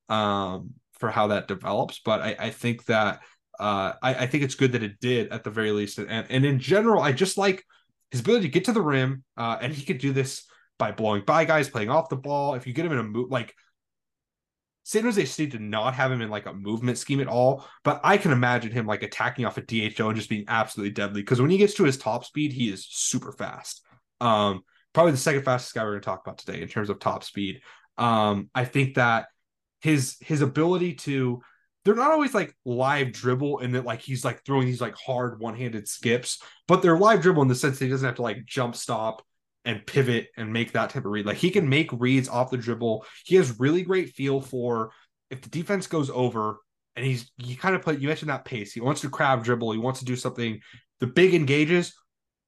um 0.10 0.72
for 1.00 1.10
how 1.10 1.28
that 1.28 1.48
develops, 1.48 2.00
but 2.00 2.22
I 2.22 2.36
I 2.40 2.50
think 2.52 2.86
that 2.86 3.22
uh 3.60 3.94
I, 4.02 4.16
I 4.16 4.28
think 4.28 4.44
it's 4.44 4.56
good 4.56 4.74
that 4.74 4.84
it 4.84 5.00
did 5.00 5.32
at 5.32 5.44
the 5.44 5.52
very 5.52 5.72
least, 5.72 5.98
and 5.98 6.28
and 6.30 6.46
in 6.46 6.60
general, 6.60 7.02
I 7.02 7.12
just 7.12 7.38
like 7.38 7.64
his 8.12 8.22
ability 8.22 8.48
to 8.48 8.52
get 8.52 8.66
to 8.66 8.72
the 8.72 8.82
rim, 8.82 9.24
uh, 9.38 9.58
and 9.62 9.74
he 9.74 9.86
could 9.86 10.00
do 10.00 10.12
this 10.12 10.46
by 10.78 10.92
blowing 10.92 11.24
by 11.26 11.46
guys, 11.46 11.70
playing 11.70 11.90
off 11.90 12.10
the 12.10 12.16
ball. 12.16 12.56
If 12.56 12.66
you 12.66 12.74
get 12.74 12.86
him 12.86 12.92
in 12.92 13.00
a 13.00 13.04
move 13.04 13.30
like 13.30 13.54
San 14.90 15.04
Jose 15.04 15.24
State 15.26 15.52
did 15.52 15.62
not 15.62 15.94
have 15.94 16.12
him 16.12 16.24
in 16.24 16.32
like 16.32 16.48
a 16.48 16.54
movement 16.54 16.98
scheme 16.98 17.20
at 17.20 17.28
all, 17.28 17.64
but 17.84 18.02
I 18.04 18.18
can 18.18 18.32
imagine 18.32 18.72
him 18.72 18.88
like 18.88 19.04
attacking 19.04 19.46
off 19.46 19.60
a 19.60 19.62
DHO 19.62 20.08
and 20.08 20.16
just 20.16 20.32
being 20.32 20.46
absolutely 20.48 20.90
deadly 20.90 21.22
because 21.22 21.40
when 21.40 21.52
he 21.52 21.60
gets 21.60 21.76
to 21.76 21.84
his 21.84 21.96
top 21.96 22.26
speed, 22.26 22.54
he 22.54 22.74
is 22.74 22.88
super 22.90 23.32
fast. 23.32 23.86
Um, 24.20 24.62
probably 24.92 25.12
the 25.12 25.20
second 25.20 25.44
fastest 25.44 25.76
guy 25.76 25.84
we're 25.84 25.92
going 25.92 26.02
to 26.02 26.06
talk 26.06 26.26
about 26.26 26.40
today 26.40 26.64
in 26.64 26.68
terms 26.68 26.90
of 26.90 26.98
top 26.98 27.24
speed. 27.24 27.62
Um, 28.00 28.50
I 28.56 28.66
think 28.66 28.96
that 28.96 29.28
his 29.82 30.18
his 30.22 30.42
ability 30.42 30.96
to 30.96 31.40
they're 31.86 31.94
not 31.94 32.10
always 32.10 32.34
like 32.34 32.56
live 32.66 33.12
dribble 33.12 33.60
and 33.60 33.76
that 33.76 33.86
like 33.86 34.02
he's 34.02 34.26
like 34.26 34.44
throwing 34.44 34.66
these 34.66 34.82
like 34.82 34.96
hard 34.96 35.40
one-handed 35.40 35.88
skips, 35.88 36.42
but 36.68 36.82
they're 36.82 36.98
live 36.98 37.22
dribble 37.22 37.44
in 37.44 37.48
the 37.48 37.54
sense 37.54 37.78
that 37.78 37.86
he 37.86 37.92
doesn't 37.92 38.08
have 38.08 38.16
to 38.16 38.24
like 38.24 38.44
jump 38.44 38.76
stop 38.76 39.22
and 39.66 39.86
pivot 39.86 40.28
and 40.38 40.52
make 40.52 40.72
that 40.72 40.90
type 40.90 41.06
of 41.06 41.12
read. 41.12 41.26
Like 41.26 41.38
he 41.38 41.52
can 41.52 41.68
make 41.68 41.90
reads 41.94 42.30
off 42.30 42.52
the 42.52 42.58
dribble. 42.58 43.06
He 43.26 43.36
has 43.36 43.60
really 43.60 43.84
great 43.84 44.10
feel 44.10 44.42
for 44.42 44.92
if 45.30 45.42
the 45.42 45.50
defense 45.50 45.88
goes 45.88 46.10
over 46.10 46.60
and 46.96 47.06
he's 47.06 47.32
he 47.38 47.56
kind 47.56 47.76
of 47.76 47.82
put 47.82 48.00
you 48.00 48.08
mentioned 48.08 48.30
that 48.30 48.46
pace. 48.46 48.74
He 48.74 48.82
wants 48.82 49.02
to 49.02 49.10
crab 49.10 49.44
dribble. 49.44 49.72
He 49.72 49.78
wants 49.78 50.00
to 50.00 50.06
do 50.06 50.16
something. 50.16 50.60
The 51.00 51.08
big 51.08 51.34
engages, 51.34 51.94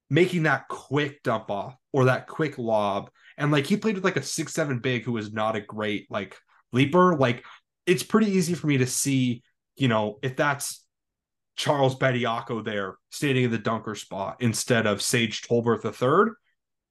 making 0.10 0.44
that 0.44 0.68
quick 0.68 1.22
dump 1.24 1.50
off 1.52 1.76
or 1.94 2.06
that 2.06 2.28
quick 2.28 2.58
lob. 2.58 3.10
And 3.38 3.52
like 3.52 3.66
he 3.66 3.78
played 3.78 3.96
with 3.96 4.04
like 4.04 4.18
a 4.18 4.24
six 4.24 4.54
seven 4.54 4.80
big 4.80 5.04
who 5.04 5.14
was 5.14 5.32
not 5.32 5.56
a 5.56 5.62
great 5.62 6.08
like 6.10 6.38
leaper. 6.72 7.18
Like 7.18 7.44
it's 7.86 8.04
pretty 8.04 8.32
easy 8.32 8.54
for 8.54 8.68
me 8.68 8.78
to 8.78 8.88
see, 8.88 9.44
you 9.76 9.88
know, 9.88 10.20
if 10.22 10.36
that's 10.36 10.86
Charles 11.56 11.96
Bediako 11.96 12.64
there 12.64 12.96
standing 13.10 13.44
in 13.44 13.52
the 13.52 13.58
dunker 13.58 13.96
spot 13.96 14.38
instead 14.40 14.88
of 14.88 15.02
Sage 15.02 15.42
Tolbert 15.42 15.82
the 15.82 15.92
third 15.92 16.34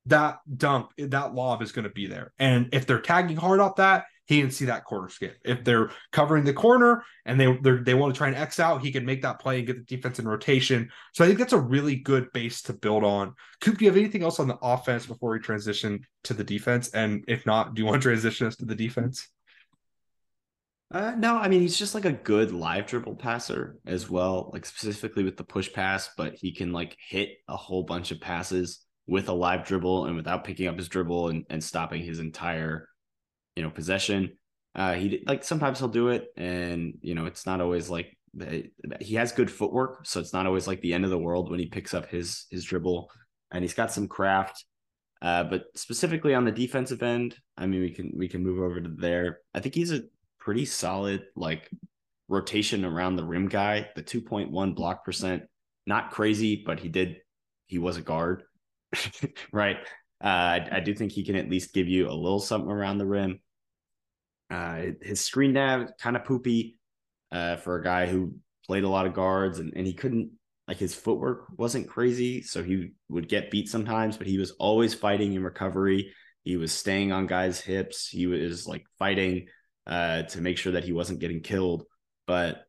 that 0.07 0.39
dump, 0.57 0.91
that 0.99 1.35
lob 1.35 1.63
is 1.63 1.73
going 1.73 1.85
to 1.85 1.91
be 1.91 2.07
there. 2.07 2.33
And 2.39 2.69
if 2.73 2.87
they're 2.87 3.01
tagging 3.01 3.37
hard 3.37 3.61
off 3.61 3.77
that, 3.77 4.05
he 4.31 4.41
can 4.41 4.53
see 4.53 4.67
that 4.67 4.85
corner 4.85 5.09
skip. 5.09 5.39
If 5.45 5.65
they're 5.65 5.91
covering 6.13 6.45
the 6.45 6.53
corner 6.53 7.03
and 7.27 7.41
they 7.41 7.53
they 7.83 7.95
want 7.95 8.15
to 8.15 8.19
try 8.19 8.29
and 8.29 8.37
X 8.37 8.61
out, 8.61 8.81
he 8.81 8.93
can 8.93 9.05
make 9.05 9.23
that 9.23 9.41
play 9.41 9.59
and 9.59 9.67
get 9.67 9.77
the 9.77 9.97
defense 9.97 10.21
in 10.21 10.29
rotation. 10.29 10.89
So 11.15 11.25
I 11.25 11.27
think 11.27 11.41
that's 11.41 11.53
a 11.53 11.61
really 11.61 11.97
good 11.97 12.33
base 12.33 12.63
to 12.63 12.73
build 12.73 13.03
on. 13.03 13.35
Coop, 13.61 13.79
do 13.79 13.85
you 13.85 13.91
have 13.91 13.99
anything 13.99 14.23
else 14.23 14.39
on 14.39 14.47
the 14.47 14.57
offense 14.63 15.05
before 15.05 15.33
we 15.33 15.41
transition 15.41 16.07
to 16.25 16.35
the 16.35 16.45
defense? 16.45 16.91
And 16.91 17.25
if 17.27 17.45
not, 17.45 17.75
do 17.75 17.83
you 17.83 17.87
want 17.87 18.01
to 18.01 18.09
transition 18.09 18.47
us 18.47 18.55
to 18.57 18.65
the 18.65 18.77
defense? 18.77 19.27
Uh, 20.93 21.17
no, 21.19 21.37
I 21.37 21.49
mean 21.49 21.63
he's 21.63 21.79
just 21.79 21.97
like 21.97 22.05
a 22.05 22.13
good 22.13 22.53
live 22.53 22.87
dribble 22.87 23.17
passer 23.17 23.79
as 23.85 24.09
well, 24.09 24.51
like 24.53 24.65
specifically 24.65 25.25
with 25.25 25.39
the 25.39 25.45
push 25.45 25.73
pass, 25.73 26.09
but 26.17 26.35
he 26.35 26.53
can 26.53 26.73
like 26.73 26.97
hit 27.09 27.31
a 27.49 27.57
whole 27.57 27.83
bunch 27.83 28.13
of 28.13 28.21
passes 28.21 28.85
with 29.11 29.29
a 29.29 29.33
live 29.33 29.67
dribble 29.67 30.07
and 30.07 30.15
without 30.15 30.45
picking 30.45 30.69
up 30.69 30.79
his 30.79 30.89
dribble 30.89 31.31
and, 31.31 31.45
and 31.51 31.63
stopping 31.63 32.01
his 32.01 32.21
entire, 32.21 32.89
you 33.57 33.63
know, 33.63 33.69
possession. 33.69 34.31
Uh, 34.77 34.95
he 34.95 35.25
like 35.27 35.43
sometimes 35.43 35.81
he'll 35.81 35.89
do 35.89 36.11
it, 36.11 36.29
and 36.37 36.95
you 37.03 37.17
know, 37.17 37.27
it's 37.27 37.45
not 37.45 37.61
always 37.61 37.91
like 37.91 38.17
he 39.01 39.17
has 39.17 39.33
good 39.33 39.51
footwork, 39.51 40.07
so 40.07 40.21
it's 40.21 40.33
not 40.33 40.47
always 40.47 40.69
like 40.69 40.81
the 40.81 40.95
end 40.95 41.05
of 41.05 41.11
the 41.11 41.19
world 41.19 41.51
when 41.51 41.59
he 41.59 41.67
picks 41.67 41.93
up 41.93 42.09
his 42.09 42.47
his 42.53 42.65
dribble, 42.65 43.11
and 43.51 43.65
he's 43.65 43.75
got 43.75 43.91
some 43.91 44.07
craft. 44.07 44.65
Uh, 45.21 45.43
but 45.43 45.65
specifically 45.75 46.33
on 46.33 46.45
the 46.45 46.53
defensive 46.53 47.03
end, 47.03 47.35
I 47.57 47.67
mean, 47.67 47.81
we 47.81 47.91
can 47.91 48.13
we 48.17 48.29
can 48.29 48.45
move 48.45 48.63
over 48.63 48.81
to 48.81 48.89
there. 48.89 49.41
I 49.53 49.59
think 49.59 49.75
he's 49.75 49.93
a 49.93 50.05
pretty 50.39 50.67
solid 50.67 51.25
like 51.35 51.69
rotation 52.29 52.85
around 52.85 53.17
the 53.17 53.25
rim 53.25 53.49
guy. 53.49 53.89
The 53.97 54.03
two 54.03 54.23
point 54.23 54.53
one 54.53 54.73
block 54.73 55.05
percent, 55.05 55.43
not 55.85 56.13
crazy, 56.13 56.63
but 56.65 56.79
he 56.79 56.89
did 56.89 57.17
he 57.67 57.79
was 57.79 57.97
a 57.97 58.03
guard. 58.03 58.45
right. 59.53 59.77
Uh, 60.23 60.27
I, 60.27 60.69
I, 60.73 60.81
do 60.81 60.95
think 60.95 61.13
he 61.13 61.25
can 61.25 61.37
at 61.37 61.49
least 61.49 61.73
give 61.73 61.89
you 61.89 62.09
a 62.09 62.13
little 62.13 62.41
something 62.41 62.71
around 62.71 62.99
the 62.99 63.07
rim. 63.07 63.41
Uh, 64.51 64.87
his 65.01 65.21
screen 65.21 65.55
nav 65.55 65.93
kind 65.99 66.17
of 66.17 66.25
poopy 66.25 66.79
uh, 67.33 67.57
for 67.57 67.77
a 67.77 67.83
guy 67.83 68.07
who 68.07 68.35
played 68.67 68.85
a 68.85 68.89
lot 68.89 69.07
of 69.07 69.15
guards 69.15 69.61
and, 69.61 69.73
and 69.75 69.87
he 69.87 69.95
couldn't 69.95 70.33
like 70.69 70.79
his 70.79 70.95
footwork 70.95 71.47
wasn't 71.57 71.89
crazy, 71.89 72.43
so 72.43 72.63
he 72.63 72.93
would 73.09 73.29
get 73.29 73.51
beat 73.51 73.69
sometimes, 73.69 74.17
but 74.17 74.29
he 74.29 74.39
was 74.39 74.53
always 74.53 74.95
fighting 74.95 75.35
in 75.35 75.43
recovery. 75.43 76.13
He 76.45 76.57
was 76.57 76.71
staying 76.71 77.11
on 77.11 77.27
guys' 77.27 77.61
hips. 77.61 78.07
He 78.09 78.29
was 78.29 78.69
like 78.69 78.85
fighting 78.97 79.49
uh, 79.87 80.23
to 80.23 80.41
make 80.41 80.59
sure 80.59 80.73
that 80.73 80.85
he 80.85 80.93
wasn't 80.93 81.19
getting 81.19 81.41
killed. 81.41 81.85
But 82.27 82.63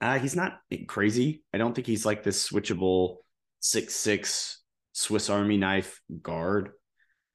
uh, 0.00 0.20
he's 0.20 0.36
not 0.36 0.60
crazy. 0.86 1.42
I 1.52 1.58
don't 1.58 1.74
think 1.74 1.88
he's 1.88 2.06
like 2.06 2.22
this 2.22 2.48
switchable 2.48 3.16
six 3.58 3.96
six 3.96 4.59
Swiss 5.00 5.30
Army 5.30 5.56
knife 5.56 6.02
guard, 6.20 6.72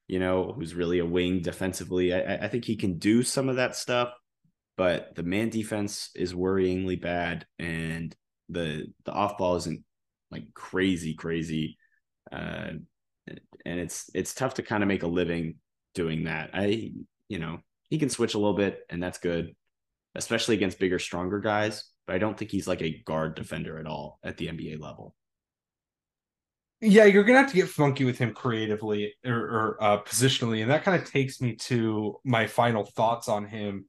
you 0.08 0.20
know, 0.20 0.54
who's 0.54 0.76
really 0.76 1.00
a 1.00 1.06
wing 1.06 1.42
defensively. 1.42 2.14
I, 2.14 2.36
I 2.36 2.48
think 2.48 2.64
he 2.64 2.76
can 2.76 3.00
do 3.00 3.24
some 3.24 3.50
of 3.50 3.56
that 3.56 3.76
stuff, 3.76 4.14
but 4.78 5.16
the 5.16 5.24
man 5.24 5.50
defense 5.50 6.12
is 6.14 6.32
worryingly 6.32 7.02
bad, 7.02 7.48
and 7.58 8.16
the 8.50 8.86
the 9.06 9.12
off 9.12 9.40
ball 9.40 9.56
isn't 9.56 9.84
like 10.30 10.54
crazy, 10.54 11.16
crazy. 11.16 11.80
Uh, 12.32 12.74
and 13.66 13.80
it's 13.80 14.12
it's 14.14 14.36
tough 14.36 14.54
to 14.56 14.62
kind 14.64 14.84
of 14.84 14.88
make 14.88 15.02
a 15.02 15.08
living 15.08 15.56
doing 15.96 16.26
that. 16.26 16.52
I 16.54 16.92
you 17.30 17.40
know 17.40 17.62
he 17.90 17.98
can 17.98 18.12
switch 18.12 18.36
a 18.36 18.38
little 18.38 18.54
bit, 18.54 18.78
and 18.92 19.02
that's 19.02 19.18
good, 19.18 19.56
especially 20.14 20.54
against 20.54 20.78
bigger, 20.78 21.00
stronger 21.00 21.40
guys. 21.40 21.84
But 22.06 22.16
I 22.16 22.20
don't 22.20 22.38
think 22.38 22.52
he's 22.52 22.68
like 22.68 22.84
a 22.84 23.02
guard 23.08 23.34
defender 23.34 23.80
at 23.80 23.88
all 23.88 24.20
at 24.24 24.38
the 24.38 24.50
NBA 24.50 24.80
level. 24.80 25.16
Yeah, 26.82 27.06
you're 27.06 27.24
gonna 27.24 27.40
have 27.40 27.50
to 27.50 27.56
get 27.56 27.70
funky 27.70 28.04
with 28.04 28.18
him 28.18 28.34
creatively 28.34 29.14
or, 29.26 29.36
or 29.36 29.78
uh, 29.84 30.04
positionally, 30.04 30.62
and 30.62 30.72
that 30.72 30.84
kind 30.84 31.02
of 31.02 31.10
takes 31.10 31.42
me 31.42 31.56
to 31.56 32.20
my 32.24 32.48
final 32.48 32.86
thoughts 32.86 33.30
on 33.30 33.46
him. 33.46 33.86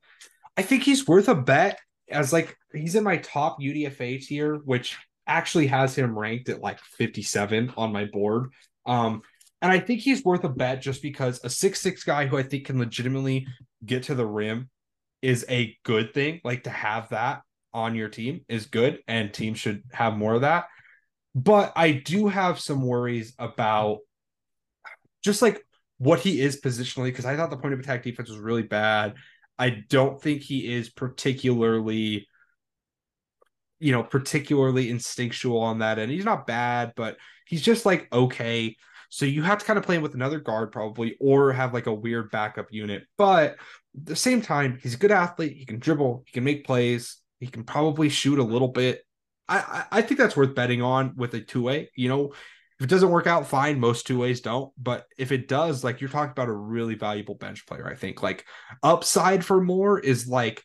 I 0.57 0.63
think 0.63 0.83
he's 0.83 1.07
worth 1.07 1.29
a 1.29 1.35
bet 1.35 1.79
as 2.11 2.33
like 2.33 2.57
he's 2.73 2.95
in 2.95 3.05
my 3.05 3.19
top 3.19 3.61
UDFA 3.61 4.25
tier, 4.25 4.57
which 4.57 4.97
actually 5.27 5.67
has 5.67 5.95
him 5.97 6.17
ranked 6.17 6.49
at 6.49 6.61
like 6.61 6.79
57 6.81 7.73
on 7.77 7.93
my 7.93 8.05
board. 8.05 8.53
Um, 8.87 9.23
and 9.61 9.73
I 9.73 9.81
think 9.81 10.01
he's 10.01 10.25
worth 10.25 10.45
a 10.45 10.49
bet 10.49 10.81
just 10.81 11.03
because 11.03 11.41
a 11.43 11.51
six 11.51 11.81
six 11.81 12.05
guy 12.05 12.27
who 12.27 12.39
I 12.39 12.43
think 12.43 12.67
can 12.67 12.79
legitimately 12.79 13.47
get 13.85 14.05
to 14.05 14.15
the 14.15 14.27
rim 14.27 14.71
is 15.23 15.45
a 15.49 15.77
good 15.85 16.15
thing. 16.15 16.41
Like 16.45 16.65
to 16.65 16.71
have 16.71 17.09
that 17.09 17.43
on 17.75 17.95
your 17.95 18.09
team 18.09 18.43
is 18.49 18.67
good, 18.67 19.01
and 19.09 19.33
teams 19.33 19.59
should 19.59 19.83
have 19.93 20.17
more 20.17 20.35
of 20.35 20.43
that. 20.43 20.67
But 21.37 21.75
I 21.77 21.93
do 21.93 22.29
have 22.29 22.59
some 22.59 22.81
worries 22.81 23.35
about 23.39 23.99
just 25.23 25.43
like 25.43 25.63
what 25.99 26.21
he 26.21 26.41
is 26.41 26.59
positionally 26.59 27.09
because 27.09 27.27
I 27.27 27.37
thought 27.37 27.51
the 27.51 27.59
point 27.59 27.75
of 27.75 27.81
attack 27.81 28.03
defense 28.03 28.31
was 28.31 28.39
really 28.39 28.63
bad. 28.63 29.17
I 29.59 29.85
don't 29.91 30.21
think 30.21 30.41
he 30.41 30.73
is 30.73 30.89
particularly, 30.89 32.27
you 33.79 33.93
know, 33.93 34.03
particularly 34.03 34.89
instinctual 34.89 35.61
on 35.61 35.81
that 35.81 35.99
end. 35.99 36.11
He's 36.11 36.25
not 36.25 36.47
bad, 36.47 36.95
but 36.97 37.19
he's 37.45 37.63
just 37.63 37.85
like 37.85 38.09
okay. 38.11 38.75
So 39.11 39.27
you 39.27 39.43
have 39.43 39.59
to 39.59 39.67
kind 39.67 39.79
of 39.79 39.85
play 39.85 39.97
him 39.97 40.03
with 40.03 40.15
another 40.15 40.41
guard 40.41 40.73
probably, 40.73 41.17
or 41.21 41.53
have 41.53 41.75
like 41.75 41.87
a 41.87 41.93
weird 41.93 42.31
backup 42.31 42.69
unit. 42.71 43.05
But 43.19 43.53
at 43.53 44.07
the 44.07 44.17
same 44.17 44.41
time, 44.41 44.79
he's 44.83 44.95
a 44.95 44.99
good 44.99 45.13
athlete. 45.13 45.55
He 45.55 45.67
can 45.67 45.81
dribble. 45.81 46.25
He 46.25 46.33
can 46.33 46.45
make 46.45 46.65
plays. 46.65 47.19
He 47.41 47.47
can 47.47 47.65
probably 47.65 48.09
shoot 48.09 48.39
a 48.39 48.43
little 48.43 48.69
bit. 48.69 49.06
I, 49.49 49.85
I 49.93 50.03
think 50.03 50.19
that's 50.19 50.37
worth 50.37 50.55
betting 50.55 50.83
on 50.83 51.15
with 51.17 51.35
a 51.35 51.41
two 51.41 51.63
way. 51.63 51.91
You 51.95 52.09
know, 52.09 52.33
If 52.79 52.85
it 52.85 52.91
doesn't 52.91 53.11
work 53.11 53.27
out, 53.27 53.47
fine. 53.47 53.81
Most 53.81 54.07
two 54.07 54.19
ways 54.19 54.41
don't. 54.41 54.73
But 54.77 55.07
if 55.19 55.33
it 55.33 55.49
does, 55.49 55.83
like 55.83 56.01
you're 56.01 56.11
talking 56.11 56.33
about 56.33 56.49
a 56.49 56.53
really 56.53 56.95
valuable 56.95 57.35
bench 57.35 57.67
player, 57.67 57.87
I 57.89 57.95
think. 57.95 58.23
Like 58.23 58.45
upside 58.83 59.45
for 59.45 59.61
more 59.63 59.99
is 59.99 60.27
like, 60.29 60.63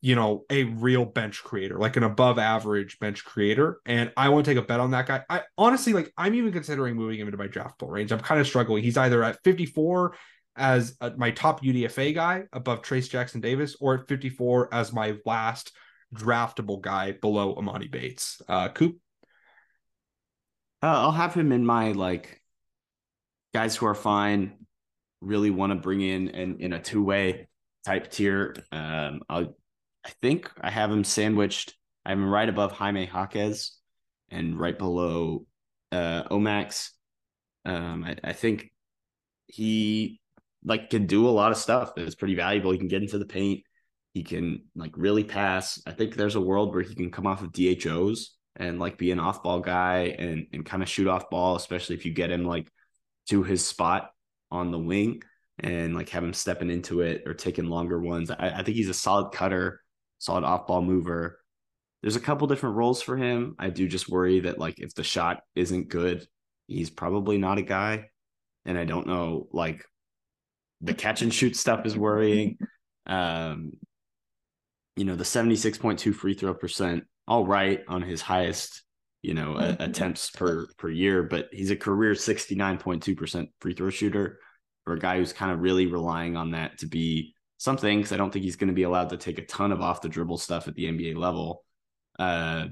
you 0.00 0.14
know, 0.14 0.44
a 0.50 0.64
real 0.64 1.04
bench 1.04 1.42
creator, 1.42 1.78
like 1.78 1.96
an 1.96 2.04
above 2.04 2.38
average 2.38 2.98
bench 3.00 3.24
creator. 3.24 3.80
And 3.86 4.12
I 4.16 4.28
want 4.28 4.44
to 4.44 4.50
take 4.50 4.62
a 4.62 4.66
bet 4.66 4.78
on 4.78 4.90
that 4.92 5.06
guy. 5.06 5.24
I 5.28 5.42
honestly 5.56 5.92
like 5.92 6.12
I'm 6.16 6.34
even 6.34 6.52
considering 6.52 6.96
moving 6.96 7.18
him 7.18 7.28
into 7.28 7.38
my 7.38 7.48
draft 7.48 7.78
pool 7.78 7.88
range. 7.88 8.12
I'm 8.12 8.20
kind 8.20 8.40
of 8.40 8.46
struggling. 8.46 8.84
He's 8.84 8.96
either 8.96 9.24
at 9.24 9.42
54 9.42 10.14
as 10.56 10.96
a, 11.00 11.12
my 11.16 11.30
top 11.30 11.62
UDFA 11.62 12.14
guy 12.14 12.44
above 12.52 12.82
Trayce 12.82 13.08
Jackson 13.08 13.40
Davis, 13.40 13.76
or 13.80 13.94
at 13.94 14.08
54 14.08 14.72
as 14.74 14.92
my 14.92 15.16
last 15.24 15.72
draftable 16.14 16.80
guy 16.80 17.12
below 17.12 17.54
Emoni 17.54 17.90
Bates. 17.90 18.40
Uh, 18.48 18.68
Coop. 18.68 18.98
Uh, 20.82 20.86
I'll 20.86 21.12
have 21.12 21.34
him 21.34 21.52
in 21.52 21.66
my 21.66 21.92
like 21.92 22.40
guys 23.52 23.76
who 23.76 23.86
are 23.86 23.94
fine. 23.94 24.66
Really 25.20 25.50
want 25.50 25.72
to 25.72 25.76
bring 25.76 26.00
in 26.00 26.28
and 26.28 26.60
in 26.60 26.72
a 26.72 26.80
two 26.80 27.02
way 27.02 27.48
type 27.84 28.10
tier. 28.10 28.54
Um, 28.70 29.22
I'll, 29.28 29.56
I 30.04 30.10
think 30.22 30.50
I 30.60 30.70
have 30.70 30.90
him 30.90 31.04
sandwiched. 31.04 31.74
I 32.04 32.12
him 32.12 32.28
right 32.28 32.48
above 32.48 32.72
Jaime 32.72 33.06
Jaquez 33.06 33.76
and 34.30 34.58
right 34.58 34.78
below 34.78 35.46
uh, 35.90 36.24
Omax. 36.24 36.90
Um, 37.64 38.04
I, 38.04 38.16
I 38.22 38.32
think 38.32 38.70
he 39.46 40.20
like 40.64 40.90
can 40.90 41.06
do 41.06 41.28
a 41.28 41.30
lot 41.30 41.50
of 41.50 41.58
stuff 41.58 41.94
that's 41.94 42.14
pretty 42.14 42.34
valuable. 42.34 42.70
He 42.70 42.78
can 42.78 42.88
get 42.88 43.02
into 43.02 43.18
the 43.18 43.26
paint. 43.26 43.62
He 44.18 44.24
can 44.24 44.62
like 44.74 44.96
really 44.96 45.22
pass. 45.22 45.80
I 45.86 45.92
think 45.92 46.16
there's 46.16 46.34
a 46.34 46.40
world 46.40 46.74
where 46.74 46.82
he 46.82 46.96
can 46.96 47.12
come 47.12 47.24
off 47.24 47.40
of 47.40 47.52
DHOs 47.52 48.36
and 48.56 48.80
like 48.80 48.98
be 48.98 49.12
an 49.12 49.20
off 49.20 49.44
ball 49.44 49.60
guy 49.60 50.16
and 50.18 50.48
and 50.52 50.66
kind 50.66 50.82
of 50.82 50.88
shoot 50.88 51.06
off 51.06 51.30
ball, 51.30 51.54
especially 51.54 51.94
if 51.94 52.04
you 52.04 52.12
get 52.12 52.32
him 52.32 52.44
like 52.44 52.68
to 53.28 53.44
his 53.44 53.64
spot 53.64 54.10
on 54.50 54.72
the 54.72 54.78
wing 54.78 55.22
and 55.60 55.94
like 55.94 56.08
have 56.08 56.24
him 56.24 56.32
stepping 56.32 56.68
into 56.68 57.00
it 57.02 57.22
or 57.26 57.32
taking 57.32 57.66
longer 57.66 58.00
ones. 58.00 58.28
I, 58.32 58.54
I 58.56 58.62
think 58.64 58.76
he's 58.76 58.88
a 58.88 58.92
solid 58.92 59.30
cutter, 59.30 59.82
solid 60.18 60.42
off 60.42 60.66
ball 60.66 60.82
mover. 60.82 61.38
There's 62.02 62.16
a 62.16 62.20
couple 62.20 62.48
different 62.48 62.74
roles 62.74 63.00
for 63.00 63.16
him. 63.16 63.54
I 63.56 63.70
do 63.70 63.86
just 63.86 64.08
worry 64.08 64.40
that 64.40 64.58
like 64.58 64.80
if 64.80 64.94
the 64.94 65.04
shot 65.04 65.42
isn't 65.54 65.90
good, 65.90 66.26
he's 66.66 66.90
probably 66.90 67.38
not 67.38 67.58
a 67.58 67.62
guy. 67.62 68.10
And 68.64 68.76
I 68.76 68.84
don't 68.84 69.06
know, 69.06 69.46
like 69.52 69.84
the 70.80 70.92
catch 70.92 71.22
and 71.22 71.32
shoot 71.32 71.54
stuff 71.54 71.86
is 71.86 71.96
worrying. 71.96 72.58
Um, 73.06 73.74
you 74.98 75.04
know, 75.04 75.14
the 75.14 75.24
76.2 75.24 76.12
free 76.12 76.34
throw 76.34 76.54
percent, 76.54 77.04
all 77.28 77.46
right 77.46 77.84
on 77.86 78.02
his 78.02 78.20
highest, 78.20 78.82
you 79.22 79.32
know, 79.32 79.54
mm-hmm. 79.54 79.80
attempts 79.80 80.30
per 80.30 80.66
per 80.76 80.90
year, 80.90 81.22
but 81.22 81.48
he's 81.52 81.70
a 81.70 81.76
career 81.76 82.14
69.2% 82.14 83.46
free 83.60 83.74
throw 83.74 83.90
shooter 83.90 84.40
for 84.84 84.94
a 84.94 84.98
guy 84.98 85.18
who's 85.18 85.32
kind 85.32 85.52
of 85.52 85.60
really 85.60 85.86
relying 85.86 86.36
on 86.36 86.50
that 86.50 86.78
to 86.78 86.86
be 86.86 87.34
something 87.58 87.98
because 87.98 88.12
I 88.12 88.16
don't 88.16 88.32
think 88.32 88.44
he's 88.44 88.56
going 88.56 88.68
to 88.68 88.74
be 88.74 88.82
allowed 88.82 89.10
to 89.10 89.16
take 89.16 89.38
a 89.38 89.46
ton 89.46 89.70
of 89.70 89.80
off 89.80 90.00
the 90.00 90.08
dribble 90.08 90.38
stuff 90.38 90.66
at 90.66 90.74
the 90.74 90.86
NBA 90.86 91.16
level. 91.16 91.64
Uh, 92.18 92.68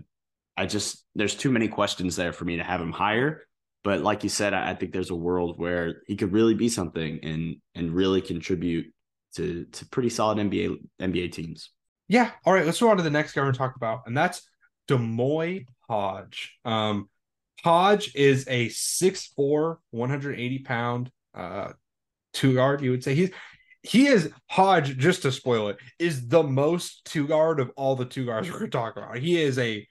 I 0.56 0.66
just 0.66 1.04
there's 1.14 1.36
too 1.36 1.52
many 1.52 1.68
questions 1.68 2.16
there 2.16 2.32
for 2.32 2.44
me 2.44 2.56
to 2.56 2.64
have 2.64 2.80
him 2.80 2.92
higher. 2.92 3.42
But 3.84 4.00
like 4.00 4.24
you 4.24 4.30
said, 4.30 4.52
I, 4.52 4.70
I 4.70 4.74
think 4.74 4.92
there's 4.92 5.10
a 5.10 5.14
world 5.14 5.60
where 5.60 6.02
he 6.08 6.16
could 6.16 6.32
really 6.32 6.54
be 6.54 6.68
something 6.68 7.20
and 7.22 7.56
and 7.76 7.94
really 7.94 8.20
contribute 8.20 8.92
to 9.36 9.64
to 9.66 9.86
pretty 9.86 10.08
solid 10.08 10.38
NBA 10.38 10.76
NBA 11.00 11.30
teams. 11.30 11.70
Yeah. 12.08 12.30
All 12.44 12.52
right. 12.52 12.64
Let's 12.64 12.80
move 12.80 12.90
on 12.90 12.96
to 12.98 13.02
the 13.02 13.10
next 13.10 13.32
guy 13.32 13.40
we're 13.40 13.46
going 13.46 13.54
to 13.54 13.58
talk 13.58 13.76
about, 13.76 14.02
and 14.06 14.16
that's 14.16 14.42
D'Moi 14.88 15.66
Hodge. 15.88 16.58
Um, 16.64 17.08
Hodge 17.62 18.14
is 18.14 18.46
a 18.48 18.68
6'4", 18.68 19.76
180 19.90 20.58
pound 20.60 21.10
uh, 21.34 21.72
two 22.32 22.54
guard. 22.54 22.80
You 22.82 22.92
would 22.92 23.04
say 23.04 23.14
he's 23.14 23.30
he 23.82 24.06
is 24.06 24.30
Hodge. 24.50 24.96
Just 24.98 25.22
to 25.22 25.32
spoil 25.32 25.68
it, 25.68 25.78
is 25.98 26.28
the 26.28 26.42
most 26.42 27.04
two 27.04 27.26
guard 27.26 27.60
of 27.60 27.70
all 27.76 27.96
the 27.96 28.04
two 28.04 28.26
guards 28.26 28.48
we're 28.48 28.58
going 28.58 28.70
to 28.70 28.78
talk 28.78 28.96
about. 28.96 29.18
He 29.18 29.40
is 29.40 29.58
a 29.58 29.86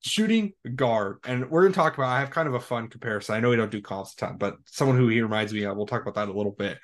shooting 0.00 0.52
guard, 0.74 1.18
and 1.24 1.50
we're 1.50 1.62
going 1.62 1.72
to 1.72 1.76
talk 1.78 1.94
about. 1.94 2.10
I 2.10 2.20
have 2.20 2.30
kind 2.30 2.48
of 2.48 2.54
a 2.54 2.60
fun 2.60 2.88
comparison. 2.88 3.34
I 3.34 3.40
know 3.40 3.50
we 3.50 3.56
don't 3.56 3.70
do 3.70 3.80
calls 3.80 4.12
a 4.14 4.16
ton, 4.16 4.36
but 4.38 4.56
someone 4.66 4.96
who 4.96 5.08
he 5.08 5.20
reminds 5.20 5.52
me 5.52 5.64
of. 5.64 5.76
We'll 5.76 5.86
talk 5.86 6.02
about 6.02 6.14
that 6.14 6.32
a 6.32 6.36
little 6.36 6.52
bit. 6.52 6.78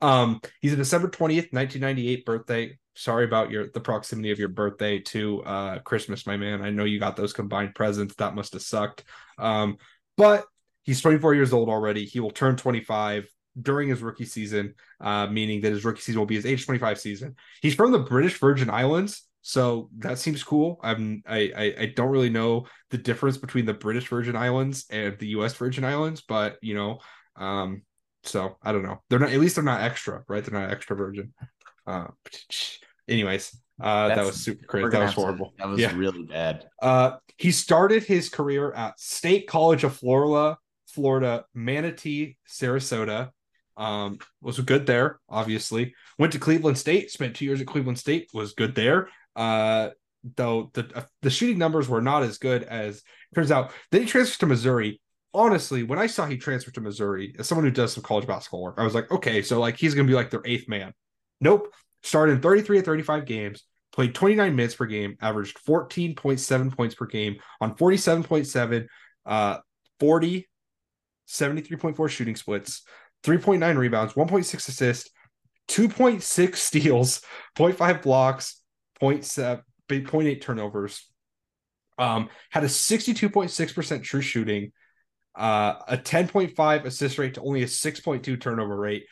Um, 0.00 0.40
he's 0.60 0.72
a 0.72 0.76
December 0.76 1.08
twentieth, 1.08 1.52
nineteen 1.52 1.82
ninety 1.82 2.08
eight 2.08 2.24
birthday. 2.24 2.78
Sorry 2.94 3.24
about 3.24 3.50
your 3.50 3.68
the 3.72 3.80
proximity 3.80 4.30
of 4.30 4.38
your 4.38 4.48
birthday 4.48 5.00
to 5.00 5.42
uh 5.44 5.78
Christmas, 5.80 6.26
my 6.26 6.36
man. 6.36 6.62
I 6.62 6.70
know 6.70 6.84
you 6.84 6.98
got 6.98 7.16
those 7.16 7.32
combined 7.32 7.74
presents. 7.74 8.14
That 8.16 8.34
must 8.34 8.52
have 8.54 8.62
sucked. 8.62 9.04
Um, 9.38 9.78
but 10.16 10.46
he's 10.84 11.00
twenty 11.00 11.18
four 11.18 11.34
years 11.34 11.52
old 11.52 11.68
already. 11.68 12.04
He 12.04 12.20
will 12.20 12.30
turn 12.30 12.56
twenty 12.56 12.80
five 12.80 13.28
during 13.60 13.88
his 13.88 14.02
rookie 14.02 14.24
season, 14.24 14.74
uh, 15.00 15.26
meaning 15.26 15.60
that 15.62 15.72
his 15.72 15.84
rookie 15.84 16.00
season 16.00 16.18
will 16.18 16.26
be 16.26 16.36
his 16.36 16.46
age 16.46 16.64
25 16.64 17.00
season. 17.00 17.36
He's 17.62 17.74
from 17.74 17.92
the 17.92 17.98
British 17.98 18.38
Virgin 18.38 18.68
Islands, 18.70 19.26
so 19.42 19.88
that 19.98 20.18
seems 20.18 20.42
cool. 20.42 20.78
I'm 20.82 21.22
I, 21.26 21.52
I 21.56 21.74
I 21.82 21.86
don't 21.94 22.10
really 22.10 22.30
know 22.30 22.66
the 22.90 22.98
difference 22.98 23.38
between 23.38 23.64
the 23.64 23.74
British 23.74 24.08
Virgin 24.08 24.36
Islands 24.36 24.86
and 24.90 25.18
the 25.18 25.28
U.S. 25.28 25.54
Virgin 25.54 25.84
Islands, 25.84 26.22
but 26.26 26.58
you 26.60 26.74
know, 26.74 26.98
um, 27.36 27.82
so 28.26 28.56
I 28.62 28.72
don't 28.72 28.82
know. 28.82 29.02
They're 29.08 29.18
not 29.18 29.30
at 29.30 29.40
least 29.40 29.56
they're 29.56 29.64
not 29.64 29.80
extra, 29.80 30.24
right? 30.28 30.44
They're 30.44 30.58
not 30.58 30.70
extra 30.70 30.96
virgin. 30.96 31.32
Uh, 31.86 32.08
anyways, 33.08 33.56
uh, 33.80 34.08
that 34.08 34.24
was 34.24 34.36
super 34.36 34.66
crazy. 34.66 34.88
That 34.90 35.02
was 35.02 35.14
horrible. 35.14 35.50
To, 35.50 35.56
that 35.58 35.68
was 35.68 35.80
yeah. 35.80 35.96
really 35.96 36.24
bad. 36.24 36.66
Uh, 36.80 37.16
he 37.38 37.52
started 37.52 38.04
his 38.04 38.28
career 38.28 38.72
at 38.72 38.98
State 38.98 39.46
College 39.46 39.84
of 39.84 39.94
Florida, 39.94 40.58
Florida, 40.88 41.44
Manatee, 41.54 42.36
Sarasota. 42.48 43.30
Um, 43.76 44.18
was 44.40 44.58
good 44.60 44.86
there, 44.86 45.20
obviously. 45.28 45.94
Went 46.18 46.32
to 46.32 46.38
Cleveland 46.38 46.78
State, 46.78 47.10
spent 47.10 47.36
two 47.36 47.44
years 47.44 47.60
at 47.60 47.66
Cleveland 47.66 47.98
State, 47.98 48.30
was 48.32 48.54
good 48.54 48.74
there. 48.74 49.10
Uh, 49.34 49.90
though 50.34 50.70
the 50.74 50.90
uh, 50.94 51.02
the 51.22 51.30
shooting 51.30 51.58
numbers 51.58 51.88
were 51.88 52.00
not 52.00 52.22
as 52.22 52.38
good 52.38 52.64
as 52.64 53.02
turns 53.34 53.50
out. 53.50 53.70
Then 53.90 54.02
he 54.02 54.06
transferred 54.08 54.40
to 54.40 54.46
Missouri. 54.46 55.00
Honestly, 55.36 55.82
when 55.82 55.98
I 55.98 56.06
saw 56.06 56.24
he 56.24 56.38
transferred 56.38 56.72
to 56.74 56.80
Missouri, 56.80 57.34
as 57.38 57.46
someone 57.46 57.66
who 57.66 57.70
does 57.70 57.92
some 57.92 58.02
college 58.02 58.26
basketball 58.26 58.62
work, 58.62 58.76
I 58.78 58.84
was 58.84 58.94
like, 58.94 59.10
okay, 59.10 59.42
so 59.42 59.60
like 59.60 59.76
he's 59.76 59.94
gonna 59.94 60.08
be 60.08 60.14
like 60.14 60.30
their 60.30 60.40
eighth 60.46 60.66
man. 60.66 60.94
Nope. 61.42 61.74
Started 62.02 62.36
in 62.36 62.40
33 62.40 62.78
of 62.78 62.86
35 62.86 63.26
games, 63.26 63.64
played 63.92 64.14
29 64.14 64.56
minutes 64.56 64.74
per 64.76 64.86
game, 64.86 65.18
averaged 65.20 65.58
14.7 65.68 66.74
points 66.74 66.94
per 66.94 67.04
game 67.04 67.36
on 67.60 67.74
47.7, 67.74 68.86
uh, 69.26 69.58
40, 70.00 70.48
73.4 71.28 72.08
shooting 72.08 72.36
splits, 72.36 72.82
3.9 73.22 73.76
rebounds, 73.76 74.14
1.6 74.14 74.54
assists, 74.54 75.10
2.6 75.68 76.56
steals, 76.56 77.20
0.5 77.58 78.00
blocks, 78.00 78.62
0.7, 79.02 79.60
0.8 79.90 80.40
turnovers. 80.40 81.10
Um, 81.98 82.30
had 82.48 82.64
a 82.64 82.68
62.6% 82.68 84.02
true 84.02 84.22
shooting, 84.22 84.72
uh, 85.36 85.74
a 85.88 85.96
10.5 85.96 86.84
assist 86.84 87.18
rate 87.18 87.34
to 87.34 87.42
only 87.42 87.62
a 87.62 87.66
6.2 87.66 88.40
turnover 88.40 88.76
rate. 88.76 89.04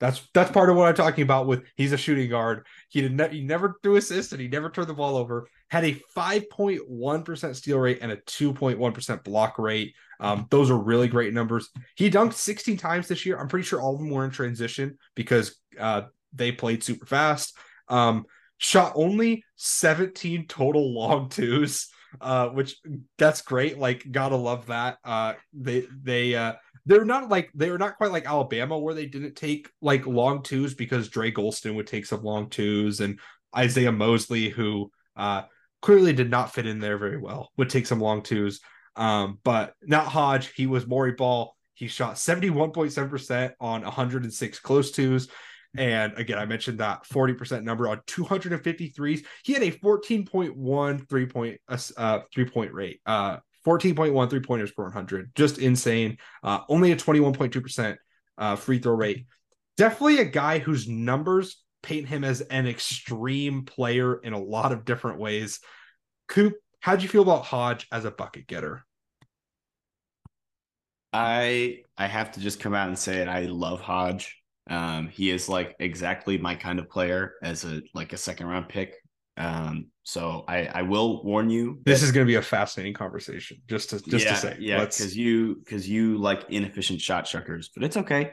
That's 0.00 0.28
that's 0.32 0.52
part 0.52 0.70
of 0.70 0.76
what 0.76 0.88
I'm 0.88 0.94
talking 0.94 1.22
about 1.22 1.48
with 1.48 1.64
he's 1.76 1.92
a 1.92 1.96
shooting 1.96 2.30
guard. 2.30 2.66
He 2.88 3.00
did 3.00 3.16
ne- 3.16 3.30
he 3.30 3.42
never 3.42 3.78
threw 3.82 3.96
assists 3.96 4.30
and 4.30 4.40
he 4.40 4.46
never 4.46 4.70
turned 4.70 4.88
the 4.88 4.94
ball 4.94 5.16
over. 5.16 5.48
Had 5.70 5.84
a 5.84 6.00
5.1% 6.16 7.56
steal 7.56 7.78
rate 7.78 7.98
and 8.00 8.12
a 8.12 8.16
2.1% 8.16 9.24
block 9.24 9.58
rate. 9.58 9.94
Um, 10.20 10.46
those 10.50 10.70
are 10.70 10.78
really 10.78 11.08
great 11.08 11.34
numbers. 11.34 11.68
He 11.96 12.10
dunked 12.10 12.34
16 12.34 12.76
times 12.76 13.08
this 13.08 13.26
year. 13.26 13.38
I'm 13.38 13.48
pretty 13.48 13.66
sure 13.66 13.80
all 13.80 13.94
of 13.94 14.00
them 14.00 14.10
were 14.10 14.24
in 14.24 14.30
transition 14.30 14.98
because 15.16 15.56
uh, 15.78 16.02
they 16.32 16.52
played 16.52 16.84
super 16.84 17.06
fast. 17.06 17.56
Um, 17.88 18.24
shot 18.58 18.92
only 18.94 19.44
17 19.56 20.46
total 20.46 20.94
long 20.94 21.28
twos 21.28 21.88
uh 22.20 22.48
which 22.48 22.76
that's 23.18 23.42
great. 23.42 23.78
Like 23.78 24.10
gotta 24.10 24.36
love 24.36 24.66
that. 24.66 24.98
Uh 25.04 25.34
they 25.52 25.86
they 26.02 26.34
uh 26.34 26.54
they're 26.86 27.04
not 27.04 27.28
like 27.28 27.50
they're 27.54 27.78
not 27.78 27.96
quite 27.96 28.12
like 28.12 28.26
alabama 28.26 28.78
where 28.78 28.94
they 28.94 29.06
didn't 29.06 29.36
take 29.36 29.70
like 29.80 30.06
long 30.06 30.42
twos 30.42 30.74
because 30.74 31.08
Dre 31.08 31.30
Gholston 31.30 31.74
would 31.74 31.86
take 31.86 32.06
some 32.06 32.22
long 32.22 32.48
twos 32.50 33.00
and 33.00 33.18
Isiaih 33.54 33.96
Mosley 33.96 34.48
who 34.48 34.90
uh 35.16 35.42
clearly 35.82 36.12
did 36.12 36.30
not 36.30 36.52
fit 36.52 36.66
in 36.66 36.80
there 36.80 36.98
very 36.98 37.18
well 37.18 37.50
would 37.56 37.70
take 37.70 37.86
some 37.86 38.00
long 38.00 38.22
twos. 38.22 38.60
Um 38.96 39.38
but 39.44 39.74
not 39.82 40.06
hodge 40.06 40.52
he 40.54 40.66
was 40.66 40.86
Morey 40.86 41.12
ball. 41.12 41.56
He 41.74 41.86
shot 41.86 42.16
71.7% 42.16 43.52
on 43.60 43.82
106 43.82 44.58
close 44.58 44.90
twos 44.90 45.28
and 45.78 46.12
again, 46.18 46.38
I 46.38 46.44
mentioned 46.44 46.78
that 46.80 47.04
40% 47.04 47.62
number 47.62 47.88
on 47.88 48.00
253s. 48.08 49.24
He 49.44 49.52
had 49.52 49.62
a 49.62 49.70
14.1 49.70 51.08
three 51.08 51.26
point 51.26 51.60
uh 51.96 52.20
three 52.34 52.44
point 52.46 52.72
rate. 52.72 53.00
Uh 53.06 53.38
14.1 53.66 54.30
three 54.30 54.40
pointers 54.40 54.72
per 54.72 54.82
100. 54.84 55.30
Just 55.34 55.58
insane. 55.58 56.18
Uh 56.42 56.60
only 56.68 56.92
a 56.92 56.96
21.2% 56.96 57.96
uh 58.38 58.56
free 58.56 58.80
throw 58.80 58.94
rate. 58.94 59.26
Definitely 59.76 60.18
a 60.18 60.24
guy 60.24 60.58
whose 60.58 60.88
numbers 60.88 61.62
paint 61.82 62.08
him 62.08 62.24
as 62.24 62.40
an 62.40 62.66
extreme 62.66 63.64
player 63.64 64.16
in 64.16 64.32
a 64.32 64.38
lot 64.38 64.72
of 64.72 64.84
different 64.84 65.20
ways. 65.20 65.60
Coop, 66.26 66.54
how'd 66.80 67.02
you 67.02 67.08
feel 67.08 67.22
about 67.22 67.44
Hodge 67.44 67.86
as 67.92 68.04
a 68.04 68.10
bucket 68.10 68.48
getter? 68.48 68.84
I 71.12 71.82
I 71.96 72.06
have 72.06 72.32
to 72.32 72.40
just 72.40 72.58
come 72.58 72.74
out 72.74 72.88
and 72.88 72.98
say 72.98 73.18
it. 73.18 73.28
I 73.28 73.42
love 73.42 73.80
Hodge. 73.80 74.36
Um, 74.68 75.08
he 75.08 75.30
is 75.30 75.48
like 75.48 75.76
exactly 75.78 76.38
my 76.38 76.54
kind 76.54 76.78
of 76.78 76.88
player 76.90 77.34
as 77.42 77.64
a 77.64 77.82
like 77.94 78.12
a 78.12 78.16
second 78.16 78.46
round 78.46 78.68
pick. 78.68 78.94
Um, 79.36 79.86
so 80.02 80.44
I 80.48 80.66
I 80.66 80.82
will 80.82 81.22
warn 81.24 81.48
you. 81.48 81.80
This 81.84 82.02
is 82.02 82.12
going 82.12 82.26
to 82.26 82.30
be 82.30 82.36
a 82.36 82.42
fascinating 82.42 82.94
conversation. 82.94 83.58
Just 83.68 83.90
to 83.90 84.00
just 84.00 84.24
yeah, 84.24 84.32
to 84.32 84.36
say, 84.36 84.56
yeah, 84.58 84.84
because 84.84 85.16
you 85.16 85.56
because 85.56 85.88
you 85.88 86.18
like 86.18 86.44
inefficient 86.50 87.00
shot 87.00 87.24
chuckers, 87.24 87.70
but 87.74 87.84
it's 87.84 87.96
okay. 87.96 88.32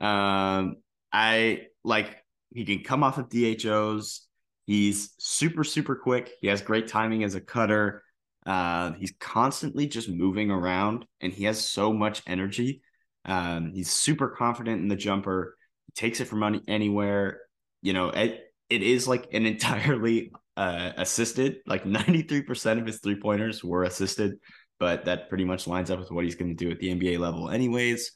Um, 0.00 0.76
I 1.12 1.66
like 1.84 2.16
he 2.52 2.64
can 2.64 2.82
come 2.82 3.04
off 3.04 3.18
of 3.18 3.28
DHOs. 3.28 4.22
He's 4.66 5.14
super 5.18 5.62
super 5.62 5.94
quick. 5.94 6.32
He 6.40 6.48
has 6.48 6.62
great 6.62 6.88
timing 6.88 7.22
as 7.22 7.34
a 7.34 7.40
cutter. 7.40 8.02
Uh, 8.44 8.92
he's 8.92 9.12
constantly 9.18 9.86
just 9.86 10.08
moving 10.08 10.50
around, 10.50 11.04
and 11.20 11.32
he 11.32 11.44
has 11.44 11.62
so 11.62 11.92
much 11.92 12.22
energy. 12.26 12.82
Um, 13.24 13.72
he's 13.74 13.90
super 13.90 14.28
confident 14.28 14.80
in 14.80 14.88
the 14.88 14.96
jumper. 14.96 15.55
Takes 15.94 16.20
it 16.20 16.26
from 16.26 16.60
anywhere. 16.68 17.40
You 17.82 17.92
know, 17.92 18.10
it 18.10 18.52
it 18.68 18.82
is 18.82 19.06
like 19.06 19.32
an 19.32 19.46
entirely 19.46 20.32
uh, 20.56 20.92
assisted. 20.96 21.58
Like 21.66 21.86
ninety 21.86 22.22
three 22.22 22.42
percent 22.42 22.80
of 22.80 22.86
his 22.86 23.00
three 23.00 23.20
pointers 23.20 23.62
were 23.64 23.84
assisted, 23.84 24.38
but 24.78 25.04
that 25.06 25.28
pretty 25.28 25.44
much 25.44 25.66
lines 25.66 25.90
up 25.90 25.98
with 25.98 26.10
what 26.10 26.24
he's 26.24 26.34
going 26.34 26.56
to 26.56 26.64
do 26.64 26.70
at 26.70 26.78
the 26.78 26.94
NBA 26.94 27.18
level, 27.18 27.50
anyways. 27.50 28.12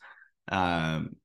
Um, 0.50 1.16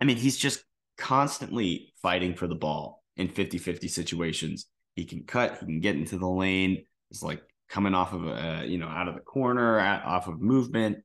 I 0.00 0.04
mean, 0.04 0.16
he's 0.16 0.36
just 0.36 0.62
constantly 0.98 1.92
fighting 2.02 2.34
for 2.34 2.46
the 2.46 2.54
ball 2.54 3.02
in 3.16 3.28
50 3.28 3.58
50 3.58 3.88
situations. 3.88 4.66
He 4.94 5.04
can 5.04 5.24
cut, 5.24 5.58
he 5.60 5.66
can 5.66 5.80
get 5.80 5.96
into 5.96 6.18
the 6.18 6.28
lane. 6.28 6.84
It's 7.10 7.22
like 7.22 7.42
coming 7.68 7.94
off 7.94 8.12
of 8.12 8.26
a, 8.26 8.64
you 8.66 8.78
know, 8.78 8.88
out 8.88 9.08
of 9.08 9.14
the 9.14 9.20
corner, 9.20 9.78
off 9.78 10.28
of 10.28 10.40
movement. 10.40 10.98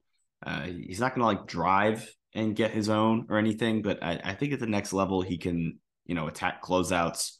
Uh, 0.45 0.61
he's 0.63 0.99
not 0.99 1.15
going 1.15 1.21
to 1.21 1.39
like 1.39 1.47
drive 1.47 2.09
and 2.34 2.56
get 2.56 2.72
his 2.72 2.90
own 2.90 3.28
or 3.30 3.38
anything, 3.38 3.82
but 3.82 4.02
I, 4.02 4.20
I, 4.24 4.34
think 4.34 4.53
at 4.53 4.60
the 4.60 4.68
next 4.68 4.94
level, 4.94 5.22
he 5.22 5.38
can, 5.38 5.80
you 6.06 6.16
know, 6.16 6.28
attack 6.28 6.64
closeouts, 6.64 7.34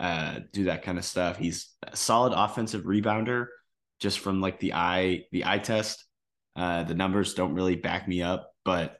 uh, 0.00 0.40
do 0.52 0.64
that 0.64 0.82
kind 0.82 0.98
of 0.98 1.04
stuff. 1.04 1.38
He's 1.38 1.70
a 1.82 1.96
solid 1.96 2.32
offensive 2.34 2.82
rebounder 2.82 3.46
just 4.00 4.18
from 4.18 4.40
like 4.40 4.60
the 4.60 4.74
eye, 4.74 5.24
the 5.32 5.46
eye 5.46 5.58
test. 5.58 6.04
Uh, 6.56 6.84
the 6.84 6.94
numbers 6.94 7.34
don't 7.34 7.54
really 7.54 7.74
back 7.74 8.06
me 8.06 8.22
up, 8.22 8.52
but 8.64 8.98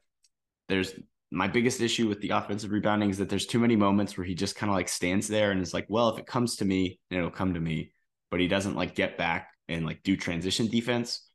there's 0.68 0.94
my 1.30 1.48
biggest 1.48 1.80
issue 1.80 2.08
with 2.08 2.20
the 2.20 2.30
offensive 2.30 2.70
rebounding 2.70 3.10
is 3.10 3.18
that 3.18 3.28
there's 3.28 3.46
too 3.46 3.58
many 3.58 3.76
moments 3.76 4.16
where 4.16 4.24
he 4.24 4.34
just 4.34 4.56
kind 4.56 4.70
of 4.70 4.76
like 4.76 4.88
stands 4.88 5.28
there 5.28 5.50
and 5.50 5.60
is 5.60 5.74
like, 5.74 5.86
well, 5.88 6.08
if 6.08 6.18
it 6.18 6.26
comes 6.26 6.56
to 6.56 6.64
me, 6.64 6.98
it'll 7.10 7.30
come 7.30 7.54
to 7.54 7.60
me. 7.60 7.92
But 8.30 8.40
he 8.40 8.48
doesn't 8.48 8.76
like 8.76 8.94
get 8.94 9.18
back 9.18 9.48
and 9.68 9.84
like 9.84 10.02
do 10.02 10.16
transition 10.16 10.68
defense. 10.68 11.28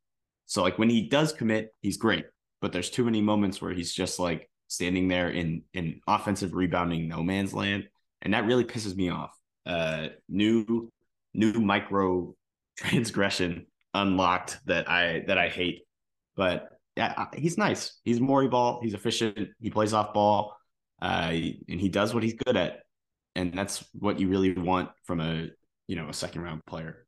So 0.46 0.64
like 0.64 0.80
when 0.80 0.90
he 0.90 1.08
does 1.08 1.32
commit, 1.32 1.74
he's 1.82 1.98
great. 1.98 2.26
But 2.62 2.74
there's 2.74 2.90
too 2.90 3.06
many 3.06 3.22
moments 3.22 3.62
where 3.62 3.72
he's 3.72 3.94
just 3.94 4.20
like 4.20 4.50
standing 4.68 5.08
there 5.08 5.30
in 5.30 5.64
in 5.74 6.02
offensive 6.08 6.54
rebounding 6.54 7.08
no 7.08 7.24
man's 7.24 7.54
land. 7.54 7.88
And 8.22 8.34
that 8.34 8.46
really 8.46 8.66
pisses 8.66 8.96
me 8.96 9.10
off. 9.10 9.38
Uh 9.66 10.10
new 10.28 10.92
new 11.34 11.54
micro 11.54 12.36
transgression 12.78 13.66
unlocked 13.94 14.60
that 14.66 14.90
I 14.90 15.24
that 15.28 15.38
I 15.38 15.50
hate. 15.50 15.84
But 16.36 16.70
yeah, 16.96 17.26
he's 17.34 17.58
nice. 17.58 17.98
He's 18.04 18.20
Morey 18.20 18.48
ball. 18.48 18.80
He's 18.82 18.94
efficient. 18.94 19.50
He 19.62 19.70
plays 19.70 19.94
off 19.94 20.14
ball, 20.14 20.58
uh, 21.02 21.32
and 21.32 21.80
he 21.80 21.90
does 21.90 22.14
what 22.14 22.24
he's 22.24 22.34
good 22.34 22.58
at, 22.58 22.82
and 23.36 23.54
that's 23.54 23.86
what 23.94 24.20
you 24.20 24.28
really 24.28 24.54
want 24.54 24.90
from 25.06 25.22
a 25.22 25.48
you 25.88 25.96
know 25.96 26.10
a 26.10 26.14
second 26.14 26.42
round 26.42 26.66
player. 26.66 27.06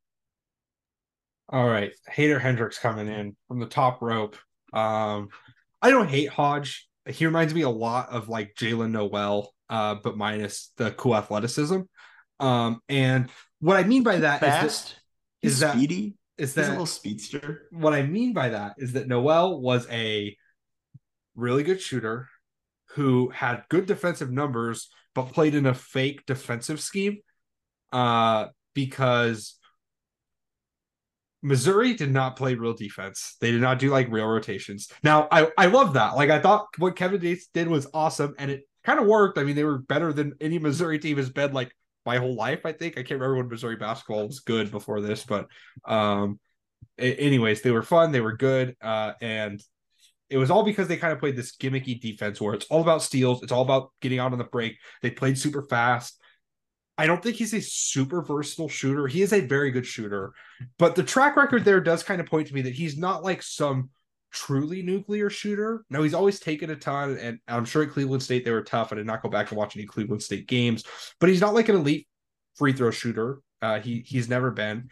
All 1.48 1.68
right, 1.68 1.92
Hater 2.08 2.38
Hendricks 2.38 2.78
coming 2.78 3.08
in 3.08 3.36
from 3.48 3.60
the 3.60 3.66
top 3.66 4.00
rope. 4.00 4.36
Um, 4.72 5.28
I 5.80 5.90
don't 5.90 6.08
hate 6.08 6.28
Hodge. 6.28 6.88
He 7.06 7.26
reminds 7.26 7.54
me 7.54 7.62
a 7.62 7.68
lot 7.68 8.10
of 8.10 8.28
like 8.28 8.54
Jaylen 8.54 8.90
Nowell, 8.90 9.52
uh, 9.68 9.96
but 9.96 10.16
minus 10.16 10.72
the 10.76 10.92
cool 10.92 11.16
athleticism. 11.16 11.80
Um, 12.40 12.80
and 12.88 13.28
what 13.60 13.76
I 13.76 13.84
mean 13.84 14.02
by 14.02 14.18
that 14.18 14.40
fast. 14.40 14.96
is 15.42 15.60
that, 15.60 15.74
is 15.74 15.74
that 15.74 15.76
speedy 15.76 16.14
is 16.38 16.54
that 16.54 16.62
He's 16.62 16.68
a 16.68 16.72
little 16.72 16.86
speedster. 16.86 17.68
What 17.70 17.92
I 17.92 18.02
mean 18.02 18.32
by 18.32 18.50
that 18.50 18.74
is 18.78 18.92
that 18.92 19.08
Nowell 19.08 19.60
was 19.60 19.86
a 19.90 20.36
really 21.34 21.62
good 21.62 21.80
shooter 21.80 22.28
who 22.90 23.30
had 23.30 23.64
good 23.68 23.86
defensive 23.86 24.30
numbers, 24.30 24.88
but 25.14 25.32
played 25.32 25.54
in 25.54 25.66
a 25.66 25.74
fake 25.74 26.24
defensive 26.26 26.80
scheme. 26.80 27.18
Uh, 27.92 28.46
because 28.74 29.58
Missouri 31.42 31.94
did 31.94 32.12
not 32.12 32.36
play 32.36 32.54
real 32.54 32.72
defense. 32.72 33.36
They 33.40 33.50
did 33.50 33.60
not 33.60 33.78
do 33.78 33.90
like 33.90 34.10
real 34.10 34.26
rotations. 34.26 34.88
Now, 35.02 35.28
I 35.30 35.48
I 35.58 35.66
love 35.66 35.94
that. 35.94 36.14
Like 36.16 36.30
I 36.30 36.38
thought 36.38 36.66
what 36.78 36.96
Kevin 36.96 37.20
Gates 37.20 37.48
did 37.52 37.68
was 37.68 37.86
awesome, 37.92 38.34
and 38.38 38.50
it 38.50 38.62
kind 38.84 39.00
of 39.00 39.06
worked. 39.06 39.38
I 39.38 39.44
mean, 39.44 39.56
they 39.56 39.64
were 39.64 39.78
better 39.78 40.12
than 40.12 40.34
any 40.40 40.58
Missouri 40.58 40.98
team 40.98 41.16
has 41.16 41.30
been 41.30 41.52
like 41.52 41.74
my 42.06 42.18
whole 42.18 42.34
life. 42.34 42.64
I 42.64 42.72
think 42.72 42.94
I 42.94 43.02
can't 43.02 43.20
remember 43.20 43.36
when 43.36 43.48
Missouri 43.48 43.76
basketball 43.76 44.26
was 44.26 44.40
good 44.40 44.70
before 44.70 45.00
this, 45.00 45.24
but 45.24 45.48
um, 45.84 46.38
anyways, 46.98 47.62
they 47.62 47.70
were 47.70 47.82
fun. 47.82 48.12
They 48.12 48.20
were 48.20 48.36
good, 48.36 48.76
uh, 48.80 49.12
and 49.20 49.60
it 50.30 50.38
was 50.38 50.50
all 50.50 50.62
because 50.62 50.88
they 50.88 50.96
kind 50.96 51.12
of 51.12 51.18
played 51.18 51.36
this 51.36 51.56
gimmicky 51.56 52.00
defense 52.00 52.40
where 52.40 52.54
it's 52.54 52.66
all 52.66 52.80
about 52.80 53.02
steals. 53.02 53.42
It's 53.42 53.52
all 53.52 53.62
about 53.62 53.90
getting 54.00 54.18
out 54.18 54.32
on 54.32 54.38
the 54.38 54.44
break. 54.44 54.78
They 55.02 55.10
played 55.10 55.36
super 55.36 55.62
fast. 55.62 56.18
I 56.98 57.06
don't 57.06 57.22
think 57.22 57.36
he's 57.36 57.54
a 57.54 57.60
super 57.60 58.22
versatile 58.22 58.68
shooter. 58.68 59.06
He 59.06 59.22
is 59.22 59.32
a 59.32 59.40
very 59.40 59.70
good 59.70 59.86
shooter, 59.86 60.32
but 60.78 60.94
the 60.94 61.02
track 61.02 61.36
record 61.36 61.64
there 61.64 61.80
does 61.80 62.02
kind 62.02 62.20
of 62.20 62.26
point 62.26 62.48
to 62.48 62.54
me 62.54 62.62
that 62.62 62.74
he's 62.74 62.98
not 62.98 63.24
like 63.24 63.42
some 63.42 63.90
truly 64.32 64.82
nuclear 64.82 65.30
shooter. 65.30 65.84
No, 65.90 66.02
he's 66.02 66.14
always 66.14 66.40
taken 66.40 66.70
a 66.70 66.76
ton, 66.76 67.16
and 67.18 67.38
I'm 67.48 67.64
sure 67.64 67.82
at 67.82 67.90
Cleveland 67.90 68.22
State 68.22 68.44
they 68.44 68.50
were 68.50 68.62
tough. 68.62 68.92
I 68.92 68.96
did 68.96 69.06
not 69.06 69.22
go 69.22 69.28
back 69.28 69.50
and 69.50 69.58
watch 69.58 69.76
any 69.76 69.86
Cleveland 69.86 70.22
State 70.22 70.46
games, 70.46 70.84
but 71.20 71.28
he's 71.28 71.40
not 71.40 71.54
like 71.54 71.68
an 71.68 71.76
elite 71.76 72.08
free 72.56 72.72
throw 72.72 72.90
shooter. 72.90 73.40
Uh, 73.60 73.80
he 73.80 74.04
he's 74.06 74.28
never 74.28 74.50
been. 74.50 74.88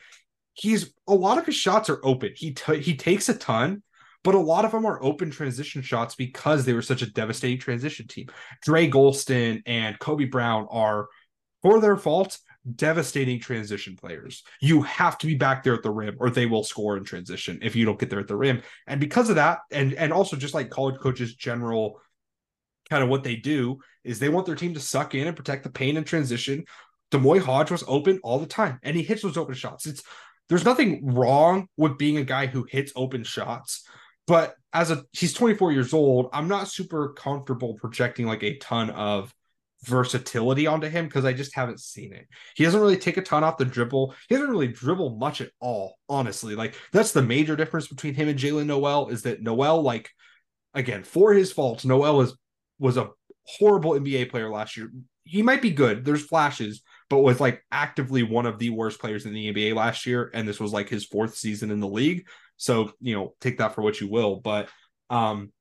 He's 0.55 0.93
a 1.07 1.15
lot 1.15 1.39
of 1.39 1.47
his 1.47 1.55
shots 1.55 1.91
are 1.91 2.01
open. 2.05 2.33
He 2.37 2.53
t- 2.53 2.81
he 2.81 2.97
takes 2.97 3.29
a 3.29 3.35
ton, 3.35 3.83
but 4.23 4.35
a 4.35 4.39
lot 4.39 4.65
of 4.65 4.73
them 4.73 4.85
are 4.85 5.03
open 5.03 5.31
transition 5.31 5.83
shots 5.83 6.15
because 6.15 6.65
they 6.65 6.73
were 6.73 6.83
such 6.83 7.03
a 7.03 7.11
devastating 7.11 7.59
transition 7.59 8.07
team. 8.07 8.29
Dre 8.63 8.89
Gholston 8.89 9.63
and 9.67 9.99
Kobe 9.99 10.27
Brown 10.27 10.67
are, 10.71 11.09
for 11.63 11.81
their 11.81 11.97
fault, 11.97 12.39
devastating 12.77 13.41
transition 13.41 13.97
players. 13.97 14.43
You 14.61 14.83
have 14.83 15.19
to 15.19 15.27
be 15.27 15.35
back 15.35 15.63
there 15.63 15.75
at 15.75 15.83
the 15.83 15.91
rim 15.91 16.17
or 16.19 16.31
they 16.31 16.47
will 16.47 16.65
score 16.65 16.97
in 16.97 17.05
transition 17.05 17.59
if 17.63 17.75
you 17.75 17.85
don't 17.85 17.99
get 17.99 18.11
there 18.11 18.21
at 18.21 18.29
the 18.29 18.37
rim. 18.37 18.63
And 18.87 19.01
because 19.01 19.29
of 19.31 19.37
that, 19.37 19.61
and 19.71 19.95
and 19.95 20.13
also 20.13 20.37
just 20.37 20.55
like 20.55 20.71
college 20.71 20.99
coaches 21.01 21.35
general 21.35 22.01
kind 22.89 23.03
of 23.03 23.09
what 23.09 23.23
they 23.23 23.37
do 23.37 23.79
is 24.05 24.19
they 24.19 24.29
want 24.29 24.47
their 24.47 24.57
team 24.57 24.75
to 24.75 24.81
suck 24.81 25.15
in 25.15 25.27
and 25.27 25.37
protect 25.37 25.63
the 25.63 25.71
pain 25.71 25.97
and 25.97 26.07
transition. 26.07 26.65
D'Moi 27.11 27.41
Hodge 27.41 27.71
was 27.71 27.85
open 27.87 28.21
all 28.23 28.39
the 28.39 28.47
time 28.47 28.79
and 28.83 28.97
he 28.97 29.03
hits 29.03 29.23
those 29.23 29.37
open 29.37 29.55
shots. 29.55 29.87
It's 29.87 30.03
there's 30.49 30.65
nothing 30.65 31.15
wrong 31.15 31.69
with 31.77 31.97
being 31.97 32.17
a 32.17 32.25
guy 32.25 32.47
who 32.47 32.67
hits 32.69 32.93
open 32.97 33.23
shots. 33.23 33.87
But 34.27 34.55
as 34.73 34.91
a 34.91 35.05
he's 35.13 35.33
24 35.33 35.73
years 35.73 35.95
old, 35.95 36.29
I'm 36.33 36.49
not 36.49 36.69
super 36.69 37.13
comfortable 37.15 37.75
projecting 37.75 38.27
like 38.27 38.43
a 38.43 38.59
ton 38.59 38.91
of 38.91 39.33
versatility 39.85 40.67
onto 40.67 40.89
him 40.89 41.07
because 41.07 41.25
I 41.25 41.33
just 41.33 41.55
haven't 41.55 41.81
seen 41.81 42.13
it. 42.13 42.27
He 42.55 42.65
doesn't 42.65 42.81
really 42.81 42.97
take 42.97 43.17
a 43.17 43.23
ton 43.23 43.45
off 43.45 43.57
the 43.57 43.65
dribble. 43.65 44.15
He 44.29 44.35
doesn't 44.35 44.51
really 44.51 44.69
dribble 44.69 45.17
much 45.17 45.41
at 45.41 45.51
all, 45.61 45.97
honestly. 46.09 46.55
Like 46.55 46.75
that's 46.93 47.13
the 47.13 47.23
major 47.23 47.57
difference 47.57 47.89
between 47.89 48.15
him 48.15 48.29
and 48.29 48.39
Jaylen 48.39 48.67
Nowell 48.67 49.09
is 49.09 49.23
that 49.23 49.43
Nowell, 49.43 49.83
like 49.83 50.11
again, 50.75 51.03
for 51.03 51.33
his 51.33 51.53
faults, 51.53 51.85
Nowell 51.85 52.17
was 52.17 52.37
was 52.79 52.97
a 52.97 53.11
horrible 53.45 53.93
NBA 53.93 54.31
player 54.31 54.51
last 54.51 54.77
year. 54.77 54.91
He 55.25 55.43
might 55.43 55.63
be 55.63 55.71
good. 55.71 56.05
There's 56.05 56.25
flashes, 56.25 56.83
but 57.09 57.19
was 57.19 57.41
like 57.41 57.63
actively 57.71 58.23
one 58.23 58.47
of 58.47 58.59
the 58.59 58.71
worst 58.71 59.01
players 59.01 59.27
in 59.27 59.33
the 59.33 59.53
NBA 59.53 59.75
last 59.75 60.07
year. 60.07 60.31
And 60.35 60.47
this 60.47 60.61
was 60.61 60.73
like 60.73 60.89
his 60.89 61.05
fourth 61.05 61.35
season 61.37 61.71
in 61.71 61.81
the 61.81 61.89
league. 61.89 62.27
So, 62.57 62.93
you 63.01 63.15
know, 63.15 63.35
take 63.41 63.59
that 63.59 63.75
for 63.75 63.83
what 63.83 64.01
you 64.01 64.09
will. 64.09 64.37
But 64.37 64.69
um 65.09 65.53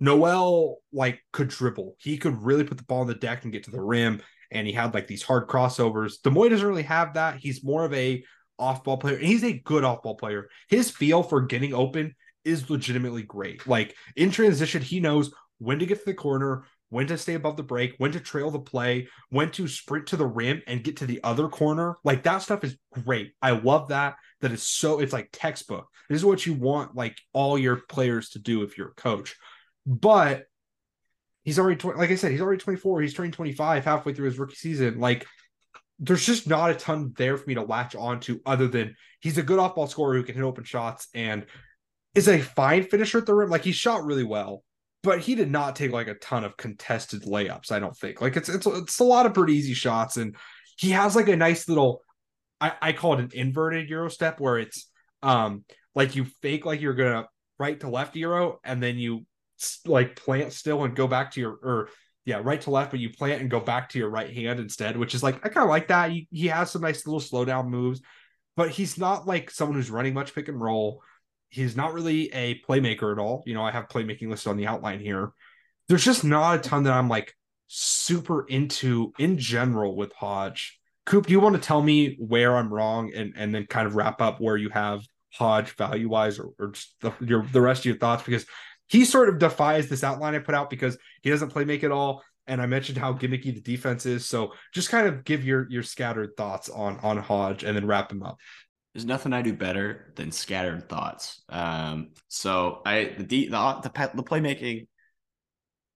Nowell 0.00 0.78
like 0.92 1.20
could 1.32 1.48
dribble. 1.48 1.96
He 1.98 2.16
could 2.16 2.42
really 2.42 2.64
put 2.64 2.78
the 2.78 2.84
ball 2.84 3.02
on 3.02 3.06
the 3.06 3.14
deck 3.14 3.44
and 3.44 3.52
get 3.52 3.64
to 3.64 3.70
the 3.70 3.80
rim. 3.80 4.22
And 4.50 4.66
he 4.66 4.72
had 4.72 4.94
like 4.94 5.06
these 5.06 5.22
hard 5.22 5.46
crossovers. 5.46 6.20
D'Moi 6.22 6.50
doesn't 6.50 6.66
really 6.66 6.82
have 6.82 7.14
that. 7.14 7.36
He's 7.36 7.62
more 7.62 7.84
of 7.84 7.92
a 7.94 8.24
off 8.58 8.82
ball 8.82 8.96
player. 8.96 9.18
He's 9.18 9.44
a 9.44 9.58
good 9.58 9.84
off 9.84 10.02
ball 10.02 10.16
player. 10.16 10.48
His 10.68 10.90
feel 10.90 11.22
for 11.22 11.42
getting 11.42 11.74
open 11.74 12.14
is 12.44 12.70
legitimately 12.70 13.22
great. 13.22 13.66
Like 13.66 13.94
in 14.16 14.30
transition, 14.30 14.82
he 14.82 14.98
knows 14.98 15.32
when 15.58 15.78
to 15.78 15.86
get 15.86 16.00
to 16.00 16.04
the 16.06 16.14
corner, 16.14 16.64
when 16.88 17.06
to 17.06 17.18
stay 17.18 17.34
above 17.34 17.56
the 17.56 17.62
break, 17.62 17.94
when 17.98 18.12
to 18.12 18.20
trail 18.20 18.50
the 18.50 18.58
play, 18.58 19.06
when 19.28 19.50
to 19.52 19.68
sprint 19.68 20.08
to 20.08 20.16
the 20.16 20.26
rim 20.26 20.62
and 20.66 20.82
get 20.82 20.96
to 20.96 21.06
the 21.06 21.22
other 21.22 21.48
corner. 21.48 21.96
Like 22.02 22.24
that 22.24 22.38
stuff 22.38 22.64
is 22.64 22.76
great. 22.92 23.32
I 23.40 23.50
love 23.50 23.88
that. 23.88 24.16
That 24.40 24.52
is 24.52 24.66
so, 24.66 25.00
it's 25.00 25.12
like 25.12 25.28
textbook. 25.32 25.86
This 26.08 26.16
is 26.16 26.24
what 26.24 26.44
you 26.46 26.54
want 26.54 26.96
like 26.96 27.16
all 27.32 27.58
your 27.58 27.76
players 27.76 28.30
to 28.30 28.38
do 28.38 28.62
if 28.62 28.76
you're 28.76 28.88
a 28.88 28.94
coach 28.94 29.36
but 29.90 30.44
he's 31.42 31.58
already 31.58 31.76
20, 31.76 31.98
like 31.98 32.10
I 32.10 32.14
said, 32.14 32.30
he's 32.30 32.40
already 32.40 32.60
24. 32.60 33.02
He's 33.02 33.14
turning 33.14 33.32
25 33.32 33.84
halfway 33.84 34.14
through 34.14 34.26
his 34.26 34.38
rookie 34.38 34.54
season. 34.54 35.00
Like, 35.00 35.26
there's 35.98 36.24
just 36.24 36.48
not 36.48 36.70
a 36.70 36.74
ton 36.74 37.12
there 37.16 37.36
for 37.36 37.44
me 37.46 37.54
to 37.54 37.62
latch 37.62 37.94
on 37.96 38.20
to 38.20 38.40
other 38.46 38.68
than 38.68 38.94
he's 39.18 39.36
a 39.36 39.42
good 39.42 39.58
off 39.58 39.74
ball 39.74 39.86
scorer 39.86 40.14
who 40.14 40.22
can 40.22 40.36
hit 40.36 40.44
open 40.44 40.64
shots. 40.64 41.08
And 41.12 41.44
is 42.14 42.28
a 42.28 42.40
fine 42.40 42.84
finisher 42.84 43.18
at 43.18 43.26
the 43.26 43.34
rim. 43.34 43.50
Like 43.50 43.64
he 43.64 43.72
shot 43.72 44.04
really 44.04 44.24
well, 44.24 44.62
but 45.02 45.20
he 45.20 45.34
did 45.34 45.50
not 45.50 45.76
take 45.76 45.92
like 45.92 46.08
a 46.08 46.14
ton 46.14 46.44
of 46.44 46.56
contested 46.56 47.22
layups. 47.22 47.72
I 47.72 47.78
don't 47.78 47.96
think. 47.96 48.20
Like 48.20 48.36
it's 48.36 48.48
it's 48.48 48.66
it's 48.66 48.98
a 48.98 49.04
lot 49.04 49.26
of 49.26 49.34
pretty 49.34 49.54
easy 49.54 49.74
shots, 49.74 50.16
and 50.16 50.36
he 50.76 50.90
has 50.90 51.16
like 51.16 51.28
a 51.28 51.36
nice 51.36 51.68
little. 51.68 52.02
I, 52.60 52.72
I 52.82 52.92
call 52.92 53.14
it 53.14 53.20
an 53.20 53.30
inverted 53.32 53.88
euro 53.88 54.10
step 54.10 54.40
where 54.40 54.58
it's 54.58 54.90
um 55.22 55.64
like 55.94 56.16
you 56.16 56.24
fake 56.42 56.66
like 56.66 56.80
you're 56.80 56.94
gonna 56.94 57.26
right 57.58 57.78
to 57.80 57.88
left 57.88 58.16
euro 58.16 58.58
and 58.64 58.82
then 58.82 58.98
you 58.98 59.24
like 59.84 60.16
plant 60.16 60.52
still 60.52 60.84
and 60.84 60.96
go 60.96 61.06
back 61.06 61.32
to 61.32 61.40
your 61.40 61.52
or 61.62 61.88
yeah 62.24 62.40
right 62.42 62.60
to 62.60 62.70
left 62.70 62.90
but 62.90 63.00
you 63.00 63.10
plant 63.10 63.40
and 63.40 63.50
go 63.50 63.60
back 63.60 63.88
to 63.88 63.98
your 63.98 64.10
right 64.10 64.34
hand 64.34 64.60
instead 64.60 64.96
which 64.96 65.14
is 65.14 65.22
like 65.22 65.36
i 65.44 65.48
kind 65.48 65.64
of 65.64 65.70
like 65.70 65.88
that. 65.88 66.10
He, 66.10 66.28
he 66.30 66.46
has 66.48 66.70
some 66.70 66.82
nice 66.82 67.06
little 67.06 67.20
slow 67.20 67.44
down 67.44 67.70
moves 67.70 68.00
but 68.56 68.70
he's 68.70 68.98
not 68.98 69.26
like 69.26 69.50
someone 69.50 69.76
who's 69.76 69.90
running 69.90 70.12
much 70.12 70.34
pick 70.34 70.48
and 70.48 70.60
roll. 70.60 71.02
He's 71.48 71.76
not 71.76 71.94
really 71.94 72.32
a 72.32 72.60
playmaker 72.68 73.10
at 73.12 73.18
all. 73.18 73.42
You 73.46 73.54
know 73.54 73.62
i 73.62 73.70
have 73.70 73.88
playmaking 73.88 74.28
listed 74.28 74.50
on 74.50 74.56
the 74.56 74.66
outline 74.66 75.00
here. 75.00 75.32
There's 75.88 76.04
just 76.04 76.24
not 76.24 76.58
a 76.58 76.68
ton 76.68 76.84
that 76.84 76.92
i'm 76.92 77.08
like 77.08 77.34
super 77.68 78.46
into 78.46 79.12
in 79.18 79.38
general 79.38 79.96
with 79.96 80.12
hodge. 80.12 80.78
Coop 81.06 81.26
do 81.26 81.32
you 81.32 81.40
want 81.40 81.54
to 81.56 81.60
tell 81.60 81.82
me 81.82 82.16
where 82.18 82.56
i'm 82.56 82.72
wrong 82.72 83.12
and 83.14 83.32
and 83.36 83.54
then 83.54 83.66
kind 83.66 83.86
of 83.86 83.94
wrap 83.94 84.20
up 84.20 84.40
where 84.40 84.56
you 84.56 84.68
have 84.70 85.02
hodge 85.32 85.76
value 85.76 86.08
wise 86.08 86.38
or, 86.38 86.50
or 86.58 86.68
just 86.72 86.94
the, 87.00 87.12
your 87.20 87.46
the 87.52 87.60
rest 87.60 87.80
of 87.80 87.86
your 87.86 87.96
thoughts? 87.96 88.22
Because 88.22 88.46
he 88.90 89.04
sort 89.04 89.28
of 89.28 89.38
defies 89.38 89.88
this 89.88 90.02
outline 90.02 90.34
I 90.34 90.40
put 90.40 90.54
out 90.54 90.68
because 90.68 90.98
he 91.22 91.30
doesn't 91.30 91.50
play 91.50 91.64
make 91.64 91.84
it 91.84 91.92
all. 91.92 92.22
And 92.46 92.60
I 92.60 92.66
mentioned 92.66 92.98
how 92.98 93.12
gimmicky 93.12 93.54
the 93.54 93.60
defense 93.60 94.04
is. 94.04 94.26
So 94.26 94.52
just 94.74 94.90
kind 94.90 95.06
of 95.06 95.24
give 95.24 95.44
your 95.44 95.70
your 95.70 95.84
scattered 95.84 96.36
thoughts 96.36 96.68
on 96.68 96.98
on 96.98 97.16
Hodge 97.16 97.62
and 97.62 97.76
then 97.76 97.86
wrap 97.86 98.10
him 98.10 98.24
up. 98.24 98.38
There's 98.92 99.04
nothing 99.04 99.32
I 99.32 99.42
do 99.42 99.52
better 99.52 100.12
than 100.16 100.32
scattered 100.32 100.88
thoughts. 100.88 101.42
Um, 101.48 102.10
so 102.26 102.82
I 102.84 103.14
the 103.18 103.48
the 103.48 103.80
the, 103.82 104.10
the 104.14 104.24
playmaking, 104.24 104.88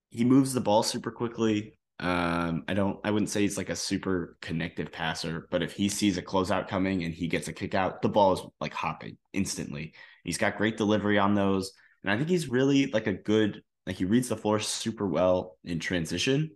he 0.09 0.23
moves 0.23 0.53
the 0.53 0.61
ball 0.61 0.81
super 0.81 1.11
quickly. 1.11 1.77
Um, 1.99 2.63
I 2.69 2.73
don't 2.73 2.99
I 3.03 3.11
wouldn't 3.11 3.29
say 3.29 3.41
he's 3.41 3.57
like 3.57 3.69
a 3.69 3.75
super 3.75 4.37
connective 4.41 4.93
passer, 4.93 5.49
but 5.51 5.61
if 5.61 5.73
he 5.73 5.89
sees 5.89 6.17
a 6.17 6.21
closeout 6.21 6.69
coming 6.69 7.03
and 7.03 7.13
he 7.13 7.27
gets 7.27 7.49
a 7.49 7.53
kick 7.53 7.75
out, 7.75 8.01
the 8.01 8.09
ball 8.09 8.33
is 8.33 8.41
like 8.61 8.73
hopping 8.73 9.17
instantly. 9.33 9.93
He's 10.23 10.37
got 10.37 10.57
great 10.57 10.77
delivery 10.77 11.19
on 11.19 11.35
those. 11.35 11.73
And 12.05 12.13
I 12.13 12.17
think 12.17 12.29
he's 12.29 12.49
really 12.49 12.85
like 12.85 13.07
a 13.07 13.13
good, 13.13 13.63
like 13.87 13.95
he 13.95 14.05
reads 14.05 14.29
the 14.29 14.37
floor 14.37 14.59
super 14.59 15.07
well 15.07 15.57
in 15.63 15.79
transition. 15.79 16.51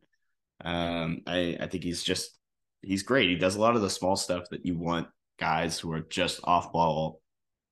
Um, 0.63 1.21
I, 1.25 1.57
I 1.59 1.65
think 1.65 1.83
he's 1.83 2.03
just, 2.03 2.37
he's 2.83 3.01
great. 3.01 3.29
He 3.29 3.35
does 3.35 3.55
a 3.55 3.61
lot 3.61 3.75
of 3.75 3.81
the 3.81 3.89
small 3.89 4.15
stuff 4.15 4.43
that 4.51 4.63
you 4.63 4.77
want 4.77 5.07
guys 5.39 5.79
who 5.79 5.91
are 5.91 6.01
just 6.01 6.39
off 6.43 6.71
ball 6.71 7.19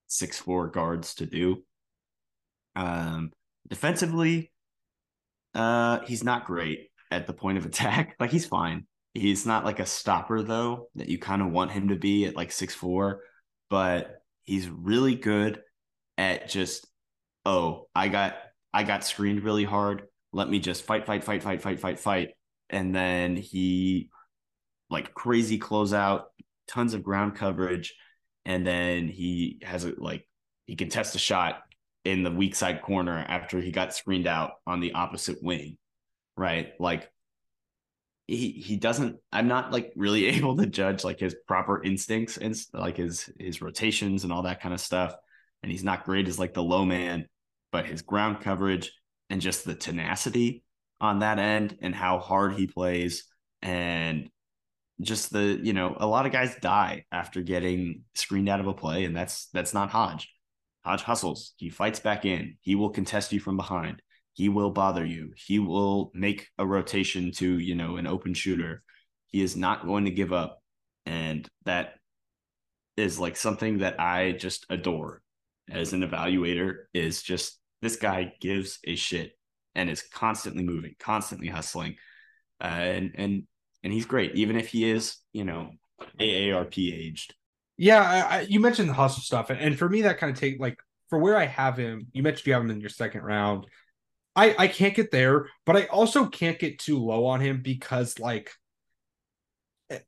six 0.07 0.39
four 0.39 0.69
guards 0.69 1.13
to 1.15 1.27
do. 1.27 1.63
Um, 2.75 3.31
defensively, 3.69 4.51
uh, 5.53 5.99
he's 5.99 6.23
not 6.23 6.45
great 6.47 6.89
at 7.11 7.27
the 7.27 7.33
point 7.33 7.59
of 7.59 7.65
attack. 7.67 8.15
Like 8.19 8.31
he's 8.31 8.47
fine. 8.47 8.87
He's 9.13 9.45
not 9.45 9.65
like 9.65 9.79
a 9.79 9.85
stopper 9.85 10.41
though 10.41 10.89
that 10.95 11.09
you 11.09 11.19
kind 11.19 11.43
of 11.43 11.51
want 11.51 11.71
him 11.71 11.89
to 11.89 11.95
be 11.95 12.25
at 12.25 12.35
like 12.35 12.51
six 12.51 12.73
four, 12.73 13.21
but 13.69 14.15
he's 14.45 14.67
really 14.67 15.13
good 15.13 15.61
at 16.17 16.49
just 16.49 16.87
oh, 17.47 17.87
I 17.95 18.09
got 18.09 18.35
I 18.73 18.83
got 18.83 19.05
screened 19.05 19.43
really 19.43 19.63
hard. 19.63 20.03
Let 20.33 20.49
me 20.49 20.59
just 20.59 20.83
fight, 20.83 21.05
fight, 21.05 21.23
fight, 21.23 21.41
fight, 21.41 21.61
fight, 21.61 21.79
fight, 21.79 21.99
fight. 21.99 22.29
And 22.69 22.93
then 22.93 23.37
he 23.37 24.09
like 24.89 25.13
crazy 25.13 25.57
closeout, 25.57 26.23
tons 26.67 26.93
of 26.93 27.03
ground 27.03 27.35
coverage, 27.35 27.95
and 28.45 28.67
then 28.67 29.07
he 29.07 29.59
has 29.63 29.85
a 29.85 29.93
like 29.97 30.27
he 30.65 30.75
can 30.75 30.89
test 30.89 31.15
a 31.15 31.19
shot 31.19 31.61
in 32.03 32.23
the 32.23 32.31
weak 32.31 32.53
side 32.53 32.81
corner 32.81 33.17
after 33.17 33.61
he 33.61 33.71
got 33.71 33.95
screened 33.95 34.27
out 34.27 34.51
on 34.67 34.81
the 34.81 34.91
opposite 34.91 35.37
wing. 35.41 35.77
Right? 36.35 36.73
Like 36.79 37.09
he 38.27 38.51
he 38.51 38.75
doesn't 38.75 39.17
I'm 39.31 39.47
not 39.47 39.71
like 39.71 39.93
really 39.95 40.25
able 40.35 40.57
to 40.57 40.65
judge 40.65 41.05
like 41.05 41.19
his 41.19 41.35
proper 41.47 41.81
instincts 41.81 42.35
and 42.35 42.53
like 42.73 42.97
his 42.97 43.29
his 43.39 43.61
rotations 43.61 44.25
and 44.25 44.33
all 44.33 44.43
that 44.43 44.61
kind 44.61 44.73
of 44.73 44.81
stuff. 44.81 45.15
And 45.63 45.71
he's 45.71 45.83
not 45.83 46.03
great 46.03 46.27
as 46.27 46.37
like 46.37 46.53
the 46.53 46.61
low 46.61 46.85
man 46.85 47.27
but 47.77 47.85
his 47.85 48.01
ground 48.01 48.41
coverage 48.41 48.91
and 49.29 49.39
just 49.39 49.63
the 49.63 49.75
tenacity 49.75 50.63
on 50.99 51.19
that 51.19 51.37
end 51.37 51.77
and 51.79 51.93
how 51.93 52.17
hard 52.17 52.55
he 52.55 52.65
plays 52.65 53.25
and 53.61 54.31
just 54.99 55.31
the 55.31 55.59
you 55.61 55.73
know 55.73 55.95
a 55.99 56.07
lot 56.07 56.25
of 56.25 56.31
guys 56.31 56.55
die 56.59 57.05
after 57.11 57.43
getting 57.43 58.01
screened 58.15 58.49
out 58.49 58.59
of 58.59 58.65
a 58.65 58.73
play 58.73 59.05
and 59.05 59.15
that's 59.15 59.47
that's 59.53 59.75
not 59.75 59.91
Hodge. 59.91 60.27
Hodge 60.83 61.03
hustles. 61.03 61.53
He 61.57 61.69
fights 61.69 61.99
back 61.99 62.25
in. 62.25 62.57
He 62.61 62.73
will 62.73 62.89
contest 62.89 63.31
you 63.31 63.39
from 63.39 63.57
behind. 63.57 64.01
He 64.33 64.49
will 64.49 64.71
bother 64.71 65.05
you. 65.05 65.33
He 65.35 65.59
will 65.59 66.09
make 66.15 66.47
a 66.57 66.65
rotation 66.65 67.31
to, 67.33 67.59
you 67.59 67.75
know, 67.75 67.97
an 67.97 68.07
open 68.07 68.33
shooter. 68.33 68.81
He 69.27 69.43
is 69.43 69.55
not 69.55 69.85
going 69.85 70.05
to 70.05 70.11
give 70.11 70.33
up. 70.33 70.63
And 71.05 71.47
that 71.65 71.93
is 72.95 73.19
like 73.19 73.37
something 73.37 73.79
that 73.79 73.99
I 73.99 74.31
just 74.31 74.65
adore 74.71 75.21
as 75.69 75.93
an 75.93 76.01
evaluator 76.01 76.85
is 76.95 77.21
just 77.21 77.59
this 77.81 77.95
guy 77.95 78.33
gives 78.39 78.79
a 78.83 78.95
shit 78.95 79.33
and 79.75 79.89
is 79.89 80.01
constantly 80.01 80.63
moving, 80.63 80.95
constantly 80.99 81.47
hustling, 81.47 81.95
uh, 82.61 82.65
and 82.67 83.11
and 83.15 83.43
and 83.83 83.93
he's 83.93 84.05
great, 84.05 84.35
even 84.35 84.57
if 84.57 84.69
he 84.69 84.89
is, 84.89 85.17
you 85.33 85.45
know, 85.45 85.71
AARP 86.19 86.93
aged. 86.93 87.35
Yeah, 87.77 88.01
I, 88.01 88.37
I, 88.37 88.41
you 88.41 88.59
mentioned 88.59 88.89
the 88.89 88.93
hustle 88.93 89.21
stuff, 89.21 89.49
and, 89.51 89.59
and 89.59 89.77
for 89.77 89.87
me, 89.87 90.01
that 90.01 90.17
kind 90.17 90.31
of 90.33 90.39
take 90.39 90.59
like 90.59 90.77
for 91.09 91.19
where 91.19 91.37
I 91.37 91.45
have 91.45 91.77
him. 91.77 92.07
You 92.11 92.23
mentioned 92.23 92.47
you 92.47 92.53
have 92.53 92.63
him 92.63 92.71
in 92.71 92.81
your 92.81 92.89
second 92.89 93.21
round. 93.21 93.67
I 94.35 94.55
I 94.57 94.67
can't 94.67 94.95
get 94.95 95.11
there, 95.11 95.47
but 95.65 95.77
I 95.77 95.85
also 95.85 96.25
can't 96.25 96.59
get 96.59 96.79
too 96.79 96.97
low 96.97 97.25
on 97.25 97.39
him 97.39 97.61
because 97.61 98.19
like, 98.19 98.51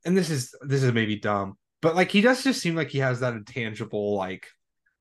and 0.04 0.18
this 0.18 0.32
is 0.32 0.54
this 0.62 0.84
is 0.84 0.92
maybe 0.94 1.18
dumb, 1.18 1.58
but 1.82 1.96
like 1.96 2.10
he 2.10 2.22
does 2.22 2.44
just 2.44 2.62
seem 2.62 2.76
like 2.76 2.90
he 2.90 3.00
has 3.00 3.20
that 3.20 3.34
intangible 3.34 4.16
like 4.16 4.48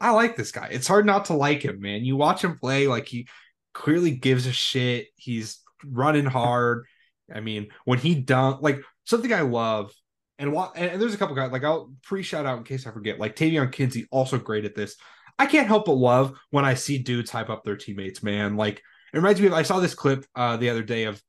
I 0.00 0.10
like 0.12 0.36
this 0.36 0.52
guy. 0.52 0.68
It's 0.70 0.86
hard 0.86 1.06
not 1.06 1.26
to 1.26 1.34
like 1.34 1.64
him, 1.64 1.80
man. 1.80 2.04
You 2.04 2.16
watch 2.16 2.42
him 2.42 2.56
play, 2.56 2.86
like 2.86 3.06
he 3.06 3.28
clearly 3.74 4.12
gives 4.12 4.46
a 4.46 4.52
shit. 4.52 5.08
He's 5.16 5.60
running 5.84 6.26
hard. 6.26 6.86
I 7.34 7.40
mean, 7.40 7.68
when 7.84 7.98
he 7.98 8.14
dunk, 8.14 8.62
like 8.62 8.80
something 9.04 9.32
I 9.32 9.42
love, 9.42 9.92
and, 10.38 10.54
and 10.76 11.02
there's 11.02 11.14
a 11.14 11.18
couple 11.18 11.34
guys 11.34 11.50
like 11.50 11.64
I'll 11.64 11.92
pre 12.04 12.22
shout 12.22 12.46
out 12.46 12.58
in 12.58 12.64
case 12.64 12.86
I 12.86 12.92
forget. 12.92 13.18
Like 13.18 13.34
Taevion 13.34 13.72
Kinsey, 13.72 14.06
also 14.10 14.38
great 14.38 14.64
at 14.64 14.74
this. 14.74 14.96
I 15.38 15.46
can't 15.46 15.66
help 15.66 15.86
but 15.86 15.92
love 15.92 16.38
when 16.50 16.64
I 16.64 16.74
see 16.74 16.98
dudes 16.98 17.30
hype 17.30 17.50
up 17.50 17.64
their 17.64 17.76
teammates, 17.76 18.22
man. 18.22 18.56
Like 18.56 18.82
it 19.12 19.16
reminds 19.16 19.40
me 19.40 19.48
of 19.48 19.52
I 19.52 19.62
saw 19.62 19.80
this 19.80 19.94
clip 19.94 20.24
uh, 20.34 20.56
the 20.56 20.70
other 20.70 20.82
day 20.82 21.04
of 21.04 21.20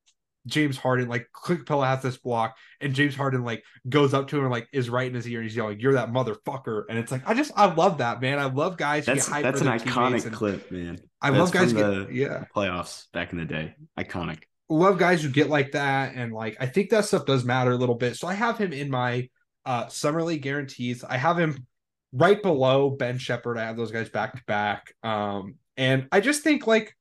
James 0.49 0.77
Harden, 0.77 1.07
like 1.07 1.27
Clint 1.31 1.65
Capela 1.65 1.87
has 1.87 2.01
this 2.01 2.17
block, 2.17 2.57
and 2.81 2.93
James 2.93 3.15
Harden 3.15 3.43
like 3.43 3.63
goes 3.87 4.13
up 4.13 4.27
to 4.29 4.37
him 4.37 4.43
and 4.43 4.51
like 4.51 4.67
is 4.73 4.89
right 4.89 5.07
in 5.07 5.13
his 5.13 5.27
ear 5.27 5.39
and 5.39 5.49
he's 5.49 5.55
yelling, 5.55 5.79
"You're 5.79 5.93
that 5.93 6.09
motherfucker!" 6.11 6.83
And 6.89 6.97
it's 6.97 7.11
like 7.11 7.27
I 7.27 7.33
just 7.33 7.51
I 7.55 7.73
love 7.73 7.99
that 7.99 8.21
man. 8.21 8.39
I 8.39 8.45
love 8.45 8.77
guys. 8.77 9.05
That's 9.05 9.27
that's 9.27 9.61
an 9.61 9.67
iconic 9.67 10.31
clip, 10.33 10.71
man. 10.71 10.99
I 11.21 11.31
that's 11.31 11.39
love 11.39 11.51
guys 11.51 11.73
get 11.73 12.11
yeah 12.13 12.45
playoffs 12.55 13.11
back 13.13 13.31
in 13.31 13.39
the 13.39 13.45
day. 13.45 13.75
Iconic. 13.97 14.43
Love 14.69 14.99
guys 14.99 15.23
who 15.23 15.29
get 15.29 15.49
like 15.49 15.71
that, 15.71 16.13
and 16.15 16.33
like 16.33 16.57
I 16.59 16.65
think 16.65 16.89
that 16.91 17.05
stuff 17.05 17.25
does 17.25 17.43
matter 17.45 17.71
a 17.71 17.77
little 17.77 17.95
bit. 17.95 18.15
So 18.15 18.27
I 18.27 18.33
have 18.33 18.57
him 18.57 18.73
in 18.73 18.89
my 18.89 19.29
uh 19.65 19.87
summer 19.87 20.23
league 20.23 20.41
guarantees. 20.41 21.03
I 21.03 21.17
have 21.17 21.37
him 21.37 21.65
right 22.13 22.41
below 22.41 22.89
Ben 22.89 23.17
Sheppard. 23.17 23.57
I 23.57 23.65
have 23.65 23.77
those 23.77 23.91
guys 23.91 24.09
back 24.09 24.35
to 24.35 24.43
back. 24.47 24.93
Um, 25.03 25.55
and 25.77 26.07
I 26.11 26.21
just 26.21 26.43
think 26.43 26.67
like, 26.67 26.95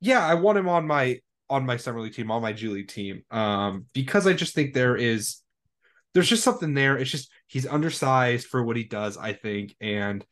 yeah, 0.00 0.24
I 0.24 0.34
want 0.34 0.58
him 0.58 0.68
on 0.68 0.86
my 0.86 1.20
on 1.50 1.66
my 1.66 1.76
summer 1.76 2.00
league 2.00 2.14
team, 2.14 2.30
on 2.30 2.42
my 2.42 2.52
League 2.52 2.88
team, 2.88 3.22
um, 3.30 3.86
because 3.94 4.26
I 4.26 4.32
just 4.32 4.54
think 4.54 4.74
there 4.74 4.96
is 4.96 5.38
there's 6.14 6.28
just 6.28 6.44
something 6.44 6.74
there. 6.74 6.96
It's 6.96 7.10
just 7.10 7.30
he's 7.46 7.66
undersized 7.66 8.46
for 8.46 8.62
what 8.62 8.76
he 8.76 8.84
does, 8.84 9.16
I 9.16 9.32
think, 9.32 9.74
and 9.80 10.24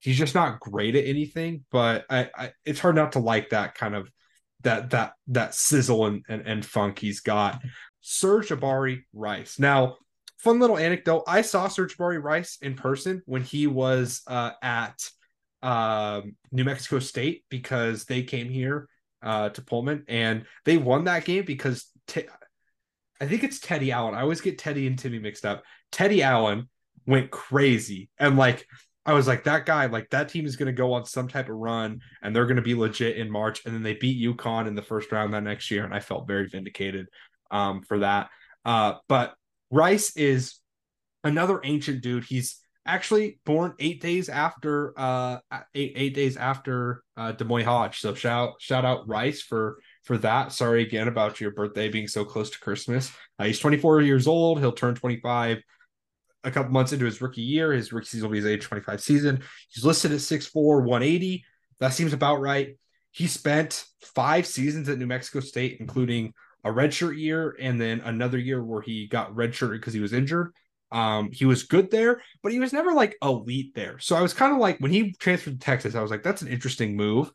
he's 0.00 0.18
just 0.18 0.34
not 0.34 0.60
great 0.60 0.96
at 0.96 1.06
anything. 1.06 1.64
But 1.70 2.04
I, 2.10 2.30
I 2.36 2.52
it's 2.64 2.80
hard 2.80 2.96
not 2.96 3.12
to 3.12 3.18
like 3.18 3.50
that 3.50 3.74
kind 3.74 3.94
of 3.94 4.10
that 4.62 4.90
that 4.90 5.12
that 5.28 5.54
sizzle 5.54 6.06
and, 6.06 6.24
and, 6.28 6.42
and 6.46 6.64
funk 6.64 6.98
he's 6.98 7.20
got. 7.20 7.62
Serge 8.00 8.48
Sir'Jabari 8.48 9.02
Rice. 9.14 9.58
Now, 9.58 9.96
fun 10.38 10.60
little 10.60 10.76
anecdote. 10.76 11.24
I 11.26 11.42
saw 11.42 11.68
Serge 11.68 11.96
Sir'Jabari 11.96 12.22
Rice 12.22 12.58
in 12.60 12.74
person 12.74 13.22
when 13.26 13.42
he 13.42 13.66
was 13.66 14.22
uh, 14.26 14.50
at 14.62 14.98
um, 15.62 16.36
New 16.52 16.64
Mexico 16.64 16.98
State 16.98 17.44
because 17.48 18.04
they 18.04 18.22
came 18.22 18.50
here 18.50 18.88
uh, 19.24 19.48
to 19.50 19.62
Pullman, 19.62 20.04
and 20.06 20.44
they 20.64 20.76
won 20.76 21.04
that 21.04 21.24
game 21.24 21.44
because 21.44 21.86
t- 22.06 22.28
I 23.20 23.26
think 23.26 23.42
it's 23.42 23.58
Teddy 23.58 23.90
Allen. 23.90 24.14
I 24.14 24.20
always 24.20 24.40
get 24.40 24.58
Teddy 24.58 24.86
and 24.86 24.98
Timmy 24.98 25.18
mixed 25.18 25.46
up. 25.46 25.62
Teddy 25.90 26.22
Allen 26.22 26.68
went 27.06 27.30
crazy, 27.30 28.10
and 28.18 28.36
like 28.36 28.66
I 29.06 29.12
was 29.12 29.26
like, 29.26 29.44
that 29.44 29.66
guy, 29.66 29.86
like 29.86 30.10
that 30.10 30.30
team 30.30 30.46
is 30.46 30.56
going 30.56 30.66
to 30.66 30.72
go 30.72 30.94
on 30.94 31.04
some 31.04 31.28
type 31.28 31.48
of 31.48 31.56
run, 31.56 32.00
and 32.22 32.34
they're 32.34 32.46
going 32.46 32.56
to 32.56 32.62
be 32.62 32.74
legit 32.74 33.16
in 33.16 33.30
March. 33.30 33.64
And 33.64 33.74
then 33.74 33.82
they 33.82 33.94
beat 33.94 34.22
UConn 34.24 34.66
in 34.66 34.74
the 34.74 34.82
first 34.82 35.12
round 35.12 35.34
that 35.34 35.42
next 35.42 35.70
year, 35.70 35.84
and 35.84 35.92
I 35.92 36.00
felt 36.00 36.26
very 36.26 36.48
vindicated 36.48 37.08
um, 37.50 37.82
for 37.82 37.98
that. 37.98 38.30
Uh, 38.64 38.94
but 39.08 39.34
Rice 39.70 40.16
is 40.16 40.58
another 41.22 41.60
ancient 41.64 42.02
dude. 42.02 42.24
He's 42.24 42.58
actually 42.86 43.38
born 43.46 43.74
eight 43.78 44.00
days 44.00 44.28
after 44.28 44.98
uh 44.98 45.38
eight 45.74 45.92
eight 45.96 46.14
days 46.14 46.36
after 46.36 47.02
uh 47.16 47.32
D'Moi 47.32 47.64
Hodge. 47.64 48.00
So 48.00 48.14
shout 48.14 48.54
shout 48.58 48.84
out 48.84 49.08
Rice 49.08 49.42
for 49.42 49.78
for 50.04 50.18
that. 50.18 50.52
Sorry 50.52 50.82
again 50.82 51.08
about 51.08 51.40
your 51.40 51.50
birthday 51.52 51.88
being 51.88 52.08
so 52.08 52.24
close 52.24 52.50
to 52.50 52.60
Christmas. 52.60 53.10
Uh, 53.38 53.44
he's 53.44 53.58
24 53.58 54.02
years 54.02 54.26
old. 54.26 54.60
He'll 54.60 54.72
turn 54.72 54.94
25 54.94 55.62
a 56.44 56.50
couple 56.50 56.72
months 56.72 56.92
into 56.92 57.06
his 57.06 57.20
rookie 57.20 57.42
year. 57.42 57.72
His 57.72 57.92
rookie 57.92 58.06
season 58.06 58.28
will 58.28 58.32
be 58.32 58.38
his 58.38 58.46
age 58.46 58.64
25 58.64 59.00
season. 59.00 59.42
He's 59.70 59.84
listed 59.84 60.12
at 60.12 60.18
6'4, 60.18 60.84
180. 60.84 61.44
That 61.80 61.94
seems 61.94 62.12
about 62.12 62.40
right. 62.40 62.76
He 63.10 63.26
spent 63.26 63.84
five 64.02 64.46
seasons 64.46 64.88
at 64.88 64.98
New 64.98 65.06
Mexico 65.06 65.40
State, 65.40 65.78
including 65.80 66.34
a 66.64 66.70
redshirt 66.70 67.18
year 67.18 67.56
and 67.60 67.80
then 67.80 68.00
another 68.00 68.38
year 68.38 68.62
where 68.62 68.82
he 68.82 69.06
got 69.06 69.34
redshirted 69.34 69.72
because 69.72 69.94
he 69.94 70.00
was 70.00 70.12
injured. 70.12 70.52
Um, 70.94 71.30
he 71.32 71.44
was 71.44 71.64
good 71.64 71.90
there, 71.90 72.22
but 72.40 72.52
he 72.52 72.60
was 72.60 72.72
never 72.72 72.92
like 72.92 73.16
elite 73.20 73.74
there. 73.74 73.98
So 73.98 74.14
I 74.14 74.22
was 74.22 74.32
kind 74.32 74.52
of 74.52 74.58
like 74.58 74.78
when 74.78 74.92
he 74.92 75.12
transferred 75.14 75.54
to 75.54 75.58
Texas, 75.58 75.96
I 75.96 76.00
was 76.00 76.10
like, 76.12 76.22
that's 76.22 76.40
an 76.40 76.48
interesting 76.48 76.96
move. 76.96 77.32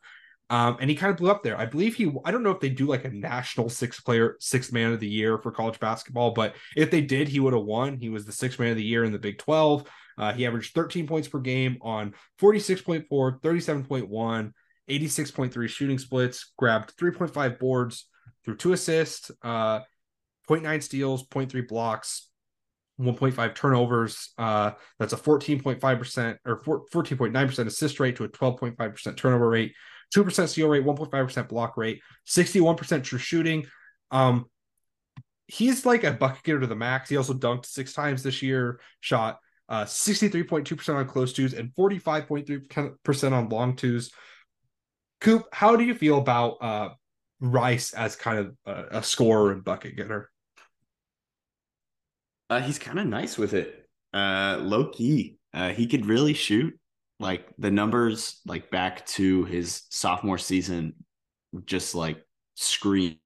Um, 0.50 0.78
and 0.80 0.90
he 0.90 0.96
kind 0.96 1.12
of 1.12 1.18
blew 1.18 1.30
up 1.30 1.44
there. 1.44 1.58
I 1.60 1.66
believe 1.66 1.94
he, 1.94 2.10
I 2.24 2.32
don't 2.32 2.42
know 2.42 2.52
if 2.52 2.62
they 2.62 2.70
do 2.70 2.88
like 2.88 3.04
a 3.04 3.10
national 3.10 3.68
six 3.68 4.00
player, 4.00 4.38
six 4.40 4.72
man 4.72 4.94
of 4.94 5.02
the 5.02 5.10
year 5.10 5.38
for 5.38 5.52
college 5.52 5.78
basketball, 5.78 6.32
but 6.32 6.56
if 6.76 6.90
they 6.90 7.02
did, 7.02 7.28
he 7.28 7.42
would 7.42 7.54
have 7.54 7.64
won. 7.64 7.98
He 7.98 8.08
was 8.10 8.26
the 8.26 8.32
six 8.32 8.58
man 8.58 8.72
of 8.72 8.78
the 8.78 8.84
year 8.84 9.04
in 9.04 9.12
the 9.12 9.20
Big 9.20 9.38
12. 9.38 9.86
Uh, 10.18 10.34
he 10.34 10.48
averaged 10.48 10.74
13 10.74 11.06
points 11.06 11.28
per 11.28 11.40
game 11.40 11.78
on 11.82 12.16
46.4, 12.42 13.08
37.1, 13.10 14.52
86.3 14.90 15.70
shooting 15.70 16.00
splits, 16.00 16.54
grabbed 16.58 16.98
3.5 16.98 17.60
boards 17.60 18.08
through 18.46 18.56
two 18.56 18.72
assists, 18.72 19.30
uh, 19.44 19.82
0.9 20.50 20.82
steals, 20.82 21.28
0.3 21.28 21.68
blocks, 21.68 22.29
1.5 23.00 23.56
turnovers. 23.56 24.30
Uh, 24.38 24.72
that's 24.98 25.14
a 25.14 25.18
14.5% 25.18 26.38
or 26.46 26.62
14.9% 26.64 27.68
assist 27.68 28.00
rate 28.00 28.16
to 28.18 28.24
a 28.26 28.30
12.5% 28.30 29.18
turnover 29.18 29.50
rate, 29.50 29.74
2% 30.16 30.48
steal 30.48 30.68
rate, 30.68 30.86
1.5% 30.86 31.48
block 31.48 31.78
rate, 31.78 32.02
61% 32.28 33.04
true 33.04 33.20
shooting. 33.20 33.66
Um, 34.12 34.46
he's 35.48 35.86
like 35.86 36.04
a 36.04 36.12
bucket 36.12 36.44
getter 36.44 36.60
to 36.60 36.68
the 36.68 36.76
max. 36.76 37.10
He 37.10 37.18
also 37.18 37.34
dunked 37.34 37.66
six 37.66 37.94
times 37.94 38.24
this 38.24 38.42
year, 38.42 38.80
shot 39.00 39.40
uh, 39.70 39.86
63.2% 39.86 40.96
on 40.96 41.08
close 41.08 41.32
twos 41.32 41.54
and 41.54 41.72
45.3% 41.76 43.32
on 43.32 43.50
long 43.50 43.76
twos. 43.76 44.12
Coop, 45.22 45.46
how 45.54 45.76
do 45.76 45.84
you 45.84 45.94
feel 45.94 46.18
about 46.18 46.58
uh, 46.62 46.90
Rice 47.40 47.94
as 47.94 48.16
kind 48.16 48.40
of 48.40 48.56
a, 48.66 48.98
a 48.98 49.04
scorer 49.04 49.52
and 49.52 49.64
bucket 49.64 49.96
getter? 49.96 50.32
Uh, 52.50 52.62
he's 52.62 52.80
kind 52.80 53.00
of 53.00 53.06
nice 53.06 53.38
with 53.38 53.54
it. 53.54 53.88
Uh, 54.14 54.58
low 54.62 54.90
key, 54.90 55.38
uh, 55.54 55.70
he 55.70 55.88
could 55.88 56.06
really 56.06 56.34
shoot. 56.34 56.78
Like 57.20 57.48
the 57.58 57.70
numbers, 57.70 58.40
like 58.46 58.72
back 58.72 59.06
to 59.08 59.44
his 59.44 59.84
sophomore 59.90 60.38
season, 60.38 60.94
just 61.66 61.94
like 61.94 62.26
scream. 62.56 63.20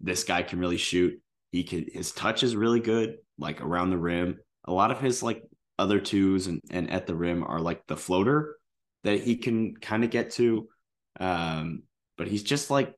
This 0.00 0.24
guy 0.24 0.42
can 0.42 0.58
really 0.58 0.78
shoot. 0.78 1.20
He 1.52 1.62
could. 1.62 1.90
His 1.92 2.12
touch 2.12 2.42
is 2.42 2.56
really 2.56 2.80
good. 2.80 3.18
Like 3.38 3.60
around 3.60 3.90
the 3.90 3.98
rim. 3.98 4.38
A 4.64 4.72
lot 4.72 4.90
of 4.90 5.00
his 5.00 5.22
like 5.22 5.42
other 5.78 6.00
twos 6.00 6.46
and, 6.46 6.60
and 6.70 6.90
at 6.90 7.06
the 7.06 7.14
rim 7.14 7.44
are 7.44 7.60
like 7.60 7.86
the 7.86 7.96
floater 7.96 8.56
that 9.04 9.20
he 9.20 9.36
can 9.36 9.76
kind 9.76 10.04
of 10.04 10.10
get 10.10 10.30
to. 10.32 10.68
Um, 11.20 11.82
but 12.16 12.28
he's 12.28 12.42
just 12.42 12.70
like 12.70 12.94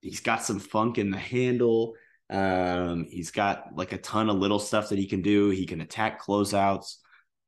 he's 0.00 0.20
got 0.20 0.42
some 0.42 0.58
funk 0.58 0.98
in 0.98 1.10
the 1.10 1.18
handle. 1.18 1.94
Um, 2.30 3.06
he's 3.08 3.30
got 3.30 3.74
like 3.74 3.92
a 3.92 3.98
ton 3.98 4.28
of 4.28 4.36
little 4.36 4.58
stuff 4.58 4.90
that 4.90 4.98
he 4.98 5.06
can 5.06 5.22
do. 5.22 5.50
He 5.50 5.66
can 5.66 5.80
attack 5.80 6.22
closeouts. 6.22 6.96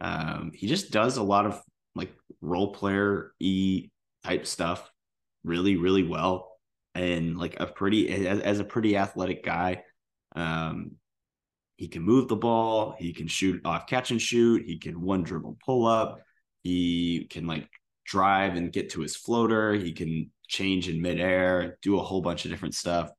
Um, 0.00 0.52
he 0.54 0.66
just 0.66 0.90
does 0.90 1.16
a 1.16 1.22
lot 1.22 1.46
of 1.46 1.60
like 1.94 2.12
role 2.40 2.72
player 2.72 3.32
e 3.38 3.90
type 4.24 4.46
stuff 4.46 4.90
really, 5.44 5.76
really 5.76 6.04
well. 6.04 6.48
And 6.94 7.38
like 7.38 7.60
a 7.60 7.66
pretty 7.66 8.26
as, 8.26 8.40
as 8.40 8.60
a 8.60 8.64
pretty 8.64 8.96
athletic 8.96 9.44
guy. 9.44 9.84
Um, 10.34 10.92
he 11.76 11.88
can 11.88 12.02
move 12.02 12.28
the 12.28 12.36
ball, 12.36 12.94
he 12.98 13.14
can 13.14 13.26
shoot 13.26 13.62
off 13.64 13.86
catch 13.86 14.10
and 14.10 14.20
shoot, 14.20 14.66
he 14.66 14.78
can 14.78 15.00
one 15.00 15.22
dribble 15.22 15.56
pull 15.64 15.86
up, 15.86 16.20
he 16.62 17.26
can 17.30 17.46
like 17.46 17.66
drive 18.04 18.56
and 18.56 18.70
get 18.70 18.90
to 18.90 19.00
his 19.00 19.16
floater, 19.16 19.72
he 19.72 19.92
can 19.92 20.30
change 20.46 20.90
in 20.90 21.00
midair, 21.00 21.78
do 21.80 21.98
a 21.98 22.02
whole 22.02 22.20
bunch 22.20 22.44
of 22.44 22.50
different 22.50 22.74
stuff. 22.74 23.10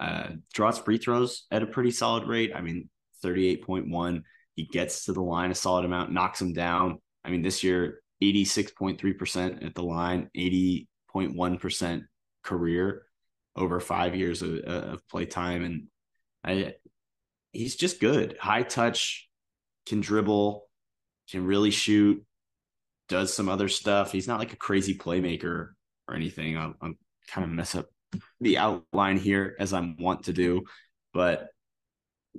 Uh, 0.00 0.28
draws 0.52 0.78
free 0.78 0.98
throws 0.98 1.46
at 1.50 1.62
a 1.62 1.66
pretty 1.66 1.90
solid 1.90 2.26
rate. 2.26 2.52
I 2.54 2.60
mean, 2.60 2.88
38.1. 3.24 4.22
He 4.54 4.64
gets 4.64 5.04
to 5.04 5.12
the 5.12 5.22
line 5.22 5.50
a 5.50 5.54
solid 5.54 5.84
amount, 5.84 6.12
knocks 6.12 6.38
them 6.38 6.52
down. 6.52 6.98
I 7.24 7.30
mean, 7.30 7.42
this 7.42 7.62
year, 7.62 8.02
86.3% 8.22 9.64
at 9.64 9.74
the 9.74 9.82
line, 9.82 10.30
80.1% 10.36 12.02
career 12.42 13.02
over 13.56 13.80
five 13.80 14.14
years 14.14 14.42
of, 14.42 14.56
of 14.58 15.08
play 15.08 15.26
time. 15.26 15.64
And 15.64 15.86
I, 16.44 16.74
he's 17.52 17.76
just 17.76 18.00
good. 18.00 18.36
High 18.38 18.62
touch, 18.62 19.28
can 19.86 20.00
dribble, 20.00 20.66
can 21.30 21.44
really 21.44 21.70
shoot, 21.70 22.24
does 23.08 23.32
some 23.32 23.48
other 23.48 23.68
stuff. 23.68 24.12
He's 24.12 24.28
not 24.28 24.38
like 24.38 24.52
a 24.52 24.56
crazy 24.56 24.96
playmaker 24.96 25.70
or 26.08 26.14
anything. 26.14 26.56
I'll, 26.56 26.74
I'll 26.80 26.94
kind 27.28 27.44
of 27.44 27.50
mess 27.50 27.74
up 27.74 27.86
the 28.40 28.58
outline 28.58 29.18
here 29.18 29.56
as 29.58 29.72
I'm 29.72 29.96
want 29.98 30.24
to 30.24 30.32
do, 30.32 30.64
but 31.12 31.48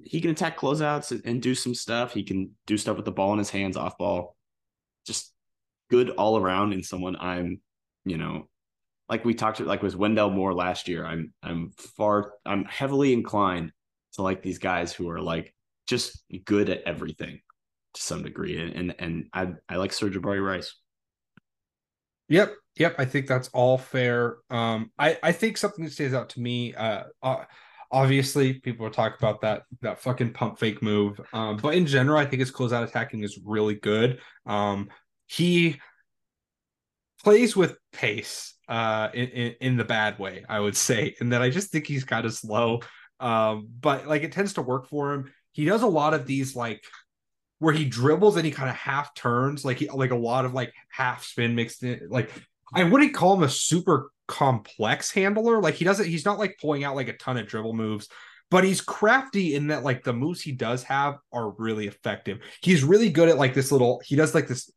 he 0.03 0.21
can 0.21 0.31
attack 0.31 0.57
closeouts 0.57 1.23
and, 1.25 1.41
do 1.41 1.53
some 1.53 1.75
stuff. 1.75 2.13
He 2.13 2.23
can 2.23 2.51
do 2.65 2.77
stuff 2.77 2.95
with 2.95 3.05
the 3.05 3.11
ball 3.11 3.31
in 3.33 3.39
his 3.39 3.49
hands, 3.49 3.77
off 3.77 3.97
ball. 3.97 4.35
Just 5.05 5.31
good 5.89 6.09
all 6.11 6.37
around 6.37 6.73
and 6.73 6.83
someone 6.83 7.15
I'm, 7.19 7.61
you 8.05 8.17
know, 8.17 8.47
like 9.09 9.25
we 9.25 9.33
talked 9.33 9.57
to 9.57 9.65
like 9.65 9.83
with 9.83 9.95
Wendell 9.95 10.31
Moore 10.31 10.53
last 10.53 10.87
year. 10.87 11.05
I'm 11.05 11.33
I'm 11.43 11.71
far 11.97 12.33
I'm 12.45 12.65
heavily 12.65 13.13
inclined 13.13 13.71
to 14.13 14.21
like 14.21 14.41
these 14.41 14.59
guys 14.59 14.93
who 14.93 15.09
are 15.09 15.21
like 15.21 15.53
just 15.87 16.23
good 16.45 16.69
at 16.69 16.81
everything 16.83 17.41
to 17.93 18.01
some 18.01 18.23
degree. 18.23 18.57
And 18.57 18.73
and, 18.73 18.95
and 18.97 19.27
I 19.33 19.53
I 19.69 19.75
like 19.75 19.91
Sir'Jabari 19.91 20.43
Rice. 20.43 20.75
Yep, 22.29 22.53
yep. 22.75 22.95
I 22.97 23.05
think 23.05 23.27
that's 23.27 23.49
all 23.49 23.77
fair. 23.77 24.37
Um, 24.49 24.91
I 24.97 25.17
I 25.23 25.31
think 25.31 25.57
something 25.57 25.83
that 25.85 25.91
stands 25.91 26.13
out 26.13 26.29
to 26.29 26.39
me. 26.39 26.73
Uh, 26.73 27.03
uh 27.21 27.43
obviously 27.91 28.55
people 28.55 28.89
talk 28.89 29.17
about 29.17 29.41
that 29.41 29.63
that 29.81 29.99
fucking 29.99 30.33
pump 30.33 30.59
fake 30.59 30.81
move. 30.81 31.19
Um, 31.31 31.57
but 31.57 31.75
in 31.75 31.85
general, 31.85 32.17
I 32.17 32.25
think 32.25 32.39
his 32.39 32.51
closeout 32.51 32.83
attacking 32.83 33.23
is 33.23 33.39
really 33.43 33.75
good. 33.75 34.19
Um, 34.45 34.89
he 35.27 35.79
plays 37.23 37.55
with 37.55 37.77
pace 37.93 38.55
uh 38.67 39.09
in, 39.13 39.27
in, 39.29 39.55
in 39.61 39.77
the 39.77 39.83
bad 39.83 40.17
way 40.19 40.43
i 40.47 40.57
would 40.57 40.75
say 40.75 41.13
and 41.19 41.31
that 41.31 41.41
i 41.41 41.49
just 41.49 41.69
think 41.69 41.85
he's 41.85 42.03
kind 42.05 42.25
of 42.25 42.33
slow 42.33 42.79
um 43.19 43.67
but 43.79 44.07
like 44.07 44.23
it 44.23 44.31
tends 44.31 44.53
to 44.53 44.61
work 44.61 44.87
for 44.87 45.13
him 45.13 45.31
he 45.53 45.65
does 45.65 45.83
a 45.83 45.87
lot 45.87 46.13
of 46.13 46.25
these 46.25 46.55
like 46.55 46.83
where 47.63 47.73
he 47.73 47.85
dribbles 47.85 48.35
and 48.35 48.45
he 48.45 48.51
kind 48.51 48.69
of 48.69 48.75
half 48.75 49.15
turns, 49.15 49.63
like 49.63 49.77
he 49.77 49.89
like 49.89 50.11
a 50.11 50.15
lot 50.15 50.43
of 50.43 50.53
like 50.53 50.73
half 50.89 51.23
spin 51.23 51.55
mixed 51.55 51.81
in. 51.81 52.09
Like 52.09 52.29
I 52.73 52.83
wouldn't 52.83 53.13
call 53.13 53.35
him 53.35 53.43
a 53.43 53.49
super 53.49 54.11
complex 54.27 55.11
handler. 55.11 55.61
Like 55.61 55.75
he 55.75 55.85
doesn't, 55.85 56.07
he's 56.07 56.25
not 56.25 56.39
like 56.39 56.57
pulling 56.59 56.83
out 56.83 56.95
like 56.95 57.07
a 57.07 57.17
ton 57.17 57.37
of 57.37 57.47
dribble 57.47 57.73
moves, 57.73 58.07
but 58.49 58.63
he's 58.63 58.81
crafty 58.81 59.55
in 59.55 59.67
that 59.67 59.83
like 59.83 60.03
the 60.03 60.13
moves 60.13 60.41
he 60.41 60.51
does 60.51 60.83
have 60.83 61.15
are 61.31 61.51
really 61.51 61.87
effective. 61.87 62.39
He's 62.61 62.83
really 62.83 63.09
good 63.09 63.29
at 63.29 63.37
like 63.37 63.53
this 63.53 63.71
little, 63.71 64.01
he 64.05 64.15
does 64.15 64.33
like 64.33 64.47
this 64.47 64.71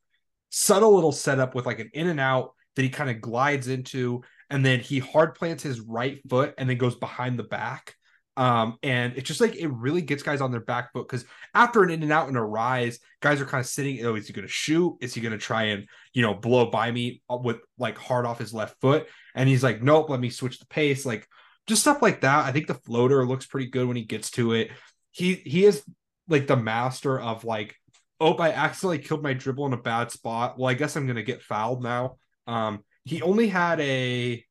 subtle 0.50 0.94
little 0.94 1.12
setup 1.12 1.54
with 1.54 1.66
like 1.66 1.78
an 1.80 1.90
in 1.92 2.08
and 2.08 2.20
out 2.20 2.54
that 2.74 2.82
he 2.82 2.88
kind 2.88 3.10
of 3.10 3.20
glides 3.20 3.68
into, 3.68 4.22
and 4.50 4.64
then 4.64 4.80
he 4.80 4.98
hard 4.98 5.34
plants 5.34 5.62
his 5.62 5.80
right 5.80 6.20
foot 6.28 6.54
and 6.58 6.68
then 6.68 6.76
goes 6.76 6.94
behind 6.94 7.38
the 7.38 7.44
back. 7.44 7.94
Um, 8.36 8.76
and 8.82 9.14
it's 9.16 9.26
just 9.26 9.40
like 9.40 9.56
it 9.56 9.68
really 9.68 10.02
gets 10.02 10.22
guys 10.22 10.40
on 10.40 10.50
their 10.50 10.60
back 10.60 10.92
foot 10.92 11.08
because 11.08 11.24
after 11.54 11.82
an 11.82 11.90
in 11.90 12.02
and 12.02 12.12
out 12.12 12.28
and 12.28 12.36
a 12.36 12.42
rise, 12.42 12.98
guys 13.20 13.40
are 13.40 13.46
kind 13.46 13.60
of 13.60 13.66
sitting. 13.66 14.04
Oh, 14.04 14.14
is 14.14 14.26
he 14.26 14.32
going 14.32 14.46
to 14.46 14.52
shoot? 14.52 14.96
Is 15.00 15.14
he 15.14 15.20
going 15.20 15.32
to 15.32 15.38
try 15.38 15.64
and 15.64 15.88
you 16.12 16.22
know 16.22 16.34
blow 16.34 16.66
by 16.66 16.90
me 16.90 17.22
with 17.28 17.58
like 17.78 17.96
hard 17.96 18.26
off 18.26 18.38
his 18.38 18.52
left 18.52 18.78
foot? 18.80 19.06
And 19.34 19.48
he's 19.48 19.62
like, 19.62 19.82
nope, 19.82 20.10
let 20.10 20.20
me 20.20 20.30
switch 20.30 20.58
the 20.58 20.66
pace. 20.66 21.06
Like 21.06 21.26
just 21.66 21.80
stuff 21.80 22.02
like 22.02 22.20
that. 22.20 22.44
I 22.44 22.52
think 22.52 22.66
the 22.66 22.74
floater 22.74 23.26
looks 23.26 23.46
pretty 23.46 23.68
good 23.68 23.86
when 23.88 23.96
he 23.96 24.04
gets 24.04 24.30
to 24.32 24.52
it. 24.52 24.70
He 25.12 25.34
he 25.34 25.64
is 25.64 25.82
like 26.28 26.46
the 26.46 26.56
master 26.56 27.18
of 27.18 27.44
like, 27.44 27.74
oh, 28.20 28.34
I 28.34 28.50
accidentally 28.50 28.98
killed 28.98 29.22
my 29.22 29.32
dribble 29.32 29.66
in 29.66 29.72
a 29.72 29.78
bad 29.78 30.10
spot. 30.10 30.58
Well, 30.58 30.68
I 30.68 30.74
guess 30.74 30.96
I'm 30.96 31.06
gonna 31.06 31.22
get 31.22 31.42
fouled 31.42 31.82
now. 31.82 32.16
Um, 32.46 32.84
he 33.04 33.22
only 33.22 33.48
had 33.48 33.80
a 33.80 34.44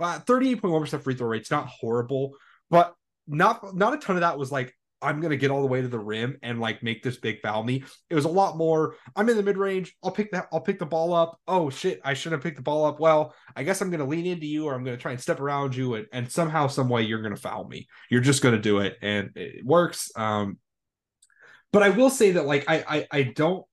uh, 0.00 0.20
38.1% 0.20 1.02
free 1.02 1.14
throw 1.14 1.28
rate. 1.28 1.42
It's 1.42 1.50
not 1.50 1.66
horrible, 1.66 2.32
but 2.70 2.94
not 3.28 3.74
not 3.76 3.94
a 3.94 3.98
ton 3.98 4.16
of 4.16 4.22
that 4.22 4.38
was 4.38 4.50
like 4.50 4.74
I'm 5.00 5.20
gonna 5.20 5.36
get 5.36 5.50
all 5.50 5.60
the 5.60 5.68
way 5.68 5.80
to 5.80 5.88
the 5.88 5.98
rim 5.98 6.38
and 6.42 6.60
like 6.60 6.82
make 6.82 7.02
this 7.02 7.18
big 7.18 7.40
foul 7.40 7.62
me. 7.62 7.84
It 8.10 8.14
was 8.14 8.24
a 8.24 8.30
lot 8.30 8.56
more. 8.56 8.96
I'm 9.14 9.28
in 9.28 9.36
the 9.36 9.42
mid 9.42 9.56
range. 9.56 9.94
I'll 10.02 10.10
pick 10.10 10.32
that. 10.32 10.48
I'll 10.52 10.60
pick 10.60 10.78
the 10.78 10.86
ball 10.86 11.14
up. 11.14 11.38
Oh 11.46 11.70
shit! 11.70 12.00
I 12.04 12.14
shouldn't 12.14 12.40
have 12.40 12.42
picked 12.42 12.56
the 12.56 12.62
ball 12.62 12.84
up. 12.84 12.98
Well, 12.98 13.34
I 13.54 13.62
guess 13.62 13.80
I'm 13.80 13.90
gonna 13.90 14.06
lean 14.06 14.26
into 14.26 14.46
you, 14.46 14.66
or 14.66 14.74
I'm 14.74 14.84
gonna 14.84 14.96
try 14.96 15.12
and 15.12 15.20
step 15.20 15.40
around 15.40 15.76
you, 15.76 15.94
and, 15.94 16.06
and 16.12 16.30
somehow, 16.30 16.66
some 16.66 16.88
way, 16.88 17.02
you're 17.02 17.22
gonna 17.22 17.36
foul 17.36 17.68
me. 17.68 17.86
You're 18.10 18.20
just 18.20 18.42
gonna 18.42 18.58
do 18.58 18.78
it, 18.78 18.96
and 19.00 19.30
it 19.36 19.64
works. 19.64 20.10
Um, 20.16 20.58
but 21.72 21.82
I 21.82 21.90
will 21.90 22.10
say 22.10 22.32
that 22.32 22.46
like 22.46 22.64
I 22.68 22.84
I, 22.88 23.06
I 23.18 23.22
don't 23.22 23.64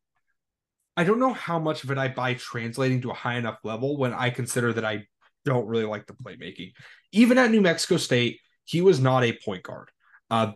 I 0.96 1.04
don't 1.04 1.20
know 1.20 1.34
how 1.34 1.60
much 1.60 1.84
of 1.84 1.92
it 1.92 1.98
I 1.98 2.08
buy 2.08 2.36
translating 2.36 3.02
to 3.02 3.12
a 3.12 3.16
high 3.16 3.38
enough 3.38 3.58
level 3.64 3.98
when 3.98 4.14
I 4.14 4.30
consider 4.30 4.74
that 4.74 4.86
I 4.86 5.06
don't 5.44 5.68
really 5.68 5.86
like 5.86 6.06
the 6.06 6.14
playmaking. 6.14 6.74
Even 7.12 7.38
at 7.38 7.52
New 7.52 7.62
Mexico 7.62 7.98
State, 7.98 8.40
he 8.66 8.82
was 8.82 9.00
not 9.00 9.24
a 9.24 9.38
point 9.46 9.64
guard. 9.64 9.90
Uh, 10.30 10.52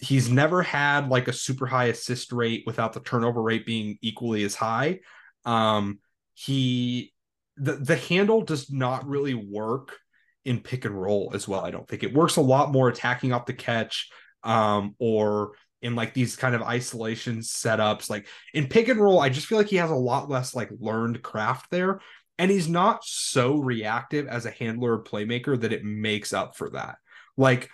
he's 0.00 0.28
never 0.28 0.62
had 0.62 1.08
like 1.08 1.28
a 1.28 1.32
super 1.32 1.66
high 1.66 1.86
assist 1.86 2.32
rate 2.32 2.64
without 2.66 2.92
the 2.92 3.00
turnover 3.00 3.40
rate 3.40 3.64
being 3.64 3.98
equally 4.02 4.44
as 4.44 4.54
high. 4.54 5.00
Um, 5.44 6.00
he 6.34 7.12
the 7.56 7.74
the 7.74 7.96
handle 7.96 8.42
does 8.42 8.70
not 8.70 9.06
really 9.06 9.34
work 9.34 9.96
in 10.44 10.60
pick 10.60 10.84
and 10.84 11.00
roll 11.00 11.30
as 11.34 11.46
well. 11.46 11.64
I 11.64 11.70
don't 11.70 11.88
think 11.88 12.02
it 12.02 12.14
works 12.14 12.36
a 12.36 12.40
lot 12.40 12.72
more 12.72 12.88
attacking 12.88 13.32
off 13.32 13.46
the 13.46 13.52
catch 13.52 14.10
um, 14.42 14.96
or 14.98 15.52
in 15.82 15.94
like 15.94 16.14
these 16.14 16.36
kind 16.36 16.54
of 16.54 16.62
isolation 16.62 17.38
setups. 17.38 18.10
Like 18.10 18.26
in 18.54 18.68
pick 18.68 18.88
and 18.88 19.00
roll, 19.00 19.20
I 19.20 19.28
just 19.28 19.46
feel 19.46 19.58
like 19.58 19.68
he 19.68 19.76
has 19.76 19.90
a 19.90 19.96
lot 19.96 20.28
less 20.28 20.54
like 20.54 20.70
learned 20.78 21.22
craft 21.22 21.70
there. 21.70 22.00
And 22.38 22.50
he's 22.50 22.68
not 22.68 23.04
so 23.04 23.58
reactive 23.58 24.26
as 24.26 24.46
a 24.46 24.50
handler 24.50 24.94
or 24.94 25.04
playmaker 25.04 25.60
that 25.60 25.72
it 25.72 25.84
makes 25.84 26.32
up 26.32 26.56
for 26.56 26.70
that. 26.70 26.96
Like 27.36 27.70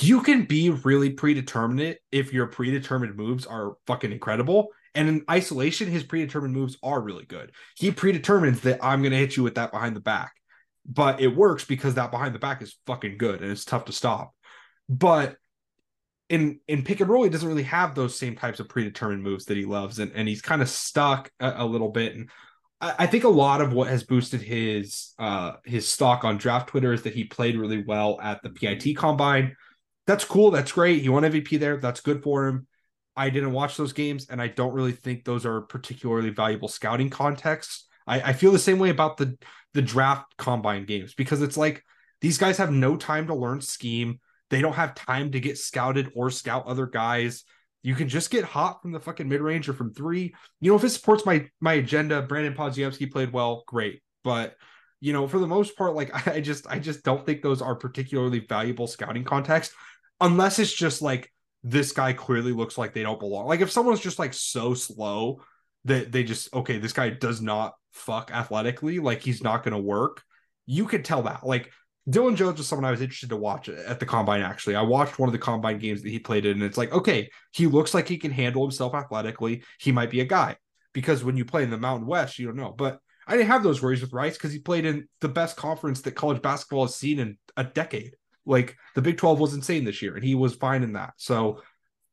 you 0.00 0.22
can 0.22 0.44
be 0.44 0.70
really 0.70 1.10
predeterminate 1.10 1.98
if 2.10 2.32
your 2.32 2.46
predetermined 2.46 3.16
moves 3.16 3.46
are 3.46 3.74
fucking 3.86 4.12
incredible. 4.12 4.68
And 4.94 5.08
in 5.08 5.24
isolation, 5.30 5.90
his 5.90 6.02
predetermined 6.02 6.54
moves 6.54 6.76
are 6.82 7.00
really 7.00 7.24
good. 7.24 7.52
He 7.76 7.90
predetermines 7.90 8.60
that 8.62 8.82
I'm 8.82 9.00
going 9.00 9.12
to 9.12 9.18
hit 9.18 9.36
you 9.36 9.42
with 9.42 9.54
that 9.54 9.72
behind 9.72 9.96
the 9.96 10.00
back, 10.00 10.32
but 10.86 11.20
it 11.20 11.28
works 11.28 11.64
because 11.64 11.94
that 11.94 12.10
behind 12.10 12.34
the 12.34 12.38
back 12.38 12.62
is 12.62 12.76
fucking 12.86 13.16
good 13.16 13.40
and 13.40 13.50
it's 13.50 13.64
tough 13.64 13.86
to 13.86 13.92
stop. 13.92 14.34
But 14.88 15.36
in 16.28 16.60
in 16.66 16.82
pick 16.82 17.00
and 17.00 17.10
roll, 17.10 17.24
he 17.24 17.30
doesn't 17.30 17.48
really 17.48 17.62
have 17.64 17.94
those 17.94 18.18
same 18.18 18.36
types 18.36 18.58
of 18.58 18.68
predetermined 18.68 19.22
moves 19.22 19.44
that 19.46 19.56
he 19.56 19.66
loves, 19.66 19.98
and, 19.98 20.12
and 20.14 20.26
he's 20.26 20.40
kind 20.40 20.62
of 20.62 20.68
stuck 20.68 21.30
a, 21.38 21.54
a, 21.58 21.66
little 21.66 21.90
bit. 21.90 22.14
And 22.14 22.30
I, 22.82 23.06
think 23.06 23.24
a 23.24 23.28
lot 23.28 23.60
of 23.60 23.72
what 23.72 23.88
has 23.88 24.02
boosted 24.02 24.42
his 24.42 25.14
uh 25.18 25.52
his 25.64 25.88
stock 25.88 26.24
on 26.24 26.36
draft 26.36 26.68
Twitter 26.68 26.92
is 26.92 27.02
that 27.02 27.14
he 27.14 27.24
played 27.24 27.56
really 27.56 27.82
well 27.82 28.20
at 28.20 28.42
the 28.42 28.50
PIT 28.50 28.96
combine. 28.96 29.56
That's 30.06 30.24
cool. 30.24 30.50
That's 30.50 30.72
great. 30.72 31.02
He 31.02 31.08
won 31.08 31.22
MVP 31.22 31.60
there. 31.60 31.76
That's 31.76 32.00
good 32.00 32.22
for 32.22 32.48
him. 32.48 32.66
I 33.16 33.30
didn't 33.30 33.52
watch 33.52 33.76
those 33.76 33.92
games, 33.92 34.28
and 34.30 34.42
I 34.42 34.48
don't 34.48 34.74
really 34.74 34.92
think 34.92 35.24
those 35.24 35.46
are 35.46 35.60
particularly 35.60 36.30
valuable 36.30 36.68
scouting 36.68 37.10
contexts. 37.10 37.86
I, 38.06 38.20
I 38.20 38.32
feel 38.32 38.50
the 38.50 38.58
same 38.58 38.78
way 38.78 38.90
about 38.90 39.16
the 39.16 39.38
the 39.74 39.82
draft 39.82 40.36
combine 40.36 40.84
games 40.84 41.14
because 41.14 41.40
it's 41.40 41.56
like 41.56 41.84
these 42.20 42.38
guys 42.38 42.58
have 42.58 42.72
no 42.72 42.96
time 42.96 43.28
to 43.28 43.34
learn 43.34 43.60
scheme 43.60 44.18
they 44.52 44.60
don't 44.60 44.74
have 44.74 44.94
time 44.94 45.32
to 45.32 45.40
get 45.40 45.56
scouted 45.56 46.12
or 46.14 46.28
scout 46.28 46.66
other 46.66 46.84
guys. 46.84 47.44
You 47.82 47.94
can 47.94 48.08
just 48.08 48.30
get 48.30 48.44
hot 48.44 48.80
from 48.80 48.92
the 48.92 49.00
fucking 49.00 49.28
mid 49.28 49.40
range 49.40 49.68
or 49.68 49.72
from 49.72 49.92
three. 49.92 50.34
You 50.60 50.70
know, 50.70 50.76
if 50.76 50.84
it 50.84 50.90
supports 50.90 51.26
my 51.26 51.48
my 51.60 51.74
agenda, 51.74 52.22
Brandon 52.22 52.54
Podziemski 52.54 53.10
played 53.10 53.32
well, 53.32 53.64
great. 53.66 54.02
But 54.22 54.56
you 55.00 55.12
know, 55.12 55.26
for 55.26 55.40
the 55.40 55.48
most 55.48 55.76
part, 55.76 55.94
like 55.94 56.26
I 56.26 56.40
just 56.40 56.66
I 56.68 56.78
just 56.78 57.02
don't 57.02 57.26
think 57.26 57.42
those 57.42 57.60
are 57.60 57.74
particularly 57.74 58.40
valuable 58.40 58.86
scouting 58.86 59.24
context, 59.24 59.72
unless 60.20 60.58
it's 60.58 60.72
just 60.72 61.02
like 61.02 61.30
this 61.64 61.92
guy 61.92 62.12
clearly 62.12 62.52
looks 62.52 62.78
like 62.78 62.94
they 62.94 63.02
don't 63.02 63.20
belong. 63.20 63.46
Like 63.46 63.60
if 63.60 63.70
someone's 63.70 64.00
just 64.00 64.18
like 64.18 64.34
so 64.34 64.74
slow 64.74 65.42
that 65.84 66.12
they 66.12 66.22
just 66.22 66.54
okay, 66.54 66.78
this 66.78 66.92
guy 66.92 67.10
does 67.10 67.40
not 67.40 67.74
fuck 67.92 68.30
athletically, 68.32 69.00
like 69.00 69.22
he's 69.22 69.42
not 69.42 69.64
gonna 69.64 69.78
work. 69.78 70.22
You 70.66 70.86
could 70.86 71.04
tell 71.04 71.22
that. 71.22 71.44
Like 71.44 71.72
Dillon 72.08 72.34
Jones 72.34 72.58
was 72.58 72.66
someone 72.66 72.84
I 72.84 72.90
was 72.90 73.00
interested 73.00 73.28
to 73.30 73.36
watch 73.36 73.68
at 73.68 74.00
the 74.00 74.06
combine. 74.06 74.42
Actually, 74.42 74.74
I 74.74 74.82
watched 74.82 75.18
one 75.18 75.28
of 75.28 75.32
the 75.32 75.38
combine 75.38 75.78
games 75.78 76.02
that 76.02 76.10
he 76.10 76.18
played 76.18 76.46
in, 76.46 76.52
and 76.52 76.62
it's 76.62 76.78
like, 76.78 76.92
okay, 76.92 77.30
he 77.52 77.66
looks 77.66 77.94
like 77.94 78.08
he 78.08 78.18
can 78.18 78.32
handle 78.32 78.62
himself 78.62 78.94
athletically. 78.94 79.62
He 79.78 79.92
might 79.92 80.10
be 80.10 80.20
a 80.20 80.24
guy 80.24 80.56
because 80.92 81.22
when 81.22 81.36
you 81.36 81.44
play 81.44 81.62
in 81.62 81.70
the 81.70 81.78
Mountain 81.78 82.08
West, 82.08 82.38
you 82.38 82.46
don't 82.46 82.56
know. 82.56 82.74
But 82.76 82.98
I 83.26 83.36
didn't 83.36 83.48
have 83.48 83.62
those 83.62 83.80
worries 83.80 84.00
with 84.00 84.12
Rice 84.12 84.34
because 84.34 84.52
he 84.52 84.58
played 84.58 84.84
in 84.84 85.08
the 85.20 85.28
best 85.28 85.56
conference 85.56 86.02
that 86.02 86.12
college 86.12 86.42
basketball 86.42 86.86
has 86.86 86.96
seen 86.96 87.20
in 87.20 87.38
a 87.56 87.64
decade. 87.64 88.16
Like 88.44 88.76
the 88.96 89.02
Big 89.02 89.18
12 89.18 89.38
was 89.38 89.54
insane 89.54 89.84
this 89.84 90.02
year, 90.02 90.16
and 90.16 90.24
he 90.24 90.34
was 90.34 90.56
fine 90.56 90.82
in 90.82 90.94
that. 90.94 91.14
So 91.18 91.62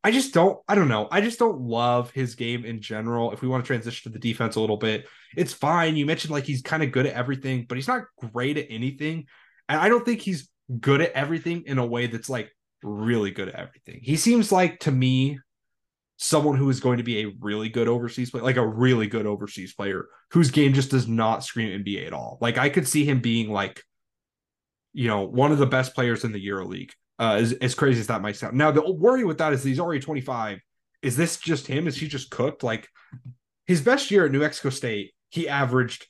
I 0.04 0.12
just 0.12 0.34
don't, 0.34 0.60
I 0.68 0.76
don't 0.76 0.88
know. 0.88 1.08
I 1.12 1.22
just 1.22 1.40
don't 1.40 1.62
love 1.62 2.12
his 2.12 2.36
game 2.36 2.64
in 2.64 2.80
general. 2.80 3.32
If 3.32 3.42
we 3.42 3.48
want 3.48 3.64
to 3.64 3.68
transition 3.68 4.12
to 4.12 4.18
the 4.18 4.22
defense 4.22 4.56
a 4.56 4.62
little 4.62 4.78
bit, 4.78 5.08
it's 5.36 5.52
fine. 5.52 5.98
You 5.98 6.06
mentioned 6.06 6.32
like 6.32 6.46
he's 6.46 6.62
kind 6.62 6.84
of 6.84 6.92
good 6.92 7.08
at 7.08 7.16
everything, 7.16 7.66
but 7.68 7.76
he's 7.76 7.88
not 7.88 8.04
great 8.32 8.58
at 8.58 8.68
anything. 8.70 9.26
And 9.70 9.80
I 9.80 9.88
don't 9.88 10.04
think 10.04 10.22
he's 10.22 10.50
good 10.80 11.02
at 11.02 11.14
everything 11.14 11.64
in 11.68 11.78
a 11.78 11.86
way 11.86 12.08
that's 12.08 12.30
like 12.30 12.52
really 12.84 13.32
good 13.32 13.50
at 13.50 13.56
everything. 13.56 14.00
He 14.04 14.18
seems 14.18 14.52
like 14.52 14.80
to 14.82 14.92
me 14.92 15.40
someone 16.18 16.58
who 16.58 16.70
is 16.70 16.80
going 16.80 16.98
to 16.98 17.04
be 17.04 17.22
a 17.22 17.32
really 17.40 17.70
good 17.70 17.88
overseas 17.88 18.32
player, 18.32 18.44
like 18.44 18.58
a 18.58 18.68
really 18.68 19.08
good 19.08 19.26
overseas 19.26 19.74
player 19.74 20.08
whose 20.32 20.52
game 20.52 20.74
just 20.74 20.92
does 20.92 21.08
not 21.08 21.44
scream 21.44 21.84
NBA 21.84 22.08
at 22.08 22.14
all. 22.14 22.38
Like 22.42 22.58
I 22.58 22.70
could 22.70 22.88
see 22.88 23.06
him 23.06 23.22
being 23.22 23.50
like, 23.50 23.82
you 24.92 25.08
know, 25.08 25.22
one 25.22 25.52
of 25.52 25.60
the 25.60 25.66
best 25.66 25.94
players 25.94 26.24
in 26.24 26.32
the 26.32 26.46
EuroLeague. 26.46 26.92
Uh, 27.20 27.36
as, 27.36 27.52
as 27.52 27.76
crazy 27.76 28.00
as 28.00 28.08
that 28.08 28.22
might 28.22 28.38
sound. 28.38 28.58
Now 28.58 28.72
the 28.72 28.90
worry 28.90 29.26
with 29.26 29.40
that 29.40 29.52
is 29.52 29.62
he's 29.62 29.82
already 29.82 30.00
25. 30.00 30.60
Is 31.02 31.18
this 31.18 31.36
just 31.36 31.68
him? 31.68 31.86
Is 31.86 31.98
he 31.98 32.08
just 32.08 32.32
cooked? 32.32 32.64
Like 32.64 32.88
his 33.66 33.82
best 33.82 34.10
year 34.10 34.26
at 34.26 34.32
New 34.32 34.40
Mexico 34.40 34.70
State, 34.70 35.12
he 35.28 35.50
averaged 35.50 36.08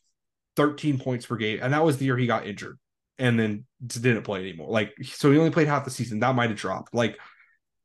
13 0.55 0.99
points 0.99 1.25
per 1.25 1.35
game, 1.35 1.59
and 1.63 1.73
that 1.73 1.83
was 1.83 1.97
the 1.97 2.05
year 2.05 2.15
he 2.15 2.27
got 2.27 2.45
injured 2.45 2.77
and 3.19 3.39
then 3.39 3.65
didn't 3.85 4.23
play 4.23 4.39
anymore. 4.39 4.69
Like 4.69 4.93
so 5.03 5.31
he 5.31 5.37
only 5.37 5.51
played 5.51 5.67
half 5.67 5.85
the 5.85 5.91
season. 5.91 6.19
That 6.19 6.35
might 6.35 6.49
have 6.49 6.59
dropped. 6.59 6.93
Like 6.93 7.17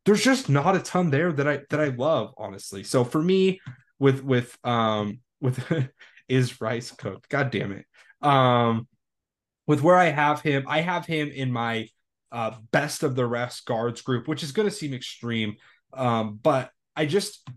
there's 0.04 0.22
just 0.22 0.48
not 0.48 0.76
a 0.76 0.80
ton 0.80 1.10
there 1.10 1.32
that 1.32 1.48
I 1.48 1.60
that 1.70 1.80
I 1.80 1.88
love, 1.88 2.34
honestly. 2.38 2.84
So 2.84 3.04
for 3.04 3.22
me, 3.22 3.60
with 3.98 4.22
with 4.22 4.56
um 4.64 5.20
with 5.40 5.62
is 6.28 6.60
Rice 6.60 6.90
cooked? 6.90 7.28
God 7.28 7.50
damn 7.50 7.72
it. 7.72 7.86
Um 8.22 8.86
with 9.66 9.82
where 9.82 9.96
I 9.96 10.06
have 10.06 10.40
him, 10.40 10.64
I 10.68 10.80
have 10.80 11.06
him 11.06 11.28
in 11.28 11.52
my 11.52 11.88
uh 12.30 12.52
best 12.70 13.02
of 13.02 13.16
the 13.16 13.26
rest 13.26 13.66
guards 13.66 14.02
group, 14.02 14.28
which 14.28 14.42
is 14.42 14.52
gonna 14.52 14.70
seem 14.70 14.94
extreme. 14.94 15.56
Um, 15.92 16.38
but 16.42 16.70
I 16.96 17.06
just 17.06 17.48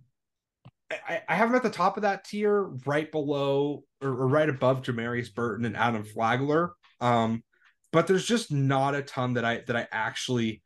I, 0.91 1.21
I 1.27 1.35
have 1.35 1.49
him 1.49 1.55
at 1.55 1.63
the 1.63 1.69
top 1.69 1.97
of 1.97 2.03
that 2.03 2.23
tier, 2.23 2.63
right 2.85 3.11
below 3.11 3.83
or, 4.01 4.09
or 4.09 4.27
right 4.27 4.49
above 4.49 4.83
Jamarius 4.83 5.33
Burton 5.33 5.65
and 5.65 5.75
Adam 5.75 6.03
Flagler. 6.03 6.73
Um, 7.01 7.43
but 7.91 8.07
there's 8.07 8.25
just 8.25 8.51
not 8.51 8.95
a 8.95 9.01
ton 9.01 9.33
that 9.33 9.45
I 9.45 9.63
that 9.67 9.75
I 9.75 9.87
actually 9.91 10.61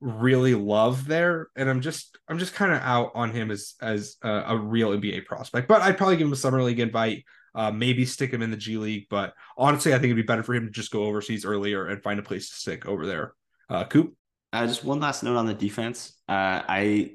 really 0.00 0.54
love 0.54 1.06
there. 1.06 1.48
And 1.56 1.68
i'm 1.68 1.80
just 1.80 2.18
i'm 2.28 2.38
just 2.38 2.54
kind 2.54 2.72
of 2.72 2.80
out 2.80 3.12
on 3.14 3.30
him 3.30 3.50
as 3.50 3.74
as 3.80 4.16
a, 4.22 4.44
a, 4.48 4.56
real 4.56 4.90
nba 4.90 5.24
prospect 5.26 5.68
but 5.68 5.82
i'd 5.82 5.98
probably 5.98 6.16
give 6.16 6.26
him 6.26 6.32
a 6.32 6.36
summer 6.36 6.62
league 6.62 6.80
invite 6.80 7.24
uh, 7.54 7.70
maybe 7.70 8.04
stick 8.04 8.32
him 8.32 8.42
in 8.42 8.50
the 8.50 8.56
g 8.56 8.76
league 8.76 9.06
but 9.10 9.34
honestly 9.58 9.92
i 9.92 9.96
think 9.96 10.06
it'd 10.06 10.16
be 10.16 10.22
better 10.22 10.42
for 10.42 10.54
him 10.54 10.64
to 10.64 10.70
just 10.70 10.90
go 10.90 11.04
overseas 11.04 11.44
earlier 11.44 11.86
and 11.86 12.02
find 12.02 12.18
a 12.18 12.22
place 12.22 12.48
to 12.48 12.54
stick 12.54 12.86
over 12.86 13.06
there. 13.06 13.34
Uh 13.68 13.84
coop? 13.84 14.14
Uh, 14.52 14.66
just 14.66 14.84
one 14.84 15.00
last 15.00 15.22
note 15.22 15.36
on 15.36 15.46
the 15.46 15.54
defense. 15.54 16.14
Uh 16.28 16.62
i 16.66 17.12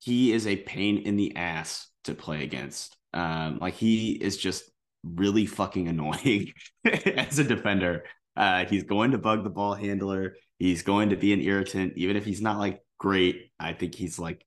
he 0.00 0.32
is 0.32 0.46
a 0.46 0.56
pain 0.56 0.98
in 0.98 1.16
the 1.16 1.36
ass 1.36 1.88
to 2.04 2.14
play 2.14 2.42
against. 2.42 2.96
Um 3.14 3.58
like 3.60 3.74
he 3.74 4.12
is 4.12 4.36
just 4.36 4.70
really 5.04 5.46
fucking 5.46 5.88
annoying 5.92 6.52
as 6.84 7.38
a 7.38 7.44
defender 7.44 8.04
uh, 8.36 8.64
he's 8.64 8.84
going 8.84 9.12
to 9.12 9.18
bug 9.18 9.44
the 9.44 9.50
ball 9.50 9.74
handler. 9.74 10.36
He's 10.58 10.82
going 10.82 11.10
to 11.10 11.16
be 11.16 11.32
an 11.32 11.40
irritant, 11.40 11.94
even 11.96 12.16
if 12.16 12.24
he's 12.24 12.40
not 12.40 12.58
like 12.58 12.80
great. 12.98 13.50
I 13.58 13.72
think 13.72 13.94
he's 13.94 14.18
like 14.18 14.44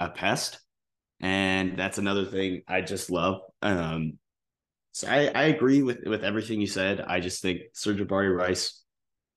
a 0.00 0.08
pest, 0.08 0.58
and 1.20 1.78
that's 1.78 1.98
another 1.98 2.24
thing 2.24 2.62
I 2.68 2.80
just 2.82 3.10
love. 3.10 3.40
Um, 3.62 4.18
so 4.92 5.08
I, 5.08 5.26
I 5.34 5.42
agree 5.44 5.82
with 5.82 6.00
with 6.06 6.24
everything 6.24 6.60
you 6.60 6.66
said. 6.66 7.00
I 7.00 7.20
just 7.20 7.42
think 7.42 7.60
Sir'Jabari 7.74 8.34
Rice 8.34 8.82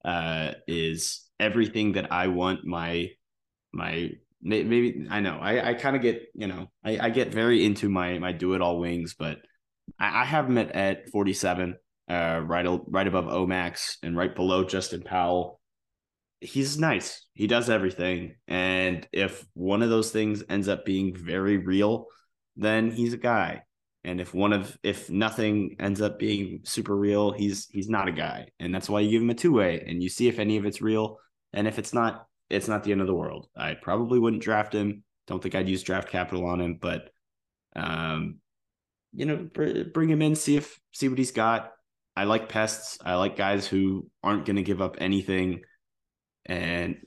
uh, 0.05 0.53
is 0.67 1.25
everything 1.39 1.93
that 1.93 2.11
I 2.11 2.27
want 2.27 2.65
my 2.65 3.09
my 3.73 4.11
maybe 4.41 5.07
I 5.09 5.19
know 5.19 5.37
I, 5.41 5.69
I 5.69 5.73
kind 5.73 5.95
of 5.95 6.01
get 6.01 6.23
you 6.33 6.47
know 6.47 6.71
I, 6.83 6.99
I 6.99 7.09
get 7.09 7.33
very 7.33 7.65
into 7.65 7.89
my 7.89 8.19
my 8.19 8.31
do 8.31 8.53
it 8.53 8.61
all 8.61 8.79
wings, 8.79 9.15
but 9.17 9.39
I, 9.99 10.21
I 10.21 10.25
have 10.25 10.45
him 10.45 10.57
at, 10.57 10.71
at 10.71 11.09
47 11.09 11.75
uh, 12.09 12.41
right 12.43 12.65
right 12.87 13.07
above 13.07 13.25
Omax 13.25 13.97
and 14.01 14.17
right 14.17 14.35
below 14.35 14.63
Justin 14.63 15.01
Powell. 15.01 15.59
He's 16.41 16.79
nice. 16.79 17.25
He 17.33 17.47
does 17.47 17.69
everything, 17.69 18.35
and 18.47 19.07
if 19.11 19.45
one 19.53 19.81
of 19.81 19.89
those 19.89 20.11
things 20.11 20.43
ends 20.49 20.67
up 20.67 20.85
being 20.85 21.15
very 21.15 21.57
real, 21.57 22.07
then 22.55 22.91
he's 22.91 23.13
a 23.13 23.17
guy. 23.17 23.63
And 24.05 24.21
if 24.21 24.33
one 24.33 24.53
of 24.53 24.77
if 24.81 25.09
nothing 25.09 25.75
ends 25.79 26.01
up 26.01 26.17
being 26.17 26.61
super 26.63 26.95
real, 26.95 27.31
he's 27.31 27.67
he's 27.69 27.89
not 27.89 28.07
a 28.07 28.13
guy, 28.13 28.47
and 28.59 28.73
that's 28.73 28.89
why 28.89 29.01
you 29.01 29.11
give 29.11 29.21
him 29.21 29.29
a 29.29 29.35
two 29.35 29.53
way, 29.53 29.83
and 29.85 30.01
you 30.01 30.09
see 30.09 30.27
if 30.27 30.39
any 30.39 30.57
of 30.57 30.65
it's 30.65 30.81
real, 30.81 31.17
and 31.53 31.67
if 31.67 31.77
it's 31.77 31.93
not, 31.93 32.25
it's 32.49 32.69
not 32.69 32.83
the 32.83 32.93
end 32.93 33.01
of 33.01 33.07
the 33.07 33.15
world. 33.15 33.47
I 33.55 33.73
probably 33.73 34.17
wouldn't 34.17 34.41
draft 34.41 34.73
him. 34.73 35.03
Don't 35.27 35.43
think 35.43 35.55
I'd 35.55 35.69
use 35.69 35.83
draft 35.83 36.09
capital 36.09 36.45
on 36.47 36.61
him, 36.61 36.79
but 36.81 37.09
um, 37.75 38.37
you 39.13 39.25
know, 39.25 39.49
bring 39.93 40.09
him 40.09 40.21
in, 40.21 40.35
see 40.35 40.55
if 40.55 40.79
see 40.91 41.09
what 41.09 41.17
he's 41.17 41.31
got 41.31 41.73
I 42.19 42.25
like 42.25 42.49
pests. 42.49 42.97
I 43.01 43.15
like 43.15 43.37
guys 43.37 43.65
who 43.65 44.09
aren't 44.21 44.45
going 44.45 44.57
to 44.57 44.61
give 44.61 44.81
up 44.81 44.97
anything 44.99 45.61
and 46.45 46.97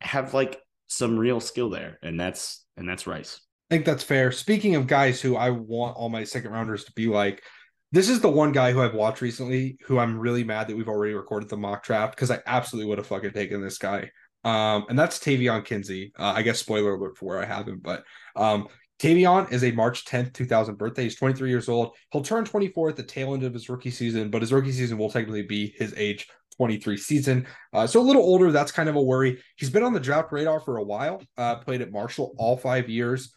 have 0.00 0.34
like 0.34 0.60
some 0.86 1.18
real 1.18 1.40
skill 1.40 1.68
there. 1.68 1.98
And 2.00 2.18
that's 2.18 2.64
and 2.76 2.88
that's 2.88 3.08
Rice. 3.08 3.40
I 3.68 3.74
think 3.74 3.86
that's 3.86 4.04
fair. 4.04 4.30
Speaking 4.30 4.76
of 4.76 4.86
guys 4.86 5.20
who 5.20 5.34
I 5.34 5.50
want 5.50 5.96
all 5.96 6.08
my 6.10 6.22
second 6.22 6.52
rounders 6.52 6.84
to 6.84 6.92
be 6.92 7.08
like, 7.08 7.42
this 7.90 8.08
is 8.08 8.20
the 8.20 8.30
one 8.30 8.52
guy 8.52 8.70
who 8.70 8.80
I've 8.80 8.94
watched 8.94 9.20
recently 9.20 9.78
who 9.84 9.98
I'm 9.98 10.16
really 10.16 10.44
mad 10.44 10.68
that 10.68 10.76
we've 10.76 10.88
already 10.88 11.14
recorded 11.14 11.48
the 11.48 11.56
mock 11.56 11.82
draft 11.82 12.14
because 12.14 12.30
I 12.30 12.38
absolutely 12.46 12.88
would 12.88 12.98
have 12.98 13.08
fucking 13.08 13.32
taken 13.32 13.60
this 13.60 13.78
guy. 13.78 14.12
Um, 14.44 14.86
and 14.88 14.96
that's 14.96 15.18
Taevion 15.18 15.64
Kinsey. 15.64 16.12
Uh, 16.16 16.34
I 16.36 16.42
guess 16.42 16.60
spoiler 16.60 16.94
alert 16.94 17.18
for 17.18 17.24
where 17.24 17.42
I 17.42 17.46
have 17.46 17.66
him, 17.66 17.80
but 17.82 18.04
um, 18.36 18.68
Taevion 18.98 19.52
is 19.52 19.62
a 19.62 19.72
March 19.72 20.04
10th, 20.06 20.32
2000 20.32 20.76
birthday. 20.76 21.04
He's 21.04 21.16
23 21.16 21.50
years 21.50 21.68
old. 21.68 21.94
He'll 22.12 22.22
turn 22.22 22.44
24 22.44 22.90
at 22.90 22.96
the 22.96 23.02
tail 23.02 23.34
end 23.34 23.44
of 23.44 23.52
his 23.52 23.68
rookie 23.68 23.90
season, 23.90 24.30
but 24.30 24.40
his 24.40 24.52
rookie 24.52 24.72
season 24.72 24.96
will 24.96 25.10
technically 25.10 25.42
be 25.42 25.74
his 25.76 25.92
age 25.96 26.28
23 26.56 26.96
season. 26.96 27.46
Uh, 27.72 27.86
so 27.86 28.00
a 28.00 28.02
little 28.02 28.22
older. 28.22 28.50
That's 28.50 28.72
kind 28.72 28.88
of 28.88 28.96
a 28.96 29.02
worry. 29.02 29.42
He's 29.56 29.70
been 29.70 29.82
on 29.82 29.92
the 29.92 30.00
draft 30.00 30.32
radar 30.32 30.60
for 30.60 30.78
a 30.78 30.82
while, 30.82 31.22
uh, 31.36 31.56
played 31.56 31.82
at 31.82 31.92
Marshall 31.92 32.34
all 32.38 32.56
five 32.56 32.88
years. 32.88 33.34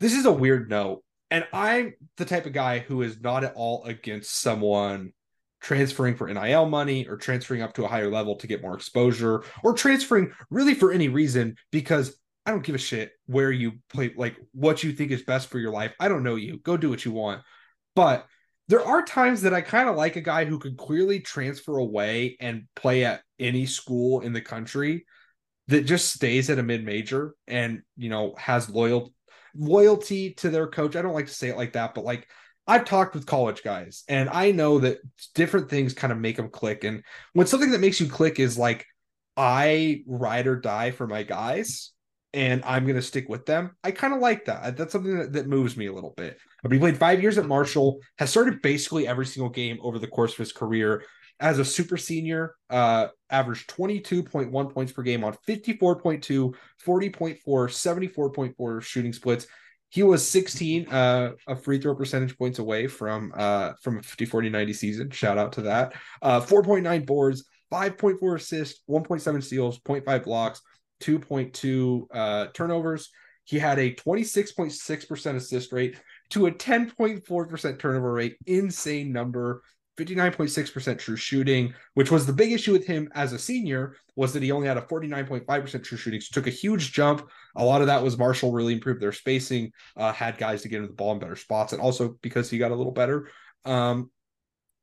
This 0.00 0.14
is 0.14 0.26
a 0.26 0.32
weird 0.32 0.68
note. 0.68 1.02
And 1.30 1.46
I'm 1.52 1.94
the 2.16 2.26
type 2.26 2.46
of 2.46 2.52
guy 2.52 2.80
who 2.80 3.02
is 3.02 3.20
not 3.20 3.44
at 3.44 3.54
all 3.56 3.84
against 3.84 4.38
someone 4.40 5.12
transferring 5.60 6.14
for 6.14 6.32
NIL 6.32 6.66
money 6.66 7.08
or 7.08 7.16
transferring 7.16 7.62
up 7.62 7.72
to 7.72 7.84
a 7.84 7.88
higher 7.88 8.10
level 8.10 8.36
to 8.36 8.46
get 8.46 8.60
more 8.60 8.74
exposure 8.74 9.42
or 9.62 9.72
transferring 9.72 10.30
really 10.50 10.74
for 10.74 10.92
any 10.92 11.08
reason 11.08 11.56
because 11.72 12.16
I 12.46 12.50
don't 12.50 12.64
give 12.64 12.74
a 12.74 12.78
shit 12.78 13.12
where 13.26 13.50
you 13.50 13.72
play, 13.88 14.12
like 14.16 14.36
what 14.52 14.82
you 14.82 14.92
think 14.92 15.10
is 15.10 15.22
best 15.22 15.48
for 15.48 15.58
your 15.58 15.72
life. 15.72 15.94
I 15.98 16.08
don't 16.08 16.22
know 16.22 16.36
you. 16.36 16.58
Go 16.58 16.76
do 16.76 16.90
what 16.90 17.04
you 17.04 17.12
want. 17.12 17.42
But 17.94 18.26
there 18.68 18.84
are 18.84 19.02
times 19.02 19.42
that 19.42 19.54
I 19.54 19.60
kind 19.60 19.88
of 19.88 19.96
like 19.96 20.16
a 20.16 20.20
guy 20.20 20.44
who 20.44 20.58
could 20.58 20.76
clearly 20.76 21.20
transfer 21.20 21.78
away 21.78 22.36
and 22.40 22.64
play 22.76 23.04
at 23.04 23.22
any 23.38 23.66
school 23.66 24.20
in 24.20 24.32
the 24.32 24.40
country 24.40 25.06
that 25.68 25.86
just 25.86 26.14
stays 26.14 26.50
at 26.50 26.58
a 26.58 26.62
mid 26.62 26.84
major 26.84 27.34
and, 27.46 27.82
you 27.96 28.10
know, 28.10 28.34
has 28.36 28.68
loyal 28.68 29.12
loyalty 29.56 30.34
to 30.34 30.50
their 30.50 30.66
coach. 30.66 30.96
I 30.96 31.02
don't 31.02 31.14
like 31.14 31.26
to 31.26 31.34
say 31.34 31.48
it 31.48 31.56
like 31.56 31.74
that, 31.74 31.94
but 31.94 32.04
like 32.04 32.28
I've 32.66 32.84
talked 32.84 33.14
with 33.14 33.26
college 33.26 33.62
guys 33.62 34.04
and 34.08 34.28
I 34.28 34.50
know 34.50 34.80
that 34.80 34.98
different 35.34 35.70
things 35.70 35.94
kind 35.94 36.12
of 36.12 36.18
make 36.18 36.36
them 36.36 36.50
click. 36.50 36.84
And 36.84 37.02
when 37.32 37.46
something 37.46 37.70
that 37.70 37.80
makes 37.80 38.00
you 38.00 38.08
click 38.08 38.38
is 38.38 38.58
like, 38.58 38.86
I 39.36 40.02
ride 40.06 40.46
or 40.46 40.56
die 40.56 40.90
for 40.90 41.06
my 41.06 41.24
guys 41.24 41.92
and 42.34 42.62
I'm 42.64 42.84
going 42.84 42.96
to 42.96 43.02
stick 43.02 43.28
with 43.28 43.46
them. 43.46 43.76
I 43.84 43.92
kind 43.92 44.12
of 44.12 44.20
like 44.20 44.44
that. 44.46 44.76
That's 44.76 44.92
something 44.92 45.16
that, 45.16 45.32
that 45.32 45.46
moves 45.46 45.76
me 45.76 45.86
a 45.86 45.92
little 45.92 46.12
bit. 46.16 46.38
But 46.62 46.72
he 46.72 46.78
played 46.78 46.98
five 46.98 47.22
years 47.22 47.38
at 47.38 47.46
Marshall, 47.46 48.00
has 48.18 48.30
started 48.30 48.60
basically 48.60 49.06
every 49.06 49.24
single 49.24 49.50
game 49.50 49.78
over 49.80 49.98
the 49.98 50.08
course 50.08 50.32
of 50.32 50.38
his 50.38 50.52
career. 50.52 51.04
As 51.40 51.58
a 51.58 51.64
super 51.64 51.96
senior, 51.96 52.54
uh, 52.70 53.08
averaged 53.30 53.70
22.1 53.70 54.74
points 54.74 54.92
per 54.92 55.02
game 55.02 55.24
on 55.24 55.36
54.2, 55.48 56.54
40.4, 56.84 57.38
74.4 57.44 58.82
shooting 58.82 59.12
splits. 59.12 59.46
He 59.90 60.02
was 60.02 60.28
16 60.28 60.88
uh, 60.88 61.32
a 61.46 61.54
free 61.54 61.78
throw 61.78 61.94
percentage 61.94 62.36
points 62.36 62.58
away 62.58 62.88
from 62.88 63.32
uh, 63.36 63.74
from 63.80 63.98
a 63.98 64.02
50 64.02 64.24
40 64.24 64.48
90 64.48 64.72
season. 64.72 65.10
Shout 65.10 65.38
out 65.38 65.52
to 65.52 65.62
that. 65.62 65.92
Uh, 66.20 66.40
4.9 66.40 67.06
boards, 67.06 67.44
5.4 67.72 68.36
assists, 68.36 68.82
1.7 68.90 69.42
steals, 69.42 69.78
0.5 69.80 70.24
blocks, 70.24 70.60
2.2 71.00 72.06
uh, 72.12 72.46
turnovers. 72.54 73.10
He 73.44 73.58
had 73.58 73.78
a 73.78 73.94
26.6% 73.94 75.36
assist 75.36 75.72
rate 75.72 76.00
to 76.30 76.46
a 76.46 76.52
10.4% 76.52 77.78
turnover 77.78 78.12
rate. 78.12 78.36
Insane 78.46 79.12
number. 79.12 79.62
59.6% 79.96 80.98
true 80.98 81.16
shooting, 81.16 81.72
which 81.94 82.10
was 82.10 82.26
the 82.26 82.32
big 82.32 82.50
issue 82.50 82.72
with 82.72 82.84
him 82.84 83.08
as 83.14 83.32
a 83.32 83.38
senior, 83.38 83.94
was 84.16 84.32
that 84.32 84.42
he 84.42 84.50
only 84.50 84.66
had 84.66 84.76
a 84.76 84.82
49.5% 84.82 85.84
true 85.84 85.96
shooting. 85.96 86.20
So 86.20 86.30
took 86.32 86.48
a 86.48 86.50
huge 86.50 86.92
jump. 86.92 87.28
A 87.54 87.64
lot 87.64 87.80
of 87.80 87.86
that 87.86 88.02
was 88.02 88.18
Marshall 88.18 88.52
really 88.52 88.72
improved 88.72 89.00
their 89.00 89.12
spacing, 89.12 89.70
uh, 89.96 90.12
had 90.12 90.36
guys 90.36 90.62
to 90.62 90.68
get 90.68 90.78
into 90.78 90.88
the 90.88 90.94
ball 90.94 91.12
in 91.12 91.20
better 91.20 91.36
spots, 91.36 91.72
and 91.72 91.80
also 91.80 92.16
because 92.22 92.50
he 92.50 92.58
got 92.58 92.72
a 92.72 92.74
little 92.74 92.92
better. 92.92 93.28
Um, 93.64 94.10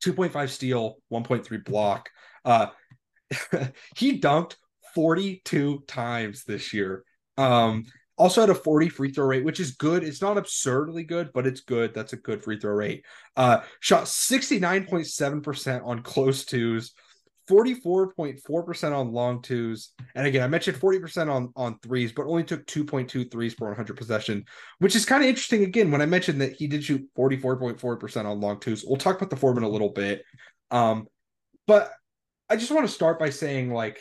2.5 0.04 0.50
steal, 0.50 0.98
1.3 1.12 1.66
block. 1.66 2.10
Uh, 2.46 2.68
he 3.98 4.20
dunked 4.20 4.56
42 4.94 5.84
times 5.88 6.44
this 6.44 6.74
year. 6.74 7.04
Um, 7.38 7.86
also 8.18 8.42
had 8.42 8.50
a 8.50 8.56
40 8.56 8.90
free 8.90 9.12
throw 9.12 9.26
rate, 9.26 9.44
which 9.44 9.60
is 9.60 9.72
good. 9.72 10.04
It's 10.04 10.22
not 10.22 10.38
absurdly 10.38 11.04
good, 11.04 11.32
but 11.34 11.48
it's 11.48 11.62
good. 11.62 11.94
That's 11.94 12.14
a 12.14 12.18
good 12.18 12.44
free 12.44 12.60
throw 12.60 12.74
rate. 12.74 13.04
Uh, 13.36 13.62
shot 13.80 14.04
69.7% 14.04 15.86
on 15.86 16.04
close 16.04 16.46
twos, 16.46 16.94
44.4% 17.50 18.96
on 18.96 19.12
long 19.12 19.42
twos. 19.42 19.94
And 20.16 20.28
again, 20.28 20.44
I 20.44 20.48
mentioned 20.48 20.78
40% 20.78 21.32
on, 21.32 21.52
on 21.56 21.80
threes, 21.80 22.12
but 22.12 22.28
only 22.28 22.44
took 22.44 22.66
2.2 22.68 23.32
threes 23.32 23.56
per 23.56 23.68
100 23.68 23.98
possession, 23.98 24.46
which 24.80 24.96
is 24.96 25.06
kind 25.06 25.24
of 25.24 25.30
interesting. 25.30 25.64
Again, 25.64 25.92
when 25.92 26.02
I 26.02 26.06
mentioned 26.06 26.42
that 26.42 26.54
he 26.54 26.68
did 26.68 26.84
shoot 26.84 27.08
44.4% 27.18 28.26
on 28.26 28.40
long 28.40 28.60
twos, 28.60 28.86
we'll 28.86 28.98
talk 28.98 29.18
about 29.18 29.30
the 29.30 29.36
form 29.36 29.58
in 29.58 29.64
a 29.64 29.70
little 29.70 29.92
bit. 29.92 30.24
Um, 30.70 31.08
but 31.66 31.92
I 32.50 32.56
just 32.56 32.72
want 32.72 32.86
to 32.86 32.94
start 32.94 33.20
by 33.20 33.30
saying, 33.32 33.74
like, 33.74 34.00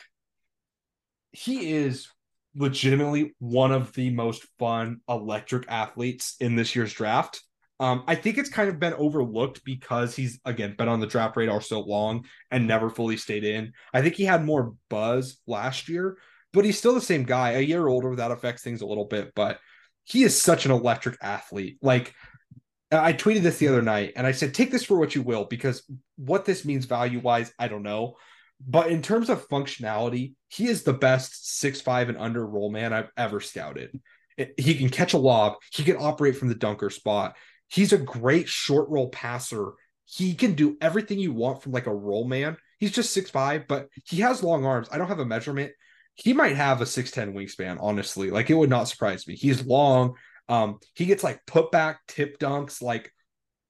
he 1.33 1.73
is 1.73 2.09
legitimately 2.57 3.35
one 3.39 3.73
of 3.73 3.93
the 3.93 4.11
most 4.11 4.45
fun 4.59 5.01
electric 5.09 5.65
athletes 5.69 6.37
in 6.41 6.57
this 6.57 6.75
year's 6.75 6.93
draft. 6.93 7.43
Um, 7.79 8.05
I 8.07 8.15
think 8.15 8.37
it's 8.37 8.51
kind 8.51 8.69
of 8.69 8.79
been 8.79 8.93
overlooked 8.95 9.65
because 9.65 10.15
he's 10.15 10.39
again 10.45 10.75
been 10.77 10.89
on 10.89 11.01
the 11.01 11.07
draft 11.07 11.37
radar 11.37 11.63
so 11.63 11.81
long 11.81 12.27
and 12.51 12.67
never 12.67 12.91
fully 12.91 13.17
stayed 13.17 13.45
in. 13.45 13.73
I 13.95 14.03
think 14.03 14.17
he 14.17 14.25
had 14.25 14.45
more 14.45 14.75
buzz 14.91 15.39
last 15.47 15.89
year, 15.89 16.19
but 16.53 16.65
he's 16.65 16.77
still 16.77 16.95
the 16.95 17.01
same 17.01 17.25
guy. 17.25 17.53
A 17.53 17.61
year 17.61 17.87
older, 17.87 18.17
that 18.17 18.33
affects 18.33 18.63
things 18.63 18.83
a 18.83 18.87
little 18.87 19.07
bit, 19.07 19.33
but 19.35 19.61
he 20.05 20.25
is 20.25 20.41
such 20.41 20.67
an 20.67 20.73
electric 20.73 21.17
athlete. 21.23 21.79
Like 21.81 22.13
I 22.93 23.13
tweeted 23.13 23.43
this 23.43 23.59
the 23.59 23.69
other 23.69 23.83
night 23.83 24.13
and 24.17 24.27
I 24.27 24.33
said, 24.33 24.53
take 24.53 24.71
this 24.71 24.85
for 24.85 24.99
what 24.99 25.15
you 25.15 25.23
will, 25.23 25.45
because 25.45 25.83
what 26.17 26.45
this 26.45 26.65
means 26.65 26.85
value 26.85 27.21
wise, 27.21 27.53
I 27.59 27.69
don't 27.69 27.85
know. 27.85 28.17
But 28.67 28.91
in 28.91 29.03
terms 29.03 29.31
of 29.31 29.49
functionality, 29.49 30.35
he 30.49 30.69
is 30.69 30.83
the 30.83 30.93
best 30.93 31.59
six 31.59 31.81
five 31.81 32.09
and 32.09 32.19
under 32.19 32.47
roll 32.47 32.71
man 32.71 32.93
I've 32.93 33.11
ever 33.17 33.41
scouted. 33.41 33.99
He 34.57 34.75
can 34.75 34.89
catch 34.89 35.13
a 35.13 35.19
lob. 35.19 35.57
He 35.73 35.83
can 35.83 35.97
operate 35.97 36.37
from 36.37 36.49
the 36.49 36.55
dunker 36.55 36.91
spot. 36.91 37.37
He's 37.69 37.93
a 37.93 37.99
great 37.99 38.49
short 38.49 38.89
roll 38.89 39.09
passer. 39.09 39.73
He 40.05 40.35
can 40.35 40.55
do 40.55 40.77
everything 40.81 41.19
you 41.19 41.33
want 41.33 41.63
from 41.63 41.73
like 41.73 41.87
a 41.87 41.95
roll 41.95 42.27
man. 42.27 42.57
He's 42.79 42.93
just 42.93 43.13
six 43.13 43.31
five, 43.31 43.67
but 43.69 43.89
he 44.05 44.21
has 44.21 44.43
long 44.43 44.65
arms. 44.65 44.89
I 44.91 44.99
don't 44.99 45.09
have 45.09 45.21
a 45.21 45.27
measurement. 45.27 45.73
He 46.15 46.33
might 46.35 46.57
have 46.57 46.83
a 46.83 46.85
6'10 46.85 47.33
wingspan, 47.33 47.79
honestly. 47.81 48.31
Like 48.31 48.51
it 48.51 48.55
would 48.55 48.69
not 48.69 48.89
surprise 48.89 49.27
me. 49.27 49.37
He's 49.37 49.65
long. 49.65 50.17
Um, 50.51 50.79
he 50.95 51.07
gets 51.07 51.25
like 51.25 51.47
put 51.47 51.71
back 51.71 52.01
tip 52.09 52.39
dunks, 52.39 52.83
like 52.83 53.11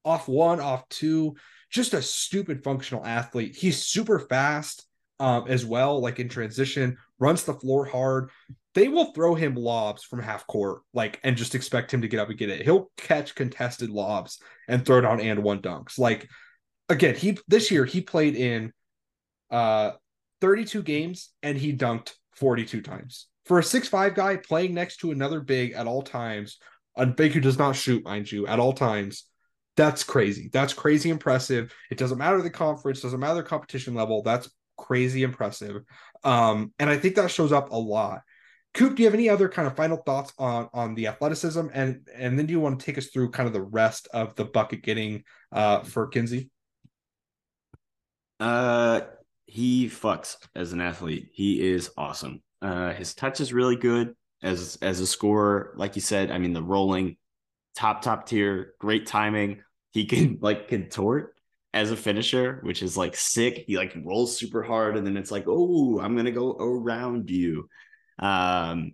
off 0.03 0.27
one, 0.27 0.59
off 0.59 0.87
two 0.89 1.35
just 1.71 1.93
a 1.93 2.01
stupid 2.01 2.63
functional 2.63 3.05
athlete. 3.05 3.55
He's 3.55 3.81
super 3.81 4.19
fast 4.19 4.85
um, 5.19 5.45
as 5.47 5.65
well, 5.65 5.99
like 6.01 6.19
in 6.19 6.29
transition, 6.29 6.97
runs 7.17 7.43
the 7.43 7.53
floor 7.53 7.85
hard. 7.85 8.29
They 8.73 8.87
will 8.87 9.13
throw 9.13 9.35
him 9.35 9.55
lobs 9.55 10.03
from 10.03 10.21
half 10.21 10.45
court, 10.47 10.81
like, 10.93 11.19
and 11.23 11.35
just 11.35 11.55
expect 11.55 11.93
him 11.93 12.01
to 12.01 12.07
get 12.07 12.19
up 12.19 12.29
and 12.29 12.37
get 12.37 12.49
it. 12.49 12.61
He'll 12.61 12.91
catch 12.97 13.35
contested 13.35 13.89
lobs 13.89 14.39
and 14.67 14.85
throw 14.85 15.05
on 15.05 15.19
and 15.19 15.43
one 15.43 15.61
dunks. 15.61 15.97
Like, 15.97 16.29
again, 16.89 17.15
he 17.15 17.37
this 17.47 17.71
year 17.71 17.85
he 17.85 18.01
played 18.01 18.35
in 18.35 18.73
uh 19.49 19.91
32 20.39 20.81
games 20.83 21.29
and 21.43 21.57
he 21.57 21.75
dunked 21.75 22.13
42 22.35 22.81
times. 22.81 23.27
For 23.45 23.59
a 23.59 23.63
six-five 23.63 24.15
guy 24.15 24.37
playing 24.37 24.73
next 24.73 24.97
to 24.97 25.11
another 25.11 25.39
big 25.41 25.73
at 25.73 25.87
all 25.87 26.01
times, 26.01 26.57
a 26.95 27.05
big 27.05 27.33
who 27.33 27.39
does 27.39 27.57
not 27.57 27.75
shoot, 27.75 28.03
mind 28.03 28.31
you, 28.31 28.47
at 28.47 28.59
all 28.59 28.73
times, 28.73 29.25
that's 29.75 30.03
crazy. 30.03 30.49
That's 30.51 30.73
crazy 30.73 31.09
impressive. 31.09 31.73
It 31.89 31.97
doesn't 31.97 32.17
matter 32.17 32.41
the 32.41 32.49
conference, 32.49 33.01
doesn't 33.01 33.19
matter 33.19 33.35
the 33.35 33.43
competition 33.43 33.93
level. 33.93 34.21
That's 34.21 34.49
crazy 34.77 35.23
impressive. 35.23 35.83
Um, 36.23 36.73
and 36.79 36.89
I 36.89 36.97
think 36.97 37.15
that 37.15 37.31
shows 37.31 37.51
up 37.51 37.71
a 37.71 37.77
lot. 37.77 38.21
Coop, 38.73 38.95
do 38.95 39.03
you 39.03 39.07
have 39.07 39.13
any 39.13 39.29
other 39.29 39.49
kind 39.49 39.67
of 39.67 39.75
final 39.75 39.97
thoughts 39.97 40.31
on 40.37 40.69
on 40.73 40.95
the 40.95 41.07
athleticism, 41.07 41.67
and 41.73 42.07
and 42.15 42.39
then 42.39 42.45
do 42.45 42.53
you 42.53 42.59
want 42.59 42.79
to 42.79 42.85
take 42.85 42.97
us 42.97 43.07
through 43.07 43.31
kind 43.31 43.47
of 43.47 43.53
the 43.53 43.61
rest 43.61 44.07
of 44.13 44.33
the 44.35 44.45
bucket 44.45 44.81
getting 44.81 45.23
uh, 45.51 45.81
for 45.81 46.07
Kinsey? 46.07 46.49
Uh, 48.39 49.01
he 49.45 49.87
fucks 49.87 50.37
as 50.55 50.71
an 50.71 50.79
athlete. 50.79 51.29
He 51.33 51.69
is 51.69 51.91
awesome. 51.97 52.41
Uh, 52.61 52.93
his 52.93 53.13
touch 53.13 53.41
is 53.41 53.51
really 53.51 53.75
good 53.75 54.15
as 54.41 54.77
as 54.81 55.01
a 55.01 55.07
scorer. 55.07 55.73
Like 55.75 55.95
you 55.95 56.01
said, 56.01 56.31
I 56.31 56.37
mean 56.37 56.53
the 56.53 56.63
rolling, 56.63 57.17
top 57.75 58.01
top 58.01 58.27
tier, 58.27 58.73
great 58.79 59.07
timing. 59.07 59.61
He 59.91 60.05
can 60.05 60.39
like 60.41 60.67
contort 60.67 61.35
as 61.73 61.91
a 61.91 61.97
finisher, 61.97 62.59
which 62.63 62.81
is 62.83 62.97
like 62.97 63.15
sick. 63.15 63.63
He 63.67 63.77
like 63.77 63.95
rolls 64.03 64.37
super 64.37 64.63
hard, 64.63 64.97
and 64.97 65.05
then 65.05 65.17
it's 65.17 65.31
like, 65.31 65.45
oh, 65.47 65.99
I'm 65.99 66.15
gonna 66.15 66.31
go 66.31 66.55
around 66.57 67.29
you. 67.29 67.69
Um, 68.19 68.93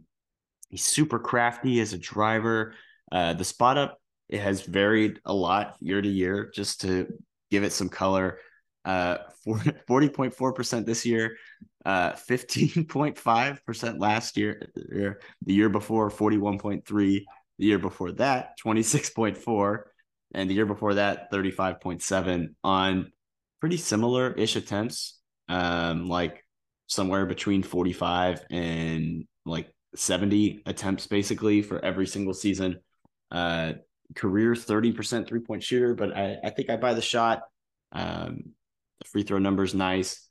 he's 0.70 0.84
super 0.84 1.20
crafty 1.20 1.80
as 1.80 1.94
a 1.94 1.98
driver. 1.98 2.74
Uh, 3.12 3.34
the 3.34 3.46
spot 3.46 3.78
up 3.78 4.00
it 4.30 4.42
has 4.42 4.62
varied 4.62 5.20
a 5.26 5.34
lot 5.34 5.76
year 5.80 6.02
to 6.02 6.10
year, 6.10 6.52
just 6.54 6.82
to 6.82 7.08
give 7.50 7.64
it 7.64 7.72
some 7.72 7.90
color. 7.90 8.40
Uh, 8.84 9.18
40.4% 9.48 10.86
this 10.86 11.06
year, 11.06 11.38
uh, 11.86 12.14
15.5% 12.14 14.00
last 14.00 14.38
year, 14.38 14.70
the 14.76 15.54
year 15.54 15.70
before, 15.70 16.10
41.3, 16.10 17.26
The 17.60 17.66
year 17.66 17.80
before 17.80 18.12
that, 18.14 18.58
26.4. 18.64 19.80
And 20.34 20.50
the 20.50 20.54
year 20.54 20.66
before 20.66 20.96
that, 20.96 21.32
35.7 21.32 22.50
on 22.64 23.12
pretty 23.60 23.78
similar 23.78 24.34
ish 24.34 24.56
attempts. 24.56 25.20
Um, 25.50 26.10
like 26.10 26.44
somewhere 26.88 27.26
between 27.26 27.64
45 27.64 28.46
and 28.50 29.26
like 29.46 29.74
70 29.96 30.64
attempts 30.66 31.08
basically 31.08 31.62
for 31.62 31.84
every 31.84 32.08
single 32.08 32.34
season. 32.34 32.80
Uh, 33.32 33.74
career 34.16 34.54
30% 34.54 35.28
three 35.28 35.40
point 35.40 35.64
shooter, 35.64 35.94
but 35.94 36.16
I, 36.16 36.38
I 36.44 36.50
think 36.50 36.70
I 36.70 36.78
buy 36.78 36.94
the 36.94 37.02
shot. 37.02 37.42
Um, 37.92 38.54
the 39.00 39.08
free 39.08 39.24
throw 39.24 39.40
number's 39.40 39.74
nice. 39.74 40.28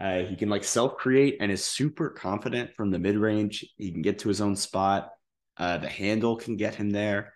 Uh, 0.00 0.20
he 0.20 0.34
can 0.34 0.48
like 0.48 0.64
self 0.64 0.96
create 0.96 1.36
and 1.40 1.52
is 1.52 1.64
super 1.64 2.10
confident 2.10 2.74
from 2.74 2.90
the 2.90 2.98
mid 2.98 3.16
range. 3.16 3.66
He 3.76 3.92
can 3.92 4.02
get 4.02 4.20
to 4.20 4.28
his 4.28 4.40
own 4.40 4.56
spot. 4.56 5.10
Uh, 5.60 5.76
the 5.76 5.88
handle 5.88 6.36
can 6.36 6.56
get 6.56 6.74
him 6.74 6.88
there. 6.88 7.34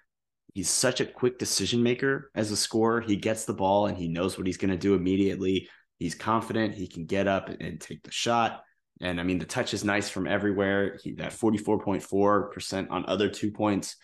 He's 0.55 0.71
such 0.71 1.01
a 1.01 1.05
quick 1.05 1.39
decision 1.39 1.83
maker 1.83 2.31
as 2.35 2.51
a 2.51 2.57
scorer. 2.57 3.03
He 3.03 3.17
gets 3.17 3.45
the 3.45 3.53
ball 3.53 3.87
and 3.87 3.99
he 3.99 4.09
knows 4.09 4.39
what 4.39 4.47
he's 4.47 4.57
going 4.57 4.71
to 4.71 4.79
do 4.79 4.95
immediately. 4.95 5.69
He's 5.99 6.15
confident. 6.15 6.75
He 6.75 6.89
can 6.89 7.05
get 7.05 7.29
up 7.29 7.51
and 7.51 7.79
take 7.79 8.03
the 8.03 8.11
shot. 8.11 8.63
And 9.03 9.21
I 9.21 9.25
mean, 9.25 9.39
the 9.39 9.45
touch 9.45 9.75
is 9.75 9.85
nice 9.85 10.09
from 10.09 10.27
everywhere. 10.27 10.99
He, 11.03 11.13
that 11.17 11.33
44.4% 11.33 12.91
on 12.91 13.05
other 13.07 13.29
two 13.29 13.51
points, 13.51 13.97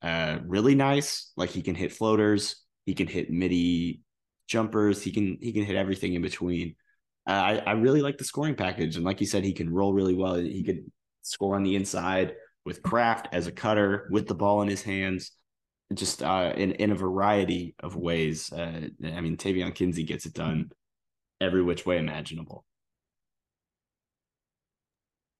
uh, 0.00 0.38
really 0.46 0.74
nice. 0.74 1.32
Like 1.36 1.50
he 1.50 1.60
can 1.60 1.74
hit 1.74 1.92
floaters, 1.92 2.64
he 2.86 2.94
can 2.94 3.08
hit 3.08 3.30
midi 3.30 4.00
jumpers, 4.48 5.02
he 5.02 5.10
can 5.10 5.36
he 5.42 5.52
can 5.52 5.64
hit 5.64 5.76
everything 5.76 6.14
in 6.14 6.22
between. 6.22 6.76
Uh, 7.26 7.32
I 7.32 7.56
I 7.66 7.72
really 7.72 8.00
like 8.00 8.16
the 8.16 8.24
scoring 8.24 8.54
package, 8.54 8.96
and 8.96 9.04
like 9.04 9.20
you 9.20 9.26
said, 9.26 9.44
he 9.44 9.52
can 9.52 9.68
roll 9.68 9.92
really 9.92 10.14
well. 10.14 10.36
He 10.36 10.62
could 10.62 10.90
score 11.22 11.56
on 11.56 11.64
the 11.64 11.74
inside 11.74 12.36
with 12.66 12.82
craft 12.82 13.28
as 13.32 13.46
a 13.46 13.52
cutter 13.52 14.08
with 14.10 14.26
the 14.26 14.34
ball 14.34 14.60
in 14.60 14.68
his 14.68 14.82
hands, 14.82 15.30
just 15.94 16.22
uh, 16.22 16.52
in 16.56 16.72
in 16.72 16.90
a 16.90 16.96
variety 16.96 17.74
of 17.80 17.96
ways. 17.96 18.52
Uh, 18.52 18.88
I 19.04 19.20
mean, 19.20 19.36
Taevion 19.36 19.74
Kinsey 19.74 20.02
gets 20.02 20.26
it 20.26 20.34
done 20.34 20.70
every 21.40 21.62
which 21.62 21.86
way 21.86 21.98
imaginable. 21.98 22.64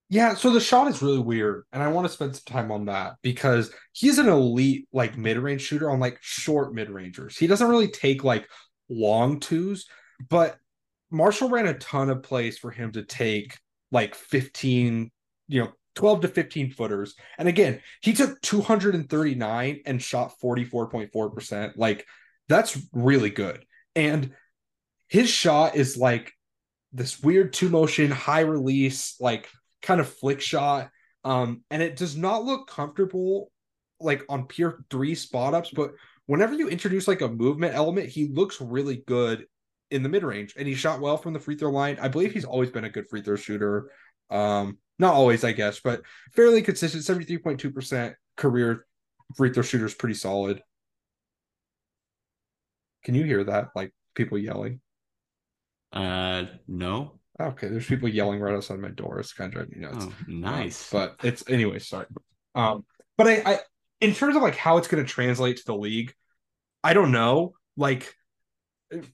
Yeah, 0.09 0.35
so 0.35 0.51
the 0.51 0.61
shot 0.61 0.86
is 0.86 1.03
really 1.03 1.19
weird, 1.19 1.65
and 1.73 1.82
I 1.82 1.89
want 1.89 2.07
to 2.07 2.12
spend 2.12 2.36
some 2.36 2.44
time 2.47 2.70
on 2.70 2.85
that 2.85 3.15
because 3.23 3.73
he's 3.93 4.19
an 4.19 4.28
elite 4.28 4.89
like 4.93 5.19
mid-range 5.19 5.62
shooter 5.62 5.90
on 5.90 5.98
like 5.98 6.19
short 6.20 6.73
mid-rangers. 6.73 7.36
He 7.36 7.48
doesn't 7.48 7.69
really 7.69 7.89
take 7.89 8.23
like 8.23 8.47
long 8.89 9.40
twos, 9.40 9.86
but 10.31 10.59
Marshall 11.11 11.51
ran 11.51 11.66
a 11.66 11.74
ton 11.74 12.09
of 12.09 12.23
plays 12.23 12.57
for 12.57 12.70
him 12.70 12.93
to 12.93 13.03
take 13.03 13.59
like 13.90 14.15
15, 14.15 15.11
you 15.48 15.61
know, 15.61 15.73
12 15.97 16.20
to 16.23 16.28
15 16.28 16.70
footers. 16.70 17.14
And 17.39 17.48
again, 17.48 17.81
he 18.02 18.12
took 18.12 18.40
239 18.43 19.81
and 19.85 20.02
shot 20.02 20.35
44.4%. 20.43 21.73
Like 21.77 22.06
that's 22.48 22.78
really 22.93 23.31
good. 23.31 23.64
And 23.94 24.32
his 25.09 25.28
shot 25.28 25.74
is 25.74 25.97
like 25.97 26.32
this 26.93 27.20
weird 27.20 27.52
two 27.52 27.68
motion, 27.68 28.10
high 28.10 28.40
release, 28.40 29.16
like 29.20 29.48
kind 29.82 30.01
of 30.01 30.09
flick 30.09 30.40
shot. 30.40 30.90
Um, 31.24 31.62
and 31.70 31.82
it 31.82 31.97
does 31.97 32.16
not 32.16 32.44
look 32.44 32.68
comfortable 32.68 33.51
like 33.98 34.23
on 34.28 34.47
pure 34.47 34.85
three 34.90 35.14
spot 35.14 35.55
ups, 35.55 35.70
but 35.70 35.93
whenever 36.27 36.55
you 36.55 36.68
introduce 36.68 37.09
like 37.09 37.23
a 37.23 37.28
movement 37.28 37.74
element, 37.74 38.09
he 38.09 38.28
looks 38.28 38.60
really 38.60 39.02
good 39.06 39.47
in 39.90 40.02
the 40.02 40.09
mid 40.09 40.23
range 40.23 40.55
and 40.56 40.68
he 40.68 40.74
shot 40.74 41.01
well 41.01 41.16
from 41.16 41.32
the 41.32 41.40
free 41.40 41.56
throw 41.56 41.70
line. 41.70 41.98
I 42.01 42.09
believe 42.09 42.32
he's 42.32 42.44
always 42.44 42.70
been 42.70 42.85
a 42.85 42.90
good 42.90 43.09
free 43.09 43.23
throw 43.23 43.36
shooter. 43.36 43.90
Um, 44.31 44.78
not 44.98 45.14
always, 45.14 45.44
I 45.44 45.52
guess, 45.52 45.81
but 45.81 46.02
fairly 46.32 46.62
consistent 46.62 47.05
73.2% 47.05 48.14
career 48.36 48.86
free 49.35 49.52
throw 49.52 49.62
shooter 49.62 49.86
is 49.86 49.94
pretty 49.94 50.14
solid. 50.14 50.62
Can 53.05 53.14
you 53.14 53.24
hear 53.24 53.44
that? 53.44 53.68
Like 53.74 53.93
people 54.14 54.39
yelling? 54.39 54.81
Uh, 55.93 56.44
no. 56.66 57.18
Okay, 57.39 57.68
there's 57.68 57.86
people 57.86 58.09
yelling 58.09 58.40
right 58.40 58.55
outside 58.55 58.78
my 58.78 58.89
door. 58.89 59.20
It's 59.20 59.32
kind 59.32 59.48
of 59.48 59.55
driving 59.55 59.81
me 59.81 59.86
nuts. 59.86 60.06
Oh, 60.09 60.14
nice. 60.27 60.93
Um, 60.93 61.01
but 61.01 61.27
it's 61.27 61.44
anyway. 61.48 61.78
Sorry. 61.78 62.06
Um, 62.55 62.85
but 63.18 63.27
I, 63.27 63.43
I, 63.44 63.59
in 64.01 64.14
terms 64.14 64.36
of 64.36 64.43
like 64.43 64.56
how 64.56 64.78
it's 64.78 64.89
going 64.89 65.05
to 65.05 65.09
translate 65.09 65.59
to 65.59 65.66
the 65.66 65.77
league, 65.77 66.14
I 66.82 66.94
don't 66.94 67.12
know. 67.12 67.52
Like, 67.77 68.14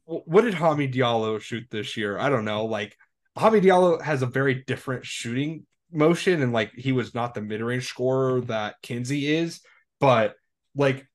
what 0.04 0.42
did 0.42 0.54
Hami 0.54 0.92
Diallo 0.92 1.40
shoot 1.40 1.66
this 1.70 1.96
year? 1.96 2.18
I 2.18 2.28
don't 2.28 2.44
know. 2.44 2.66
Like, 2.66 2.96
Hami 3.36 3.60
Diallo 3.60 4.00
has 4.00 4.22
a 4.22 4.26
very 4.26 4.62
different 4.66 5.04
shooting 5.04 5.66
motion, 5.93 6.43
and 6.43 6.52
like 6.52 6.73
he 6.74 6.93
was 6.93 7.14
not 7.14 7.35
the 7.35 7.40
mid 7.40 7.60
range 7.60 7.89
scorer 7.89 8.40
that 8.43 8.77
Kinsey 8.82 9.35
is, 9.35 9.60
but 10.01 10.35
like 10.74 11.06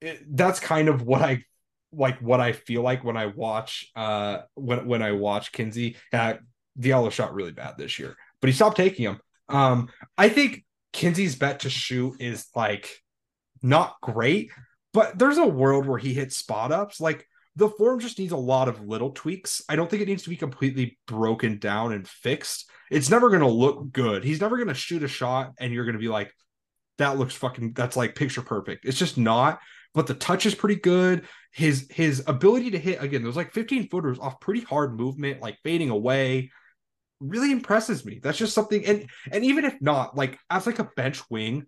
it, 0.00 0.24
that's 0.36 0.60
kind 0.60 0.88
of 0.88 1.02
what 1.02 1.22
I 1.22 1.44
like 1.92 2.20
what 2.20 2.40
I 2.40 2.52
feel 2.52 2.82
like 2.82 3.02
when 3.04 3.16
I 3.16 3.26
watch 3.26 3.90
uh 3.96 4.38
when 4.54 4.86
when 4.86 5.02
I 5.02 5.12
watch 5.12 5.52
Kinsey. 5.52 5.96
Uh, 6.12 6.34
Diallo 6.78 7.10
shot 7.10 7.34
really 7.34 7.52
bad 7.52 7.74
this 7.76 7.98
year, 7.98 8.16
but 8.40 8.48
he 8.48 8.54
stopped 8.54 8.76
taking 8.76 9.04
them. 9.04 9.20
Um, 9.48 9.88
I 10.16 10.28
think 10.28 10.64
Kinsey's 10.92 11.36
bet 11.36 11.60
to 11.60 11.70
shoot 11.70 12.20
is 12.20 12.46
like 12.54 12.88
not 13.62 13.96
great, 14.00 14.50
but 14.92 15.18
there's 15.18 15.38
a 15.38 15.46
world 15.46 15.86
where 15.86 15.98
he 15.98 16.14
hits 16.14 16.36
spot 16.36 16.72
ups. 16.72 17.00
Like 17.00 17.26
the 17.60 17.68
form 17.68 18.00
just 18.00 18.18
needs 18.18 18.32
a 18.32 18.38
lot 18.38 18.68
of 18.68 18.88
little 18.88 19.10
tweaks. 19.10 19.62
I 19.68 19.76
don't 19.76 19.88
think 19.88 20.00
it 20.00 20.08
needs 20.08 20.22
to 20.22 20.30
be 20.30 20.36
completely 20.36 20.98
broken 21.06 21.58
down 21.58 21.92
and 21.92 22.08
fixed. 22.08 22.70
It's 22.90 23.10
never 23.10 23.28
going 23.28 23.42
to 23.42 23.48
look 23.48 23.92
good. 23.92 24.24
He's 24.24 24.40
never 24.40 24.56
going 24.56 24.68
to 24.68 24.74
shoot 24.74 25.02
a 25.02 25.08
shot 25.08 25.52
and 25.60 25.70
you're 25.70 25.84
going 25.84 25.94
to 25.94 26.00
be 26.00 26.08
like, 26.08 26.32
that 26.96 27.18
looks 27.18 27.34
fucking, 27.34 27.74
that's 27.74 27.98
like 27.98 28.14
picture 28.14 28.40
perfect. 28.40 28.86
It's 28.86 28.98
just 28.98 29.18
not. 29.18 29.60
But 29.92 30.06
the 30.06 30.14
touch 30.14 30.46
is 30.46 30.54
pretty 30.54 30.76
good. 30.76 31.26
His 31.52 31.88
his 31.90 32.22
ability 32.26 32.70
to 32.70 32.78
hit 32.78 33.02
again, 33.02 33.22
there's 33.22 33.36
like 33.36 33.52
15 33.52 33.88
footers 33.88 34.18
off 34.18 34.40
pretty 34.40 34.60
hard 34.60 34.96
movement, 34.96 35.42
like 35.42 35.58
fading 35.62 35.90
away 35.90 36.50
really 37.20 37.52
impresses 37.52 38.06
me. 38.06 38.20
That's 38.22 38.38
just 38.38 38.54
something 38.54 38.86
and 38.86 39.06
and 39.30 39.44
even 39.44 39.66
if 39.66 39.82
not, 39.82 40.16
like 40.16 40.38
as 40.48 40.66
like 40.66 40.78
a 40.78 40.88
bench 40.96 41.20
wing, 41.28 41.66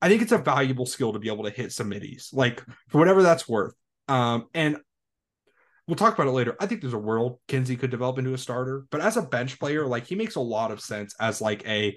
I 0.00 0.08
think 0.08 0.22
it's 0.22 0.32
a 0.32 0.38
valuable 0.38 0.86
skill 0.86 1.12
to 1.12 1.18
be 1.18 1.28
able 1.28 1.44
to 1.44 1.50
hit 1.50 1.72
some 1.72 1.90
middies, 1.90 2.30
like 2.32 2.62
for 2.88 2.98
whatever 2.98 3.22
that's 3.22 3.46
worth. 3.48 3.74
Um 4.08 4.46
and 4.54 4.78
we'll 5.86 5.96
talk 5.96 6.14
about 6.14 6.26
it 6.26 6.32
later. 6.32 6.56
I 6.60 6.66
think 6.66 6.80
there's 6.80 6.94
a 6.94 6.98
world 6.98 7.38
Kinsey 7.48 7.76
could 7.76 7.90
develop 7.90 8.18
into 8.18 8.34
a 8.34 8.38
starter, 8.38 8.86
but 8.90 9.00
as 9.00 9.16
a 9.16 9.22
bench 9.22 9.58
player, 9.58 9.86
like 9.86 10.06
he 10.06 10.14
makes 10.14 10.36
a 10.36 10.40
lot 10.40 10.70
of 10.70 10.80
sense 10.80 11.14
as 11.20 11.40
like 11.40 11.66
a 11.66 11.96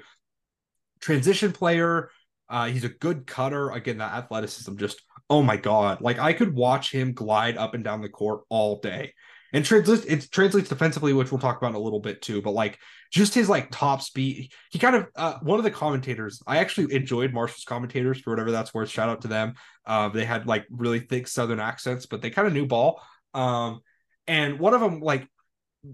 transition 0.99 1.51
player. 1.51 2.09
Uh, 2.49 2.67
he's 2.67 2.83
a 2.83 2.89
good 2.89 3.27
cutter. 3.27 3.71
Again, 3.71 3.97
that 3.97 4.13
athleticism 4.13 4.77
just 4.77 5.01
oh 5.29 5.41
my 5.41 5.57
god, 5.57 6.01
like 6.01 6.19
I 6.19 6.33
could 6.33 6.53
watch 6.53 6.91
him 6.91 7.13
glide 7.13 7.57
up 7.57 7.73
and 7.73 7.83
down 7.83 8.01
the 8.01 8.09
court 8.09 8.41
all 8.49 8.79
day 8.79 9.13
and 9.53 9.63
translates 9.63 10.05
it 10.05 10.31
translates 10.31 10.69
defensively, 10.69 11.13
which 11.13 11.31
we'll 11.31 11.39
talk 11.39 11.57
about 11.57 11.69
in 11.69 11.75
a 11.75 11.79
little 11.79 11.99
bit 11.99 12.21
too. 12.21 12.41
But 12.41 12.51
like 12.51 12.77
just 13.11 13.33
his 13.33 13.49
like 13.49 13.71
top 13.71 14.01
speed, 14.01 14.51
he 14.71 14.79
kind 14.79 14.95
of 14.95 15.07
uh, 15.15 15.39
one 15.41 15.57
of 15.57 15.63
the 15.63 15.71
commentators. 15.71 16.41
I 16.45 16.57
actually 16.57 16.93
enjoyed 16.93 17.33
Marshall's 17.33 17.63
commentators 17.63 18.19
for 18.19 18.31
whatever 18.31 18.51
that's 18.51 18.73
worth. 18.73 18.89
Shout 18.89 19.09
out 19.09 19.21
to 19.21 19.27
them. 19.27 19.53
Uh, 19.85 20.09
they 20.09 20.25
had 20.25 20.47
like 20.47 20.65
really 20.69 20.99
thick 20.99 21.27
Southern 21.27 21.59
accents, 21.59 22.05
but 22.05 22.21
they 22.21 22.29
kind 22.29 22.47
of 22.47 22.53
knew 22.53 22.65
ball. 22.65 23.01
Um, 23.37 23.81
and 24.25 24.59
one 24.59 24.73
of 24.73 24.81
them 24.81 24.99
like 24.99 25.27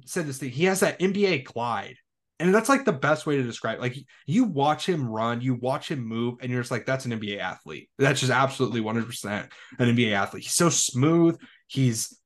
said 0.06 0.26
this 0.26 0.38
thing. 0.38 0.50
He 0.50 0.66
has 0.66 0.80
that 0.80 1.00
NBA 1.00 1.44
glide, 1.44 1.96
and 2.40 2.54
that's 2.54 2.70
like 2.70 2.86
the 2.86 2.94
best 2.94 3.26
way 3.26 3.38
to 3.38 3.44
describe. 3.44 3.78
It. 3.78 3.82
Like 3.82 3.98
you 4.26 4.46
watch 4.46 4.88
him 4.88 5.08
run, 5.08 5.42
you 5.42 5.56
watch 5.56 5.90
him 5.90 6.00
move, 6.00 6.36
and 6.42 6.52
you're 6.52 6.62
just 6.62 6.72
like, 6.72 6.86
that's 6.86 7.06
an 7.06 7.12
NBA 7.12 7.40
athlete. 7.40 7.90
That's 8.00 8.22
just 8.22 8.32
absolutely 8.32 8.82
100 8.82 9.06
percent 9.06 9.52
an 9.78 9.96
NBA 9.96 10.14
athlete. 10.14 10.44
He's 10.44 10.54
so 10.54 10.70
smooth. 10.70 11.38
He's 11.68 12.18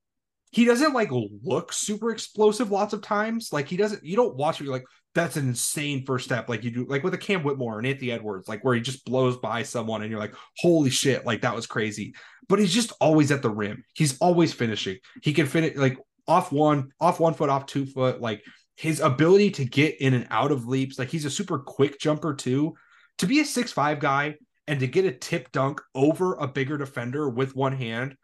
he 0.52 0.65
doesn't 0.65 0.94
like 0.94 1.10
look 1.11 1.73
super 1.73 2.11
explosive 2.11 2.72
lots 2.72 2.94
of 2.94 3.02
times. 3.02 3.49
Like 3.52 3.68
he 3.68 3.77
doesn't, 3.77 4.03
you 4.03 4.15
don't 4.15 4.35
watch 4.35 4.60
it, 4.60 4.64
you're 4.64 4.73
like, 4.73 4.85
that's 5.14 5.35
an 5.35 5.49
insane 5.49 6.06
first 6.06 6.26
step. 6.26 6.48
Like 6.48 6.64
you 6.64 6.72
do, 6.72 6.85
like 6.85 7.03
with 7.03 7.14
a 7.14 7.18
Cam 7.18 7.44
Whitmore 7.44 7.77
and 7.77 7.88
Anthony 7.88 8.11
Edwards, 8.11 8.48
like 8.48 8.64
where 8.64 8.76
he 8.76 8.81
just 8.81 9.03
blows 9.03 9.38
by 9.38 9.64
someone 9.64 10.02
and 10.02 10.11
you're 10.11 10.19
like, 10.19 10.35
holy 10.57 10.89
shit, 10.89 11.26
like 11.26 11.41
that 11.41 11.56
was 11.56 11.68
crazy. 11.68 12.15
But 12.49 12.60
he's 12.60 12.74
just 12.74 12.94
always 13.02 13.32
at 13.32 13.41
the 13.41 13.49
rim. 13.49 13.84
He's 13.94 14.18
always 14.19 14.53
finishing. 14.53 14.98
He 15.22 15.34
can 15.34 15.48
finish 15.48 15.76
like 15.76 15.98
off 16.28 16.52
one, 16.52 16.91
off 16.99 17.19
one 17.19 17.34
foot, 17.34 17.49
off 17.49 17.65
two 17.65 17.86
foot. 17.86 18.22
Like 18.22 18.44
his 18.76 18.99
ability 18.99 19.52
to 19.52 19.65
get 19.65 19.99
in 19.99 20.14
and 20.14 20.28
out 20.30 20.52
of 20.52 20.68
leaps, 20.68 20.98
like 20.98 21.10
he's 21.10 21.26
a 21.26 21.30
super 21.30 21.60
quick 21.60 21.99
jumper 21.99 22.34
too. 22.34 22.76
To 23.19 23.26
be 23.26 23.40
a 23.40 23.45
six 23.45 23.72
five 23.72 23.99
guy 23.99 24.36
and 24.68 24.80
to 24.80 24.88
get 24.88 25.06
a 25.06 25.11
tip 25.11 25.52
dunk 25.52 25.82
over 25.95 26.36
a 26.36 26.48
bigger 26.48 26.78
defender 26.78 27.30
with 27.30 27.56
one 27.56 27.74
hand. 27.74 28.15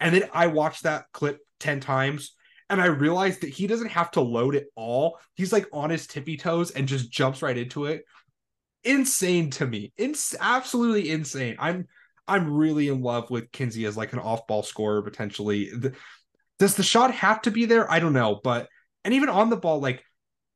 And 0.00 0.14
then 0.14 0.28
I 0.32 0.46
watched 0.46 0.84
that 0.84 1.04
clip 1.12 1.38
10 1.60 1.80
times 1.80 2.34
and 2.70 2.80
I 2.80 2.86
realized 2.86 3.42
that 3.42 3.50
he 3.50 3.66
doesn't 3.66 3.90
have 3.90 4.10
to 4.12 4.20
load 4.20 4.54
it 4.54 4.68
all. 4.74 5.18
He's 5.34 5.52
like 5.52 5.66
on 5.72 5.90
his 5.90 6.06
tippy 6.06 6.36
toes 6.36 6.70
and 6.70 6.88
just 6.88 7.10
jumps 7.10 7.42
right 7.42 7.56
into 7.56 7.84
it. 7.84 8.04
Insane 8.82 9.50
to 9.50 9.66
me. 9.66 9.92
It's 9.98 10.34
absolutely 10.40 11.10
insane. 11.10 11.56
I'm 11.58 11.86
I'm 12.30 12.52
really 12.52 12.88
in 12.88 13.02
love 13.02 13.30
with 13.30 13.52
Kinsey 13.52 13.84
as 13.84 13.96
like 13.96 14.12
an 14.12 14.18
off-ball 14.18 14.62
scorer 14.62 15.02
potentially. 15.02 15.70
The, 15.70 15.94
does 16.58 16.74
the 16.74 16.82
shot 16.82 17.12
have 17.14 17.42
to 17.42 17.50
be 17.50 17.64
there? 17.64 17.90
I 17.90 18.00
don't 18.00 18.12
know, 18.12 18.40
but 18.42 18.68
and 19.04 19.14
even 19.14 19.28
on 19.28 19.50
the 19.50 19.56
ball, 19.56 19.80
like 19.80 20.04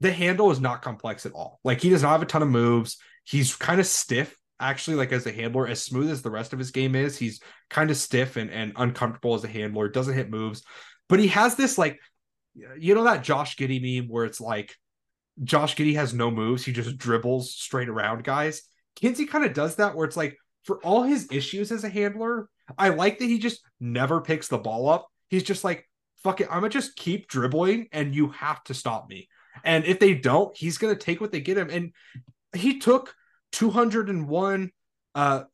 the 0.00 0.12
handle 0.12 0.50
is 0.50 0.60
not 0.60 0.82
complex 0.82 1.26
at 1.26 1.32
all. 1.32 1.60
Like 1.64 1.80
he 1.80 1.90
does 1.90 2.02
not 2.02 2.12
have 2.12 2.22
a 2.22 2.26
ton 2.26 2.42
of 2.42 2.48
moves. 2.48 2.98
He's 3.24 3.56
kind 3.56 3.80
of 3.80 3.86
stiff 3.86 4.36
actually 4.60 4.96
like 4.96 5.12
as 5.12 5.26
a 5.26 5.32
handler, 5.32 5.66
as 5.66 5.82
smooth 5.82 6.10
as 6.10 6.22
the 6.22 6.30
rest 6.30 6.52
of 6.52 6.58
his 6.58 6.70
game 6.70 6.94
is, 6.94 7.18
he's 7.18 7.40
kind 7.70 7.90
of 7.90 7.96
stiff 7.96 8.36
and, 8.36 8.50
and 8.50 8.72
uncomfortable 8.76 9.34
as 9.34 9.44
a 9.44 9.48
handler, 9.48 9.88
doesn't 9.88 10.14
hit 10.14 10.30
moves, 10.30 10.62
but 11.08 11.18
he 11.18 11.28
has 11.28 11.54
this 11.56 11.76
like 11.78 11.98
you 12.78 12.94
know 12.94 13.04
that 13.04 13.24
Josh 13.24 13.56
Giddey 13.56 13.80
meme 13.82 14.08
where 14.08 14.24
it's 14.24 14.40
like 14.40 14.76
Josh 15.42 15.74
Giddey 15.74 15.94
has 15.96 16.14
no 16.14 16.30
moves, 16.30 16.64
he 16.64 16.72
just 16.72 16.96
dribbles 16.96 17.54
straight 17.54 17.88
around 17.88 18.24
guys. 18.24 18.62
Kinsey 18.96 19.26
kind 19.26 19.44
of 19.44 19.54
does 19.54 19.76
that 19.76 19.96
where 19.96 20.06
it's 20.06 20.16
like 20.16 20.36
for 20.64 20.78
all 20.78 21.02
his 21.02 21.28
issues 21.30 21.70
as 21.70 21.84
a 21.84 21.88
handler, 21.88 22.48
I 22.76 22.90
like 22.90 23.18
that 23.18 23.26
he 23.26 23.38
just 23.38 23.62
never 23.80 24.20
picks 24.20 24.48
the 24.48 24.58
ball 24.58 24.88
up. 24.88 25.08
He's 25.28 25.42
just 25.42 25.64
like, 25.64 25.88
fuck 26.22 26.40
it, 26.40 26.48
I'm 26.50 26.60
gonna 26.60 26.70
just 26.70 26.96
keep 26.96 27.28
dribbling 27.28 27.88
and 27.92 28.14
you 28.14 28.28
have 28.30 28.62
to 28.64 28.74
stop 28.74 29.08
me. 29.08 29.28
And 29.62 29.84
if 29.84 30.00
they 30.00 30.14
don't, 30.14 30.56
he's 30.56 30.78
gonna 30.78 30.96
take 30.96 31.20
what 31.20 31.32
they 31.32 31.40
get 31.40 31.58
him. 31.58 31.70
And 31.70 31.92
he 32.54 32.78
took 32.78 33.14
201 33.52 34.70
uh 35.14 35.44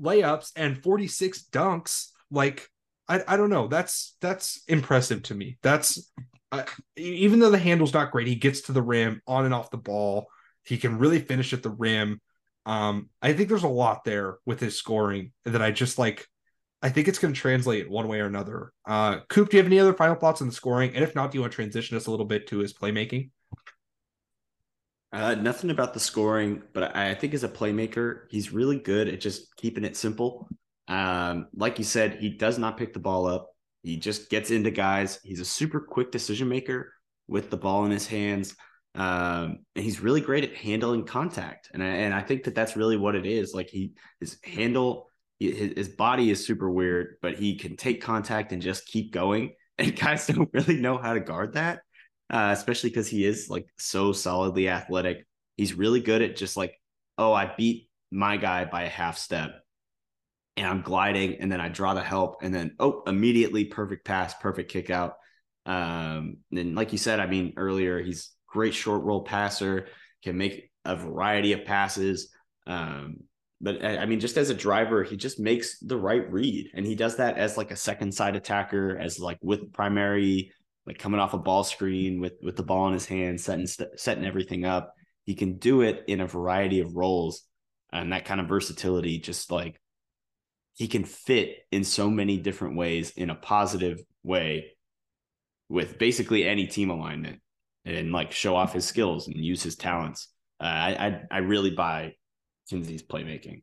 layups 0.00 0.52
and 0.56 0.82
46 0.82 1.44
dunks. 1.50 2.10
Like, 2.30 2.68
I, 3.08 3.22
I 3.26 3.36
don't 3.36 3.50
know. 3.50 3.68
That's 3.68 4.16
that's 4.20 4.62
impressive 4.68 5.22
to 5.24 5.34
me. 5.34 5.58
That's 5.62 6.10
uh, 6.52 6.64
even 6.96 7.38
though 7.38 7.50
the 7.50 7.58
handle's 7.58 7.94
not 7.94 8.12
great, 8.12 8.26
he 8.26 8.34
gets 8.34 8.62
to 8.62 8.72
the 8.72 8.82
rim 8.82 9.22
on 9.26 9.44
and 9.44 9.54
off 9.54 9.70
the 9.70 9.76
ball. 9.76 10.26
He 10.64 10.78
can 10.78 10.98
really 10.98 11.20
finish 11.20 11.52
at 11.52 11.62
the 11.62 11.70
rim. 11.70 12.20
Um, 12.66 13.08
I 13.22 13.32
think 13.32 13.48
there's 13.48 13.62
a 13.62 13.68
lot 13.68 14.04
there 14.04 14.38
with 14.44 14.60
his 14.60 14.76
scoring 14.76 15.32
that 15.44 15.62
I 15.62 15.70
just 15.70 15.98
like. 15.98 16.26
I 16.82 16.90
think 16.90 17.08
it's 17.08 17.18
going 17.18 17.32
to 17.32 17.40
translate 17.40 17.88
one 17.88 18.06
way 18.06 18.20
or 18.20 18.26
another. 18.26 18.72
Uh, 18.86 19.20
Coop, 19.30 19.48
do 19.48 19.56
you 19.56 19.62
have 19.62 19.66
any 19.66 19.78
other 19.78 19.94
final 19.94 20.14
thoughts 20.14 20.42
on 20.42 20.48
the 20.48 20.52
scoring? 20.52 20.94
And 20.94 21.02
if 21.02 21.14
not, 21.14 21.30
do 21.30 21.38
you 21.38 21.40
want 21.40 21.52
to 21.52 21.56
transition 21.56 21.96
us 21.96 22.06
a 22.06 22.10
little 22.10 22.26
bit 22.26 22.46
to 22.48 22.58
his 22.58 22.74
playmaking? 22.74 23.30
Uh, 25.12 25.34
nothing 25.34 25.70
about 25.70 25.94
the 25.94 26.00
scoring, 26.00 26.62
but 26.74 26.94
I, 26.94 27.10
I 27.10 27.14
think 27.14 27.32
as 27.32 27.44
a 27.44 27.48
playmaker, 27.48 28.24
he's 28.28 28.52
really 28.52 28.78
good 28.78 29.08
at 29.08 29.20
just 29.20 29.56
keeping 29.56 29.84
it 29.84 29.96
simple. 29.96 30.48
Um, 30.88 31.46
like 31.54 31.78
you 31.78 31.84
said, 31.84 32.18
he 32.20 32.28
does 32.28 32.58
not 32.58 32.76
pick 32.76 32.92
the 32.92 33.00
ball 33.00 33.26
up. 33.26 33.48
He 33.82 33.96
just 33.96 34.28
gets 34.28 34.50
into 34.50 34.70
guys. 34.70 35.18
He's 35.24 35.40
a 35.40 35.44
super 35.44 35.80
quick 35.80 36.10
decision 36.10 36.48
maker 36.48 36.92
with 37.28 37.50
the 37.50 37.56
ball 37.56 37.86
in 37.86 37.90
his 37.90 38.06
hands. 38.06 38.54
Um, 38.96 39.58
and 39.74 39.84
he's 39.84 40.00
really 40.00 40.22
great 40.22 40.44
at 40.44 40.54
handling 40.54 41.04
contact. 41.04 41.70
And 41.72 41.82
I, 41.82 41.86
and 41.86 42.14
I 42.14 42.22
think 42.22 42.44
that 42.44 42.54
that's 42.54 42.76
really 42.76 42.96
what 42.96 43.14
it 43.14 43.26
is. 43.26 43.52
Like 43.52 43.68
he, 43.68 43.92
his 44.20 44.38
handle, 44.42 45.10
his, 45.38 45.74
his 45.76 45.88
body 45.88 46.30
is 46.30 46.46
super 46.46 46.70
weird, 46.70 47.16
but 47.20 47.34
he 47.34 47.56
can 47.56 47.76
take 47.76 48.02
contact 48.02 48.52
and 48.52 48.62
just 48.62 48.86
keep 48.86 49.12
going. 49.12 49.54
And 49.78 49.94
guys 49.94 50.26
don't 50.26 50.48
really 50.54 50.80
know 50.80 50.96
how 50.96 51.12
to 51.12 51.20
guard 51.20 51.52
that, 51.52 51.80
uh, 52.30 52.48
especially 52.56 52.88
because 52.88 53.08
he 53.08 53.26
is 53.26 53.50
like 53.50 53.66
so 53.76 54.10
solidly 54.10 54.70
athletic. 54.70 55.26
He's 55.58 55.74
really 55.74 56.00
good 56.00 56.22
at 56.22 56.34
just 56.34 56.56
like, 56.56 56.80
oh, 57.18 57.34
I 57.34 57.52
beat 57.58 57.90
my 58.10 58.38
guy 58.38 58.64
by 58.64 58.84
a 58.84 58.88
half 58.88 59.18
step 59.18 59.50
and 60.56 60.66
I'm 60.66 60.80
gliding, 60.82 61.36
and 61.40 61.52
then 61.52 61.60
I 61.60 61.68
draw 61.68 61.94
the 61.94 62.02
help, 62.02 62.38
and 62.42 62.54
then 62.54 62.74
oh, 62.80 63.02
immediately 63.06 63.66
perfect 63.66 64.06
pass, 64.06 64.34
perfect 64.34 64.70
kick 64.70 64.90
out. 64.90 65.16
Um, 65.66 66.38
and 66.50 66.74
like 66.74 66.92
you 66.92 66.98
said, 66.98 67.20
I 67.20 67.26
mean 67.26 67.52
earlier, 67.56 68.00
he's 68.00 68.30
great 68.56 68.74
short 68.74 69.02
roll 69.02 69.22
passer, 69.22 69.86
can 70.24 70.38
make 70.38 70.70
a 70.86 70.96
variety 70.96 71.52
of 71.52 71.66
passes. 71.66 72.32
Um, 72.66 73.18
but 73.60 73.84
I 73.84 74.06
mean, 74.06 74.20
just 74.20 74.38
as 74.38 74.48
a 74.48 74.54
driver, 74.54 75.02
he 75.02 75.16
just 75.16 75.38
makes 75.38 75.78
the 75.80 75.98
right 75.98 76.30
read, 76.32 76.70
and 76.74 76.86
he 76.86 76.94
does 76.94 77.16
that 77.16 77.36
as 77.36 77.58
like 77.58 77.70
a 77.70 77.76
second 77.76 78.12
side 78.12 78.34
attacker, 78.34 78.98
as 78.98 79.18
like 79.18 79.38
with 79.42 79.72
primary, 79.74 80.52
like 80.86 80.98
coming 80.98 81.20
off 81.20 81.34
a 81.34 81.38
ball 81.38 81.64
screen 81.64 82.18
with 82.20 82.34
with 82.42 82.56
the 82.56 82.62
ball 82.62 82.86
in 82.86 82.94
his 82.94 83.06
hand, 83.06 83.40
setting 83.40 83.66
setting 83.96 84.24
everything 84.24 84.64
up. 84.64 84.94
He 85.24 85.34
can 85.34 85.58
do 85.58 85.82
it 85.82 86.04
in 86.06 86.20
a 86.20 86.26
variety 86.26 86.80
of 86.80 86.96
roles, 86.96 87.42
and 87.92 88.12
that 88.12 88.24
kind 88.24 88.40
of 88.40 88.48
versatility, 88.48 89.18
just 89.18 89.50
like 89.50 89.80
he 90.74 90.88
can 90.88 91.04
fit 91.04 91.56
in 91.70 91.84
so 91.84 92.10
many 92.10 92.38
different 92.38 92.76
ways 92.76 93.10
in 93.16 93.30
a 93.30 93.34
positive 93.34 93.98
way 94.22 94.76
with 95.68 95.98
basically 95.98 96.46
any 96.46 96.66
team 96.66 96.90
alignment 96.90 97.40
and 97.86 98.12
like 98.12 98.32
show 98.32 98.56
off 98.56 98.72
his 98.72 98.84
skills 98.84 99.28
and 99.28 99.36
use 99.36 99.62
his 99.62 99.76
talents. 99.76 100.28
Uh, 100.60 100.64
I, 100.64 101.06
I 101.06 101.22
I 101.30 101.38
really 101.38 101.70
buy 101.70 102.14
Kinsey's 102.68 103.02
playmaking. 103.02 103.62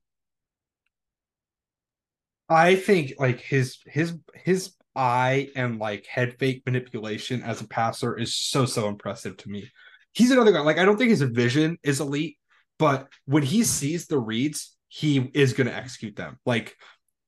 I 2.49 2.75
think 2.75 3.13
like 3.19 3.41
his 3.41 3.79
his 3.85 4.17
his 4.35 4.73
eye 4.95 5.49
and 5.55 5.79
like 5.79 6.05
head 6.05 6.37
fake 6.39 6.63
manipulation 6.65 7.41
as 7.41 7.61
a 7.61 7.67
passer 7.67 8.17
is 8.17 8.35
so 8.35 8.65
so 8.65 8.87
impressive 8.87 9.37
to 9.37 9.49
me. 9.49 9.69
He's 10.13 10.31
another 10.31 10.51
guy. 10.51 10.61
Like 10.61 10.77
I 10.77 10.85
don't 10.85 10.97
think 10.97 11.09
his 11.09 11.21
vision 11.21 11.77
is 11.83 11.99
elite, 11.99 12.37
but 12.79 13.07
when 13.25 13.43
he 13.43 13.63
sees 13.63 14.07
the 14.07 14.19
reads, 14.19 14.75
he 14.87 15.31
is 15.33 15.53
going 15.53 15.67
to 15.67 15.75
execute 15.75 16.15
them. 16.15 16.37
Like 16.45 16.75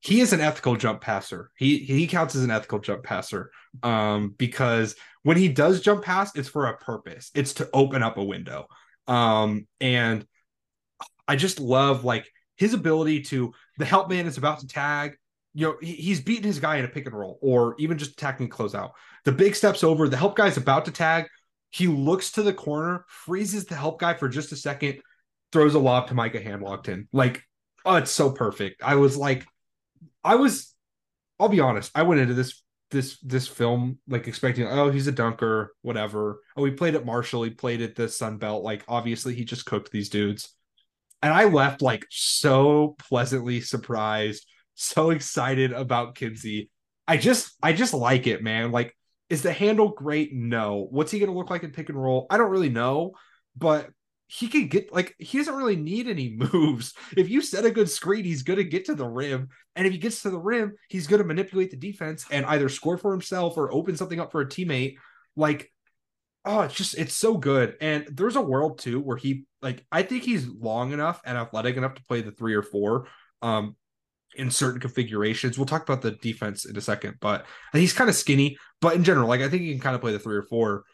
he 0.00 0.20
is 0.20 0.32
an 0.32 0.40
ethical 0.40 0.76
jump 0.76 1.00
passer. 1.00 1.50
He 1.56 1.78
he 1.78 2.06
counts 2.06 2.34
as 2.34 2.44
an 2.44 2.50
ethical 2.50 2.78
jump 2.78 3.02
passer 3.02 3.50
um, 3.82 4.34
because 4.36 4.94
when 5.22 5.36
he 5.36 5.48
does 5.48 5.80
jump 5.80 6.04
past, 6.04 6.38
it's 6.38 6.48
for 6.48 6.66
a 6.66 6.76
purpose. 6.76 7.30
It's 7.34 7.54
to 7.54 7.68
open 7.72 8.02
up 8.02 8.16
a 8.16 8.24
window. 8.24 8.66
Um, 9.08 9.66
and 9.80 10.26
I 11.26 11.36
just 11.36 11.60
love 11.60 12.04
like 12.04 12.30
his 12.56 12.74
ability 12.74 13.22
to 13.22 13.52
the 13.78 13.84
help 13.84 14.08
man 14.08 14.26
is 14.26 14.38
about 14.38 14.60
to 14.60 14.66
tag. 14.66 15.16
You 15.54 15.66
know, 15.66 15.76
he, 15.80 15.94
he's 15.94 16.20
beating 16.20 16.44
his 16.44 16.60
guy 16.60 16.76
in 16.76 16.84
a 16.84 16.88
pick 16.88 17.06
and 17.06 17.14
roll 17.14 17.38
or 17.40 17.74
even 17.78 17.98
just 17.98 18.12
attacking 18.12 18.48
closeout. 18.48 18.92
The 19.24 19.32
big 19.32 19.56
steps 19.56 19.82
over, 19.82 20.08
the 20.08 20.16
help 20.16 20.36
guy's 20.36 20.56
about 20.56 20.84
to 20.84 20.90
tag. 20.90 21.26
He 21.70 21.88
looks 21.88 22.32
to 22.32 22.42
the 22.42 22.52
corner, 22.54 23.04
freezes 23.08 23.64
the 23.64 23.74
help 23.74 23.98
guy 23.98 24.14
for 24.14 24.28
just 24.28 24.52
a 24.52 24.56
second, 24.56 25.00
throws 25.52 25.74
a 25.74 25.78
lob 25.78 26.08
to 26.08 26.14
Micah 26.14 26.40
Handlogten. 26.40 27.08
Like, 27.12 27.42
oh, 27.84 27.96
it's 27.96 28.10
so 28.10 28.30
perfect. 28.30 28.82
I 28.82 28.94
was 28.96 29.16
like, 29.16 29.46
I 30.24 30.36
was, 30.36 30.74
I'll 31.38 31.48
be 31.48 31.60
honest, 31.60 31.90
I 31.94 32.02
went 32.02 32.20
into 32.20 32.34
this 32.34 32.62
this 32.90 33.18
this 33.20 33.48
film 33.48 33.98
like 34.06 34.28
expecting, 34.28 34.66
oh, 34.66 34.90
he's 34.90 35.06
a 35.06 35.12
dunker, 35.12 35.74
whatever. 35.82 36.40
Oh, 36.56 36.64
he 36.64 36.70
played 36.70 36.94
at 36.94 37.04
Marshall, 37.04 37.42
he 37.42 37.50
played 37.50 37.82
at 37.82 37.96
the 37.96 38.08
Sun 38.08 38.38
Belt. 38.38 38.62
Like, 38.62 38.84
obviously, 38.88 39.34
he 39.34 39.44
just 39.44 39.66
cooked 39.66 39.90
these 39.90 40.08
dudes. 40.08 40.54
And 41.22 41.32
I 41.32 41.44
left 41.44 41.82
like 41.82 42.06
so 42.10 42.94
pleasantly 42.98 43.60
surprised, 43.60 44.46
so 44.74 45.10
excited 45.10 45.72
about 45.72 46.14
Kinsey. 46.14 46.70
I 47.08 47.16
just, 47.16 47.54
I 47.62 47.72
just 47.72 47.94
like 47.94 48.26
it, 48.26 48.42
man. 48.42 48.70
Like, 48.70 48.94
is 49.30 49.42
the 49.42 49.52
handle 49.52 49.88
great? 49.88 50.32
No. 50.32 50.86
What's 50.90 51.10
he 51.10 51.18
going 51.18 51.30
to 51.30 51.36
look 51.36 51.50
like 51.50 51.64
in 51.64 51.72
pick 51.72 51.88
and 51.88 52.00
roll? 52.00 52.26
I 52.30 52.36
don't 52.36 52.50
really 52.50 52.68
know, 52.68 53.12
but 53.56 53.88
he 54.28 54.48
can 54.48 54.66
get 54.66 54.92
like 54.92 55.14
he 55.18 55.38
doesn't 55.38 55.54
really 55.54 55.76
need 55.76 56.08
any 56.08 56.30
moves. 56.52 56.94
If 57.16 57.28
you 57.28 57.40
set 57.40 57.64
a 57.64 57.70
good 57.70 57.88
screen, 57.88 58.24
he's 58.24 58.42
going 58.42 58.58
to 58.58 58.64
get 58.64 58.86
to 58.86 58.94
the 58.94 59.06
rim, 59.06 59.48
and 59.74 59.86
if 59.86 59.92
he 59.92 59.98
gets 59.98 60.22
to 60.22 60.30
the 60.30 60.38
rim, 60.38 60.74
he's 60.88 61.06
going 61.06 61.22
to 61.22 61.26
manipulate 61.26 61.70
the 61.70 61.76
defense 61.76 62.26
and 62.30 62.44
either 62.46 62.68
score 62.68 62.98
for 62.98 63.12
himself 63.12 63.56
or 63.56 63.72
open 63.72 63.96
something 63.96 64.20
up 64.20 64.32
for 64.32 64.40
a 64.40 64.46
teammate. 64.46 64.96
Like, 65.36 65.72
oh, 66.44 66.62
it's 66.62 66.74
just 66.74 66.98
it's 66.98 67.14
so 67.14 67.36
good. 67.36 67.76
And 67.80 68.06
there's 68.10 68.36
a 68.36 68.40
world 68.40 68.78
too 68.78 69.00
where 69.00 69.16
he 69.16 69.44
like 69.62 69.84
I 69.92 70.02
think 70.02 70.24
he's 70.24 70.46
long 70.46 70.92
enough 70.92 71.20
and 71.24 71.38
athletic 71.38 71.76
enough 71.76 71.94
to 71.94 72.04
play 72.04 72.22
the 72.22 72.32
three 72.32 72.54
or 72.54 72.62
four. 72.62 73.08
Um, 73.42 73.76
in 74.34 74.50
certain 74.50 74.80
configurations. 74.80 75.56
We'll 75.56 75.66
talk 75.66 75.82
about 75.82 76.02
the 76.02 76.10
defense 76.10 76.66
in 76.66 76.76
a 76.76 76.80
second, 76.80 77.16
but 77.20 77.46
he's 77.72 77.94
kind 77.94 78.10
of 78.10 78.16
skinny. 78.16 78.58
But 78.82 78.94
in 78.94 79.02
general, 79.02 79.28
like 79.28 79.40
I 79.40 79.48
think 79.48 79.62
he 79.62 79.72
can 79.72 79.80
kind 79.80 79.94
of 79.94 80.02
play 80.02 80.12
the 80.12 80.18
three 80.18 80.36
or 80.36 80.42
four 80.42 80.84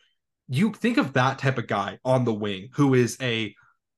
you 0.53 0.73
think 0.73 0.99
of 0.99 1.15
that 1.15 1.39
type 1.39 1.59
of 1.59 1.67
guy 1.67 1.99
on 2.05 2.25
the 2.25 2.35
wing 2.35 2.69
who 2.75 2.95
is 2.95 3.17
a 3.21 3.55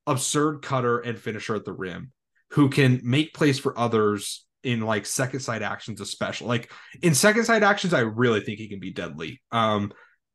absurd 0.06 0.62
cutter 0.62 1.00
and 1.00 1.18
finisher 1.18 1.54
at 1.54 1.64
the 1.64 1.72
rim, 1.72 2.12
who 2.50 2.68
can 2.68 3.00
make 3.02 3.34
plays 3.34 3.58
for 3.58 3.78
others 3.78 4.46
in 4.62 4.80
like 4.80 5.04
second 5.04 5.40
side 5.40 5.62
actions, 5.62 6.00
especially 6.00 6.46
like 6.46 6.70
in 7.02 7.14
second 7.14 7.44
side 7.44 7.64
actions. 7.64 7.92
I 7.92 8.00
really 8.00 8.40
think 8.40 8.58
he 8.58 8.68
can 8.68 8.78
be 8.78 8.92
deadly. 8.92 9.42
Um, 9.50 9.92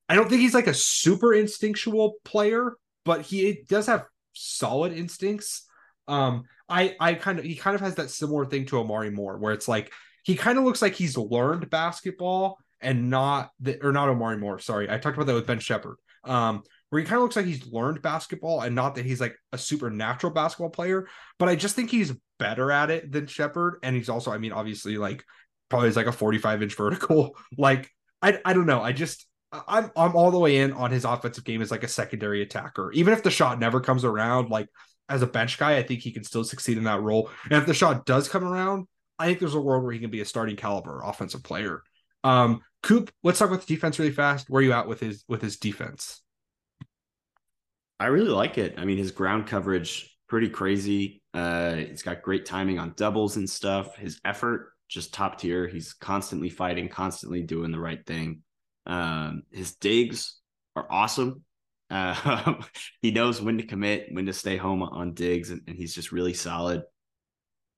I 0.10 0.16
don't 0.16 0.30
think 0.30 0.41
he's 0.41 0.54
like 0.54 0.68
a 0.68 0.74
super 0.74 1.34
instinctual 1.34 2.16
player, 2.26 2.74
but 3.06 3.22
he 3.22 3.64
does 3.70 3.88
have 3.88 4.06
solid 4.34 4.91
instincts. 4.91 5.66
Um, 6.08 6.44
I 6.68 6.96
I 7.00 7.14
kind 7.14 7.40
of 7.40 7.46
he 7.46 7.56
kind 7.56 7.76
of 7.76 7.82
has 7.82 7.96
that 7.96 8.10
similar 8.10 8.46
thing 8.46 8.66
to 8.68 8.80
Omari 8.80 9.12
Moore, 9.12 9.38
where 9.38 9.54
it's 9.54 9.68
like 9.68 9.94
he 10.24 10.36
kind 10.36 10.58
of 10.58 10.66
looks 10.66 10.82
like 10.82 10.96
he's 10.96 11.18
learned 11.18 11.70
basketball 11.70 12.58
and 12.82 13.10
not 13.10 13.52
that 13.62 13.84
or 13.84 13.94
not 13.94 14.10
Omari 14.10 14.38
Moore. 14.38 14.60
Sorry, 14.60 14.90
I 14.90 14.98
talked 14.98 15.16
about 15.16 15.28
that 15.28 15.36
with 15.36 15.48
Ben 15.48 15.60
Sheppard. 15.60 15.96
Um, 16.24 16.64
where 16.90 17.00
he 17.00 17.06
kind 17.06 17.18
of 17.18 17.24
looks 17.24 17.36
like 17.36 17.46
he's 17.46 17.68
learned 17.68 18.02
basketball 18.02 18.62
and 18.62 18.76
not 18.76 18.96
that 18.96 19.06
he's 19.06 19.22
like 19.22 19.36
a 19.52 19.58
supernatural 19.58 20.34
basketball 20.34 20.72
player, 20.72 21.08
but 21.38 21.48
I 21.48 21.56
just 21.56 21.76
think 21.76 21.91
he's 21.91 22.14
better 22.40 22.72
at 22.72 22.90
it 22.90 23.12
than 23.12 23.28
Sheppard. 23.28 23.76
And 23.84 23.96
he's 23.96 24.10
also, 24.10 24.32
I 24.32 24.40
mean, 24.40 24.52
obviously 24.52 24.98
like 24.98 25.24
probably 25.70 25.90
is 25.90 25.96
like 25.96 26.08
a 26.08 26.12
45 26.12 26.64
inch 26.64 26.76
vertical. 26.78 27.38
Like, 27.58 27.90
I 28.22 28.40
I 28.44 28.54
don't 28.54 28.66
know. 28.66 28.82
I 28.82 28.91
just 28.91 29.26
I'm 29.52 29.91
I'm 29.96 30.16
all 30.16 30.32
the 30.32 30.40
way 30.40 30.58
in 30.58 30.74
on 30.74 30.91
his 30.91 31.06
offensive 31.06 31.44
game 31.44 31.62
as 31.62 31.72
like 31.72 31.84
a 31.84 31.88
secondary 31.88 32.41
attacker. 32.41 32.91
Even 32.91 33.14
if 33.14 33.24
the 33.24 33.32
shot 33.32 33.60
never 33.60 33.80
comes 33.80 34.04
around, 34.04 34.50
like 34.50 34.68
as 35.08 35.22
a 35.22 35.28
bench 35.28 35.58
guy, 35.58 35.78
I 35.78 35.84
think 35.84 36.02
he 36.02 36.12
can 36.12 36.24
still 36.24 36.44
succeed 36.44 36.78
in 36.78 36.84
that 36.84 37.02
role. 37.02 37.30
And 37.46 37.54
if 37.54 37.66
the 37.66 37.74
shot 37.74 38.06
does 38.06 38.30
come 38.30 38.44
around, 38.44 38.88
I 39.18 39.26
think 39.26 39.40
there's 39.40 39.56
a 39.56 39.62
world 39.62 39.84
where 39.84 39.94
he 39.94 40.00
can 40.00 40.12
be 40.12 40.22
a 40.22 40.26
starting 40.26 40.56
caliber 40.56 41.02
offensive 41.04 41.44
player. 41.44 41.82
Um, 42.24 42.62
Coop, 42.82 43.12
let's 43.24 43.40
talk 43.40 43.50
about 43.50 43.66
the 43.66 43.74
defense 43.74 44.00
really 44.00 44.12
fast. 44.12 44.50
Where 44.50 44.62
are 44.62 44.64
you 44.64 44.74
at 44.74 44.88
with 44.88 45.00
his 45.00 45.24
with 45.28 45.42
his 45.42 45.58
defense? 45.58 46.22
I 48.00 48.08
really 48.08 48.30
like 48.30 48.58
it. 48.58 48.76
I 48.78 48.86
mean, 48.86 48.98
his 48.98 49.12
ground 49.12 49.48
coverage 49.48 50.18
pretty 50.28 50.50
crazy. 50.50 51.22
Uh, 51.34 51.76
he's 51.76 52.04
got 52.04 52.22
great 52.22 52.46
timing 52.46 52.80
on 52.80 52.94
doubles 52.96 53.36
and 53.36 53.50
stuff. 53.50 53.98
His 53.98 54.22
effort 54.24 54.72
just 54.88 55.14
top 55.14 55.40
tier. 55.40 55.68
He's 55.68 55.94
constantly 55.94 56.50
fighting, 56.50 56.88
constantly 56.88 57.44
doing 57.44 57.72
the 57.72 57.80
right 57.80 58.04
thing. 58.06 58.44
Um, 58.86 59.44
his 59.52 59.76
digs 59.76 60.40
are 60.76 60.88
awesome. 60.90 61.44
Uh, 61.90 62.54
he 63.02 63.12
knows 63.12 63.42
when 63.42 63.58
to 63.58 63.64
commit, 63.64 64.08
when 64.12 64.28
to 64.28 64.34
stay 64.34 64.58
home 64.58 64.82
on 64.82 65.14
digs, 65.14 65.50
and, 65.50 65.62
and 65.68 65.76
he's 65.76 65.94
just 65.94 66.12
really 66.12 66.34
solid. 66.34 66.84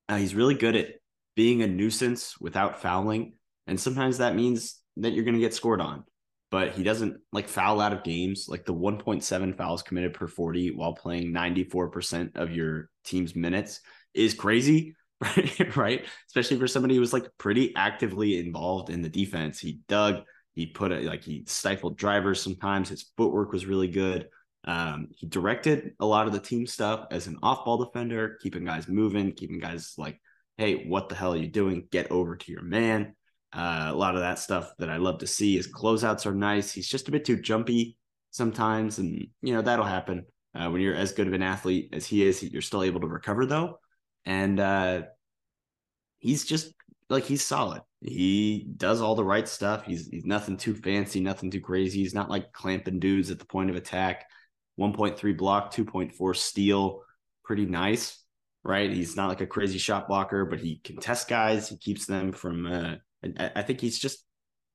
Uh, 0.08 0.18
he's 0.18 0.36
really 0.36 0.56
good 0.56 0.76
at 0.76 0.88
being 1.36 1.62
a 1.62 1.68
nuisance 1.68 2.40
without 2.40 2.82
fouling, 2.82 3.34
and 3.68 3.80
sometimes 3.80 4.20
that 4.20 4.36
means 4.36 4.81
that 4.98 5.14
you're 5.14 5.24
going 5.24 5.36
to 5.36 5.40
get 5.42 5.54
scored 5.54 5.82
on. 5.82 6.04
But 6.50 6.74
he 6.74 6.84
doesn't 6.84 7.18
like 7.32 7.48
foul 7.48 7.80
out 7.80 7.94
of 7.94 8.04
games. 8.04 8.48
Like 8.50 8.66
the 8.66 8.74
1.7 8.74 9.56
fouls 9.56 9.84
committed 9.84 10.14
per 10.14 10.28
40 10.28 10.72
while 10.72 10.94
playing 10.94 11.32
94% 11.32 12.36
of 12.36 12.52
your 12.52 12.90
team's 13.06 13.36
minutes 13.36 13.80
is 14.14 14.34
crazy, 14.34 14.96
right? 15.22 15.76
right? 15.78 16.06
Especially 16.28 16.58
for 16.58 16.68
somebody 16.68 16.96
who 16.96 17.00
was 17.00 17.14
like 17.14 17.26
pretty 17.38 17.74
actively 17.76 18.38
involved 18.38 18.90
in 18.90 19.02
the 19.02 19.10
defense. 19.10 19.60
He 19.60 19.80
dug, 19.88 20.24
he 20.54 20.66
put 20.66 20.92
it 20.92 21.06
like 21.06 21.24
he 21.24 21.46
stifled 21.48 21.98
drivers 21.98 22.42
sometimes. 22.42 22.90
His 22.90 23.12
footwork 23.16 23.54
was 23.54 23.66
really 23.66 23.88
good. 23.88 24.28
Um, 24.66 25.08
he 25.16 25.28
directed 25.28 25.94
a 26.00 26.06
lot 26.06 26.28
of 26.28 26.34
the 26.34 26.40
team 26.40 26.68
stuff 26.68 27.08
as 27.12 27.28
an 27.28 27.38
off 27.42 27.66
ball 27.66 27.84
defender, 27.84 28.38
keeping 28.42 28.66
guys 28.66 28.88
moving, 28.88 29.32
keeping 29.32 29.60
guys 29.60 29.94
like, 29.98 30.20
hey, 30.58 30.86
what 30.86 31.10
the 31.10 31.16
hell 31.16 31.34
are 31.34 31.38
you 31.38 31.48
doing? 31.48 31.88
Get 31.92 32.12
over 32.12 32.36
to 32.36 32.52
your 32.52 32.62
man. 32.62 33.16
Uh, 33.54 33.90
a 33.90 33.96
lot 33.96 34.16
of 34.16 34.22
that 34.22 34.40
stuff 34.40 34.72
that 34.78 34.90
I 34.90 34.98
love 34.98 35.20
to 35.20 35.28
see. 35.28 35.58
His 35.58 35.68
closeouts 35.68 36.26
are 36.26 36.34
nice. 36.34 36.72
He's 36.72 36.88
just 36.88 37.08
a 37.08 37.12
bit 37.12 37.26
too 37.26 37.38
jumpy 37.38 37.98
sometimes, 38.30 38.98
and 38.98 39.28
you 39.42 39.54
know 39.54 39.62
that'll 39.62 39.86
happen 39.86 40.26
uh, 40.56 40.70
when 40.70 40.82
you're 40.82 40.96
as 40.96 41.12
good 41.12 41.28
of 41.28 41.34
an 41.34 41.44
athlete 41.44 41.90
as 41.94 42.06
he 42.06 42.26
is. 42.26 42.42
You're 42.42 42.62
still 42.62 42.84
able 42.84 43.02
to 43.02 43.08
recover 43.08 43.46
though, 43.46 43.80
and 44.26 44.60
uh, 44.60 45.02
he's 46.20 46.46
just 46.46 46.74
like 47.10 47.26
he's 47.26 47.46
solid. 47.46 47.82
He 48.00 48.68
does 48.78 49.02
all 49.02 49.16
the 49.16 49.24
right 49.24 49.48
stuff. 49.48 49.86
He's 49.86 50.08
he's 50.08 50.26
nothing 50.26 50.56
too 50.56 50.74
fancy, 50.74 51.20
nothing 51.20 51.52
too 51.52 51.62
crazy. 51.62 52.00
He's 52.00 52.16
not 52.16 52.30
like 52.30 52.54
clamping 52.54 53.00
dudes 53.00 53.32
at 53.32 53.40
the 53.40 53.46
point 53.46 53.70
of 53.70 53.76
attack. 53.76 54.26
1.3 54.80 55.38
block, 55.38 55.74
2.4 55.74 56.36
steal, 56.36 57.02
pretty 57.44 57.66
nice, 57.66 58.24
right? 58.64 58.90
He's 58.90 59.18
not 59.18 59.28
like 59.28 59.42
a 59.42 59.46
crazy 59.46 59.78
shot 59.78 60.08
blocker, 60.08 60.46
but 60.46 60.60
he 60.60 60.78
can 60.78 60.96
test 60.96 61.28
guys. 61.28 61.68
He 61.68 61.78
keeps 61.78 62.06
them 62.06 62.32
from. 62.32 62.66
Uh, 62.66 62.96
I 63.24 63.62
think 63.62 63.82
he's 63.82 64.00
just 64.00 64.24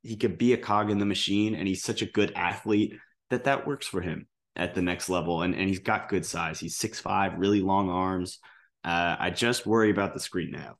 he 0.02 0.16
could 0.16 0.39
be 0.39 0.52
a 0.52 0.59
cog 0.59 0.90
in 0.90 0.98
the 0.98 1.06
machine, 1.06 1.55
and 1.55 1.66
he's 1.66 1.82
such 1.82 2.02
a 2.02 2.06
good 2.06 2.32
athlete 2.36 2.94
that 3.31 3.44
that 3.44 3.66
works 3.66 3.86
for 3.86 4.01
him 4.01 4.28
at 4.55 4.74
the 4.74 4.82
next 4.82 5.09
level. 5.09 5.43
And 5.43 5.55
and 5.55 5.68
he's 5.68 5.81
got 5.81 6.09
good 6.09 6.24
size. 6.24 6.60
He's 6.60 6.77
six 6.77 7.01
five, 7.01 7.39
really 7.39 7.60
long 7.60 7.90
arms. 7.90 8.39
Uh, 8.85 9.16
I 9.18 9.31
just 9.31 9.66
worry 9.66 9.90
about 9.90 10.14
the 10.14 10.20
screen 10.20 10.52
now 10.52 10.77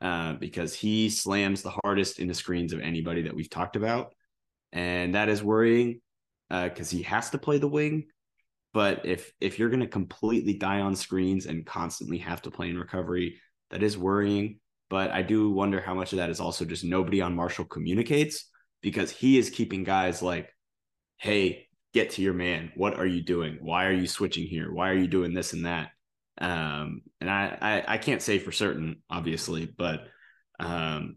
uh, 0.00 0.34
because 0.34 0.74
he 0.74 1.08
slams 1.10 1.62
the 1.62 1.74
hardest 1.82 2.18
into 2.18 2.34
screens 2.34 2.72
of 2.72 2.80
anybody 2.80 3.22
that 3.22 3.34
we've 3.34 3.50
talked 3.50 3.76
about. 3.76 4.14
And 4.72 5.14
that 5.14 5.28
is 5.28 5.42
worrying 5.42 6.00
because 6.50 6.92
uh, 6.92 6.96
he 6.96 7.02
has 7.04 7.30
to 7.30 7.38
play 7.38 7.58
the 7.58 7.68
wing. 7.68 8.06
But 8.74 9.06
if 9.06 9.32
if 9.40 9.58
you're 9.58 9.70
going 9.70 9.80
to 9.80 9.86
completely 9.86 10.54
die 10.54 10.80
on 10.80 10.96
screens 10.96 11.46
and 11.46 11.64
constantly 11.64 12.18
have 12.18 12.42
to 12.42 12.50
play 12.50 12.68
in 12.68 12.78
recovery, 12.78 13.40
that 13.70 13.82
is 13.82 13.96
worrying. 13.96 14.60
But 14.88 15.10
I 15.10 15.22
do 15.22 15.50
wonder 15.50 15.80
how 15.80 15.94
much 15.94 16.12
of 16.12 16.18
that 16.18 16.30
is 16.30 16.40
also 16.40 16.64
just 16.64 16.84
nobody 16.84 17.20
on 17.20 17.34
Marshall 17.34 17.64
communicates 17.64 18.48
because 18.82 19.10
he 19.10 19.38
is 19.38 19.50
keeping 19.50 19.84
guys 19.84 20.22
like, 20.22 20.48
hey, 21.16 21.66
get 21.92 22.10
to 22.10 22.22
your 22.22 22.34
man. 22.34 22.72
What 22.76 22.94
are 22.94 23.06
you 23.06 23.22
doing? 23.22 23.58
Why 23.60 23.86
are 23.86 23.92
you 23.92 24.06
switching 24.06 24.46
here? 24.46 24.72
Why 24.72 24.90
are 24.90 24.96
you 24.98 25.08
doing 25.08 25.34
this 25.34 25.52
and 25.54 25.66
that? 25.66 25.90
Um, 26.38 27.02
and 27.20 27.30
I, 27.30 27.56
I, 27.60 27.94
I 27.94 27.98
can't 27.98 28.22
say 28.22 28.38
for 28.38 28.52
certain, 28.52 29.02
obviously, 29.10 29.66
but 29.66 30.00
um, 30.60 31.16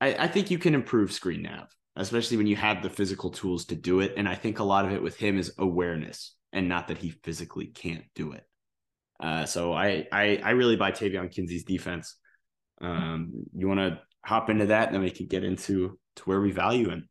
I, 0.00 0.14
I 0.14 0.28
think 0.28 0.50
you 0.50 0.58
can 0.58 0.74
improve 0.74 1.12
screen 1.12 1.42
nav, 1.42 1.68
especially 1.94 2.36
when 2.36 2.46
you 2.46 2.56
have 2.56 2.82
the 2.82 2.90
physical 2.90 3.30
tools 3.30 3.66
to 3.66 3.76
do 3.76 4.00
it. 4.00 4.14
And 4.16 4.28
I 4.28 4.34
think 4.34 4.58
a 4.58 4.64
lot 4.64 4.84
of 4.84 4.92
it 4.92 5.02
with 5.02 5.16
him 5.16 5.38
is 5.38 5.54
awareness, 5.58 6.34
and 6.52 6.68
not 6.68 6.88
that 6.88 6.98
he 6.98 7.10
physically 7.22 7.66
can't 7.66 8.04
do 8.14 8.32
it. 8.32 8.44
Uh, 9.18 9.46
so 9.46 9.72
I, 9.72 10.06
I 10.12 10.40
I 10.44 10.50
really 10.50 10.76
buy 10.76 10.90
Taevion 10.90 11.30
Kinsey's 11.30 11.64
defense. 11.64 12.16
Um, 12.80 13.32
you 13.54 13.68
want 13.68 13.80
to 13.80 14.00
hop 14.24 14.50
into 14.50 14.66
that, 14.66 14.86
and 14.86 14.94
then 14.94 15.02
we 15.02 15.10
can 15.10 15.26
get 15.26 15.44
into 15.44 15.98
to 16.16 16.22
where 16.24 16.40
we 16.40 16.50
value 16.50 16.88
him. 16.90 17.08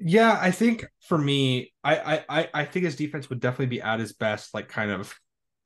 Yeah, 0.00 0.38
I 0.40 0.52
think 0.52 0.86
for 1.08 1.18
me, 1.18 1.72
I 1.82 2.22
I 2.28 2.48
I 2.54 2.64
think 2.64 2.84
his 2.84 2.96
defense 2.96 3.28
would 3.30 3.40
definitely 3.40 3.66
be 3.66 3.82
at 3.82 3.98
his 3.98 4.12
best, 4.12 4.54
like 4.54 4.68
kind 4.68 4.90
of 4.90 5.14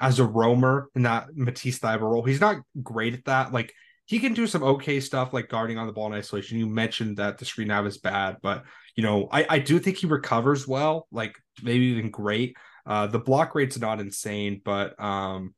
as 0.00 0.18
a 0.18 0.24
roamer 0.24 0.88
in 0.94 1.02
that 1.02 1.28
Matisse 1.34 1.78
Thybulle 1.78 2.10
role. 2.10 2.24
He's 2.24 2.40
not 2.40 2.56
great 2.82 3.14
at 3.14 3.24
that. 3.26 3.52
Like 3.52 3.72
he 4.06 4.18
can 4.18 4.34
do 4.34 4.46
some 4.46 4.62
okay 4.62 5.00
stuff 5.00 5.32
like 5.32 5.48
guarding 5.48 5.78
on 5.78 5.86
the 5.86 5.92
ball 5.92 6.06
in 6.06 6.18
isolation. 6.18 6.58
You 6.58 6.66
mentioned 6.66 7.18
that 7.18 7.38
the 7.38 7.44
screen 7.44 7.68
nav 7.68 7.86
is 7.86 7.98
bad, 7.98 8.38
but 8.42 8.64
you 8.96 9.02
know, 9.02 9.28
I, 9.30 9.46
I 9.48 9.58
do 9.58 9.78
think 9.78 9.98
he 9.98 10.06
recovers 10.06 10.66
well, 10.66 11.06
like 11.12 11.36
maybe 11.62 11.86
even 11.86 12.10
great. 12.10 12.56
Uh 12.86 13.06
the 13.06 13.20
block 13.20 13.54
rate's 13.54 13.78
not 13.78 14.00
insane, 14.00 14.60
but 14.64 15.00
um 15.00 15.54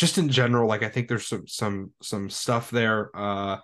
just 0.00 0.18
in 0.18 0.30
general, 0.30 0.66
like 0.66 0.82
I 0.82 0.88
think 0.88 1.08
there's 1.08 1.26
some 1.26 1.46
some 1.46 1.92
some 2.02 2.30
stuff 2.30 2.70
there. 2.70 3.10
Uh 3.14 3.58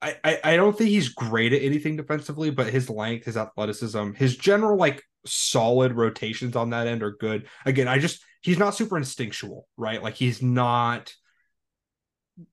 I, 0.00 0.38
I, 0.44 0.54
don't 0.54 0.78
think 0.78 0.90
he's 0.90 1.08
great 1.08 1.52
at 1.52 1.60
anything 1.60 1.96
defensively, 1.96 2.50
but 2.50 2.68
his 2.68 2.88
length, 2.88 3.24
his 3.24 3.36
athleticism, 3.36 4.12
his 4.12 4.36
general 4.36 4.78
like 4.78 5.02
solid 5.26 5.92
rotations 5.92 6.54
on 6.54 6.70
that 6.70 6.86
end 6.86 7.02
are 7.02 7.16
good. 7.16 7.48
Again, 7.66 7.88
I 7.88 7.98
just 7.98 8.22
he's 8.40 8.58
not 8.58 8.76
super 8.76 8.96
instinctual, 8.96 9.66
right? 9.76 10.00
Like 10.00 10.14
he's 10.14 10.40
not 10.40 11.12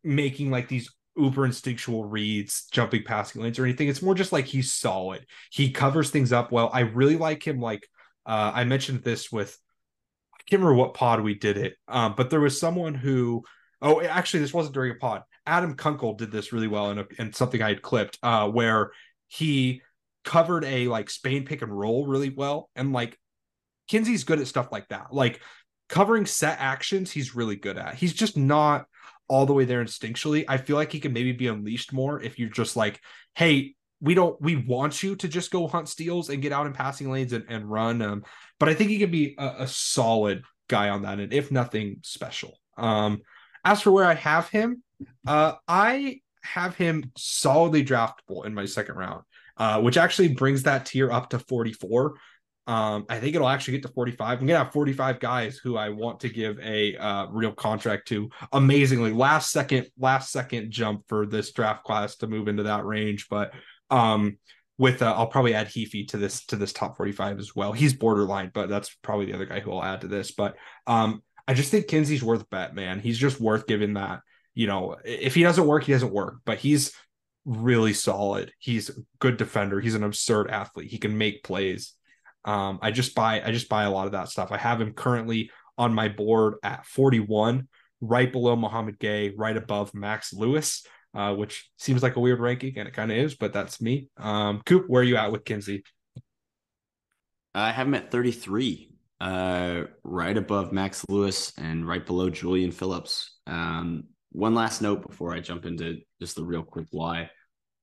making 0.04 0.50
like 0.50 0.68
these 0.68 0.92
uber 1.16 1.46
instinctual 1.46 2.06
reads, 2.06 2.66
jumping 2.72 3.04
passing 3.04 3.44
lanes 3.44 3.60
or 3.60 3.66
anything. 3.66 3.90
It's 3.90 4.02
more 4.02 4.16
just 4.16 4.32
like 4.32 4.46
he's 4.46 4.74
solid. 4.74 5.24
He 5.52 5.70
covers 5.70 6.10
things 6.10 6.34
up 6.34 6.52
well. 6.52 6.72
I 6.74 6.80
really 6.80 7.16
like 7.16 7.46
him. 7.46 7.60
Like 7.60 7.88
uh, 8.26 8.54
I 8.56 8.64
mentioned 8.64 9.04
this 9.04 9.32
with 9.32 9.56
can't 10.50 10.62
remember 10.62 10.80
what 10.80 10.94
pod 10.94 11.22
we 11.22 11.36
did 11.36 11.58
it, 11.58 11.76
um, 11.88 12.14
but 12.16 12.30
there 12.30 12.40
was 12.40 12.60
someone 12.60 12.94
who 12.94 13.44
oh 13.82 14.02
actually 14.02 14.42
this 14.42 14.54
wasn't 14.54 14.74
during 14.74 14.92
a 14.92 14.96
pod. 14.96 15.24
Adam 15.46 15.76
Kunkel 15.76 16.16
did 16.16 16.32
this 16.32 16.52
really 16.52 16.68
well 16.68 16.92
in, 16.92 17.00
a, 17.00 17.06
in 17.20 17.34
something 17.34 17.62
I 17.62 17.70
had 17.70 17.82
clipped 17.82 18.18
uh, 18.24 18.50
where 18.50 18.92
he 19.28 19.82
covered 20.24 20.66
a 20.66 20.88
like 20.88 21.10
Spain 21.10 21.46
pick 21.46 21.62
and 21.62 21.78
roll 21.78 22.08
really 22.08 22.30
well. 22.30 22.70
And 22.76 22.92
like 22.92 23.18
Kinsey's 23.88 24.24
good 24.24 24.40
at 24.40 24.48
stuff 24.48 24.72
like 24.72 24.90
that. 24.90 25.14
Like 25.14 25.40
covering 25.88 26.26
set 26.26 26.60
actions, 26.60 27.12
he's 27.12 27.36
really 27.36 27.56
good 27.56 27.78
at. 27.78 27.96
He's 27.96 28.14
just 28.14 28.36
not 28.36 28.86
all 29.28 29.46
the 29.46 29.54
way 29.54 29.66
there 29.66 29.84
instinctually. 29.84 30.46
I 30.48 30.58
feel 30.58 30.76
like 30.76 30.92
he 30.92 31.00
can 31.00 31.14
maybe 31.14 31.32
be 31.32 31.48
unleashed 31.48 31.94
more 31.94 32.22
if 32.22 32.40
you're 32.40 32.50
just 32.50 32.76
like, 32.76 33.00
hey, 33.36 33.76
we 34.06 34.14
don't 34.14 34.40
we 34.40 34.56
want 34.56 35.02
you 35.02 35.16
to 35.16 35.28
just 35.28 35.50
go 35.50 35.68
hunt 35.68 35.90
steals 35.90 36.30
and 36.30 36.42
get 36.42 36.52
out 36.52 36.68
in 36.68 36.74
passing 36.74 37.12
lanes 37.12 37.34
and, 37.34 37.44
and 37.50 37.70
run. 37.70 38.02
Um, 38.04 38.24
but 38.60 38.70
I 38.70 38.76
think 38.76 38.92
he 38.92 39.00
can 39.00 39.10
be 39.10 39.36
a, 39.40 39.56
a 39.60 39.68
solid 39.68 40.44
guy 40.70 40.90
on 40.90 41.02
that, 41.02 41.20
and 41.20 41.34
if 41.34 41.52
nothing 41.52 41.98
special. 42.04 42.58
Um, 42.78 43.22
as 43.64 43.82
for 43.82 43.92
where 43.92 44.06
I 44.06 44.14
have 44.14 44.48
him, 44.50 44.84
uh, 45.26 45.54
I 45.68 46.22
have 46.44 46.76
him 46.76 47.12
solidly 47.18 47.84
draftable 47.84 48.46
in 48.46 48.54
my 48.54 48.66
second 48.66 48.96
round, 48.96 49.24
uh, 49.58 49.82
which 49.82 49.98
actually 49.98 50.30
brings 50.30 50.64
that 50.64 50.86
tier 50.86 51.12
up 51.12 51.32
to 51.32 51.40
44. 51.40 52.14
Um, 52.68 53.06
I 53.10 53.20
think 53.20 53.36
it'll 53.36 53.50
actually 53.50 53.78
get 53.78 53.88
to 53.88 53.94
45. 53.94 54.40
I'm 54.40 54.46
gonna 54.46 54.64
have 54.64 54.72
45 54.74 55.20
guys 55.20 55.58
who 55.58 55.78
I 55.78 55.90
want 55.90 56.20
to 56.20 56.30
give 56.30 56.60
a 56.60 56.96
uh, 56.96 57.28
real 57.32 57.54
contract 57.54 58.08
to. 58.10 58.30
Amazingly, 58.52 59.14
last 59.14 59.52
second, 59.52 59.88
last 59.98 60.32
second 60.32 60.70
jump 60.70 61.06
for 61.08 61.26
this 61.26 61.52
draft 61.52 61.84
class 61.84 62.18
to 62.18 62.28
move 62.28 62.48
into 62.48 62.64
that 62.64 62.86
range. 62.86 63.30
But 63.30 63.52
um, 63.90 64.38
with 64.78 65.02
uh, 65.02 65.14
I'll 65.14 65.28
probably 65.28 65.54
add 65.54 65.68
Heafy 65.68 66.08
to 66.10 66.18
this 66.18 66.46
to 66.48 66.56
this 66.56 66.74
top 66.74 66.98
45 66.98 67.40
as 67.40 67.56
well. 67.56 67.72
He's 67.72 67.94
borderline, 67.94 68.52
but 68.54 68.70
that's 68.70 68.94
probably 69.02 69.28
the 69.28 69.34
other 69.34 69.46
guy 69.46 69.60
who 69.60 69.72
I'll 69.72 69.84
add 69.84 70.02
to 70.02 70.08
this. 70.08 70.32
But 70.32 70.56
um, 70.88 71.22
I 71.48 71.54
just 71.54 71.72
think 71.72 71.88
Kinsey's 71.88 72.24
worth 72.24 72.50
bet, 72.50 72.76
man. 72.76 73.00
He's 73.00 73.18
just 73.18 73.40
worth 73.40 73.68
giving 73.68 73.94
that. 73.94 74.22
You 74.54 74.68
know, 74.68 74.96
if 75.04 75.36
he 75.36 75.44
doesn't 75.44 75.68
work, 75.68 75.84
he 75.84 75.92
doesn't 75.92 76.14
work. 76.14 76.36
But 76.46 76.60
he's 76.60 76.94
really 77.46 77.94
solid. 77.94 78.52
He's 78.60 78.90
a 78.90 78.94
good 79.20 79.38
defender. 79.38 79.80
He's 79.80 79.96
an 79.96 80.04
absurd 80.04 80.50
athlete. 80.50 80.92
He 80.92 80.98
can 80.98 81.18
make 81.18 81.44
plays. 81.44 81.94
Um, 82.44 82.80
I 82.82 82.92
just 82.92 83.16
buy 83.16 83.42
I 83.44 83.52
just 83.52 83.70
buy 83.70 83.84
a 83.84 83.92
lot 83.92 84.06
of 84.06 84.12
that 84.14 84.30
stuff. 84.30 84.52
I 84.52 84.58
have 84.58 84.82
him 84.82 84.94
currently 84.94 85.52
on 85.78 85.94
my 85.94 86.10
board 86.10 86.56
at 86.64 86.86
41, 86.86 87.68
right 88.02 88.32
below 88.32 88.56
Mouhamed 88.56 88.98
Gueye, 89.00 89.34
right 89.36 89.58
above 89.58 89.94
Max 89.94 90.34
Lewis, 90.34 90.86
uh, 91.16 91.34
which 91.34 91.70
seems 91.78 92.04
like 92.04 92.18
a 92.18 92.20
weird 92.20 92.40
ranking, 92.40 92.78
and 92.78 92.88
it 92.88 92.94
kind 92.94 93.12
of 93.12 93.18
is, 93.18 93.36
but 93.36 93.54
that's 93.54 93.82
me. 93.82 94.10
Um, 94.18 94.62
Coop, 94.66 94.86
where 94.88 95.02
are 95.02 95.06
you 95.06 95.16
at 95.16 95.32
with 95.32 95.46
Kinsey? 95.46 95.84
I 97.54 97.72
have 97.72 97.88
him 97.88 97.94
at 97.94 98.12
33, 98.12 98.92
uh, 99.22 99.84
right 100.04 100.38
above 100.38 100.74
Max 100.74 101.06
Lewis 101.08 101.54
and 101.58 101.88
right 101.88 102.06
below 102.06 102.30
Julian 102.30 102.72
Phillips. 102.72 103.38
Um, 103.48 104.04
one 104.34 104.54
last 104.54 104.82
note 104.82 105.08
before 105.08 105.34
I 105.34 105.40
jump 105.40 105.66
into 105.66 106.00
just 106.20 106.36
the 106.36 106.44
real 106.44 106.64
quick 106.64 106.88
why. 106.92 107.30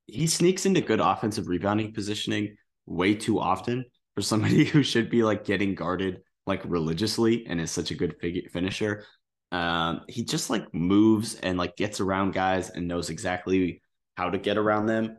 He 0.07 0.27
sneaks 0.27 0.67
into 0.67 0.83
good 0.83 1.01
offensive 1.01 1.49
rebounding 1.49 1.95
positioning 1.95 2.57
way 2.85 3.15
too 3.15 3.41
often 3.41 3.87
for 4.15 4.21
somebody 4.21 4.65
who 4.67 4.83
should 4.83 5.09
be 5.09 5.23
like 5.23 5.45
getting 5.45 5.75
guarded 5.75 6.21
like 6.47 6.63
religiously 6.67 7.47
and 7.47 7.61
is 7.61 7.71
such 7.71 7.91
a 7.91 7.95
good 7.95 8.17
fig- 8.21 8.51
finisher. 8.51 9.07
Um, 9.53 10.01
he 10.09 10.25
just 10.25 10.51
like 10.51 10.73
moves 10.75 11.37
and 11.37 11.59
like 11.59 11.77
gets 11.77 12.01
around 12.01 12.33
guys 12.33 12.71
and 12.71 12.89
knows 12.89 13.11
exactly 13.11 13.83
how 14.17 14.31
to 14.31 14.39
get 14.39 14.59
around 14.59 14.87
them. 14.87 15.19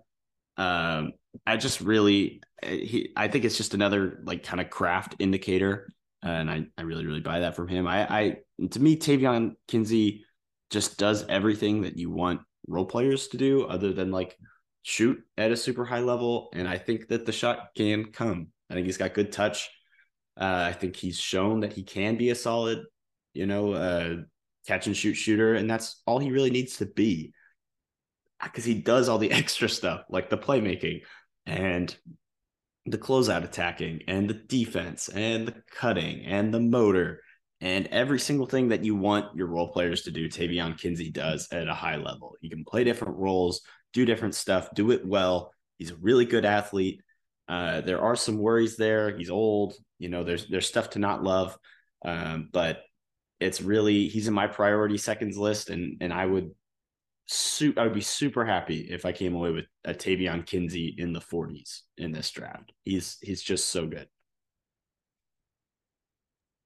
Um, 0.57 1.13
I 1.45 1.57
just 1.57 1.79
really, 1.81 2.41
he, 2.63 3.13
I 3.15 3.27
think 3.27 3.45
it's 3.45 3.57
just 3.57 3.73
another 3.73 4.21
like 4.25 4.43
kind 4.43 4.59
of 4.59 4.69
craft 4.69 5.15
indicator, 5.19 5.87
and 6.21 6.49
I, 6.49 6.65
I 6.77 6.81
really, 6.81 7.05
really 7.05 7.21
buy 7.21 7.41
that 7.41 7.55
from 7.55 7.67
him. 7.67 7.87
I, 7.87 8.07
I, 8.07 8.37
to 8.71 8.79
me, 8.79 8.97
Taevion 8.97 9.53
Kinsey 9.67 10.25
just 10.69 10.97
does 10.97 11.25
everything 11.29 11.83
that 11.83 11.97
you 11.97 12.09
want 12.09 12.41
role 12.67 12.85
players 12.85 13.27
to 13.29 13.37
do, 13.37 13.65
other 13.65 13.93
than 13.93 14.11
like 14.11 14.37
shoot 14.81 15.21
at 15.37 15.51
a 15.51 15.57
super 15.57 15.85
high 15.85 15.99
level. 15.99 16.49
And 16.53 16.67
I 16.67 16.77
think 16.77 17.07
that 17.09 17.25
the 17.25 17.31
shot 17.31 17.69
can 17.75 18.11
come. 18.11 18.47
I 18.69 18.73
think 18.73 18.85
he's 18.85 18.97
got 18.97 19.13
good 19.13 19.31
touch. 19.31 19.69
Uh, 20.39 20.65
I 20.69 20.73
think 20.73 20.95
he's 20.95 21.19
shown 21.19 21.59
that 21.59 21.73
he 21.73 21.83
can 21.83 22.17
be 22.17 22.31
a 22.31 22.35
solid, 22.35 22.83
you 23.33 23.45
know, 23.45 23.73
uh, 23.73 24.15
catch 24.67 24.87
and 24.87 24.95
shoot 24.95 25.15
shooter, 25.15 25.53
and 25.55 25.69
that's 25.69 26.01
all 26.05 26.19
he 26.19 26.31
really 26.31 26.51
needs 26.51 26.77
to 26.77 26.85
be. 26.85 27.33
Because 28.41 28.65
he 28.65 28.75
does 28.75 29.09
all 29.09 29.17
the 29.17 29.31
extra 29.41 29.69
stuff, 29.69 30.03
like 30.09 30.29
the 30.29 30.37
playmaking 30.37 31.01
and 31.45 31.95
the 32.85 32.97
closeout 32.97 33.43
attacking, 33.43 34.01
and 34.07 34.29
the 34.29 34.33
defense, 34.33 35.07
and 35.09 35.47
the 35.47 35.55
cutting, 35.71 36.25
and 36.25 36.53
the 36.53 36.59
motor, 36.59 37.21
and 37.61 37.87
every 37.87 38.19
single 38.19 38.45
thing 38.45 38.69
that 38.69 38.83
you 38.83 38.93
want 38.93 39.35
your 39.37 39.47
role 39.47 39.71
players 39.71 40.01
to 40.01 40.11
do. 40.11 40.27
Taevion 40.27 40.77
Kinsey 40.77 41.09
does 41.09 41.47
at 41.51 41.69
a 41.69 41.73
high 41.73 41.95
level. 41.95 42.35
He 42.41 42.49
can 42.49 42.65
play 42.65 42.83
different 42.83 43.17
roles, 43.17 43.61
do 43.93 44.03
different 44.03 44.35
stuff, 44.35 44.69
do 44.73 44.91
it 44.91 45.05
well. 45.05 45.53
He's 45.77 45.91
a 45.91 45.95
really 45.95 46.25
good 46.25 46.43
athlete. 46.43 47.01
Uh, 47.47 47.79
there 47.81 48.01
are 48.01 48.17
some 48.17 48.37
worries 48.37 48.75
there. 48.75 49.17
He's 49.17 49.29
old. 49.29 49.75
You 49.97 50.09
know, 50.09 50.23
there's 50.25 50.47
there's 50.47 50.67
stuff 50.67 50.91
to 50.91 50.99
not 50.99 51.23
love, 51.23 51.57
um, 52.03 52.49
but 52.51 52.81
it's 53.43 53.61
really 53.61 54.07
he's 54.07 54.27
in 54.27 54.33
my 54.33 54.47
priority 54.47 54.97
seconds 54.97 55.37
list, 55.37 55.69
and 55.69 55.97
and 56.01 56.13
I 56.13 56.25
would 56.25 56.51
su- 57.27 57.73
I 57.77 57.83
would 57.83 57.93
be 57.93 58.01
super 58.01 58.45
happy 58.45 58.87
if 58.89 59.05
I 59.05 59.11
came 59.11 59.35
away 59.35 59.51
with 59.51 59.65
a 59.85 59.93
Taevion 59.93 60.45
Kinsey 60.45 60.95
in 60.97 61.13
the 61.13 61.19
40s 61.19 61.81
in 61.97 62.11
this 62.11 62.31
draft. 62.31 62.71
He's 62.83 63.17
he's 63.21 63.41
just 63.41 63.69
so 63.69 63.85
good. 63.85 64.07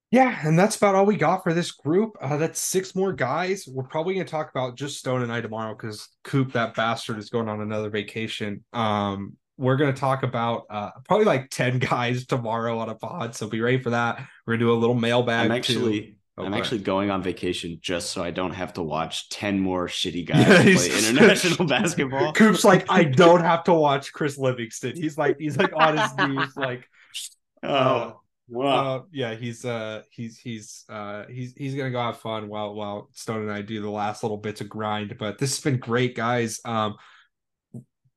Yeah, 0.10 0.40
and 0.48 0.58
that's 0.58 0.78
about 0.78 0.96
all 0.96 1.06
we 1.06 1.18
got 1.18 1.44
for 1.44 1.54
this 1.54 1.72
group. 1.72 2.16
Uh, 2.22 2.38
that's 2.38 2.62
six 2.62 2.96
more 2.96 3.12
guys. 3.12 3.68
We're 3.68 3.84
probably 3.84 4.14
going 4.14 4.26
to 4.26 4.32
talk 4.32 4.50
about 4.50 4.78
just 4.78 4.98
Stone 4.98 5.22
and 5.22 5.32
I 5.32 5.42
tomorrow 5.42 5.76
because 5.76 6.08
Coop, 6.24 6.54
that 6.54 6.76
bastard, 6.76 7.18
is 7.18 7.30
going 7.30 7.50
on 7.50 7.60
another 7.60 7.90
vacation. 7.90 8.64
Um, 8.72 9.36
we're 9.58 9.76
going 9.76 9.94
to 9.94 10.00
talk 10.00 10.24
about 10.24 10.66
uh, 10.70 10.92
probably 11.04 11.26
like 11.26 11.50
10 11.50 11.80
guys 11.80 12.26
tomorrow 12.26 12.80
on 12.80 12.88
a 12.88 12.96
pod. 12.96 13.36
So 13.36 13.50
be 13.50 13.60
ready 13.60 13.82
for 13.82 13.90
that. 13.90 14.20
We're 14.46 14.54
going 14.54 14.60
to 14.60 14.66
do 14.68 14.72
a 14.72 14.80
little 14.80 14.96
mailbag. 14.96 15.48
I'm 15.48 15.52
actually. 15.52 16.17
Oh, 16.40 16.46
I'm 16.46 16.54
actually 16.54 16.80
going 16.80 17.10
on 17.10 17.24
vacation 17.24 17.80
just 17.82 18.12
so 18.12 18.24
I 18.24 18.30
don't 18.30 18.52
have 18.52 18.74
to 18.74 18.84
watch 18.84 19.30
10 19.30 19.60
more 19.60 19.88
shitty 19.88 20.26
guys 20.28 20.46
play 20.46 21.10
international 21.10 21.68
basketball. 21.68 22.32
Coop's 22.34 22.64
like, 22.64 22.86
I 22.90 23.06
don't 23.06 23.42
have 23.42 23.64
to 23.64 23.74
watch 23.74 24.14
Chris 24.14 24.38
Livingston. 24.38 24.96
He's 24.96 25.18
like, 25.18 25.38
he's 25.40 25.58
like 25.58 25.74
on 25.76 25.98
his 25.98 26.16
knees, 26.16 26.56
like, 26.56 26.88
oh, 27.64 27.70
uh, 27.70 28.14
wow. 28.50 28.96
Uh, 28.98 29.02
yeah, 29.12 29.34
he's 29.34 29.66
uh 29.66 30.04
he's 30.12 30.38
he's 30.38 30.86
uh 30.90 31.24
he's 31.28 31.54
he's 31.54 31.74
gonna 31.74 31.90
go 31.90 32.00
have 32.00 32.20
fun 32.20 32.48
while 32.48 32.76
while 32.76 33.10
Stone 33.14 33.42
and 33.42 33.52
I 33.52 33.64
do 33.64 33.82
the 33.82 33.90
last 33.90 34.22
little 34.24 34.38
bits 34.38 34.62
of 34.62 34.70
grind. 34.70 35.18
But 35.18 35.40
this 35.40 35.56
has 35.56 35.64
been 35.64 35.80
great, 35.80 36.16
guys. 36.16 36.60
Um 36.66 36.96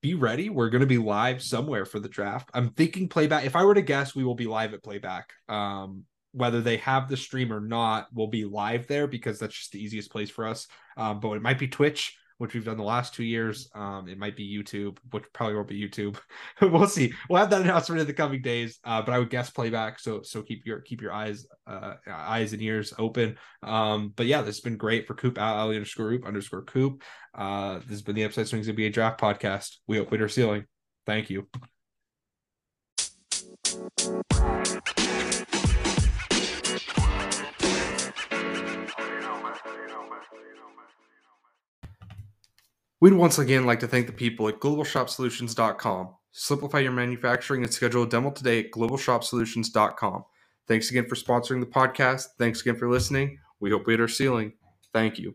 be 0.03 0.15
ready. 0.15 0.49
We're 0.49 0.71
going 0.71 0.81
to 0.81 0.87
be 0.87 0.99
live 0.99 1.43
somewhere 1.43 1.85
for 1.85 2.01
the 2.01 2.09
draft. 2.09 2.49
I'm 2.55 2.71
thinking 2.71 3.09
playback. 3.09 3.45
If 3.45 3.55
I 3.55 3.65
were 3.65 3.75
to 3.75 3.83
guess, 3.83 4.15
we 4.15 4.25
will 4.25 4.35
be 4.35 4.47
live 4.47 4.73
at 4.73 4.83
playback. 4.83 5.29
Um, 5.49 6.05
whether 6.33 6.61
they 6.61 6.77
have 6.79 7.09
the 7.09 7.17
stream 7.17 7.53
or 7.53 7.61
not, 7.61 8.09
we'll 8.13 8.29
be 8.29 8.45
live 8.45 8.87
there 8.87 9.07
because 9.07 9.39
that's 9.39 9.57
just 9.57 9.73
the 9.73 9.83
easiest 9.83 10.11
place 10.11 10.31
for 10.31 10.47
us. 10.47 10.67
Um, 10.97 11.21
but 11.21 11.33
it 11.33 11.43
might 11.43 11.59
be 11.59 11.69
Twitch, 11.69 12.17
which 12.39 12.55
we've 12.55 12.65
done 12.65 12.79
the 12.79 12.83
last 12.83 13.15
two 13.15 13.25
years. 13.25 13.69
Um, 13.75 14.09
it 14.09 14.17
might 14.17 14.37
be 14.37 14.49
YouTube, 14.49 14.97
which 15.11 15.25
probably 15.35 15.57
won't 15.57 15.69
be 15.69 15.81
YouTube. 15.81 16.19
we'll 16.63 16.87
see. 16.87 17.13
We'll 17.29 17.39
have 17.39 17.51
that 17.51 17.61
announcement 17.63 18.01
in 18.01 18.07
the 18.07 18.15
coming 18.15 18.41
days. 18.41 18.79
Uh, 18.85 19.03
but 19.03 19.13
I 19.13 19.19
would 19.19 19.29
guess 19.31 19.51
playback. 19.51 19.99
So 19.99 20.23
so 20.23 20.43
keep 20.43 20.65
your 20.65 20.81
keep 20.81 21.03
your 21.03 21.13
eyes 21.13 21.47
uh, 21.67 21.95
eyes 22.09 22.53
and 22.53 22.63
ears 22.63 22.95
open. 22.99 23.37
Um, 23.63 24.13
but 24.17 24.25
yeah, 24.27 24.41
this 24.41 24.57
has 24.57 24.61
been 24.61 24.79
great 24.79 25.07
for 25.07 25.15
Coop 25.15 25.39
Ali 25.39 25.77
underscore 25.77 26.11
Coop 26.11 26.27
underscore 26.27 26.63
Coop. 26.63 27.03
Uh, 27.35 27.79
this 27.81 27.91
has 27.91 28.03
been 28.03 28.17
the 28.17 28.25
Upside 28.25 28.49
Swings 28.49 28.69
NBA 28.69 28.93
Draft 28.95 29.21
Podcast. 29.21 29.77
We 29.87 29.99
hope 29.99 30.13
our 30.13 30.29
ceiling. 30.29 30.65
Thank 31.07 31.29
you. 31.29 31.47
We'd 43.01 43.15
once 43.15 43.39
again 43.39 43.65
like 43.65 43.81
to 43.81 43.89
thank 43.89 44.07
the 44.07 44.13
people 44.13 44.47
at 44.49 44.61
globalshopsolutions.com. 44.61 46.15
Simplify 46.33 46.81
your 46.81 46.93
manufacturing 46.93 47.63
and 47.63 47.73
schedule 47.73 48.03
a 48.03 48.09
demo 48.09 48.31
today 48.31 48.61
at 48.61 48.71
globalshopsolutions.com. 48.73 50.25
Thanks 50.69 50.91
again 50.91 51.09
for 51.09 51.15
sponsoring 51.15 51.61
the 51.61 51.67
podcast. 51.67 52.27
Thanks 52.39 52.61
again 52.61 52.77
for 52.77 52.91
listening. 52.91 53.39
We 53.59 53.71
hope 53.71 53.87
we 53.87 53.95
hit 53.95 54.01
our 54.01 54.09
ceiling. 54.09 54.53
Thank 54.93 55.19
you. 55.19 55.35